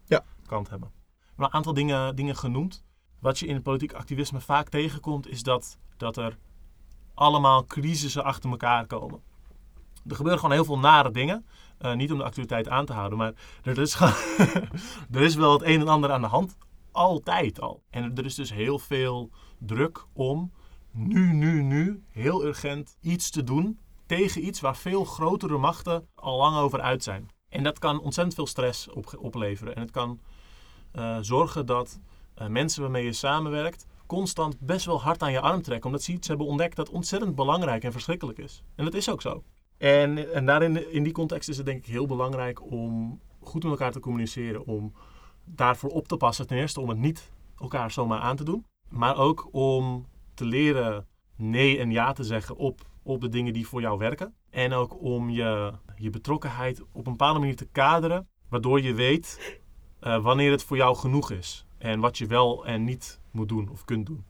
ja. 0.04 0.24
kant 0.46 0.70
hebben? 0.70 0.90
We 1.36 1.44
een 1.44 1.52
aantal 1.52 1.74
dingen, 1.74 2.16
dingen 2.16 2.36
genoemd. 2.36 2.84
Wat 3.20 3.38
je 3.38 3.46
in 3.46 3.54
het 3.54 3.62
politiek 3.62 3.92
activisme 3.92 4.40
vaak 4.40 4.68
tegenkomt, 4.68 5.28
is 5.28 5.42
dat, 5.42 5.78
dat 5.96 6.16
er 6.16 6.38
allemaal 7.14 7.64
crisissen 7.64 8.24
achter 8.24 8.50
elkaar 8.50 8.86
komen. 8.86 9.20
Er 10.06 10.16
gebeuren 10.16 10.40
gewoon 10.40 10.54
heel 10.54 10.64
veel 10.64 10.78
nare 10.78 11.10
dingen. 11.10 11.46
Uh, 11.80 11.94
niet 11.94 12.12
om 12.12 12.18
de 12.18 12.24
actualiteit 12.24 12.68
aan 12.68 12.86
te 12.86 12.92
houden, 12.92 13.18
maar 13.18 13.32
er 13.62 13.78
is, 13.78 14.00
er 15.16 15.20
is 15.20 15.34
wel 15.34 15.52
het 15.52 15.62
een 15.62 15.80
en 15.80 15.88
ander 15.88 16.12
aan 16.12 16.20
de 16.20 16.26
hand. 16.26 16.56
Altijd 16.92 17.60
al. 17.60 17.82
En 17.90 18.16
er 18.16 18.24
is 18.24 18.34
dus 18.34 18.52
heel 18.52 18.78
veel 18.78 19.30
druk 19.58 20.04
om 20.12 20.52
nu, 20.90 21.32
nu, 21.32 21.62
nu 21.62 22.02
heel 22.08 22.44
urgent 22.44 22.96
iets 23.00 23.30
te 23.30 23.44
doen 23.44 23.78
tegen 24.06 24.46
iets 24.46 24.60
waar 24.60 24.76
veel 24.76 25.04
grotere 25.04 25.58
machten 25.58 26.08
al 26.14 26.36
lang 26.36 26.56
over 26.56 26.80
uit 26.80 27.02
zijn. 27.02 27.28
En 27.48 27.62
dat 27.62 27.78
kan 27.78 28.00
ontzettend 28.00 28.34
veel 28.34 28.46
stress 28.46 28.88
op, 28.88 29.18
opleveren. 29.18 29.74
En 29.74 29.80
het 29.80 29.90
kan 29.90 30.20
uh, 30.92 31.18
zorgen 31.20 31.66
dat 31.66 32.00
uh, 32.40 32.46
mensen 32.46 32.82
waarmee 32.82 33.04
je 33.04 33.12
samenwerkt 33.12 33.86
constant 34.06 34.60
best 34.60 34.86
wel 34.86 35.00
hard 35.00 35.22
aan 35.22 35.32
je 35.32 35.40
arm 35.40 35.62
trekken. 35.62 35.86
Omdat 35.86 36.02
ze 36.02 36.12
iets 36.12 36.28
hebben 36.28 36.46
ontdekt 36.46 36.76
dat 36.76 36.88
ontzettend 36.88 37.34
belangrijk 37.34 37.84
en 37.84 37.92
verschrikkelijk 37.92 38.38
is. 38.38 38.62
En 38.74 38.84
dat 38.84 38.94
is 38.94 39.10
ook 39.10 39.22
zo. 39.22 39.42
En, 39.78 40.34
en 40.34 40.46
daarin, 40.46 40.92
in 40.92 41.02
die 41.02 41.12
context 41.12 41.48
is 41.48 41.56
het 41.56 41.66
denk 41.66 41.78
ik 41.78 41.92
heel 41.92 42.06
belangrijk 42.06 42.70
om 42.70 43.20
goed 43.40 43.62
met 43.62 43.72
elkaar 43.72 43.92
te 43.92 44.00
communiceren. 44.00 44.66
Om 44.66 44.92
daarvoor 45.44 45.90
op 45.90 46.08
te 46.08 46.16
passen. 46.16 46.46
Ten 46.46 46.56
eerste 46.56 46.80
om 46.80 46.88
het 46.88 46.98
niet 46.98 47.32
elkaar 47.58 47.90
zomaar 47.90 48.20
aan 48.20 48.36
te 48.36 48.44
doen. 48.44 48.66
Maar 48.88 49.16
ook 49.16 49.48
om 49.52 50.06
te 50.34 50.44
leren 50.44 51.06
nee 51.36 51.78
en 51.78 51.90
ja 51.90 52.12
te 52.12 52.24
zeggen 52.24 52.56
op, 52.56 52.80
op 53.02 53.20
de 53.20 53.28
dingen 53.28 53.52
die 53.52 53.66
voor 53.66 53.80
jou 53.80 53.98
werken. 53.98 54.34
En 54.50 54.72
ook 54.72 55.02
om 55.02 55.30
je, 55.30 55.72
je 55.96 56.10
betrokkenheid 56.10 56.82
op 56.92 57.06
een 57.06 57.12
bepaalde 57.12 57.38
manier 57.38 57.56
te 57.56 57.68
kaderen. 57.72 58.28
Waardoor 58.48 58.80
je 58.80 58.94
weet 58.94 59.58
uh, 60.00 60.22
wanneer 60.22 60.50
het 60.50 60.64
voor 60.64 60.76
jou 60.76 60.96
genoeg 60.96 61.30
is. 61.30 61.66
En 61.80 62.00
wat 62.00 62.18
je 62.18 62.26
wel 62.26 62.66
en 62.66 62.84
niet 62.84 63.20
moet 63.30 63.48
doen 63.48 63.68
of 63.70 63.84
kunt 63.84 64.06
doen. 64.06 64.24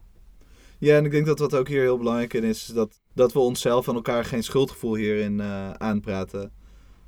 Ja, 0.77 0.97
en 0.97 1.05
ik 1.05 1.11
denk 1.11 1.25
dat 1.25 1.39
wat 1.39 1.55
ook 1.55 1.67
hier 1.67 1.81
heel 1.81 1.97
belangrijk 1.97 2.33
in 2.33 2.43
is, 2.43 2.65
dat, 2.65 3.01
dat 3.13 3.33
we 3.33 3.39
onszelf 3.39 3.87
en 3.87 3.95
elkaar 3.95 4.25
geen 4.25 4.43
schuldgevoel 4.43 4.95
hierin 4.95 5.39
uh, 5.39 5.71
aanpraten. 5.71 6.51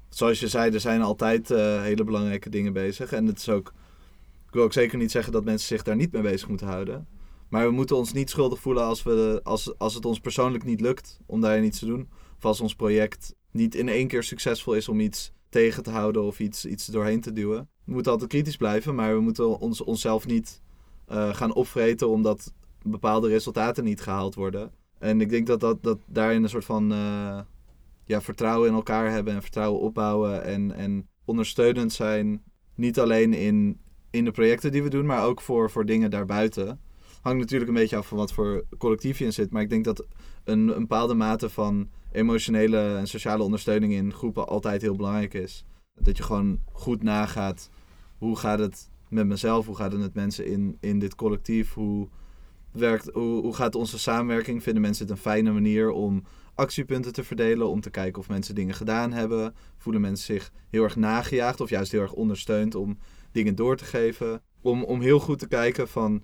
Zoals 0.10 0.40
je 0.40 0.48
zei, 0.48 0.74
er 0.74 0.80
zijn 0.80 1.02
altijd 1.02 1.52
uh, 1.52 1.82
hele 1.82 2.04
belangrijke 2.04 2.50
dingen 2.50 2.74
bezig. 2.74 3.12
En 3.12 3.26
het 3.26 3.38
is 3.38 3.50
ook, 3.50 3.74
ik 4.48 4.54
wil 4.54 4.64
ook 4.64 4.74
zeker 4.74 4.98
niet 4.98 5.12
zeggen 5.12 5.34
dat 5.34 5.44
mensen 5.44 5.68
zich 5.68 5.84
daar 5.84 5.96
niet 5.96 6.12
mee 6.12 6.22
bezig 6.22 6.48
moeten 6.48 6.68
houden. 6.68 7.08
Maar 7.50 7.66
we 7.66 7.72
moeten 7.72 7.96
ons 7.96 8.14
niet 8.14 8.30
schuldig 8.30 8.60
voelen 8.60 8.84
als, 8.84 9.04
we, 9.04 9.40
als, 9.44 9.78
als 9.78 9.94
het 9.94 10.06
ons 10.06 10.20
persoonlijk 10.20 10.64
niet 10.64 10.82
lukt 10.82 11.20
om 11.26 11.42
daar 11.42 11.64
iets 11.64 11.80
te 11.80 11.86
doen. 11.86 12.10
Of 12.38 12.46
als 12.46 12.62
ons 12.62 12.76
project 12.76 13.36
niet 13.52 13.76
in 13.76 13.90
één 13.90 14.08
keer 14.08 14.24
succesvol 14.24 14.74
is 14.74 14.90
om 14.90 15.00
iets 15.00 15.33
tegen 15.54 15.84
te 15.84 15.90
houden 15.90 16.24
of 16.24 16.40
iets, 16.40 16.66
iets 16.66 16.86
doorheen 16.86 17.22
te 17.22 17.34
duwen. 17.34 17.70
We 17.86 17.94
moeten 17.94 18.12
altijd 18.12 18.30
kritisch 18.30 18.58
blijven, 18.58 18.96
maar 18.96 19.14
we 19.14 19.22
moeten 19.22 19.60
ons, 19.60 19.82
onszelf 19.82 20.26
niet 20.26 20.62
uh, 21.12 21.34
gaan 21.34 21.54
opvreten 21.54 22.10
omdat 22.10 22.54
bepaalde 22.82 23.28
resultaten 23.28 23.84
niet 23.84 24.02
gehaald 24.02 24.36
worden. 24.36 24.72
En 25.00 25.22
ik 25.22 25.30
denk 25.30 25.48
dat, 25.48 25.60
dat, 25.60 25.84
dat 25.84 26.00
daarin 26.06 26.44
een 26.44 26.50
soort 26.50 26.66
van 26.66 26.92
uh, 26.92 27.40
ja, 28.06 28.22
vertrouwen 28.22 28.70
in 28.70 28.76
elkaar 28.76 29.12
hebben 29.12 29.34
en 29.34 29.42
vertrouwen 29.42 29.82
opbouwen 29.82 30.44
en, 30.44 30.72
en 30.72 31.08
ondersteunend 31.26 31.94
zijn. 31.94 32.44
Niet 32.76 33.00
alleen 33.00 33.34
in, 33.34 33.80
in 34.10 34.26
de 34.26 34.32
projecten 34.32 34.72
die 34.72 34.84
we 34.84 34.90
doen, 34.90 35.06
maar 35.06 35.26
ook 35.26 35.42
voor, 35.42 35.70
voor 35.70 35.86
dingen 35.86 36.12
daarbuiten. 36.12 36.80
Hangt 37.24 37.40
natuurlijk 37.40 37.70
een 37.70 37.78
beetje 37.78 37.98
af 37.98 38.08
van 38.08 38.18
wat 38.18 38.34
voor 38.34 38.64
collectief 38.78 39.20
je 39.20 39.26
in 39.26 39.34
zit. 39.34 39.52
Maar 39.52 39.62
ik 39.62 39.70
denk 39.70 39.84
dat 39.84 40.06
een, 40.44 40.68
een 40.68 40.80
bepaalde 40.80 41.14
mate 41.14 41.50
van 41.50 41.90
emotionele 42.12 42.96
en 42.96 43.08
sociale 43.08 43.44
ondersteuning 43.44 43.94
in 43.94 44.14
groepen 44.14 44.48
altijd 44.48 44.82
heel 44.82 44.96
belangrijk 44.96 45.34
is. 45.34 45.66
Dat 45.94 46.18
je 46.18 46.24
gewoon 46.24 46.60
goed 46.72 47.04
nagaat 47.04 47.70
hoe 48.18 48.38
gaat 48.38 48.60
het 48.60 48.90
met 49.10 49.28
mezelf, 49.28 49.66
hoe 49.66 49.76
gaat 49.76 49.92
het 49.92 50.02
met 50.02 50.14
mensen 50.14 50.46
in, 50.46 50.78
in 50.80 51.00
dit 51.00 51.16
collectief, 51.16 51.74
hoe, 51.74 52.08
werkt, 52.72 53.10
hoe, 53.14 53.42
hoe 53.42 53.56
gaat 53.56 53.76
onze 53.76 54.00
samenwerking, 54.00 54.64
vinden 54.64 54.82
mensen 54.82 55.06
het 55.06 55.16
een 55.16 55.22
fijne 55.22 55.52
manier 55.52 55.92
om 55.92 56.24
actiepunten 56.56 57.14
te 57.14 57.24
verdelen, 57.24 57.70
om 57.70 57.82
te 57.82 57.90
kijken 57.90 58.22
of 58.22 58.30
mensen 58.30 58.56
dingen 58.56 58.76
gedaan 58.76 59.12
hebben, 59.12 59.56
voelen 59.78 60.02
mensen 60.02 60.26
zich 60.26 60.52
heel 60.70 60.84
erg 60.84 60.96
nagejaagd 60.96 61.62
of 61.62 61.70
juist 61.70 61.92
heel 61.92 62.02
erg 62.02 62.14
ondersteund 62.14 62.76
om 62.76 62.98
dingen 63.32 63.56
door 63.56 63.78
te 63.78 63.86
geven. 63.86 64.42
Om, 64.62 64.84
om 64.84 65.02
heel 65.02 65.20
goed 65.20 65.40
te 65.40 65.48
kijken 65.48 65.88
van 65.88 66.24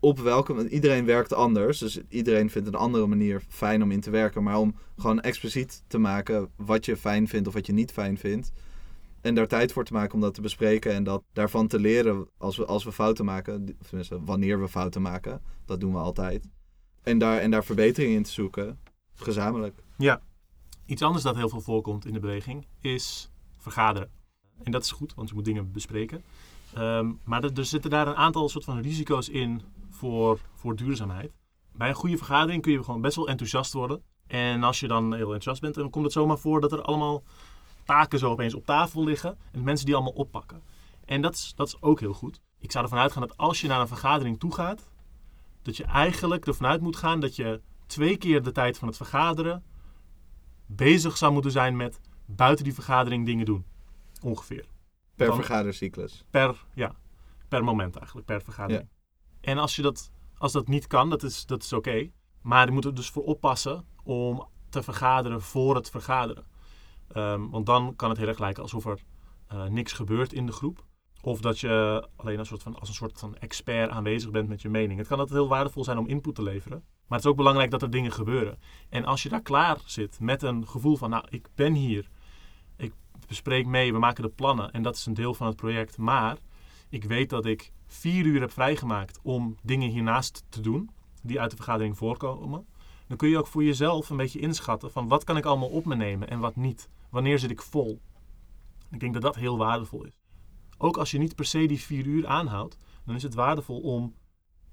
op 0.00 0.18
welke. 0.18 0.68
Iedereen 0.68 1.04
werkt 1.04 1.32
anders. 1.32 1.78
Dus 1.78 2.00
iedereen 2.08 2.50
vindt 2.50 2.68
een 2.68 2.74
andere 2.74 3.06
manier 3.06 3.42
fijn 3.48 3.82
om 3.82 3.90
in 3.90 4.00
te 4.00 4.10
werken. 4.10 4.42
Maar 4.42 4.58
om 4.58 4.74
gewoon 4.96 5.20
expliciet 5.20 5.82
te 5.86 5.98
maken 5.98 6.50
wat 6.56 6.84
je 6.84 6.96
fijn 6.96 7.28
vindt 7.28 7.48
of 7.48 7.54
wat 7.54 7.66
je 7.66 7.72
niet 7.72 7.92
fijn 7.92 8.18
vindt. 8.18 8.52
En 9.20 9.34
daar 9.34 9.46
tijd 9.46 9.72
voor 9.72 9.84
te 9.84 9.92
maken 9.92 10.14
om 10.14 10.20
dat 10.20 10.34
te 10.34 10.40
bespreken 10.40 10.92
en 10.92 11.04
dat 11.04 11.22
daarvan 11.32 11.66
te 11.66 11.78
leren 11.78 12.28
als 12.38 12.56
we, 12.56 12.66
als 12.66 12.84
we 12.84 12.92
fouten 12.92 13.24
maken. 13.24 13.76
Tenminste, 13.86 14.24
wanneer 14.24 14.60
we 14.60 14.68
fouten 14.68 15.02
maken. 15.02 15.40
Dat 15.64 15.80
doen 15.80 15.92
we 15.92 15.98
altijd. 15.98 16.48
En 17.02 17.18
daar, 17.18 17.38
en 17.38 17.50
daar 17.50 17.64
verbetering 17.64 18.14
in 18.14 18.22
te 18.22 18.30
zoeken. 18.30 18.78
Gezamenlijk. 19.14 19.82
Ja. 19.96 20.20
Iets 20.86 21.02
anders 21.02 21.24
dat 21.24 21.36
heel 21.36 21.48
veel 21.48 21.60
voorkomt 21.60 22.06
in 22.06 22.12
de 22.12 22.20
beweging 22.20 22.66
is 22.80 23.30
vergaderen. 23.56 24.10
En 24.62 24.72
dat 24.72 24.82
is 24.82 24.90
goed, 24.90 25.14
want 25.14 25.28
je 25.28 25.34
moet 25.34 25.44
dingen 25.44 25.72
bespreken. 25.72 26.22
Um, 26.78 27.18
maar 27.24 27.44
er, 27.44 27.64
zitten 27.64 27.90
daar 27.90 28.06
een 28.06 28.14
aantal 28.14 28.48
soort 28.48 28.64
van 28.64 28.80
risico's 28.80 29.28
in 29.28 29.62
voor, 29.98 30.40
voor 30.54 30.76
duurzaamheid. 30.76 31.32
Bij 31.72 31.88
een 31.88 31.94
goede 31.94 32.16
vergadering 32.16 32.62
kun 32.62 32.72
je 32.72 32.84
gewoon 32.84 33.00
best 33.00 33.16
wel 33.16 33.28
enthousiast 33.28 33.72
worden. 33.72 34.02
En 34.26 34.62
als 34.62 34.80
je 34.80 34.88
dan 34.88 35.04
heel 35.04 35.20
enthousiast 35.20 35.60
bent, 35.60 35.74
dan 35.74 35.90
komt 35.90 36.04
het 36.04 36.12
zomaar 36.12 36.38
voor 36.38 36.60
dat 36.60 36.72
er 36.72 36.82
allemaal 36.82 37.22
taken 37.84 38.18
zo 38.18 38.30
opeens 38.30 38.54
op 38.54 38.64
tafel 38.64 39.04
liggen. 39.04 39.38
En 39.52 39.62
mensen 39.62 39.86
die 39.86 39.94
allemaal 39.94 40.12
oppakken. 40.12 40.62
En 41.04 41.22
dat 41.22 41.34
is, 41.34 41.52
dat 41.56 41.66
is 41.66 41.82
ook 41.82 42.00
heel 42.00 42.12
goed. 42.12 42.40
Ik 42.58 42.72
zou 42.72 42.84
ervan 42.84 42.98
uitgaan 42.98 43.22
dat 43.22 43.36
als 43.36 43.60
je 43.60 43.68
naar 43.68 43.80
een 43.80 43.88
vergadering 43.88 44.38
toe 44.38 44.54
gaat, 44.54 44.90
dat 45.62 45.76
je 45.76 45.84
eigenlijk 45.84 46.46
ervan 46.46 46.66
uit 46.66 46.80
moet 46.80 46.96
gaan 46.96 47.20
dat 47.20 47.36
je 47.36 47.60
twee 47.86 48.16
keer 48.16 48.42
de 48.42 48.52
tijd 48.52 48.78
van 48.78 48.88
het 48.88 48.96
vergaderen 48.96 49.64
bezig 50.66 51.16
zou 51.16 51.32
moeten 51.32 51.50
zijn 51.50 51.76
met 51.76 52.00
buiten 52.26 52.64
die 52.64 52.74
vergadering 52.74 53.26
dingen 53.26 53.44
doen. 53.44 53.64
Ongeveer. 54.22 54.66
Per 55.14 55.34
vergadercyclus. 55.34 56.24
Per, 56.30 56.64
ja, 56.74 56.94
per 57.48 57.64
moment 57.64 57.96
eigenlijk, 57.96 58.26
per 58.26 58.42
vergadering. 58.42 58.88
En 59.48 59.58
als, 59.58 59.76
je 59.76 59.82
dat, 59.82 60.10
als 60.38 60.52
dat 60.52 60.68
niet 60.68 60.86
kan, 60.86 61.10
dat 61.10 61.22
is, 61.22 61.46
dat 61.46 61.62
is 61.62 61.72
oké. 61.72 62.10
Maar 62.42 62.66
je 62.66 62.72
moet 62.72 62.84
er 62.84 62.94
dus 62.94 63.10
voor 63.10 63.24
oppassen 63.24 63.84
om 64.04 64.46
te 64.68 64.82
vergaderen 64.82 65.42
voor 65.42 65.74
het 65.74 65.90
vergaderen. 65.90 66.44
Um, 67.16 67.50
want 67.50 67.66
dan 67.66 67.96
kan 67.96 68.08
het 68.08 68.18
heel 68.18 68.28
erg 68.28 68.38
lijken 68.38 68.62
alsof 68.62 68.86
er 68.86 69.00
uh, 69.52 69.64
niks 69.64 69.92
gebeurt 69.92 70.32
in 70.32 70.46
de 70.46 70.52
groep. 70.52 70.84
Of 71.22 71.40
dat 71.40 71.60
je 71.60 72.08
alleen 72.16 72.38
een 72.38 72.46
soort 72.46 72.62
van, 72.62 72.78
als 72.78 72.88
een 72.88 72.94
soort 72.94 73.18
van 73.18 73.36
expert 73.36 73.90
aanwezig 73.90 74.30
bent 74.30 74.48
met 74.48 74.62
je 74.62 74.68
mening. 74.68 74.98
Het 74.98 75.08
kan 75.08 75.18
altijd 75.18 75.38
heel 75.38 75.48
waardevol 75.48 75.84
zijn 75.84 75.98
om 75.98 76.06
input 76.06 76.34
te 76.34 76.42
leveren. 76.42 76.78
Maar 76.78 77.18
het 77.18 77.26
is 77.26 77.30
ook 77.30 77.36
belangrijk 77.36 77.70
dat 77.70 77.82
er 77.82 77.90
dingen 77.90 78.12
gebeuren. 78.12 78.58
En 78.88 79.04
als 79.04 79.22
je 79.22 79.28
daar 79.28 79.42
klaar 79.42 79.78
zit 79.84 80.20
met 80.20 80.42
een 80.42 80.68
gevoel 80.68 80.96
van, 80.96 81.10
nou, 81.10 81.24
ik 81.28 81.48
ben 81.54 81.74
hier. 81.74 82.08
Ik 82.76 82.92
bespreek 83.26 83.66
mee, 83.66 83.92
we 83.92 83.98
maken 83.98 84.22
de 84.22 84.28
plannen. 84.28 84.70
En 84.70 84.82
dat 84.82 84.96
is 84.96 85.06
een 85.06 85.14
deel 85.14 85.34
van 85.34 85.46
het 85.46 85.56
project. 85.56 85.98
Maar 85.98 86.36
ik 86.88 87.04
weet 87.04 87.30
dat 87.30 87.46
ik 87.46 87.72
vier 87.86 88.24
uur 88.24 88.40
heb 88.40 88.52
vrijgemaakt 88.52 89.18
om 89.22 89.56
dingen 89.62 89.90
hiernaast 89.90 90.44
te 90.48 90.60
doen. 90.60 90.90
Die 91.22 91.40
uit 91.40 91.50
de 91.50 91.56
vergadering 91.56 91.96
voorkomen. 91.96 92.66
Dan 93.06 93.16
kun 93.16 93.28
je 93.28 93.38
ook 93.38 93.46
voor 93.46 93.64
jezelf 93.64 94.10
een 94.10 94.16
beetje 94.16 94.38
inschatten 94.38 94.90
van 94.90 95.08
wat 95.08 95.24
kan 95.24 95.36
ik 95.36 95.44
allemaal 95.44 95.68
op 95.68 95.84
me 95.84 95.94
nemen 95.94 96.28
en 96.28 96.38
wat 96.38 96.56
niet. 96.56 96.88
Wanneer 97.10 97.38
zit 97.38 97.50
ik 97.50 97.62
vol? 97.62 98.00
Ik 98.90 99.00
denk 99.00 99.12
dat 99.12 99.22
dat 99.22 99.34
heel 99.34 99.58
waardevol 99.58 100.04
is. 100.04 100.18
Ook 100.78 100.96
als 100.96 101.10
je 101.10 101.18
niet 101.18 101.34
per 101.34 101.44
se 101.44 101.66
die 101.66 101.80
vier 101.80 102.06
uur 102.06 102.26
aanhoudt, 102.26 102.76
dan 103.04 103.14
is 103.14 103.22
het 103.22 103.34
waardevol 103.34 103.80
om, 103.80 104.14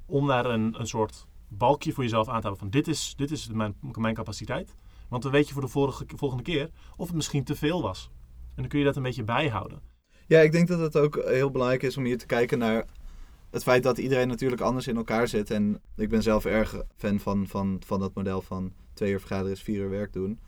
om 0.05 0.27
daar 0.27 0.45
een, 0.45 0.79
een 0.79 0.87
soort 0.87 1.27
balkje 1.47 1.93
voor 1.93 2.03
jezelf 2.03 2.27
aan 2.27 2.41
te 2.41 2.47
houden 2.47 2.59
van 2.61 2.69
dit 2.69 2.87
is, 2.87 3.13
dit 3.15 3.31
is 3.31 3.47
mijn, 3.47 3.75
mijn 3.91 4.13
capaciteit. 4.13 4.75
Want 5.09 5.23
dan 5.23 5.31
weet 5.31 5.47
je 5.47 5.53
voor 5.53 5.61
de 5.61 5.97
volgende 6.17 6.43
keer 6.43 6.69
of 6.97 7.07
het 7.07 7.15
misschien 7.15 7.43
te 7.43 7.55
veel 7.55 7.81
was. 7.81 8.09
En 8.47 8.61
dan 8.61 8.67
kun 8.67 8.79
je 8.79 8.85
dat 8.85 8.95
een 8.95 9.03
beetje 9.03 9.23
bijhouden. 9.23 9.81
Ja, 10.27 10.39
ik 10.39 10.51
denk 10.51 10.67
dat 10.67 10.79
het 10.79 10.97
ook 10.97 11.23
heel 11.25 11.51
belangrijk 11.51 11.83
is 11.83 11.97
om 11.97 12.03
hier 12.03 12.17
te 12.17 12.25
kijken 12.25 12.57
naar 12.57 12.85
het 13.49 13.63
feit 13.63 13.83
dat 13.83 13.97
iedereen 13.97 14.27
natuurlijk 14.27 14.61
anders 14.61 14.87
in 14.87 14.95
elkaar 14.95 15.27
zit. 15.27 15.51
En 15.51 15.81
ik 15.97 16.09
ben 16.09 16.23
zelf 16.23 16.45
erg 16.45 16.81
fan 16.95 17.19
van, 17.19 17.47
van, 17.47 17.81
van 17.85 17.99
dat 17.99 18.13
model 18.13 18.41
van 18.41 18.73
twee 18.93 19.11
uur 19.11 19.19
vergaderen 19.19 19.57
vier 19.57 19.79
uur 19.79 19.89
werk 19.89 20.13
doen. 20.13 20.39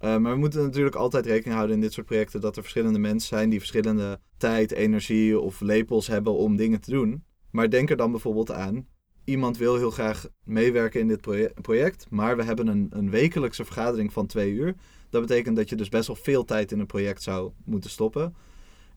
Uh, 0.00 0.16
maar 0.16 0.32
we 0.32 0.38
moeten 0.38 0.62
natuurlijk 0.62 0.96
altijd 0.96 1.26
rekening 1.26 1.54
houden 1.54 1.76
in 1.76 1.82
dit 1.82 1.92
soort 1.92 2.06
projecten 2.06 2.40
dat 2.40 2.56
er 2.56 2.62
verschillende 2.62 2.98
mensen 2.98 3.28
zijn 3.28 3.50
die 3.50 3.58
verschillende 3.58 4.20
tijd, 4.36 4.72
energie 4.72 5.40
of 5.40 5.60
lepels 5.60 6.06
hebben 6.06 6.32
om 6.32 6.56
dingen 6.56 6.80
te 6.80 6.90
doen. 6.90 7.24
Maar 7.50 7.70
denk 7.70 7.90
er 7.90 7.96
dan 7.96 8.10
bijvoorbeeld 8.10 8.52
aan, 8.52 8.86
iemand 9.24 9.56
wil 9.56 9.76
heel 9.76 9.90
graag 9.90 10.26
meewerken 10.44 11.00
in 11.00 11.08
dit 11.08 11.20
project, 11.62 12.06
maar 12.10 12.36
we 12.36 12.42
hebben 12.42 12.66
een, 12.66 12.86
een 12.90 13.10
wekelijkse 13.10 13.64
vergadering 13.64 14.12
van 14.12 14.26
twee 14.26 14.52
uur. 14.52 14.74
Dat 15.10 15.20
betekent 15.20 15.56
dat 15.56 15.68
je 15.68 15.76
dus 15.76 15.88
best 15.88 16.06
wel 16.06 16.16
veel 16.16 16.44
tijd 16.44 16.72
in 16.72 16.80
een 16.80 16.86
project 16.86 17.22
zou 17.22 17.50
moeten 17.64 17.90
stoppen. 17.90 18.34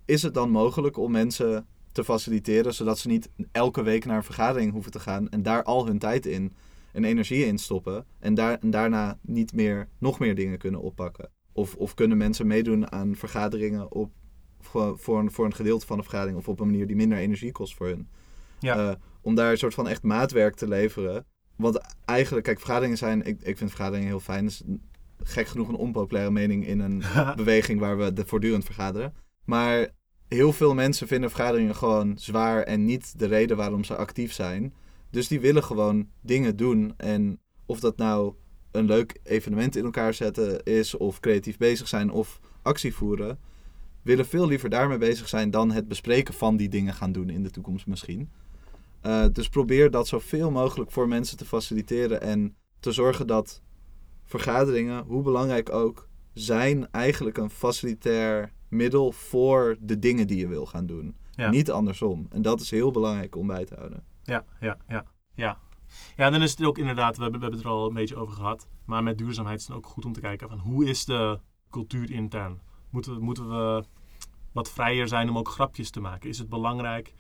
Is 0.09 0.21
het 0.21 0.33
dan 0.33 0.49
mogelijk 0.49 0.97
om 0.97 1.11
mensen 1.11 1.67
te 1.91 2.03
faciliteren, 2.03 2.73
zodat 2.73 2.99
ze 2.99 3.07
niet 3.07 3.29
elke 3.51 3.83
week 3.83 4.05
naar 4.05 4.17
een 4.17 4.23
vergadering 4.23 4.71
hoeven 4.71 4.91
te 4.91 4.99
gaan 4.99 5.29
en 5.29 5.43
daar 5.43 5.63
al 5.63 5.85
hun 5.85 5.99
tijd 5.99 6.25
in 6.25 6.53
en 6.91 7.03
energie 7.03 7.45
in 7.45 7.57
stoppen 7.57 8.05
en, 8.19 8.33
daar, 8.33 8.57
en 8.59 8.69
daarna 8.69 9.17
niet 9.21 9.53
meer, 9.53 9.87
nog 9.97 10.19
meer 10.19 10.35
dingen 10.35 10.57
kunnen 10.57 10.81
oppakken? 10.81 11.29
Of, 11.51 11.75
of 11.75 11.93
kunnen 11.93 12.17
mensen 12.17 12.47
meedoen 12.47 12.91
aan 12.91 13.15
vergaderingen 13.15 13.91
op, 13.91 14.11
voor, 14.59 14.99
voor, 14.99 15.19
een, 15.19 15.31
voor 15.31 15.45
een 15.45 15.53
gedeelte 15.53 15.85
van 15.85 15.97
de 15.97 16.03
vergadering 16.03 16.37
of 16.37 16.47
op 16.47 16.59
een 16.59 16.67
manier 16.67 16.87
die 16.87 16.95
minder 16.95 17.17
energie 17.17 17.51
kost 17.51 17.75
voor 17.75 17.87
hun? 17.87 18.07
Ja. 18.59 18.89
Uh, 18.89 18.95
om 19.21 19.35
daar 19.35 19.51
een 19.51 19.57
soort 19.57 19.73
van 19.73 19.87
echt 19.87 20.03
maatwerk 20.03 20.55
te 20.55 20.67
leveren. 20.67 21.25
Want 21.55 21.95
eigenlijk, 22.05 22.45
kijk, 22.45 22.59
vergaderingen 22.59 22.97
zijn, 22.97 23.25
ik, 23.25 23.41
ik 23.41 23.57
vind 23.57 23.69
vergaderingen 23.69 24.07
heel 24.07 24.19
fijn. 24.19 24.43
Dat 24.43 24.53
is 24.53 24.63
gek 25.23 25.47
genoeg 25.47 25.67
een 25.67 25.75
onpopulaire 25.75 26.31
mening 26.31 26.67
in 26.67 26.79
een 26.79 27.03
beweging 27.35 27.79
waar 27.79 27.97
we 27.97 28.13
de 28.13 28.25
voortdurend 28.25 28.65
vergaderen. 28.65 29.13
Maar 29.43 29.87
heel 30.29 30.53
veel 30.53 30.73
mensen 30.73 31.07
vinden 31.07 31.29
vergaderingen 31.29 31.75
gewoon 31.75 32.17
zwaar 32.17 32.63
en 32.63 32.85
niet 32.85 33.19
de 33.19 33.25
reden 33.25 33.57
waarom 33.57 33.83
ze 33.83 33.95
actief 33.95 34.33
zijn. 34.33 34.73
Dus 35.09 35.27
die 35.27 35.39
willen 35.39 35.63
gewoon 35.63 36.09
dingen 36.21 36.55
doen. 36.55 36.93
En 36.97 37.39
of 37.65 37.79
dat 37.79 37.97
nou 37.97 38.33
een 38.71 38.85
leuk 38.85 39.19
evenement 39.23 39.75
in 39.75 39.83
elkaar 39.83 40.13
zetten 40.13 40.63
is, 40.63 40.97
of 40.97 41.19
creatief 41.19 41.57
bezig 41.57 41.87
zijn, 41.87 42.11
of 42.11 42.39
actie 42.61 42.93
voeren, 42.93 43.39
willen 44.01 44.25
veel 44.25 44.47
liever 44.47 44.69
daarmee 44.69 44.97
bezig 44.97 45.27
zijn 45.27 45.51
dan 45.51 45.71
het 45.71 45.87
bespreken 45.87 46.33
van 46.33 46.57
die 46.57 46.69
dingen 46.69 46.93
gaan 46.93 47.11
doen 47.11 47.29
in 47.29 47.43
de 47.43 47.51
toekomst 47.51 47.87
misschien. 47.87 48.29
Uh, 49.03 49.25
dus 49.31 49.49
probeer 49.49 49.91
dat 49.91 50.07
zoveel 50.07 50.51
mogelijk 50.51 50.91
voor 50.91 51.07
mensen 51.07 51.37
te 51.37 51.45
faciliteren 51.45 52.21
en 52.21 52.55
te 52.79 52.91
zorgen 52.91 53.27
dat 53.27 53.61
vergaderingen, 54.25 55.03
hoe 55.03 55.21
belangrijk 55.21 55.71
ook, 55.71 56.07
zijn 56.33 56.91
eigenlijk 56.91 57.37
een 57.37 57.49
facilitair 57.49 58.53
middel 58.69 59.11
voor 59.11 59.77
de 59.79 59.99
dingen 59.99 60.27
die 60.27 60.37
je 60.37 60.47
wil 60.47 60.65
gaan 60.65 60.85
doen. 60.85 61.15
Niet 61.49 61.71
andersom. 61.71 62.27
En 62.29 62.41
dat 62.41 62.59
is 62.59 62.71
heel 62.71 62.91
belangrijk 62.91 63.35
om 63.35 63.47
bij 63.47 63.65
te 63.65 63.75
houden. 63.75 64.03
Ja, 64.23 64.45
ja, 64.59 64.77
ja. 64.87 65.05
Ja, 65.33 65.57
ja 66.15 66.29
dan 66.29 66.41
is 66.41 66.51
het 66.51 66.63
ook 66.63 66.77
inderdaad, 66.77 67.17
we 67.17 67.21
hebben, 67.21 67.39
we 67.39 67.45
hebben 67.45 67.65
het 67.65 67.73
er 67.73 67.75
al 67.75 67.87
een 67.87 67.93
beetje 67.93 68.15
over 68.15 68.33
gehad. 68.33 68.67
Maar 68.85 69.03
met 69.03 69.17
duurzaamheid 69.17 69.59
is 69.59 69.67
het 69.67 69.75
ook 69.75 69.85
goed 69.85 70.05
om 70.05 70.13
te 70.13 70.19
kijken 70.19 70.49
van 70.49 70.59
hoe 70.59 70.85
is 70.85 71.05
de 71.05 71.39
cultuur 71.69 72.11
intern? 72.11 72.59
Moeten 72.89 73.13
we, 73.13 73.19
moeten 73.19 73.49
we 73.49 73.83
wat 74.51 74.71
vrijer 74.71 75.07
zijn 75.07 75.29
om 75.29 75.37
ook 75.37 75.49
grapjes 75.49 75.89
te 75.89 75.99
maken? 75.99 76.29
Is 76.29 76.37
het 76.37 76.49
belangrijk 76.49 77.13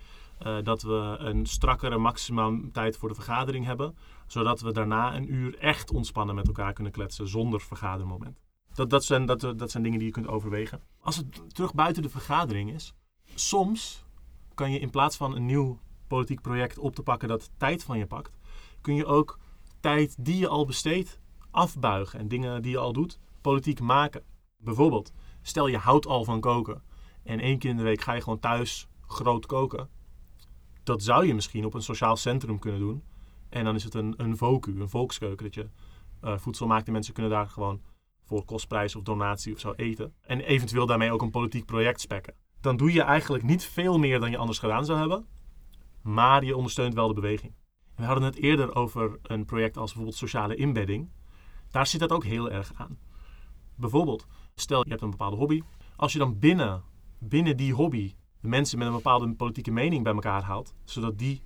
uh, 0.45 0.57
dat 0.63 0.81
we 0.81 1.15
een 1.19 1.45
strakkere 1.45 1.97
maximum 1.97 2.71
tijd 2.71 2.97
voor 2.97 3.09
de 3.09 3.15
vergadering 3.15 3.65
hebben? 3.65 3.97
Zodat 4.27 4.61
we 4.61 4.71
daarna 4.71 5.15
een 5.15 5.33
uur 5.33 5.57
echt 5.57 5.91
ontspannen 5.91 6.35
met 6.35 6.47
elkaar 6.47 6.73
kunnen 6.73 6.91
kletsen 6.91 7.27
zonder 7.27 7.61
vergadermoment. 7.61 8.39
Dat, 8.73 8.89
dat, 8.89 9.03
zijn, 9.03 9.25
dat, 9.25 9.39
dat 9.41 9.71
zijn 9.71 9.83
dingen 9.83 9.97
die 9.97 10.07
je 10.07 10.13
kunt 10.13 10.27
overwegen. 10.27 10.81
Als 10.99 11.15
het 11.15 11.55
terug 11.55 11.73
buiten 11.73 12.03
de 12.03 12.09
vergadering 12.09 12.73
is, 12.73 12.93
soms 13.35 14.03
kan 14.53 14.71
je 14.71 14.79
in 14.79 14.89
plaats 14.89 15.17
van 15.17 15.35
een 15.35 15.45
nieuw 15.45 15.79
politiek 16.07 16.41
project 16.41 16.77
op 16.77 16.95
te 16.95 17.03
pakken 17.03 17.27
dat 17.27 17.51
tijd 17.57 17.83
van 17.83 17.97
je 17.97 18.05
pakt, 18.05 18.37
kun 18.81 18.95
je 18.95 19.05
ook 19.05 19.39
tijd 19.79 20.15
die 20.19 20.37
je 20.37 20.47
al 20.47 20.65
besteedt 20.65 21.19
afbuigen 21.51 22.19
en 22.19 22.27
dingen 22.27 22.61
die 22.61 22.71
je 22.71 22.77
al 22.77 22.93
doet 22.93 23.19
politiek 23.41 23.79
maken. 23.79 24.23
Bijvoorbeeld, 24.57 25.11
stel 25.41 25.67
je 25.67 25.77
houdt 25.77 26.05
al 26.05 26.23
van 26.23 26.39
koken 26.39 26.81
en 27.23 27.39
één 27.39 27.59
keer 27.59 27.69
in 27.69 27.77
de 27.77 27.83
week 27.83 28.01
ga 28.01 28.13
je 28.13 28.21
gewoon 28.21 28.39
thuis 28.39 28.87
groot 29.07 29.45
koken. 29.45 29.89
Dat 30.83 31.03
zou 31.03 31.25
je 31.25 31.33
misschien 31.33 31.65
op 31.65 31.73
een 31.73 31.81
sociaal 31.81 32.15
centrum 32.15 32.59
kunnen 32.59 32.79
doen. 32.79 33.03
En 33.49 33.63
dan 33.63 33.75
is 33.75 33.83
het 33.83 33.93
een, 33.93 34.13
een 34.17 34.37
VOCU, 34.37 34.79
een 34.79 34.89
volkskeuken, 34.89 35.45
dat 35.45 35.53
je 35.53 35.69
uh, 36.23 36.37
voedsel 36.37 36.67
maakt 36.67 36.87
en 36.87 36.93
mensen 36.93 37.13
kunnen 37.13 37.31
daar 37.31 37.49
gewoon 37.49 37.81
voor 38.29 38.45
kostprijs 38.45 38.95
of 38.95 39.03
donatie 39.03 39.53
of 39.53 39.59
zo 39.59 39.73
eten. 39.75 40.13
En 40.21 40.39
eventueel 40.39 40.85
daarmee 40.85 41.11
ook 41.11 41.21
een 41.21 41.29
politiek 41.29 41.65
project 41.65 42.01
spekken. 42.01 42.33
Dan 42.61 42.77
doe 42.77 42.93
je 42.93 43.01
eigenlijk 43.01 43.43
niet 43.43 43.63
veel 43.63 43.99
meer 43.99 44.19
dan 44.19 44.31
je 44.31 44.37
anders 44.37 44.59
gedaan 44.59 44.85
zou 44.85 44.99
hebben. 44.99 45.27
Maar 46.01 46.43
je 46.43 46.55
ondersteunt 46.55 46.93
wel 46.93 47.07
de 47.07 47.13
beweging. 47.13 47.53
We 47.95 48.03
hadden 48.03 48.23
het 48.23 48.35
eerder 48.35 48.75
over 48.75 49.19
een 49.23 49.45
project 49.45 49.77
als 49.77 49.85
bijvoorbeeld 49.85 50.17
sociale 50.17 50.55
inbedding. 50.55 51.09
Daar 51.71 51.87
zit 51.87 51.99
dat 51.99 52.11
ook 52.11 52.23
heel 52.23 52.51
erg 52.51 52.71
aan. 52.75 52.97
Bijvoorbeeld, 53.75 54.27
stel 54.55 54.83
je 54.83 54.89
hebt 54.89 55.01
een 55.01 55.09
bepaalde 55.09 55.37
hobby. 55.37 55.61
Als 55.95 56.13
je 56.13 56.19
dan 56.19 56.39
binnen, 56.39 56.83
binnen 57.19 57.57
die 57.57 57.73
hobby 57.73 58.15
de 58.41 58.47
mensen 58.47 58.77
met 58.77 58.87
een 58.87 58.93
bepaalde 58.93 59.33
politieke 59.35 59.71
mening 59.71 60.03
bij 60.03 60.13
elkaar 60.13 60.43
haalt, 60.43 60.73
zodat 60.83 61.17
die 61.17 61.41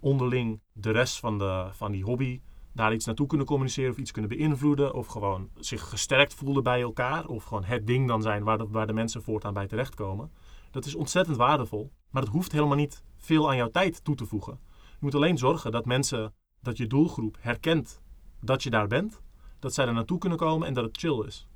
onderling 0.00 0.60
de 0.72 0.90
rest 0.90 1.18
van, 1.18 1.38
de, 1.38 1.68
van 1.72 1.92
die 1.92 2.04
hobby 2.04 2.40
daar 2.78 2.92
iets 2.92 3.04
naartoe 3.04 3.26
kunnen 3.26 3.46
communiceren 3.46 3.90
of 3.90 3.98
iets 3.98 4.10
kunnen 4.10 4.30
beïnvloeden. 4.30 4.94
Of 4.94 5.06
gewoon 5.06 5.48
zich 5.56 5.88
gesterkt 5.88 6.34
voelen 6.34 6.62
bij 6.62 6.80
elkaar. 6.80 7.26
Of 7.26 7.44
gewoon 7.44 7.64
het 7.64 7.86
ding 7.86 8.08
dan 8.08 8.22
zijn 8.22 8.44
waar 8.44 8.58
de, 8.58 8.66
waar 8.68 8.86
de 8.86 8.92
mensen 8.92 9.22
voortaan 9.22 9.54
bij 9.54 9.66
terechtkomen. 9.66 10.30
Dat 10.70 10.84
is 10.84 10.94
ontzettend 10.94 11.36
waardevol. 11.36 11.92
Maar 12.10 12.22
het 12.22 12.30
hoeft 12.30 12.52
helemaal 12.52 12.76
niet 12.76 13.02
veel 13.16 13.48
aan 13.48 13.56
jouw 13.56 13.70
tijd 13.70 14.04
toe 14.04 14.14
te 14.14 14.26
voegen. 14.26 14.58
Je 14.72 14.96
moet 15.00 15.14
alleen 15.14 15.38
zorgen 15.38 15.70
dat 15.70 15.86
mensen, 15.86 16.34
dat 16.62 16.76
je 16.76 16.86
doelgroep 16.86 17.36
herkent 17.40 18.00
dat 18.40 18.62
je 18.62 18.70
daar 18.70 18.86
bent. 18.86 19.20
Dat 19.58 19.74
zij 19.74 19.86
er 19.86 19.92
naartoe 19.92 20.18
kunnen 20.18 20.38
komen 20.38 20.66
en 20.66 20.74
dat 20.74 20.84
het 20.84 20.98
chill 20.98 21.24
is. 21.26 21.46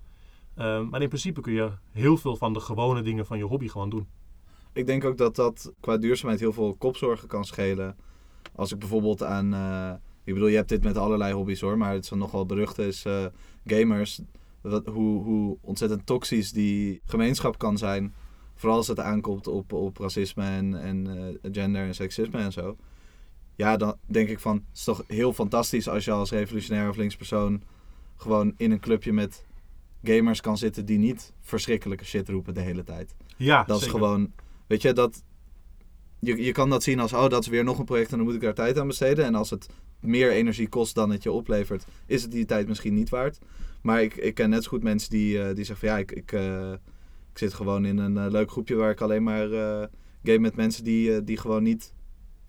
Ehm, 0.55 0.89
maar 0.89 1.03
in 1.03 1.09
principe 1.09 1.41
kun 1.41 1.53
je 1.53 1.71
heel 1.91 2.17
veel 2.17 2.37
van 2.37 2.53
de 2.53 2.61
gewone 2.61 3.03
dingen 3.03 3.27
van 3.27 3.39
je 3.39 3.45
hobby 3.45 3.69
gewoon 3.69 3.91
doen. 3.91 4.09
Ik 4.73 4.87
denk 4.87 5.05
ook 5.05 5.17
dat 5.19 5.37
dat 5.37 5.73
qua 5.81 5.97
duurzaamheid 5.97 6.41
heel 6.41 6.53
veel 6.53 6.75
kopzorgen 6.75 7.29
kan 7.29 7.45
schelen. 7.45 7.97
Als 8.55 8.73
ik 8.73 8.79
bijvoorbeeld 8.79 9.23
aan... 9.23 9.55
Uh 9.55 9.93
ik 10.25 10.35
bedoel, 10.35 10.49
je 10.49 10.57
hebt 10.57 10.69
dit 10.69 10.83
met 10.83 10.97
allerlei 10.97 11.33
hobby's 11.33 11.61
hoor, 11.61 11.79
maar 11.79 11.93
het 11.93 12.05
is 12.05 12.11
nogal 12.11 12.47
berucht 12.47 12.79
is 12.79 13.05
uh, 13.07 13.27
gamers. 13.67 14.21
Wat, 14.61 14.87
hoe, 14.87 15.23
hoe 15.23 15.59
ontzettend 15.61 16.07
toxisch 16.07 16.53
die 16.53 17.01
gemeenschap 17.05 17.59
kan 17.59 17.79
zijn. 17.79 18.15
Vooral 18.55 18.79
als 18.79 18.89
het 18.89 19.01
aankomt 19.01 19.47
op, 19.47 19.73
op 19.73 19.99
racisme 19.99 20.45
en, 20.45 20.83
en 20.83 21.07
uh, 21.07 21.53
gender 21.53 21.87
en 21.87 21.95
seksisme 21.95 22.39
en 22.39 22.53
zo. 22.53 22.77
Ja, 23.57 23.77
dan 23.77 23.97
denk 24.07 24.29
ik 24.29 24.41
van, 24.41 24.55
het 24.55 24.79
is 24.79 24.85
toch 24.85 25.05
heel 25.07 25.33
fantastisch 25.33 25.89
als 25.89 26.05
je 26.05 26.11
als 26.11 26.31
revolutionair 26.31 26.89
of 26.89 26.97
linkspersoon 26.97 27.63
gewoon 28.17 28.55
in 28.57 28.71
een 28.71 28.81
clubje 28.81 29.13
met 29.13 29.45
gamers 30.03 30.41
kan 30.41 30.59
zitten 30.59 30.85
die 30.85 30.99
niet 30.99 31.33
verschrikkelijke 31.41 32.05
shit 32.05 32.29
roepen 32.29 32.55
de 32.55 32.61
hele 32.61 32.85
tijd. 32.85 33.15
Ja, 33.37 33.65
Dat 33.65 33.81
is 33.81 33.87
gewoon, 33.87 34.33
weet 34.67 34.83
je, 34.83 34.93
dat, 34.93 35.23
je, 36.19 36.43
je 36.43 36.53
kan 36.53 36.71
dat 36.71 36.83
zien 36.83 37.01
als, 37.01 37.13
oh, 37.13 37.29
dat 37.29 37.43
is 37.43 37.49
weer 37.49 37.65
nog 37.65 37.79
een 37.79 37.85
project 37.85 38.11
en 38.11 38.17
dan 38.17 38.27
moet 38.27 38.35
ik 38.35 38.41
daar 38.41 38.55
tijd 38.55 38.79
aan 38.79 38.87
besteden. 38.87 39.25
En 39.25 39.35
als 39.35 39.51
het 39.51 39.69
meer 40.03 40.31
energie 40.31 40.69
kost 40.69 40.95
dan 40.95 41.11
het 41.11 41.23
je 41.23 41.33
oplevert, 41.33 41.85
is 42.07 42.23
het 42.23 42.31
die 42.31 42.45
tijd 42.45 42.69
misschien 42.69 42.95
niet 42.95 43.09
waard. 43.09 43.39
Maar 43.83 44.03
ik, 44.03 44.17
ik 44.17 44.35
ken 44.35 44.51
net 44.51 44.63
zo 44.63 44.69
goed 44.69 44.83
mensen 44.83 45.11
die, 45.11 45.39
uh, 45.39 45.55
die 45.55 45.65
zeggen 45.65 45.77
van 45.77 45.89
ja, 45.89 45.99
ik, 45.99 46.13
ik, 46.13 46.33
uh, 46.33 46.73
ik 47.33 47.39
zit 47.39 47.55
gewoon 47.55 47.85
in 47.85 47.99
een 47.99 48.17
uh, 48.17 48.27
leuk 48.29 48.51
groepje 48.51 48.75
waar 48.75 48.91
ik 48.91 49.01
alleen 49.01 49.23
maar 49.23 49.49
game 50.23 50.39
met 50.39 50.57
mensen 50.57 50.85
die, 50.85 51.25
die 51.25 51.37
gewoon 51.37 51.63
niet 51.63 51.95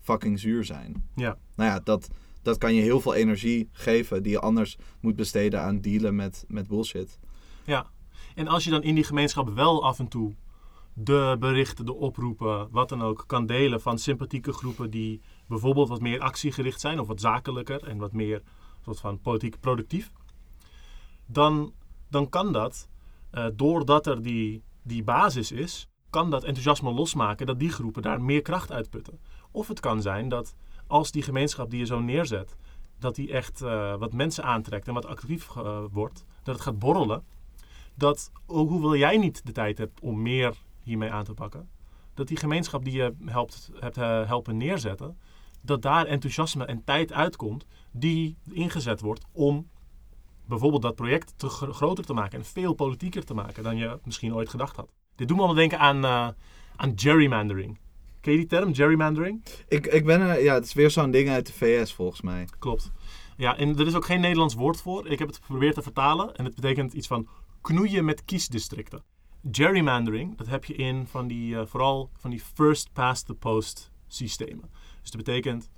fucking 0.00 0.40
zuur 0.40 0.64
zijn. 0.64 1.08
Ja. 1.14 1.38
Nou 1.56 1.70
ja, 1.70 1.80
dat, 1.80 2.08
dat 2.42 2.58
kan 2.58 2.74
je 2.74 2.82
heel 2.82 3.00
veel 3.00 3.14
energie 3.14 3.68
geven 3.72 4.22
die 4.22 4.32
je 4.32 4.40
anders 4.40 4.76
moet 5.00 5.16
besteden 5.16 5.60
aan 5.60 5.80
dealen 5.80 6.16
met, 6.16 6.44
met 6.48 6.68
bullshit. 6.68 7.18
Ja, 7.64 7.90
en 8.34 8.48
als 8.48 8.64
je 8.64 8.70
dan 8.70 8.82
in 8.82 8.94
die 8.94 9.04
gemeenschap 9.04 9.48
wel 9.48 9.84
af 9.84 9.98
en 9.98 10.08
toe 10.08 10.34
de 10.94 11.36
berichten, 11.38 11.86
de 11.86 11.94
oproepen, 11.94 12.68
wat 12.70 12.88
dan 12.88 13.02
ook, 13.02 13.24
kan 13.26 13.46
delen 13.46 13.80
van 13.80 13.98
sympathieke 13.98 14.52
groepen 14.52 14.90
die 14.90 15.20
bijvoorbeeld 15.46 15.88
wat 15.88 16.00
meer 16.00 16.20
actiegericht 16.20 16.80
zijn 16.80 17.00
of 17.00 17.06
wat 17.06 17.20
zakelijker 17.20 17.82
en 17.88 17.98
wat 17.98 18.12
meer 18.12 18.42
soort 18.84 19.00
van 19.00 19.20
politiek 19.20 19.60
productief, 19.60 20.12
dan, 21.26 21.72
dan 22.08 22.28
kan 22.28 22.52
dat, 22.52 22.88
eh, 23.30 23.46
doordat 23.54 24.06
er 24.06 24.22
die, 24.22 24.62
die 24.82 25.04
basis 25.04 25.52
is, 25.52 25.88
kan 26.10 26.30
dat 26.30 26.44
enthousiasme 26.44 26.92
losmaken 26.92 27.46
dat 27.46 27.58
die 27.58 27.70
groepen 27.70 28.02
daar 28.02 28.22
meer 28.22 28.42
kracht 28.42 28.72
uitputten. 28.72 29.20
Of 29.50 29.68
het 29.68 29.80
kan 29.80 30.02
zijn 30.02 30.28
dat 30.28 30.54
als 30.86 31.10
die 31.10 31.22
gemeenschap 31.22 31.70
die 31.70 31.78
je 31.78 31.86
zo 31.86 32.00
neerzet, 32.00 32.56
dat 32.98 33.14
die 33.14 33.32
echt 33.32 33.62
eh, 33.62 33.96
wat 33.96 34.12
mensen 34.12 34.44
aantrekt 34.44 34.88
en 34.88 34.94
wat 34.94 35.06
actief 35.06 35.56
eh, 35.56 35.84
wordt, 35.90 36.24
dat 36.42 36.54
het 36.54 36.64
gaat 36.64 36.78
borrelen. 36.78 37.24
Dat, 37.94 38.32
ook 38.46 38.68
hoewel 38.68 38.96
jij 38.96 39.16
niet 39.16 39.46
de 39.46 39.52
tijd 39.52 39.78
hebt 39.78 40.00
om 40.00 40.22
meer 40.22 40.56
hiermee 40.82 41.10
aan 41.10 41.24
te 41.24 41.34
pakken, 41.34 41.68
dat 42.14 42.28
die 42.28 42.36
gemeenschap 42.36 42.84
die 42.84 42.94
je 42.94 43.14
helpt, 43.24 43.70
hebt 43.80 43.96
helpen 44.26 44.56
neerzetten, 44.56 45.18
dat 45.64 45.82
daar 45.82 46.06
enthousiasme 46.06 46.64
en 46.64 46.84
tijd 46.84 47.12
uitkomt 47.12 47.66
die 47.90 48.36
ingezet 48.50 49.00
wordt 49.00 49.24
om 49.32 49.68
bijvoorbeeld 50.46 50.82
dat 50.82 50.94
project 50.94 51.34
te 51.36 51.48
gro- 51.48 51.72
groter 51.72 52.04
te 52.04 52.12
maken 52.12 52.38
en 52.38 52.44
veel 52.44 52.72
politieker 52.72 53.24
te 53.24 53.34
maken 53.34 53.62
dan 53.62 53.76
je 53.76 53.98
misschien 54.04 54.34
ooit 54.34 54.48
gedacht 54.48 54.76
had. 54.76 54.92
Dit 55.14 55.28
doet 55.28 55.36
me 55.36 55.42
allemaal 55.42 55.60
denken 55.60 55.78
aan, 55.78 56.04
eh, 56.04 56.28
aan 56.76 56.92
gerrymandering. 56.94 57.78
Ken 58.20 58.32
je 58.32 58.38
die 58.38 58.48
term, 58.48 58.74
gerrymandering? 58.74 59.44
Ik, 59.68 59.86
ik 59.86 60.04
ben 60.04 60.20
er, 60.20 60.42
ja, 60.42 60.54
het 60.54 60.64
is 60.64 60.72
weer 60.72 60.90
zo'n 60.90 61.10
ding 61.10 61.28
uit 61.28 61.46
de 61.46 61.52
VS 61.52 61.92
volgens 61.92 62.20
mij. 62.20 62.48
Klopt. 62.58 62.92
Ja, 63.36 63.56
en 63.56 63.78
er 63.78 63.86
is 63.86 63.94
ook 63.94 64.04
geen 64.04 64.20
Nederlands 64.20 64.54
woord 64.54 64.80
voor. 64.80 65.06
Ik 65.08 65.18
heb 65.18 65.28
het 65.28 65.36
geprobeerd 65.36 65.74
te 65.74 65.82
vertalen 65.82 66.34
en 66.34 66.44
het 66.44 66.54
betekent 66.54 66.92
iets 66.92 67.06
van 67.06 67.28
knoeien 67.60 68.04
met 68.04 68.24
kiesdistricten. 68.24 69.02
Gerrymandering, 69.50 70.36
dat 70.36 70.46
heb 70.46 70.64
je 70.64 70.74
in 70.74 71.06
van 71.06 71.26
die, 71.26 71.58
eh, 71.58 71.66
vooral 71.66 72.10
van 72.16 72.30
die 72.30 72.40
first 72.54 72.92
past 72.92 73.26
the 73.26 73.34
post 73.34 73.90
systemen. 74.06 74.70
Dus 75.04 75.12
dat 75.12 75.24
betekent 75.24 75.70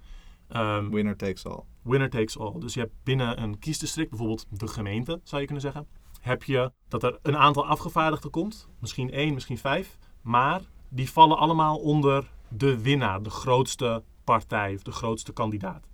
ehm, 0.48 0.90
Winner 0.90 1.16
takes 1.16 1.46
all. 1.46 1.62
winner 1.82 2.10
takes 2.10 2.38
all. 2.38 2.58
Dus 2.58 2.74
je 2.74 2.80
hebt 2.80 2.94
binnen 3.02 3.42
een 3.42 3.58
kiesdistrict, 3.58 4.10
bijvoorbeeld 4.10 4.46
de 4.50 4.66
gemeente, 4.66 5.20
zou 5.24 5.40
je 5.40 5.46
kunnen 5.46 5.64
zeggen, 5.64 5.86
heb 6.20 6.42
je 6.42 6.72
dat 6.88 7.02
er 7.02 7.18
een 7.22 7.36
aantal 7.36 7.66
afgevaardigden 7.66 8.30
komt, 8.30 8.68
misschien 8.78 9.10
één, 9.10 9.34
misschien 9.34 9.58
vijf, 9.58 9.98
maar 10.22 10.60
die 10.88 11.10
vallen 11.10 11.38
allemaal 11.38 11.76
onder 11.76 12.30
de 12.48 12.82
winnaar, 12.82 13.22
de 13.22 13.30
grootste 13.30 14.02
partij 14.24 14.74
of 14.74 14.82
de 14.82 14.92
grootste 14.92 15.32
kandidaat. 15.32 15.88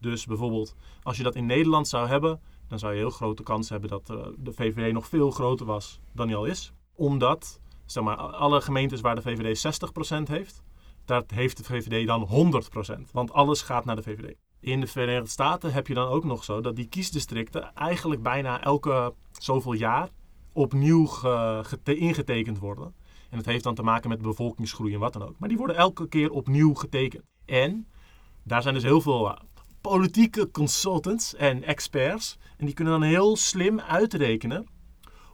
Dus 0.00 0.26
bijvoorbeeld, 0.26 0.74
als 1.02 1.16
je 1.16 1.22
dat 1.22 1.34
in 1.34 1.46
Nederland 1.46 1.88
zou 1.88 2.08
hebben, 2.08 2.40
dan 2.68 2.78
zou 2.78 2.92
je 2.92 2.98
heel 2.98 3.10
grote 3.10 3.42
kans 3.42 3.68
hebben 3.68 3.88
dat 3.88 4.10
eh, 4.10 4.26
de 4.38 4.52
VVD 4.52 4.92
nog 4.92 5.06
veel 5.08 5.30
groter 5.30 5.66
was 5.66 6.00
dan 6.12 6.26
die 6.26 6.36
al 6.36 6.44
is. 6.44 6.72
Omdat, 6.94 7.60
zeg 7.86 8.04
maar, 8.04 8.16
alle 8.16 8.60
gemeentes 8.60 9.00
waar 9.00 9.14
de 9.14 9.22
VVD 9.22 9.80
60% 10.20 10.22
heeft, 10.22 10.62
daar 11.04 11.22
heeft 11.26 11.56
de 11.56 11.64
VVD 11.64 12.06
dan 12.06 12.28
100%. 13.08 13.10
Want 13.12 13.32
alles 13.32 13.62
gaat 13.62 13.84
naar 13.84 13.96
de 13.96 14.02
VVD. 14.02 14.34
In 14.60 14.80
de 14.80 14.86
Verenigde 14.86 15.30
Staten 15.30 15.72
heb 15.72 15.86
je 15.86 15.94
dan 15.94 16.08
ook 16.08 16.24
nog 16.24 16.44
zo 16.44 16.60
dat 16.60 16.76
die 16.76 16.88
kiesdistricten 16.88 17.74
eigenlijk 17.74 18.22
bijna 18.22 18.62
elke 18.62 19.14
zoveel 19.32 19.72
jaar 19.72 20.08
opnieuw 20.52 21.06
ge- 21.06 21.60
gete- 21.62 21.96
ingetekend 21.96 22.58
worden. 22.58 22.94
En 23.30 23.36
dat 23.36 23.46
heeft 23.46 23.64
dan 23.64 23.74
te 23.74 23.82
maken 23.82 24.08
met 24.08 24.22
bevolkingsgroei 24.22 24.94
en 24.94 25.00
wat 25.00 25.12
dan 25.12 25.22
ook. 25.22 25.38
Maar 25.38 25.48
die 25.48 25.58
worden 25.58 25.76
elke 25.76 26.08
keer 26.08 26.30
opnieuw 26.30 26.74
getekend. 26.74 27.24
En 27.44 27.86
daar 28.42 28.62
zijn 28.62 28.74
dus 28.74 28.82
heel 28.82 29.00
veel 29.00 29.30
eh, 29.30 29.38
politieke 29.80 30.50
consultants 30.50 31.34
en 31.34 31.62
experts. 31.62 32.38
En 32.56 32.66
die 32.66 32.74
kunnen 32.74 33.00
dan 33.00 33.08
heel 33.08 33.36
slim 33.36 33.80
uitrekenen 33.80 34.66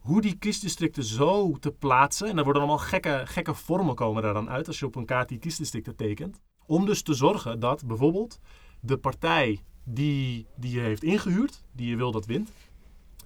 hoe 0.01 0.21
die 0.21 0.39
kiesdistricten 0.39 1.05
zo 1.05 1.53
te 1.53 1.71
plaatsen. 1.71 2.29
En 2.29 2.35
daar 2.35 2.45
worden 2.45 2.63
allemaal 2.63 2.85
gekke, 2.85 3.23
gekke 3.25 3.55
vormen 3.55 3.95
komen 3.95 4.23
daar 4.23 4.35
dan 4.35 4.51
uit 4.51 4.67
als 4.67 4.79
je 4.79 4.87
op 4.87 4.97
een 4.97 5.05
kaart 5.05 5.29
die 5.29 5.39
kiesdistricten 5.39 5.97
tekent. 5.97 6.41
Om 6.67 6.87
dus 6.87 7.03
te 7.03 7.15
zorgen 7.15 7.61
dat 7.61 7.87
bijvoorbeeld 7.87 8.39
de 8.81 8.97
partij 8.97 9.61
die, 9.85 10.47
die 10.57 10.73
je 10.73 10.81
heeft 10.81 11.03
ingehuurd, 11.03 11.63
die 11.73 11.89
je 11.89 11.97
wil 11.97 12.13
dat 12.13 12.27
wint, 12.27 12.51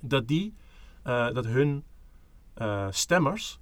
dat, 0.01 0.29
die, 0.29 0.55
eh, 1.03 1.33
dat 1.33 1.47
hun 1.47 1.85
eh, 2.55 2.87
stemmers 2.91 3.59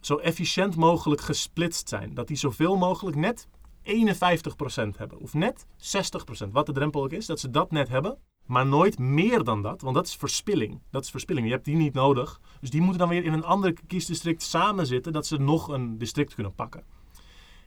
zo 0.00 0.16
efficiënt 0.16 0.76
mogelijk 0.76 1.20
gesplitst 1.20 1.88
zijn. 1.88 2.14
Dat 2.14 2.26
die 2.26 2.36
zoveel 2.36 2.76
mogelijk 2.76 3.16
net 3.16 3.48
51% 3.82 4.96
hebben. 4.96 5.18
Of 5.20 5.34
net 5.34 5.66
60%. 5.76 6.52
Wat 6.52 6.66
de 6.66 6.72
drempel 6.72 7.02
ook 7.02 7.12
is, 7.12 7.26
dat 7.26 7.40
ze 7.40 7.50
dat 7.50 7.70
net 7.70 7.88
hebben. 7.88 8.18
Maar 8.46 8.66
nooit 8.66 8.98
meer 8.98 9.44
dan 9.44 9.62
dat, 9.62 9.80
want 9.80 9.94
dat 9.94 10.06
is 10.06 10.16
verspilling. 10.16 10.80
Dat 10.90 11.04
is 11.04 11.10
verspilling. 11.10 11.46
Je 11.46 11.52
hebt 11.52 11.64
die 11.64 11.76
niet 11.76 11.94
nodig. 11.94 12.40
Dus 12.60 12.70
die 12.70 12.80
moeten 12.80 12.98
dan 12.98 13.08
weer 13.08 13.24
in 13.24 13.32
een 13.32 13.44
ander 13.44 13.72
kiesdistrict 13.86 14.42
samen 14.42 14.86
zitten, 14.86 15.12
dat 15.12 15.26
ze 15.26 15.36
nog 15.36 15.68
een 15.68 15.98
district 15.98 16.34
kunnen 16.34 16.54
pakken. 16.54 16.84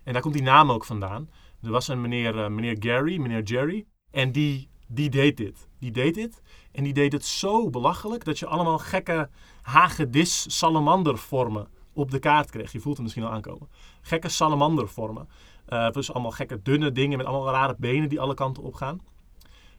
En 0.03 0.14
daar 0.14 0.22
komt 0.22 0.34
die 0.34 0.43
naam 0.43 0.72
ook 0.72 0.85
vandaan. 0.85 1.30
Er 1.61 1.72
was 1.72 1.88
een 1.88 2.02
meneer, 2.02 2.43
eh, 2.43 2.49
meneer 2.49 2.76
Gary, 2.80 3.18
meneer 3.18 3.43
Jerry. 3.43 3.85
En 4.11 4.31
die, 4.31 4.69
die 4.88 5.10
deed 5.10 5.38
dit. 5.38 5.68
Die 5.80 5.91
deed 5.91 6.14
dit. 6.14 6.41
En 6.72 6.84
die 6.84 6.93
deed 6.93 7.11
het 7.11 7.26
zo 7.26 7.69
belachelijk 7.69 8.23
dat 8.23 8.39
je 8.39 8.45
allemaal 8.45 8.77
gekke 8.77 9.30
hagedis-salamandervormen 9.61 11.68
op 11.93 12.11
de 12.11 12.19
kaart 12.19 12.49
kreeg. 12.49 12.72
Je 12.72 12.80
voelt 12.80 12.95
hem 12.95 13.03
misschien 13.03 13.26
al 13.26 13.31
aankomen. 13.31 13.69
Gekke 14.02 14.30
salamandervormen. 14.30 15.27
Eh 15.65 15.89
dus 15.89 16.14
allemaal 16.14 16.31
gekke 16.31 16.61
dunne 16.61 16.91
dingen 16.91 17.18
met 17.18 17.27
allemaal 17.27 17.53
rare 17.53 17.76
benen 17.77 18.10
die 18.10 18.19
alle 18.19 18.34
kanten 18.34 18.64
op 18.64 18.73
gaan. 18.73 19.02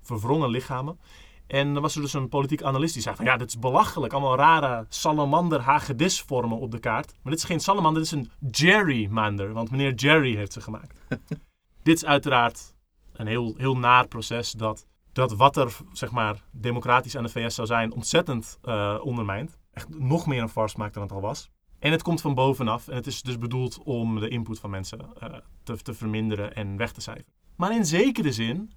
Verwrongen 0.07 0.51
lichamen. 0.51 0.99
En 1.47 1.73
dan 1.73 1.83
was 1.83 1.95
er 1.95 2.01
dus 2.01 2.13
een 2.13 2.29
politiek 2.29 2.63
analist 2.63 2.93
die 2.95 3.03
zei 3.03 3.17
van 3.17 3.25
ja, 3.25 3.37
dit 3.37 3.49
is 3.49 3.59
belachelijk. 3.59 4.13
Allemaal 4.13 4.37
rare 4.37 4.87
salamander 4.89 5.61
hagedis 5.61 6.21
vormen 6.21 6.59
op 6.59 6.71
de 6.71 6.79
kaart. 6.79 7.13
Maar 7.23 7.33
dit 7.33 7.43
is 7.43 7.49
geen 7.49 7.61
salamander, 7.61 8.03
dit 8.03 8.13
is 8.13 8.19
een 8.19 8.31
gerrymander. 8.51 9.53
Want 9.53 9.71
meneer 9.71 9.95
Jerry 9.95 10.37
heeft 10.37 10.53
ze 10.53 10.61
gemaakt. 10.61 11.01
dit 11.83 11.97
is 11.97 12.05
uiteraard 12.05 12.75
een 13.13 13.27
heel, 13.27 13.55
heel 13.57 13.77
naar 13.77 14.09
proces 14.09 14.51
dat, 14.51 14.87
dat 15.13 15.33
wat 15.33 15.57
er 15.57 15.77
zeg 15.93 16.11
maar 16.11 16.43
democratisch 16.51 17.17
aan 17.17 17.23
de 17.23 17.29
VS 17.29 17.55
zou 17.55 17.67
zijn 17.67 17.93
ontzettend 17.93 18.59
eh, 18.63 18.99
ondermijnt. 19.03 19.59
Echt 19.73 19.99
nog 19.99 20.27
meer 20.27 20.43
een 20.43 20.49
farce 20.49 20.79
maakt 20.79 20.95
dan 20.95 21.03
het 21.03 21.13
al 21.13 21.21
was. 21.21 21.51
En 21.79 21.93
het 21.93 22.03
komt 22.03 22.21
van 22.21 22.35
bovenaf 22.35 22.89
en 22.89 22.95
het 22.95 23.07
is 23.07 23.23
dus 23.23 23.39
bedoeld 23.39 23.79
om 23.85 24.21
de 24.21 24.29
input 24.29 24.59
van 24.59 24.71
mensen 24.71 24.99
eh, 25.19 25.35
te, 25.63 25.77
te 25.77 25.95
verminderen 25.95 26.55
en 26.55 26.77
weg 26.77 26.93
te 26.93 27.01
cijferen. 27.01 27.33
Maar 27.57 27.75
in 27.75 27.87
zekere 27.87 28.33
zin 28.33 28.73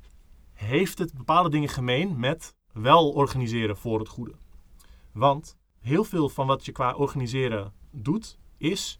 heeft 0.59 0.97
het 0.97 1.13
bepaalde 1.13 1.49
dingen 1.49 1.69
gemeen 1.69 2.19
met 2.19 2.55
wel 2.71 3.11
organiseren 3.11 3.77
voor 3.77 3.99
het 3.99 4.07
goede. 4.07 4.33
Want 5.11 5.57
heel 5.79 6.03
veel 6.03 6.29
van 6.29 6.47
wat 6.47 6.65
je 6.65 6.71
qua 6.71 6.93
organiseren 6.93 7.73
doet, 7.91 8.37
is 8.57 8.99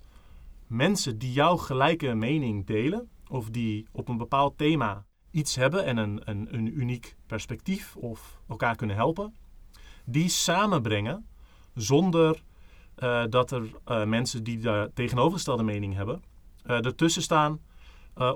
mensen 0.67 1.17
die 1.17 1.31
jouw 1.31 1.57
gelijke 1.57 2.13
mening 2.13 2.65
delen, 2.65 3.09
of 3.27 3.49
die 3.49 3.87
op 3.91 4.07
een 4.07 4.17
bepaald 4.17 4.57
thema 4.57 5.05
iets 5.31 5.55
hebben 5.55 5.85
en 5.85 5.97
een, 5.97 6.21
een, 6.23 6.53
een 6.53 6.79
uniek 6.79 7.15
perspectief 7.25 7.95
of 7.95 8.41
elkaar 8.47 8.75
kunnen 8.75 8.95
helpen, 8.95 9.35
die 10.05 10.29
samenbrengen 10.29 11.27
zonder 11.73 12.43
eh, 12.95 13.23
dat 13.29 13.51
er 13.51 13.71
eh, 13.85 14.05
mensen 14.05 14.43
die 14.43 14.59
de 14.59 14.91
tegenovergestelde 14.93 15.63
mening 15.63 15.95
hebben, 15.95 16.23
eh, 16.63 16.85
ertussen 16.85 17.21
staan 17.21 17.67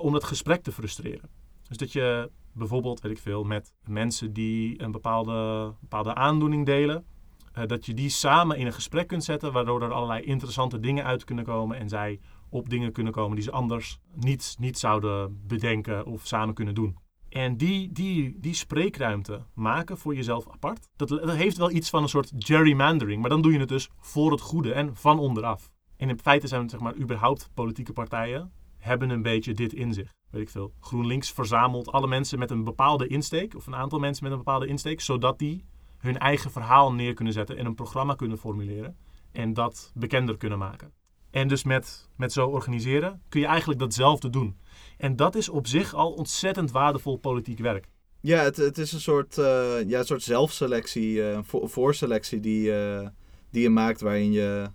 om 0.00 0.14
het 0.14 0.24
gesprek 0.24 0.62
te 0.62 0.72
frustreren. 0.72 1.30
Dus 1.68 1.76
dat 1.76 1.92
je 1.92 2.30
bijvoorbeeld, 2.54 3.00
weet 3.00 3.12
ik 3.12 3.18
veel, 3.18 3.44
met 3.44 3.74
mensen 3.84 4.32
die 4.32 4.82
een 4.82 4.90
bepaalde, 4.92 5.72
bepaalde 5.80 6.14
aandoening 6.14 6.66
delen, 6.66 7.04
eh, 7.52 7.66
dat 7.66 7.86
je 7.86 7.94
die 7.94 8.08
samen 8.08 8.56
in 8.56 8.66
een 8.66 8.72
gesprek 8.72 9.06
kunt 9.06 9.24
zetten, 9.24 9.52
waardoor 9.52 9.82
er 9.82 9.92
allerlei 9.92 10.22
interessante 10.22 10.80
dingen 10.80 11.04
uit 11.04 11.24
kunnen 11.24 11.44
komen 11.44 11.78
en 11.78 11.88
zij 11.88 12.20
op 12.48 12.68
dingen 12.68 12.92
kunnen 12.92 13.12
komen 13.12 13.34
die 13.34 13.44
ze 13.44 13.50
anders 13.50 13.98
niet, 14.14 14.56
niet 14.58 14.78
zouden 14.78 15.46
bedenken 15.46 16.06
of 16.06 16.26
samen 16.26 16.54
kunnen 16.54 16.74
doen. 16.74 16.96
En 17.28 17.56
die, 17.56 17.92
die, 17.92 18.36
die 18.40 18.54
spreekruimte 18.54 19.42
maken 19.54 19.98
voor 19.98 20.14
jezelf 20.14 20.48
apart, 20.50 20.88
dat, 20.96 21.08
dat 21.08 21.30
heeft 21.30 21.56
wel 21.56 21.70
iets 21.70 21.90
van 21.90 22.02
een 22.02 22.08
soort 22.08 22.32
gerrymandering, 22.36 23.20
maar 23.20 23.30
dan 23.30 23.42
doe 23.42 23.52
je 23.52 23.58
het 23.58 23.68
dus 23.68 23.90
voor 23.98 24.30
het 24.30 24.40
goede 24.40 24.72
en 24.72 24.96
van 24.96 25.18
onderaf. 25.18 25.70
En 25.96 26.08
in 26.08 26.18
feite 26.18 26.46
zijn 26.46 26.68
zeg 26.68 26.80
maar 26.80 26.96
überhaupt 26.96 27.50
politieke 27.54 27.92
partijen 27.92 28.52
hebben 28.84 29.10
een 29.10 29.22
beetje 29.22 29.54
dit 29.54 29.72
in 29.72 29.92
zich. 29.92 30.14
Weet 30.30 30.42
ik 30.42 30.50
veel. 30.50 30.72
GroenLinks 30.80 31.32
verzamelt 31.32 31.92
alle 31.92 32.06
mensen 32.06 32.38
met 32.38 32.50
een 32.50 32.64
bepaalde 32.64 33.06
insteek, 33.06 33.56
of 33.56 33.66
een 33.66 33.74
aantal 33.74 33.98
mensen 33.98 34.24
met 34.24 34.32
een 34.32 34.38
bepaalde 34.38 34.66
insteek, 34.66 35.00
zodat 35.00 35.38
die 35.38 35.64
hun 35.98 36.18
eigen 36.18 36.50
verhaal 36.50 36.92
neer 36.92 37.14
kunnen 37.14 37.34
zetten 37.34 37.56
en 37.56 37.66
een 37.66 37.74
programma 37.74 38.14
kunnen 38.14 38.38
formuleren 38.38 38.96
en 39.32 39.54
dat 39.54 39.92
bekender 39.94 40.36
kunnen 40.36 40.58
maken. 40.58 40.92
En 41.30 41.48
dus 41.48 41.64
met, 41.64 42.08
met 42.16 42.32
zo 42.32 42.48
organiseren 42.48 43.22
kun 43.28 43.40
je 43.40 43.46
eigenlijk 43.46 43.80
datzelfde 43.80 44.30
doen. 44.30 44.56
En 44.98 45.16
dat 45.16 45.34
is 45.34 45.48
op 45.48 45.66
zich 45.66 45.94
al 45.94 46.12
ontzettend 46.12 46.70
waardevol 46.70 47.16
politiek 47.16 47.58
werk. 47.58 47.88
Ja, 48.20 48.42
het, 48.42 48.56
het 48.56 48.78
is 48.78 48.92
een 48.92 49.00
soort, 49.00 49.38
eh, 49.38 49.82
ja, 49.86 49.98
een 49.98 50.04
soort 50.04 50.22
zelfselectie, 50.22 51.30
eh, 51.30 51.38
voor, 51.42 51.68
voorselectie 51.68 52.40
die, 52.40 52.74
eh, 52.74 53.08
die 53.50 53.62
je 53.62 53.70
maakt 53.70 54.00
waarin 54.00 54.32
je 54.32 54.70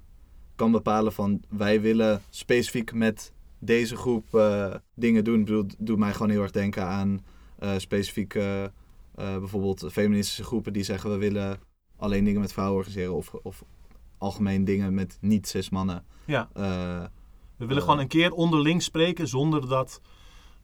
kan 0.56 0.72
bepalen 0.72 1.14
van 1.14 1.44
wij 1.50 1.82
willen 1.82 2.22
specifiek 2.30 2.94
met 2.94 3.34
deze 3.60 3.96
groep 3.96 4.36
eh, 4.36 4.76
dingen 4.96 5.24
doen. 5.24 5.44
Bedoel, 5.46 5.66
doet 5.78 5.98
mij 5.98 6.14
gewoon 6.14 6.30
heel 6.30 6.42
erg 6.42 6.52
denken 6.52 6.86
aan 6.86 7.26
eh 7.58 7.78
specifieke, 7.78 8.72
eh, 9.16 9.38
bijvoorbeeld 9.38 9.86
feministische 9.92 10.44
groepen 10.44 10.74
die 10.74 10.84
zeggen 10.84 11.10
we 11.10 11.18
willen 11.18 11.60
alleen 11.98 12.24
dingen 12.24 12.42
met 12.42 12.54
vrouwen 12.54 12.78
organiseren 12.78 13.14
of, 13.14 13.34
of 13.34 13.64
algemeen 14.18 14.66
dingen 14.66 14.94
met 14.94 15.18
niet-cis 15.22 15.70
mannen. 15.70 16.06
Ja. 16.26 16.50
We 17.58 17.66
willen 17.66 17.84
gewoon 17.84 18.00
een 18.00 18.08
keer 18.08 18.32
onderling 18.32 18.82
spreken 18.82 19.28
zonder 19.28 19.68
dat, 19.68 20.02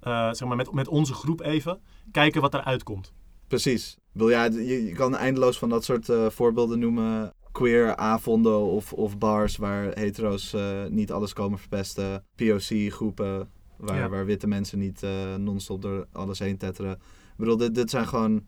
zeg 0.01 0.45
maar 0.45 0.55
met, 0.55 0.71
met 0.71 0.87
onze 0.87 1.13
groep 1.13 1.41
even, 1.41 1.81
kijken 2.11 2.41
wat 2.41 2.53
eruit 2.53 2.83
komt. 2.83 3.13
Precies. 3.47 3.97
bedoel, 4.11 4.29
ja, 4.29 4.43
je, 4.43 4.85
je 4.85 4.93
kan 4.93 5.15
eindeloos 5.15 5.57
van 5.57 5.69
dat 5.69 5.83
soort 5.83 6.09
voorbeelden 6.27 6.79
noemen. 6.79 7.33
Queer 7.55 7.95
avonden 7.95 8.59
of, 8.59 8.93
of 8.93 9.17
bars 9.17 9.57
waar 9.57 9.91
hetero's 9.99 10.53
eh, 10.53 10.85
niet 10.89 11.11
alles 11.11 11.33
komen 11.33 11.59
verpesten. 11.59 12.23
POC-groepen 12.35 13.49
waar, 13.77 13.97
Ja. 13.97 14.09
waar 14.09 14.25
witte 14.25 14.47
mensen 14.47 14.79
niet 14.79 15.03
eh, 15.03 15.35
non-stop 15.35 15.81
door 15.81 16.07
alles 16.11 16.39
heen 16.39 16.57
tetteren. 16.57 16.91
Ik 16.91 17.37
bedoel, 17.37 17.57
dit, 17.57 17.75
dit 17.75 17.89
zijn 17.89 18.07
gewoon 18.07 18.45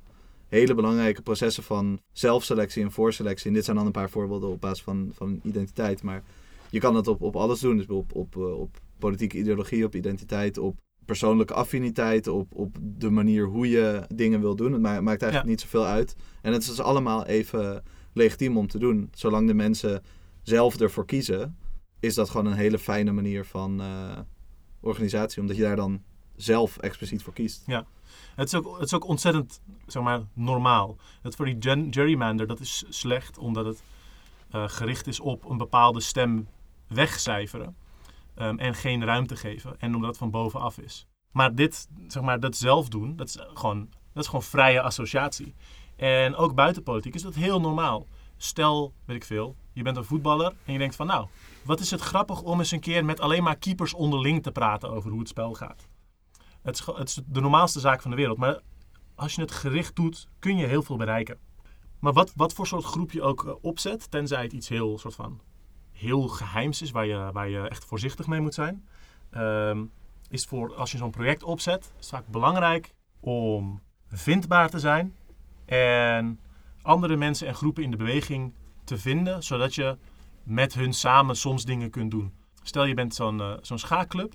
hele 0.47 0.73
belangrijke 0.75 1.21
processen 1.21 1.63
van 1.63 1.99
zelfselectie 2.11 2.83
en 2.83 2.91
voorselectie. 2.91 3.47
En 3.47 3.53
dit 3.53 3.65
zijn 3.65 3.77
dan 3.77 3.85
een 3.85 3.91
paar 3.91 4.09
voorbeelden 4.09 4.49
op 4.49 4.61
basis 4.61 4.83
van, 4.83 5.09
van 5.13 5.39
identiteit. 5.43 6.03
Maar 6.03 6.23
je 6.69 6.79
kan 6.79 6.95
het 6.95 7.07
op, 7.07 7.21
op 7.21 7.35
alles 7.35 7.59
doen. 7.59 7.77
Dus 7.77 7.87
op, 7.87 8.15
op, 8.15 8.35
eh, 8.35 8.59
op 8.59 8.77
politieke 8.99 9.37
ideologie, 9.37 9.85
op 9.85 9.95
identiteit, 9.95 10.57
op 10.57 10.75
persoonlijke 11.05 11.53
affiniteit, 11.53 12.27
op, 12.27 12.47
op 12.55 12.75
de 12.81 13.09
manier 13.09 13.45
hoe 13.45 13.69
je 13.69 14.01
dingen 14.15 14.39
wil 14.41 14.55
doen. 14.55 14.71
Het 14.71 14.81
ma- 14.81 15.01
maakt 15.01 15.21
eigenlijk 15.21 15.43
Ja. 15.43 15.49
niet 15.49 15.61
zoveel 15.61 15.85
uit. 15.85 16.15
En 16.41 16.53
het 16.53 16.61
is 16.61 16.67
dus 16.67 16.79
allemaal 16.81 17.25
even 17.25 17.83
legitiem 18.17 18.57
om 18.57 18.67
te 18.67 18.79
doen. 18.79 19.09
Zolang 19.13 19.47
de 19.47 19.53
mensen 19.53 20.03
zelf 20.41 20.79
ervoor 20.79 21.05
kiezen, 21.05 21.57
is 21.99 22.15
dat 22.15 22.29
gewoon 22.29 22.45
een 22.45 22.57
hele 22.57 22.79
fijne 22.79 23.11
manier 23.11 23.45
van 23.45 23.81
eh, 23.81 24.19
organisatie. 24.79 25.41
Omdat 25.41 25.55
je 25.55 25.61
daar 25.61 25.75
dan 25.75 26.03
zelf 26.35 26.77
expliciet 26.77 27.23
voor 27.23 27.33
kiest. 27.33 27.63
Het 28.35 28.47
is 28.47 28.55
ook, 28.55 28.73
het 28.73 28.85
is 28.85 28.93
ook 28.93 29.07
ontzettend 29.07 29.61
zeg 29.85 30.03
maar, 30.03 30.21
normaal. 30.33 30.97
Het 31.21 31.35
voor 31.35 31.45
die 31.45 31.57
gerrymander, 31.91 32.47
dat 32.47 32.59
is 32.59 32.83
slecht 32.89 33.37
omdat 33.37 33.65
het 33.65 33.83
eh, 34.51 34.67
gericht 34.67 35.07
is 35.07 35.19
op 35.19 35.49
een 35.49 35.57
bepaalde 35.57 35.99
stem 35.99 36.47
wegcijferen. 36.87 37.75
ehm, 38.35 38.57
en 38.57 38.73
geen 38.73 39.05
ruimte 39.05 39.35
geven. 39.35 39.79
En 39.79 39.95
omdat 39.95 40.09
het 40.09 40.17
van 40.17 40.31
bovenaf 40.31 40.77
is. 40.77 41.07
Maar 41.31 41.55
dit, 41.55 41.87
zeg 42.07 42.23
maar, 42.23 42.39
dat 42.39 42.55
zelf 42.55 42.89
doen, 42.89 43.15
dat 43.15 43.27
is 43.27 43.37
gewoon, 43.53 43.89
dat 44.13 44.23
is 44.23 44.29
gewoon 44.29 44.43
vrije 44.43 44.81
associatie. 44.81 45.55
En 45.97 46.35
ook 46.35 46.55
buiten 46.55 46.83
politiek 46.83 47.15
is 47.15 47.21
dat 47.21 47.35
heel 47.35 47.59
normaal. 47.59 48.07
Stel, 48.37 48.93
weet 49.05 49.15
ik 49.15 49.23
veel, 49.23 49.55
je 49.73 49.83
bent 49.83 49.97
een 49.97 50.03
voetballer 50.03 50.53
en 50.65 50.73
je 50.73 50.79
denkt 50.79 50.95
van 50.95 51.07
nou, 51.07 51.27
wat 51.63 51.79
is 51.79 51.91
het 51.91 52.01
grappig 52.01 52.41
om 52.41 52.59
eens 52.59 52.71
een 52.71 52.79
keer 52.79 53.05
met 53.05 53.19
alleen 53.19 53.43
maar 53.43 53.57
keepers 53.57 53.93
onderling 53.93 54.43
te 54.43 54.51
praten 54.51 54.89
over 54.89 55.09
hoe 55.09 55.19
het 55.19 55.27
spel 55.27 55.53
gaat. 55.53 55.87
Het 56.61 56.75
is, 56.75 56.85
het 56.85 57.07
is 57.07 57.19
de 57.25 57.41
normaalste 57.41 57.79
zaak 57.79 58.01
van 58.01 58.11
de 58.11 58.17
wereld. 58.17 58.37
Maar 58.37 58.61
als 59.15 59.35
je 59.35 59.41
het 59.41 59.51
gericht 59.51 59.95
doet, 59.95 60.27
kun 60.39 60.57
je 60.57 60.65
heel 60.65 60.83
veel 60.83 60.97
bereiken. 60.97 61.37
Maar 61.99 62.13
wat, 62.13 62.33
wat 62.35 62.53
voor 62.53 62.67
soort 62.67 62.83
groep 62.83 63.11
je 63.11 63.21
ook 63.21 63.45
eh, 63.45 63.53
opzet, 63.61 64.11
tenzij 64.11 64.43
het 64.43 64.53
iets 64.53 64.69
heel, 64.69 64.97
soort 64.97 65.15
van, 65.15 65.41
heel 65.91 66.27
geheims 66.27 66.81
is, 66.81 66.91
waar 66.91 67.05
je, 67.05 67.29
waar 67.33 67.49
je 67.49 67.67
echt 67.67 67.85
voorzichtig 67.85 68.27
mee 68.27 68.41
moet 68.41 68.53
zijn, 68.53 68.87
ehm, 69.29 69.85
is 70.29 70.45
voor 70.45 70.75
als 70.75 70.91
je 70.91 70.97
zo'n 70.97 71.11
project 71.11 71.43
opzet, 71.43 71.91
is 71.99 72.09
vaak 72.09 72.27
belangrijk 72.27 72.93
om 73.19 73.81
vindbaar 74.07 74.69
te 74.69 74.79
zijn 74.79 75.15
en 75.75 76.39
andere 76.81 77.15
mensen 77.15 77.47
en 77.47 77.55
groepen 77.55 77.83
in 77.83 77.91
de 77.91 77.97
beweging 77.97 78.53
te 78.83 78.97
vinden, 78.97 79.43
zodat 79.43 79.75
je 79.75 79.97
met 80.43 80.73
hun 80.73 80.93
samen 80.93 81.35
soms 81.35 81.65
dingen 81.65 81.89
kunt 81.89 82.11
doen. 82.11 82.33
Stel 82.63 82.85
je 82.85 82.93
bent 82.93 83.15
zo'n 83.15 83.41
eh, 83.41 83.53
zo'n 83.61 83.79
schaakclub, 83.79 84.33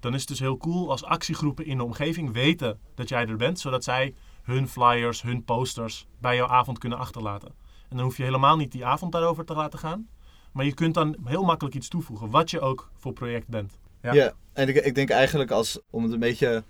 dan 0.00 0.14
is 0.14 0.20
het 0.20 0.28
dus 0.28 0.38
heel 0.38 0.56
cool 0.56 0.90
als 0.90 1.04
actiegroepen 1.04 1.66
in 1.66 1.76
de 1.76 1.84
omgeving 1.84 2.32
weten 2.32 2.78
dat 2.94 3.08
jij 3.08 3.26
er 3.26 3.36
bent, 3.36 3.60
zodat 3.60 3.84
zij 3.84 4.14
hun 4.42 4.68
flyers, 4.68 5.22
hun 5.22 5.44
posters 5.44 6.06
bij 6.18 6.36
jouw 6.36 6.46
avond 6.46 6.78
kunnen 6.78 6.98
achterlaten. 6.98 7.48
En 7.88 7.96
dan 7.96 8.04
hoef 8.04 8.16
je 8.16 8.22
helemaal 8.22 8.56
niet 8.56 8.72
die 8.72 8.86
avond 8.86 9.12
daarover 9.12 9.44
te 9.44 9.54
laten 9.54 9.78
gaan, 9.78 10.08
maar 10.52 10.64
je 10.64 10.74
kunt 10.74 10.94
dan 10.94 11.16
heel 11.24 11.44
makkelijk 11.44 11.76
iets 11.76 11.88
toevoegen, 11.88 12.30
wat 12.30 12.50
je 12.50 12.60
ook 12.60 12.90
voor 12.96 13.12
project 13.12 13.48
bent. 13.48 13.78
Ja. 14.02 14.12
Ja, 14.12 14.32
en 14.52 14.68
ik, 14.68 14.76
ik 14.76 14.94
denk 14.94 15.10
eigenlijk 15.10 15.50
als, 15.50 15.80
om 15.90 16.02
het 16.02 16.12
een 16.12 16.18
beetje 16.18 16.64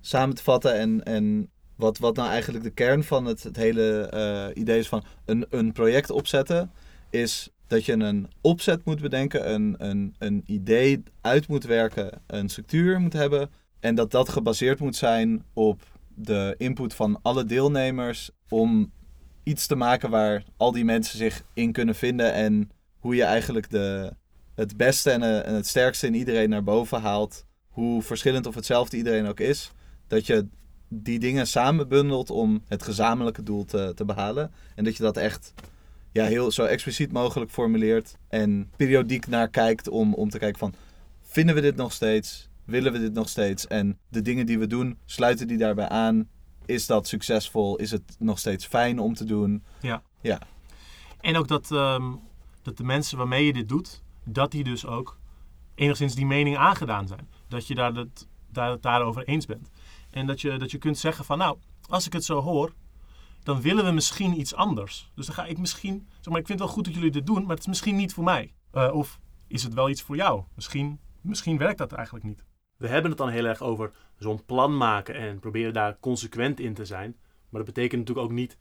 samen 0.00 0.34
te 0.34 0.42
vatten 0.42 0.78
en, 0.78 1.04
en 1.04 1.50
wat, 1.76 1.98
wat 1.98 2.16
nou 2.16 2.28
eigenlijk 2.28 2.64
de 2.64 2.70
kern 2.70 3.04
van 3.04 3.24
het, 3.24 3.42
het 3.42 3.56
hele 3.56 4.00
eh, 4.00 4.62
idee 4.62 4.78
is 4.78 4.88
van 4.88 5.04
een, 5.24 5.46
een 5.50 5.72
project 5.72 6.10
opzetten, 6.10 6.70
is 7.10 7.48
dat 7.66 7.84
je 7.84 7.92
een 7.92 8.28
opzet 8.40 8.84
moet 8.84 9.00
bedenken, 9.00 9.52
een, 9.52 9.74
een, 9.78 10.14
een 10.18 10.42
idee 10.46 11.02
uit 11.20 11.48
moet 11.48 11.64
werken, 11.64 12.22
een 12.26 12.48
structuur 12.48 13.00
moet 13.00 13.12
hebben 13.12 13.50
en 13.80 13.94
dat 13.94 14.10
dat 14.10 14.28
gebaseerd 14.28 14.80
moet 14.80 14.96
zijn 14.96 15.44
op 15.52 15.82
de 16.14 16.54
input 16.58 16.94
van 16.94 17.18
alle 17.22 17.44
deelnemers 17.44 18.30
om 18.48 18.92
iets 19.42 19.66
te 19.66 19.76
maken 19.76 20.10
waar 20.10 20.44
al 20.56 20.72
die 20.72 20.84
mensen 20.84 21.18
zich 21.18 21.44
in 21.54 21.72
kunnen 21.72 21.94
vinden 21.94 22.32
en 22.32 22.70
hoe 22.98 23.14
je 23.14 23.24
eigenlijk 23.24 23.70
de, 23.70 24.12
het 24.54 24.76
beste 24.76 25.10
en, 25.10 25.22
eh, 25.22 25.46
en 25.46 25.54
het 25.54 25.66
sterkste 25.66 26.06
in 26.06 26.14
iedereen 26.14 26.48
naar 26.48 26.64
boven 26.64 27.00
haalt, 27.00 27.44
hoe 27.68 28.02
verschillend 28.02 28.46
of 28.46 28.54
hetzelfde 28.54 28.96
iedereen 28.96 29.26
ook 29.26 29.40
is, 29.40 29.72
dat 30.06 30.26
je 30.26 30.46
die 30.88 31.18
dingen 31.18 31.46
samen 31.46 31.88
bundelt 31.88 32.30
om 32.30 32.62
het 32.68 32.82
gezamenlijke 32.82 33.42
doel 33.42 33.64
te, 33.64 33.92
te 33.94 34.04
behalen. 34.04 34.52
En 34.74 34.84
dat 34.84 34.96
je 34.96 35.02
dat 35.02 35.16
echt 35.16 35.54
ja, 36.12 36.24
heel 36.24 36.50
zo 36.50 36.64
expliciet 36.64 37.12
mogelijk 37.12 37.50
formuleert 37.50 38.16
en 38.28 38.70
periodiek 38.76 39.26
naar 39.26 39.48
kijkt 39.48 39.88
om, 39.88 40.14
om 40.14 40.30
te 40.30 40.38
kijken 40.38 40.58
van, 40.58 40.74
vinden 41.20 41.54
we 41.54 41.60
dit 41.60 41.76
nog 41.76 41.92
steeds? 41.92 42.48
Willen 42.64 42.92
we 42.92 42.98
dit 42.98 43.12
nog 43.12 43.28
steeds? 43.28 43.66
En 43.66 43.98
de 44.08 44.22
dingen 44.22 44.46
die 44.46 44.58
we 44.58 44.66
doen, 44.66 44.98
sluiten 45.04 45.46
die 45.46 45.58
daarbij 45.58 45.88
aan? 45.88 46.28
Is 46.66 46.86
dat 46.86 47.08
succesvol? 47.08 47.76
Is 47.76 47.90
het 47.90 48.16
nog 48.18 48.38
steeds 48.38 48.66
fijn 48.66 48.98
om 48.98 49.14
te 49.14 49.24
doen? 49.24 49.64
En 51.20 51.36
ook 51.36 51.48
dat, 51.48 51.72
ehm, 51.72 52.12
dat 52.62 52.76
de 52.76 52.84
mensen 52.84 53.18
waarmee 53.18 53.46
je 53.46 53.52
dit 53.52 53.68
doet, 53.68 54.02
dat 54.24 54.50
die 54.50 54.64
dus 54.64 54.86
ook 54.86 55.18
enigszins 55.74 56.14
die 56.14 56.26
mening 56.26 56.56
aangedaan 56.56 57.06
zijn. 57.06 57.28
Dat 57.48 57.66
je 57.66 57.74
daar 57.74 57.94
het, 57.94 58.26
daar, 58.50 58.80
daarover 58.80 59.24
eens 59.24 59.46
bent. 59.46 59.70
En 60.14 60.26
dat 60.26 60.40
je, 60.40 60.56
dat 60.58 60.70
je 60.70 60.78
kunt 60.78 60.98
zeggen 60.98 61.24
van 61.24 61.38
nou, 61.38 61.58
als 61.88 62.06
ik 62.06 62.12
het 62.12 62.24
zo 62.24 62.40
hoor, 62.40 62.72
dan 63.42 63.60
willen 63.60 63.84
we 63.84 63.90
misschien 63.90 64.40
iets 64.40 64.54
anders. 64.54 65.10
Dus 65.14 65.26
dan 65.26 65.34
ga 65.34 65.44
ik 65.44 65.58
misschien, 65.58 66.06
zeg 66.20 66.24
maar, 66.32 66.40
ik 66.40 66.46
vind 66.46 66.58
het 66.58 66.68
wel 66.68 66.76
goed 66.76 66.84
dat 66.84 66.94
jullie 66.94 67.10
dit 67.10 67.26
doen, 67.26 67.40
maar 67.42 67.50
het 67.50 67.58
is 67.60 67.66
misschien 67.66 67.96
niet 67.96 68.14
voor 68.14 68.24
mij. 68.24 68.54
Eh, 68.70 68.90
of 68.94 69.18
is 69.46 69.62
het 69.62 69.74
wel 69.74 69.88
iets 69.88 70.02
voor 70.02 70.16
jou? 70.16 70.42
Misschien, 70.54 71.00
misschien 71.20 71.58
werkt 71.58 71.78
dat 71.78 71.92
eigenlijk 71.92 72.24
niet. 72.26 72.44
We 72.76 72.88
hebben 72.88 73.10
het 73.10 73.18
dan 73.18 73.28
heel 73.28 73.44
erg 73.44 73.60
over 73.62 73.92
zo'n 74.18 74.44
plan 74.44 74.76
maken 74.76 75.14
en 75.14 75.38
proberen 75.38 75.72
daar 75.72 75.98
consequent 76.00 76.60
in 76.60 76.74
te 76.74 76.84
zijn. 76.84 77.16
Maar 77.48 77.64
dat 77.64 77.74
betekent 77.74 78.00
natuurlijk 78.00 78.26
ook 78.26 78.32
niet 78.32 78.56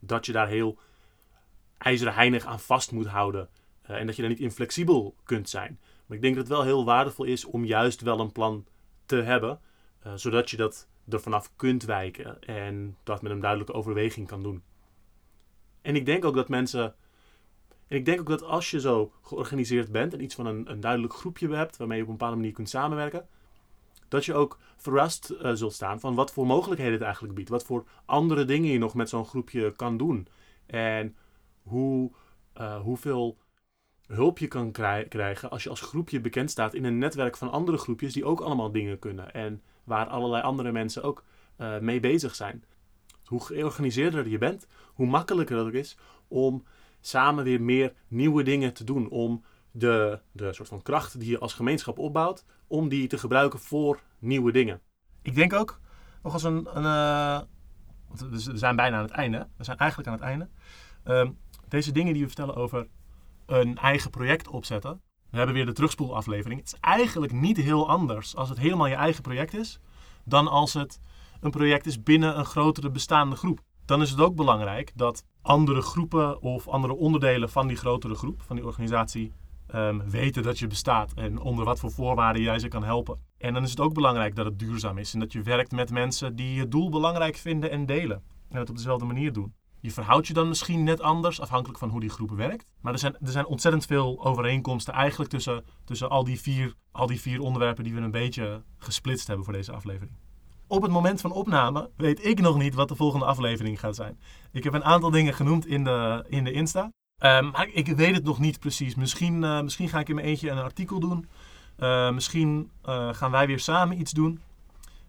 dat 0.00 0.26
je 0.26 0.32
daar 0.32 0.48
heel 0.48 0.78
ijzeren 1.78 2.14
heinig 2.14 2.44
aan 2.44 2.60
vast 2.60 2.92
moet 2.92 3.06
houden. 3.06 3.48
eh, 3.82 3.96
en 3.96 4.06
dat 4.06 4.16
je 4.16 4.22
daar 4.22 4.30
niet 4.30 4.40
inflexibel 4.40 5.14
kunt 5.24 5.48
zijn. 5.48 5.78
Maar 6.06 6.16
ik 6.16 6.22
denk 6.22 6.34
dat 6.34 6.44
het 6.48 6.52
wel 6.56 6.64
heel 6.64 6.84
waardevol 6.84 7.24
is 7.24 7.44
om 7.44 7.64
juist 7.64 8.00
wel 8.00 8.20
een 8.20 8.32
plan 8.32 8.66
te 9.06 9.16
hebben. 9.16 9.60
eh, 10.02 10.12
zodat 10.14 10.50
je 10.50 10.56
dat 10.56 10.88
er 11.08 11.20
vanaf 11.20 11.52
kunt 11.56 11.84
wijken. 11.84 12.42
En 12.42 12.96
dat 13.02 13.22
met 13.22 13.32
een 13.32 13.40
duidelijke 13.40 13.72
overweging 13.72 14.26
kan 14.26 14.42
doen. 14.42 14.62
En 15.82 15.96
ik 15.96 16.06
denk 16.06 16.24
ook 16.24 16.34
dat 16.34 16.48
mensen. 16.48 16.94
En 17.88 17.96
ik 17.96 18.04
denk 18.04 18.20
ook 18.20 18.28
dat 18.28 18.42
als 18.42 18.70
je 18.70 18.80
zo 18.80 19.12
georganiseerd 19.22 19.92
bent 19.92 20.12
en 20.12 20.22
iets 20.22 20.34
van 20.34 20.46
een, 20.46 20.70
een 20.70 20.80
duidelijk 20.80 21.12
groepje 21.12 21.54
hebt 21.54 21.76
waarmee 21.76 21.96
je 21.96 22.02
op 22.02 22.08
een 22.08 22.16
bepaalde 22.16 22.36
manier 22.36 22.52
kunt 22.52 22.68
samenwerken, 22.68 23.28
dat 24.08 24.24
je 24.24 24.34
ook 24.34 24.58
verrast 24.76 25.30
eh, 25.30 25.52
zult 25.52 25.72
staan 25.72 26.00
van 26.00 26.14
wat 26.14 26.32
voor 26.32 26.46
mogelijkheden 26.46 26.94
het 26.94 27.02
eigenlijk 27.02 27.34
biedt. 27.34 27.48
Wat 27.48 27.64
voor 27.64 27.84
andere 28.04 28.44
dingen 28.44 28.70
je 28.70 28.78
nog 28.78 28.94
met 28.94 29.08
zo'n 29.08 29.26
groepje 29.26 29.72
kan 29.72 29.96
doen. 29.96 30.28
En 30.66 31.16
hoe, 31.62 32.10
eh, 32.52 32.80
hoeveel 32.80 33.38
hulp 34.06 34.38
je 34.38 34.48
kan 34.48 34.72
krij- 34.72 35.08
krijgen 35.08 35.50
als 35.50 35.62
je 35.62 35.68
als 35.68 35.80
groepje 35.80 36.20
bekend 36.20 36.50
staat 36.50 36.74
in 36.74 36.84
een 36.84 36.98
netwerk 36.98 37.36
van 37.36 37.50
andere 37.50 37.78
groepjes 37.78 38.12
die 38.12 38.24
ook 38.24 38.40
allemaal 38.40 38.72
dingen 38.72 38.98
kunnen. 38.98 39.32
En 39.32 39.62
waar 39.86 40.06
allerlei 40.06 40.42
andere 40.42 40.72
mensen 40.72 41.02
ook 41.02 41.24
eh, 41.56 41.78
mee 41.78 42.00
bezig 42.00 42.34
zijn. 42.34 42.64
Hoe 43.24 43.44
georganiseerder 43.44 44.28
je 44.28 44.38
bent, 44.38 44.66
hoe 44.94 45.06
makkelijker 45.06 45.56
het 45.56 45.66
ook 45.66 45.72
is 45.72 45.96
om 46.28 46.64
samen 47.00 47.44
weer 47.44 47.62
meer 47.62 47.92
nieuwe 48.08 48.42
dingen 48.42 48.72
te 48.72 48.84
doen. 48.84 49.08
Om 49.08 49.44
de, 49.70 50.20
de 50.32 50.52
soort 50.52 50.68
van 50.68 50.82
kracht 50.82 51.20
die 51.20 51.30
je 51.30 51.38
als 51.38 51.54
gemeenschap 51.54 51.98
opbouwt, 51.98 52.44
om 52.66 52.88
die 52.88 53.08
te 53.08 53.18
gebruiken 53.18 53.58
voor 53.58 54.00
nieuwe 54.18 54.52
dingen. 54.52 54.80
Ik 55.22 55.34
denk 55.34 55.52
ook, 55.52 55.80
nog 56.22 56.32
als 56.32 56.42
een... 56.42 56.76
een 56.76 56.84
eh, 56.84 57.40
we 58.30 58.56
zijn 58.58 58.76
bijna 58.76 58.96
aan 58.96 59.02
het 59.02 59.10
einde. 59.10 59.48
We 59.56 59.64
zijn 59.64 59.78
eigenlijk 59.78 60.08
aan 60.08 60.14
het 60.14 60.24
einde. 60.24 60.48
Ehm, 61.02 61.30
deze 61.68 61.92
dingen 61.92 62.12
die 62.12 62.22
we 62.22 62.28
vertellen 62.28 62.54
over 62.54 62.88
een 63.46 63.78
eigen 63.78 64.10
project 64.10 64.48
opzetten. 64.48 65.00
We 65.30 65.36
hebben 65.36 65.54
weer 65.54 65.66
de 65.66 65.72
terugspoelaflevering. 65.72 66.60
Het 66.60 66.72
is 66.72 66.80
eigenlijk 66.80 67.32
niet 67.32 67.56
heel 67.56 67.88
anders 67.88 68.36
als 68.36 68.48
het 68.48 68.58
helemaal 68.58 68.86
je 68.86 68.94
eigen 68.94 69.22
project 69.22 69.54
is, 69.54 69.80
dan 70.24 70.48
als 70.48 70.72
het 70.72 71.00
een 71.40 71.50
project 71.50 71.86
is 71.86 72.02
binnen 72.02 72.38
een 72.38 72.44
grotere 72.44 72.90
bestaande 72.90 73.36
groep. 73.36 73.60
Dan 73.84 74.02
is 74.02 74.10
het 74.10 74.20
ook 74.20 74.34
belangrijk 74.34 74.92
dat 74.94 75.24
andere 75.42 75.80
groepen 75.80 76.42
of 76.42 76.68
andere 76.68 76.96
onderdelen 76.96 77.50
van 77.50 77.66
die 77.66 77.76
grotere 77.76 78.14
groep, 78.14 78.42
van 78.42 78.56
die 78.56 78.66
organisatie, 78.66 79.32
ehm, 79.66 80.08
weten 80.08 80.42
dat 80.42 80.58
je 80.58 80.66
bestaat 80.66 81.12
en 81.14 81.38
onder 81.38 81.64
wat 81.64 81.78
voor 81.78 81.90
voorwaarden 81.90 82.42
jij 82.42 82.58
ze 82.58 82.68
kan 82.68 82.84
helpen. 82.84 83.20
En 83.38 83.54
dan 83.54 83.62
is 83.62 83.70
het 83.70 83.80
ook 83.80 83.94
belangrijk 83.94 84.34
dat 84.34 84.44
het 84.44 84.58
duurzaam 84.58 84.98
is 84.98 85.14
en 85.14 85.20
dat 85.20 85.32
je 85.32 85.42
werkt 85.42 85.72
met 85.72 85.90
mensen 85.90 86.36
die 86.36 86.60
het 86.60 86.70
doel 86.70 86.90
belangrijk 86.90 87.36
vinden 87.36 87.70
en 87.70 87.86
delen. 87.86 88.22
En 88.48 88.58
het 88.58 88.70
op 88.70 88.76
dezelfde 88.76 89.06
manier 89.06 89.32
doen. 89.32 89.54
Je 89.86 89.92
verhoudt 89.92 90.26
je 90.26 90.32
dan 90.32 90.48
misschien 90.48 90.84
net 90.84 91.00
anders, 91.00 91.40
afhankelijk 91.40 91.78
van 91.78 91.88
hoe 91.88 92.00
die 92.00 92.10
groep 92.10 92.30
werkt. 92.30 92.66
Maar 92.80 92.92
er 92.92 92.98
zijn, 92.98 93.16
er 93.20 93.30
zijn 93.30 93.46
ontzettend 93.46 93.86
veel 93.86 94.24
overeenkomsten 94.24 94.94
eigenlijk 94.94 95.30
tussen, 95.30 95.64
tussen 95.84 96.10
al, 96.10 96.24
die 96.24 96.40
vier, 96.40 96.74
al 96.92 97.06
die 97.06 97.20
vier 97.20 97.40
onderwerpen 97.40 97.84
die 97.84 97.94
we 97.94 98.00
een 98.00 98.10
beetje 98.10 98.62
gesplitst 98.78 99.26
hebben 99.26 99.44
voor 99.44 99.54
deze 99.54 99.72
aflevering. 99.72 100.16
op 100.66 100.82
het 100.82 100.90
moment 100.90 101.20
van 101.20 101.32
opname 101.32 101.90
weet 101.96 102.24
ik 102.24 102.40
nog 102.40 102.58
niet 102.58 102.74
wat 102.74 102.88
de 102.88 102.96
volgende 102.96 103.24
aflevering 103.24 103.80
gaat 103.80 103.94
zijn. 103.94 104.20
Ik 104.52 104.64
heb 104.64 104.72
een 104.72 104.84
aantal 104.84 105.10
dingen 105.10 105.34
genoemd 105.34 105.66
in 105.66 105.84
de, 105.84 106.24
in 106.28 106.44
de 106.44 106.52
Insta. 106.52 106.92
Ehm, 107.18 107.50
maar 107.50 107.68
ik 107.72 107.86
weet 107.86 108.14
het 108.14 108.24
nog 108.24 108.38
niet 108.38 108.60
precies. 108.60 108.94
Misschien, 108.94 109.44
eh, 109.44 109.60
misschien 109.60 109.88
ga 109.88 109.98
ik 109.98 110.08
in 110.08 110.14
mijn 110.14 110.26
eentje 110.26 110.50
een 110.50 110.58
artikel 110.58 111.00
doen. 111.00 111.28
Uh, 111.78 112.10
misschien 112.10 112.70
uh, 112.84 113.14
gaan 113.14 113.30
wij 113.30 113.46
weer 113.46 113.60
samen 113.60 114.00
iets 114.00 114.12
doen. 114.12 114.40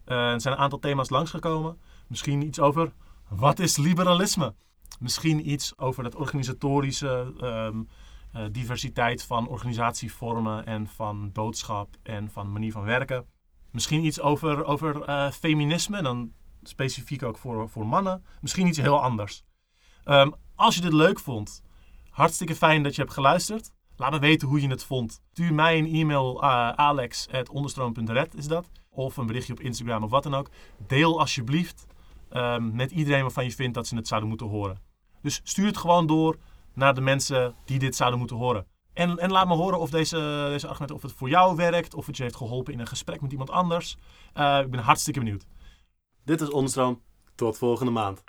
er 0.06 0.42
zijn 0.42 0.54
een 0.54 0.60
aantal 0.60 0.80
thema's 0.80 1.10
langsgekomen. 1.10 1.78
Misschien 2.08 2.42
iets 2.42 2.60
over 2.60 2.92
wat 3.28 3.60
is 3.60 3.78
liberalisme? 3.78 4.54
Misschien 4.98 5.50
iets 5.50 5.78
over 5.78 6.04
het 6.04 6.16
organisatorische 6.16 7.34
um, 7.42 7.88
diversiteit 8.52 9.24
van 9.24 9.48
organisatievormen 9.48 10.66
en 10.66 10.88
van 10.88 11.32
boodschap 11.32 11.96
en 12.04 12.30
van 12.30 12.52
manier 12.52 12.72
van 12.72 12.84
werken. 12.84 13.26
Misschien 13.72 14.06
iets 14.06 14.22
over, 14.22 14.66
over 14.66 15.10
uh, 15.10 15.32
feminisme, 15.32 16.02
dan 16.02 16.32
specifiek 16.64 17.24
ook 17.24 17.38
voor, 17.38 17.70
voor 17.70 17.88
mannen. 17.88 18.24
Misschien 18.42 18.68
iets 18.68 18.78
heel 18.78 19.02
anders. 19.02 19.44
Um, 20.06 20.34
als 20.56 20.76
je 20.76 20.82
dit 20.82 20.94
leuk 20.94 21.20
vond, 21.20 21.62
hartstikke 22.10 22.56
fijn 22.56 22.84
dat 22.84 22.96
je 22.96 23.02
hebt 23.02 23.14
geluisterd. 23.14 23.72
Laat 23.96 24.12
me 24.12 24.20
weten 24.20 24.48
hoe 24.48 24.62
je 24.62 24.68
het 24.68 24.84
vond. 24.84 25.22
Stuur 25.32 25.54
mij 25.54 25.78
een 25.78 25.94
e-mail 25.94 26.44
uh, 26.44 26.70
alex.onderstroom.red 26.70 28.36
is 28.36 28.48
dat. 28.48 28.70
Of 28.90 29.18
een 29.18 29.26
berichtje 29.26 29.54
op 29.54 29.60
Instagram 29.60 30.04
of 30.04 30.10
wat 30.10 30.24
dan 30.24 30.34
ook. 30.34 30.50
Deel 30.88 31.20
alsjeblieft 31.20 31.86
um, 32.32 32.76
met 32.76 32.92
iedereen 32.92 33.22
waarvan 33.22 33.44
je 33.44 33.52
vindt 33.52 33.74
dat 33.74 33.88
ze 33.88 33.96
het 33.96 34.08
zouden 34.08 34.30
moeten 34.30 34.48
horen. 34.48 34.87
Dus 35.22 35.42
stuur 35.44 35.66
het 35.66 35.78
gewoon 35.78 36.08
door 36.08 36.38
naar 36.74 36.94
de 36.94 37.02
mensen 37.02 37.56
die 37.66 37.80
dit 37.80 37.96
zouden 37.96 38.20
moeten 38.20 38.38
horen. 38.38 38.66
En, 38.94 39.18
en 39.18 39.32
laat 39.32 39.48
me 39.48 39.56
horen 39.56 39.80
of 39.80 39.90
deze, 39.90 40.48
deze 40.50 40.94
of 40.94 41.02
het 41.02 41.12
voor 41.12 41.30
jou 41.30 41.56
werkt, 41.56 41.94
of 41.94 42.06
het 42.06 42.18
je 42.18 42.24
heeft 42.24 42.36
geholpen 42.36 42.74
in 42.74 42.80
een 42.80 42.88
gesprek 42.88 43.22
met 43.22 43.32
iemand 43.32 43.50
anders. 43.50 43.98
Uh, 44.36 44.60
ik 44.60 44.72
ben 44.72 44.80
hartstikke 44.80 45.20
benieuwd. 45.20 45.46
Dit 46.26 46.42
is 46.42 46.50
Onderstroom. 46.50 47.02
Tot 47.36 47.58
volgende 47.58 47.92
maand. 47.92 48.24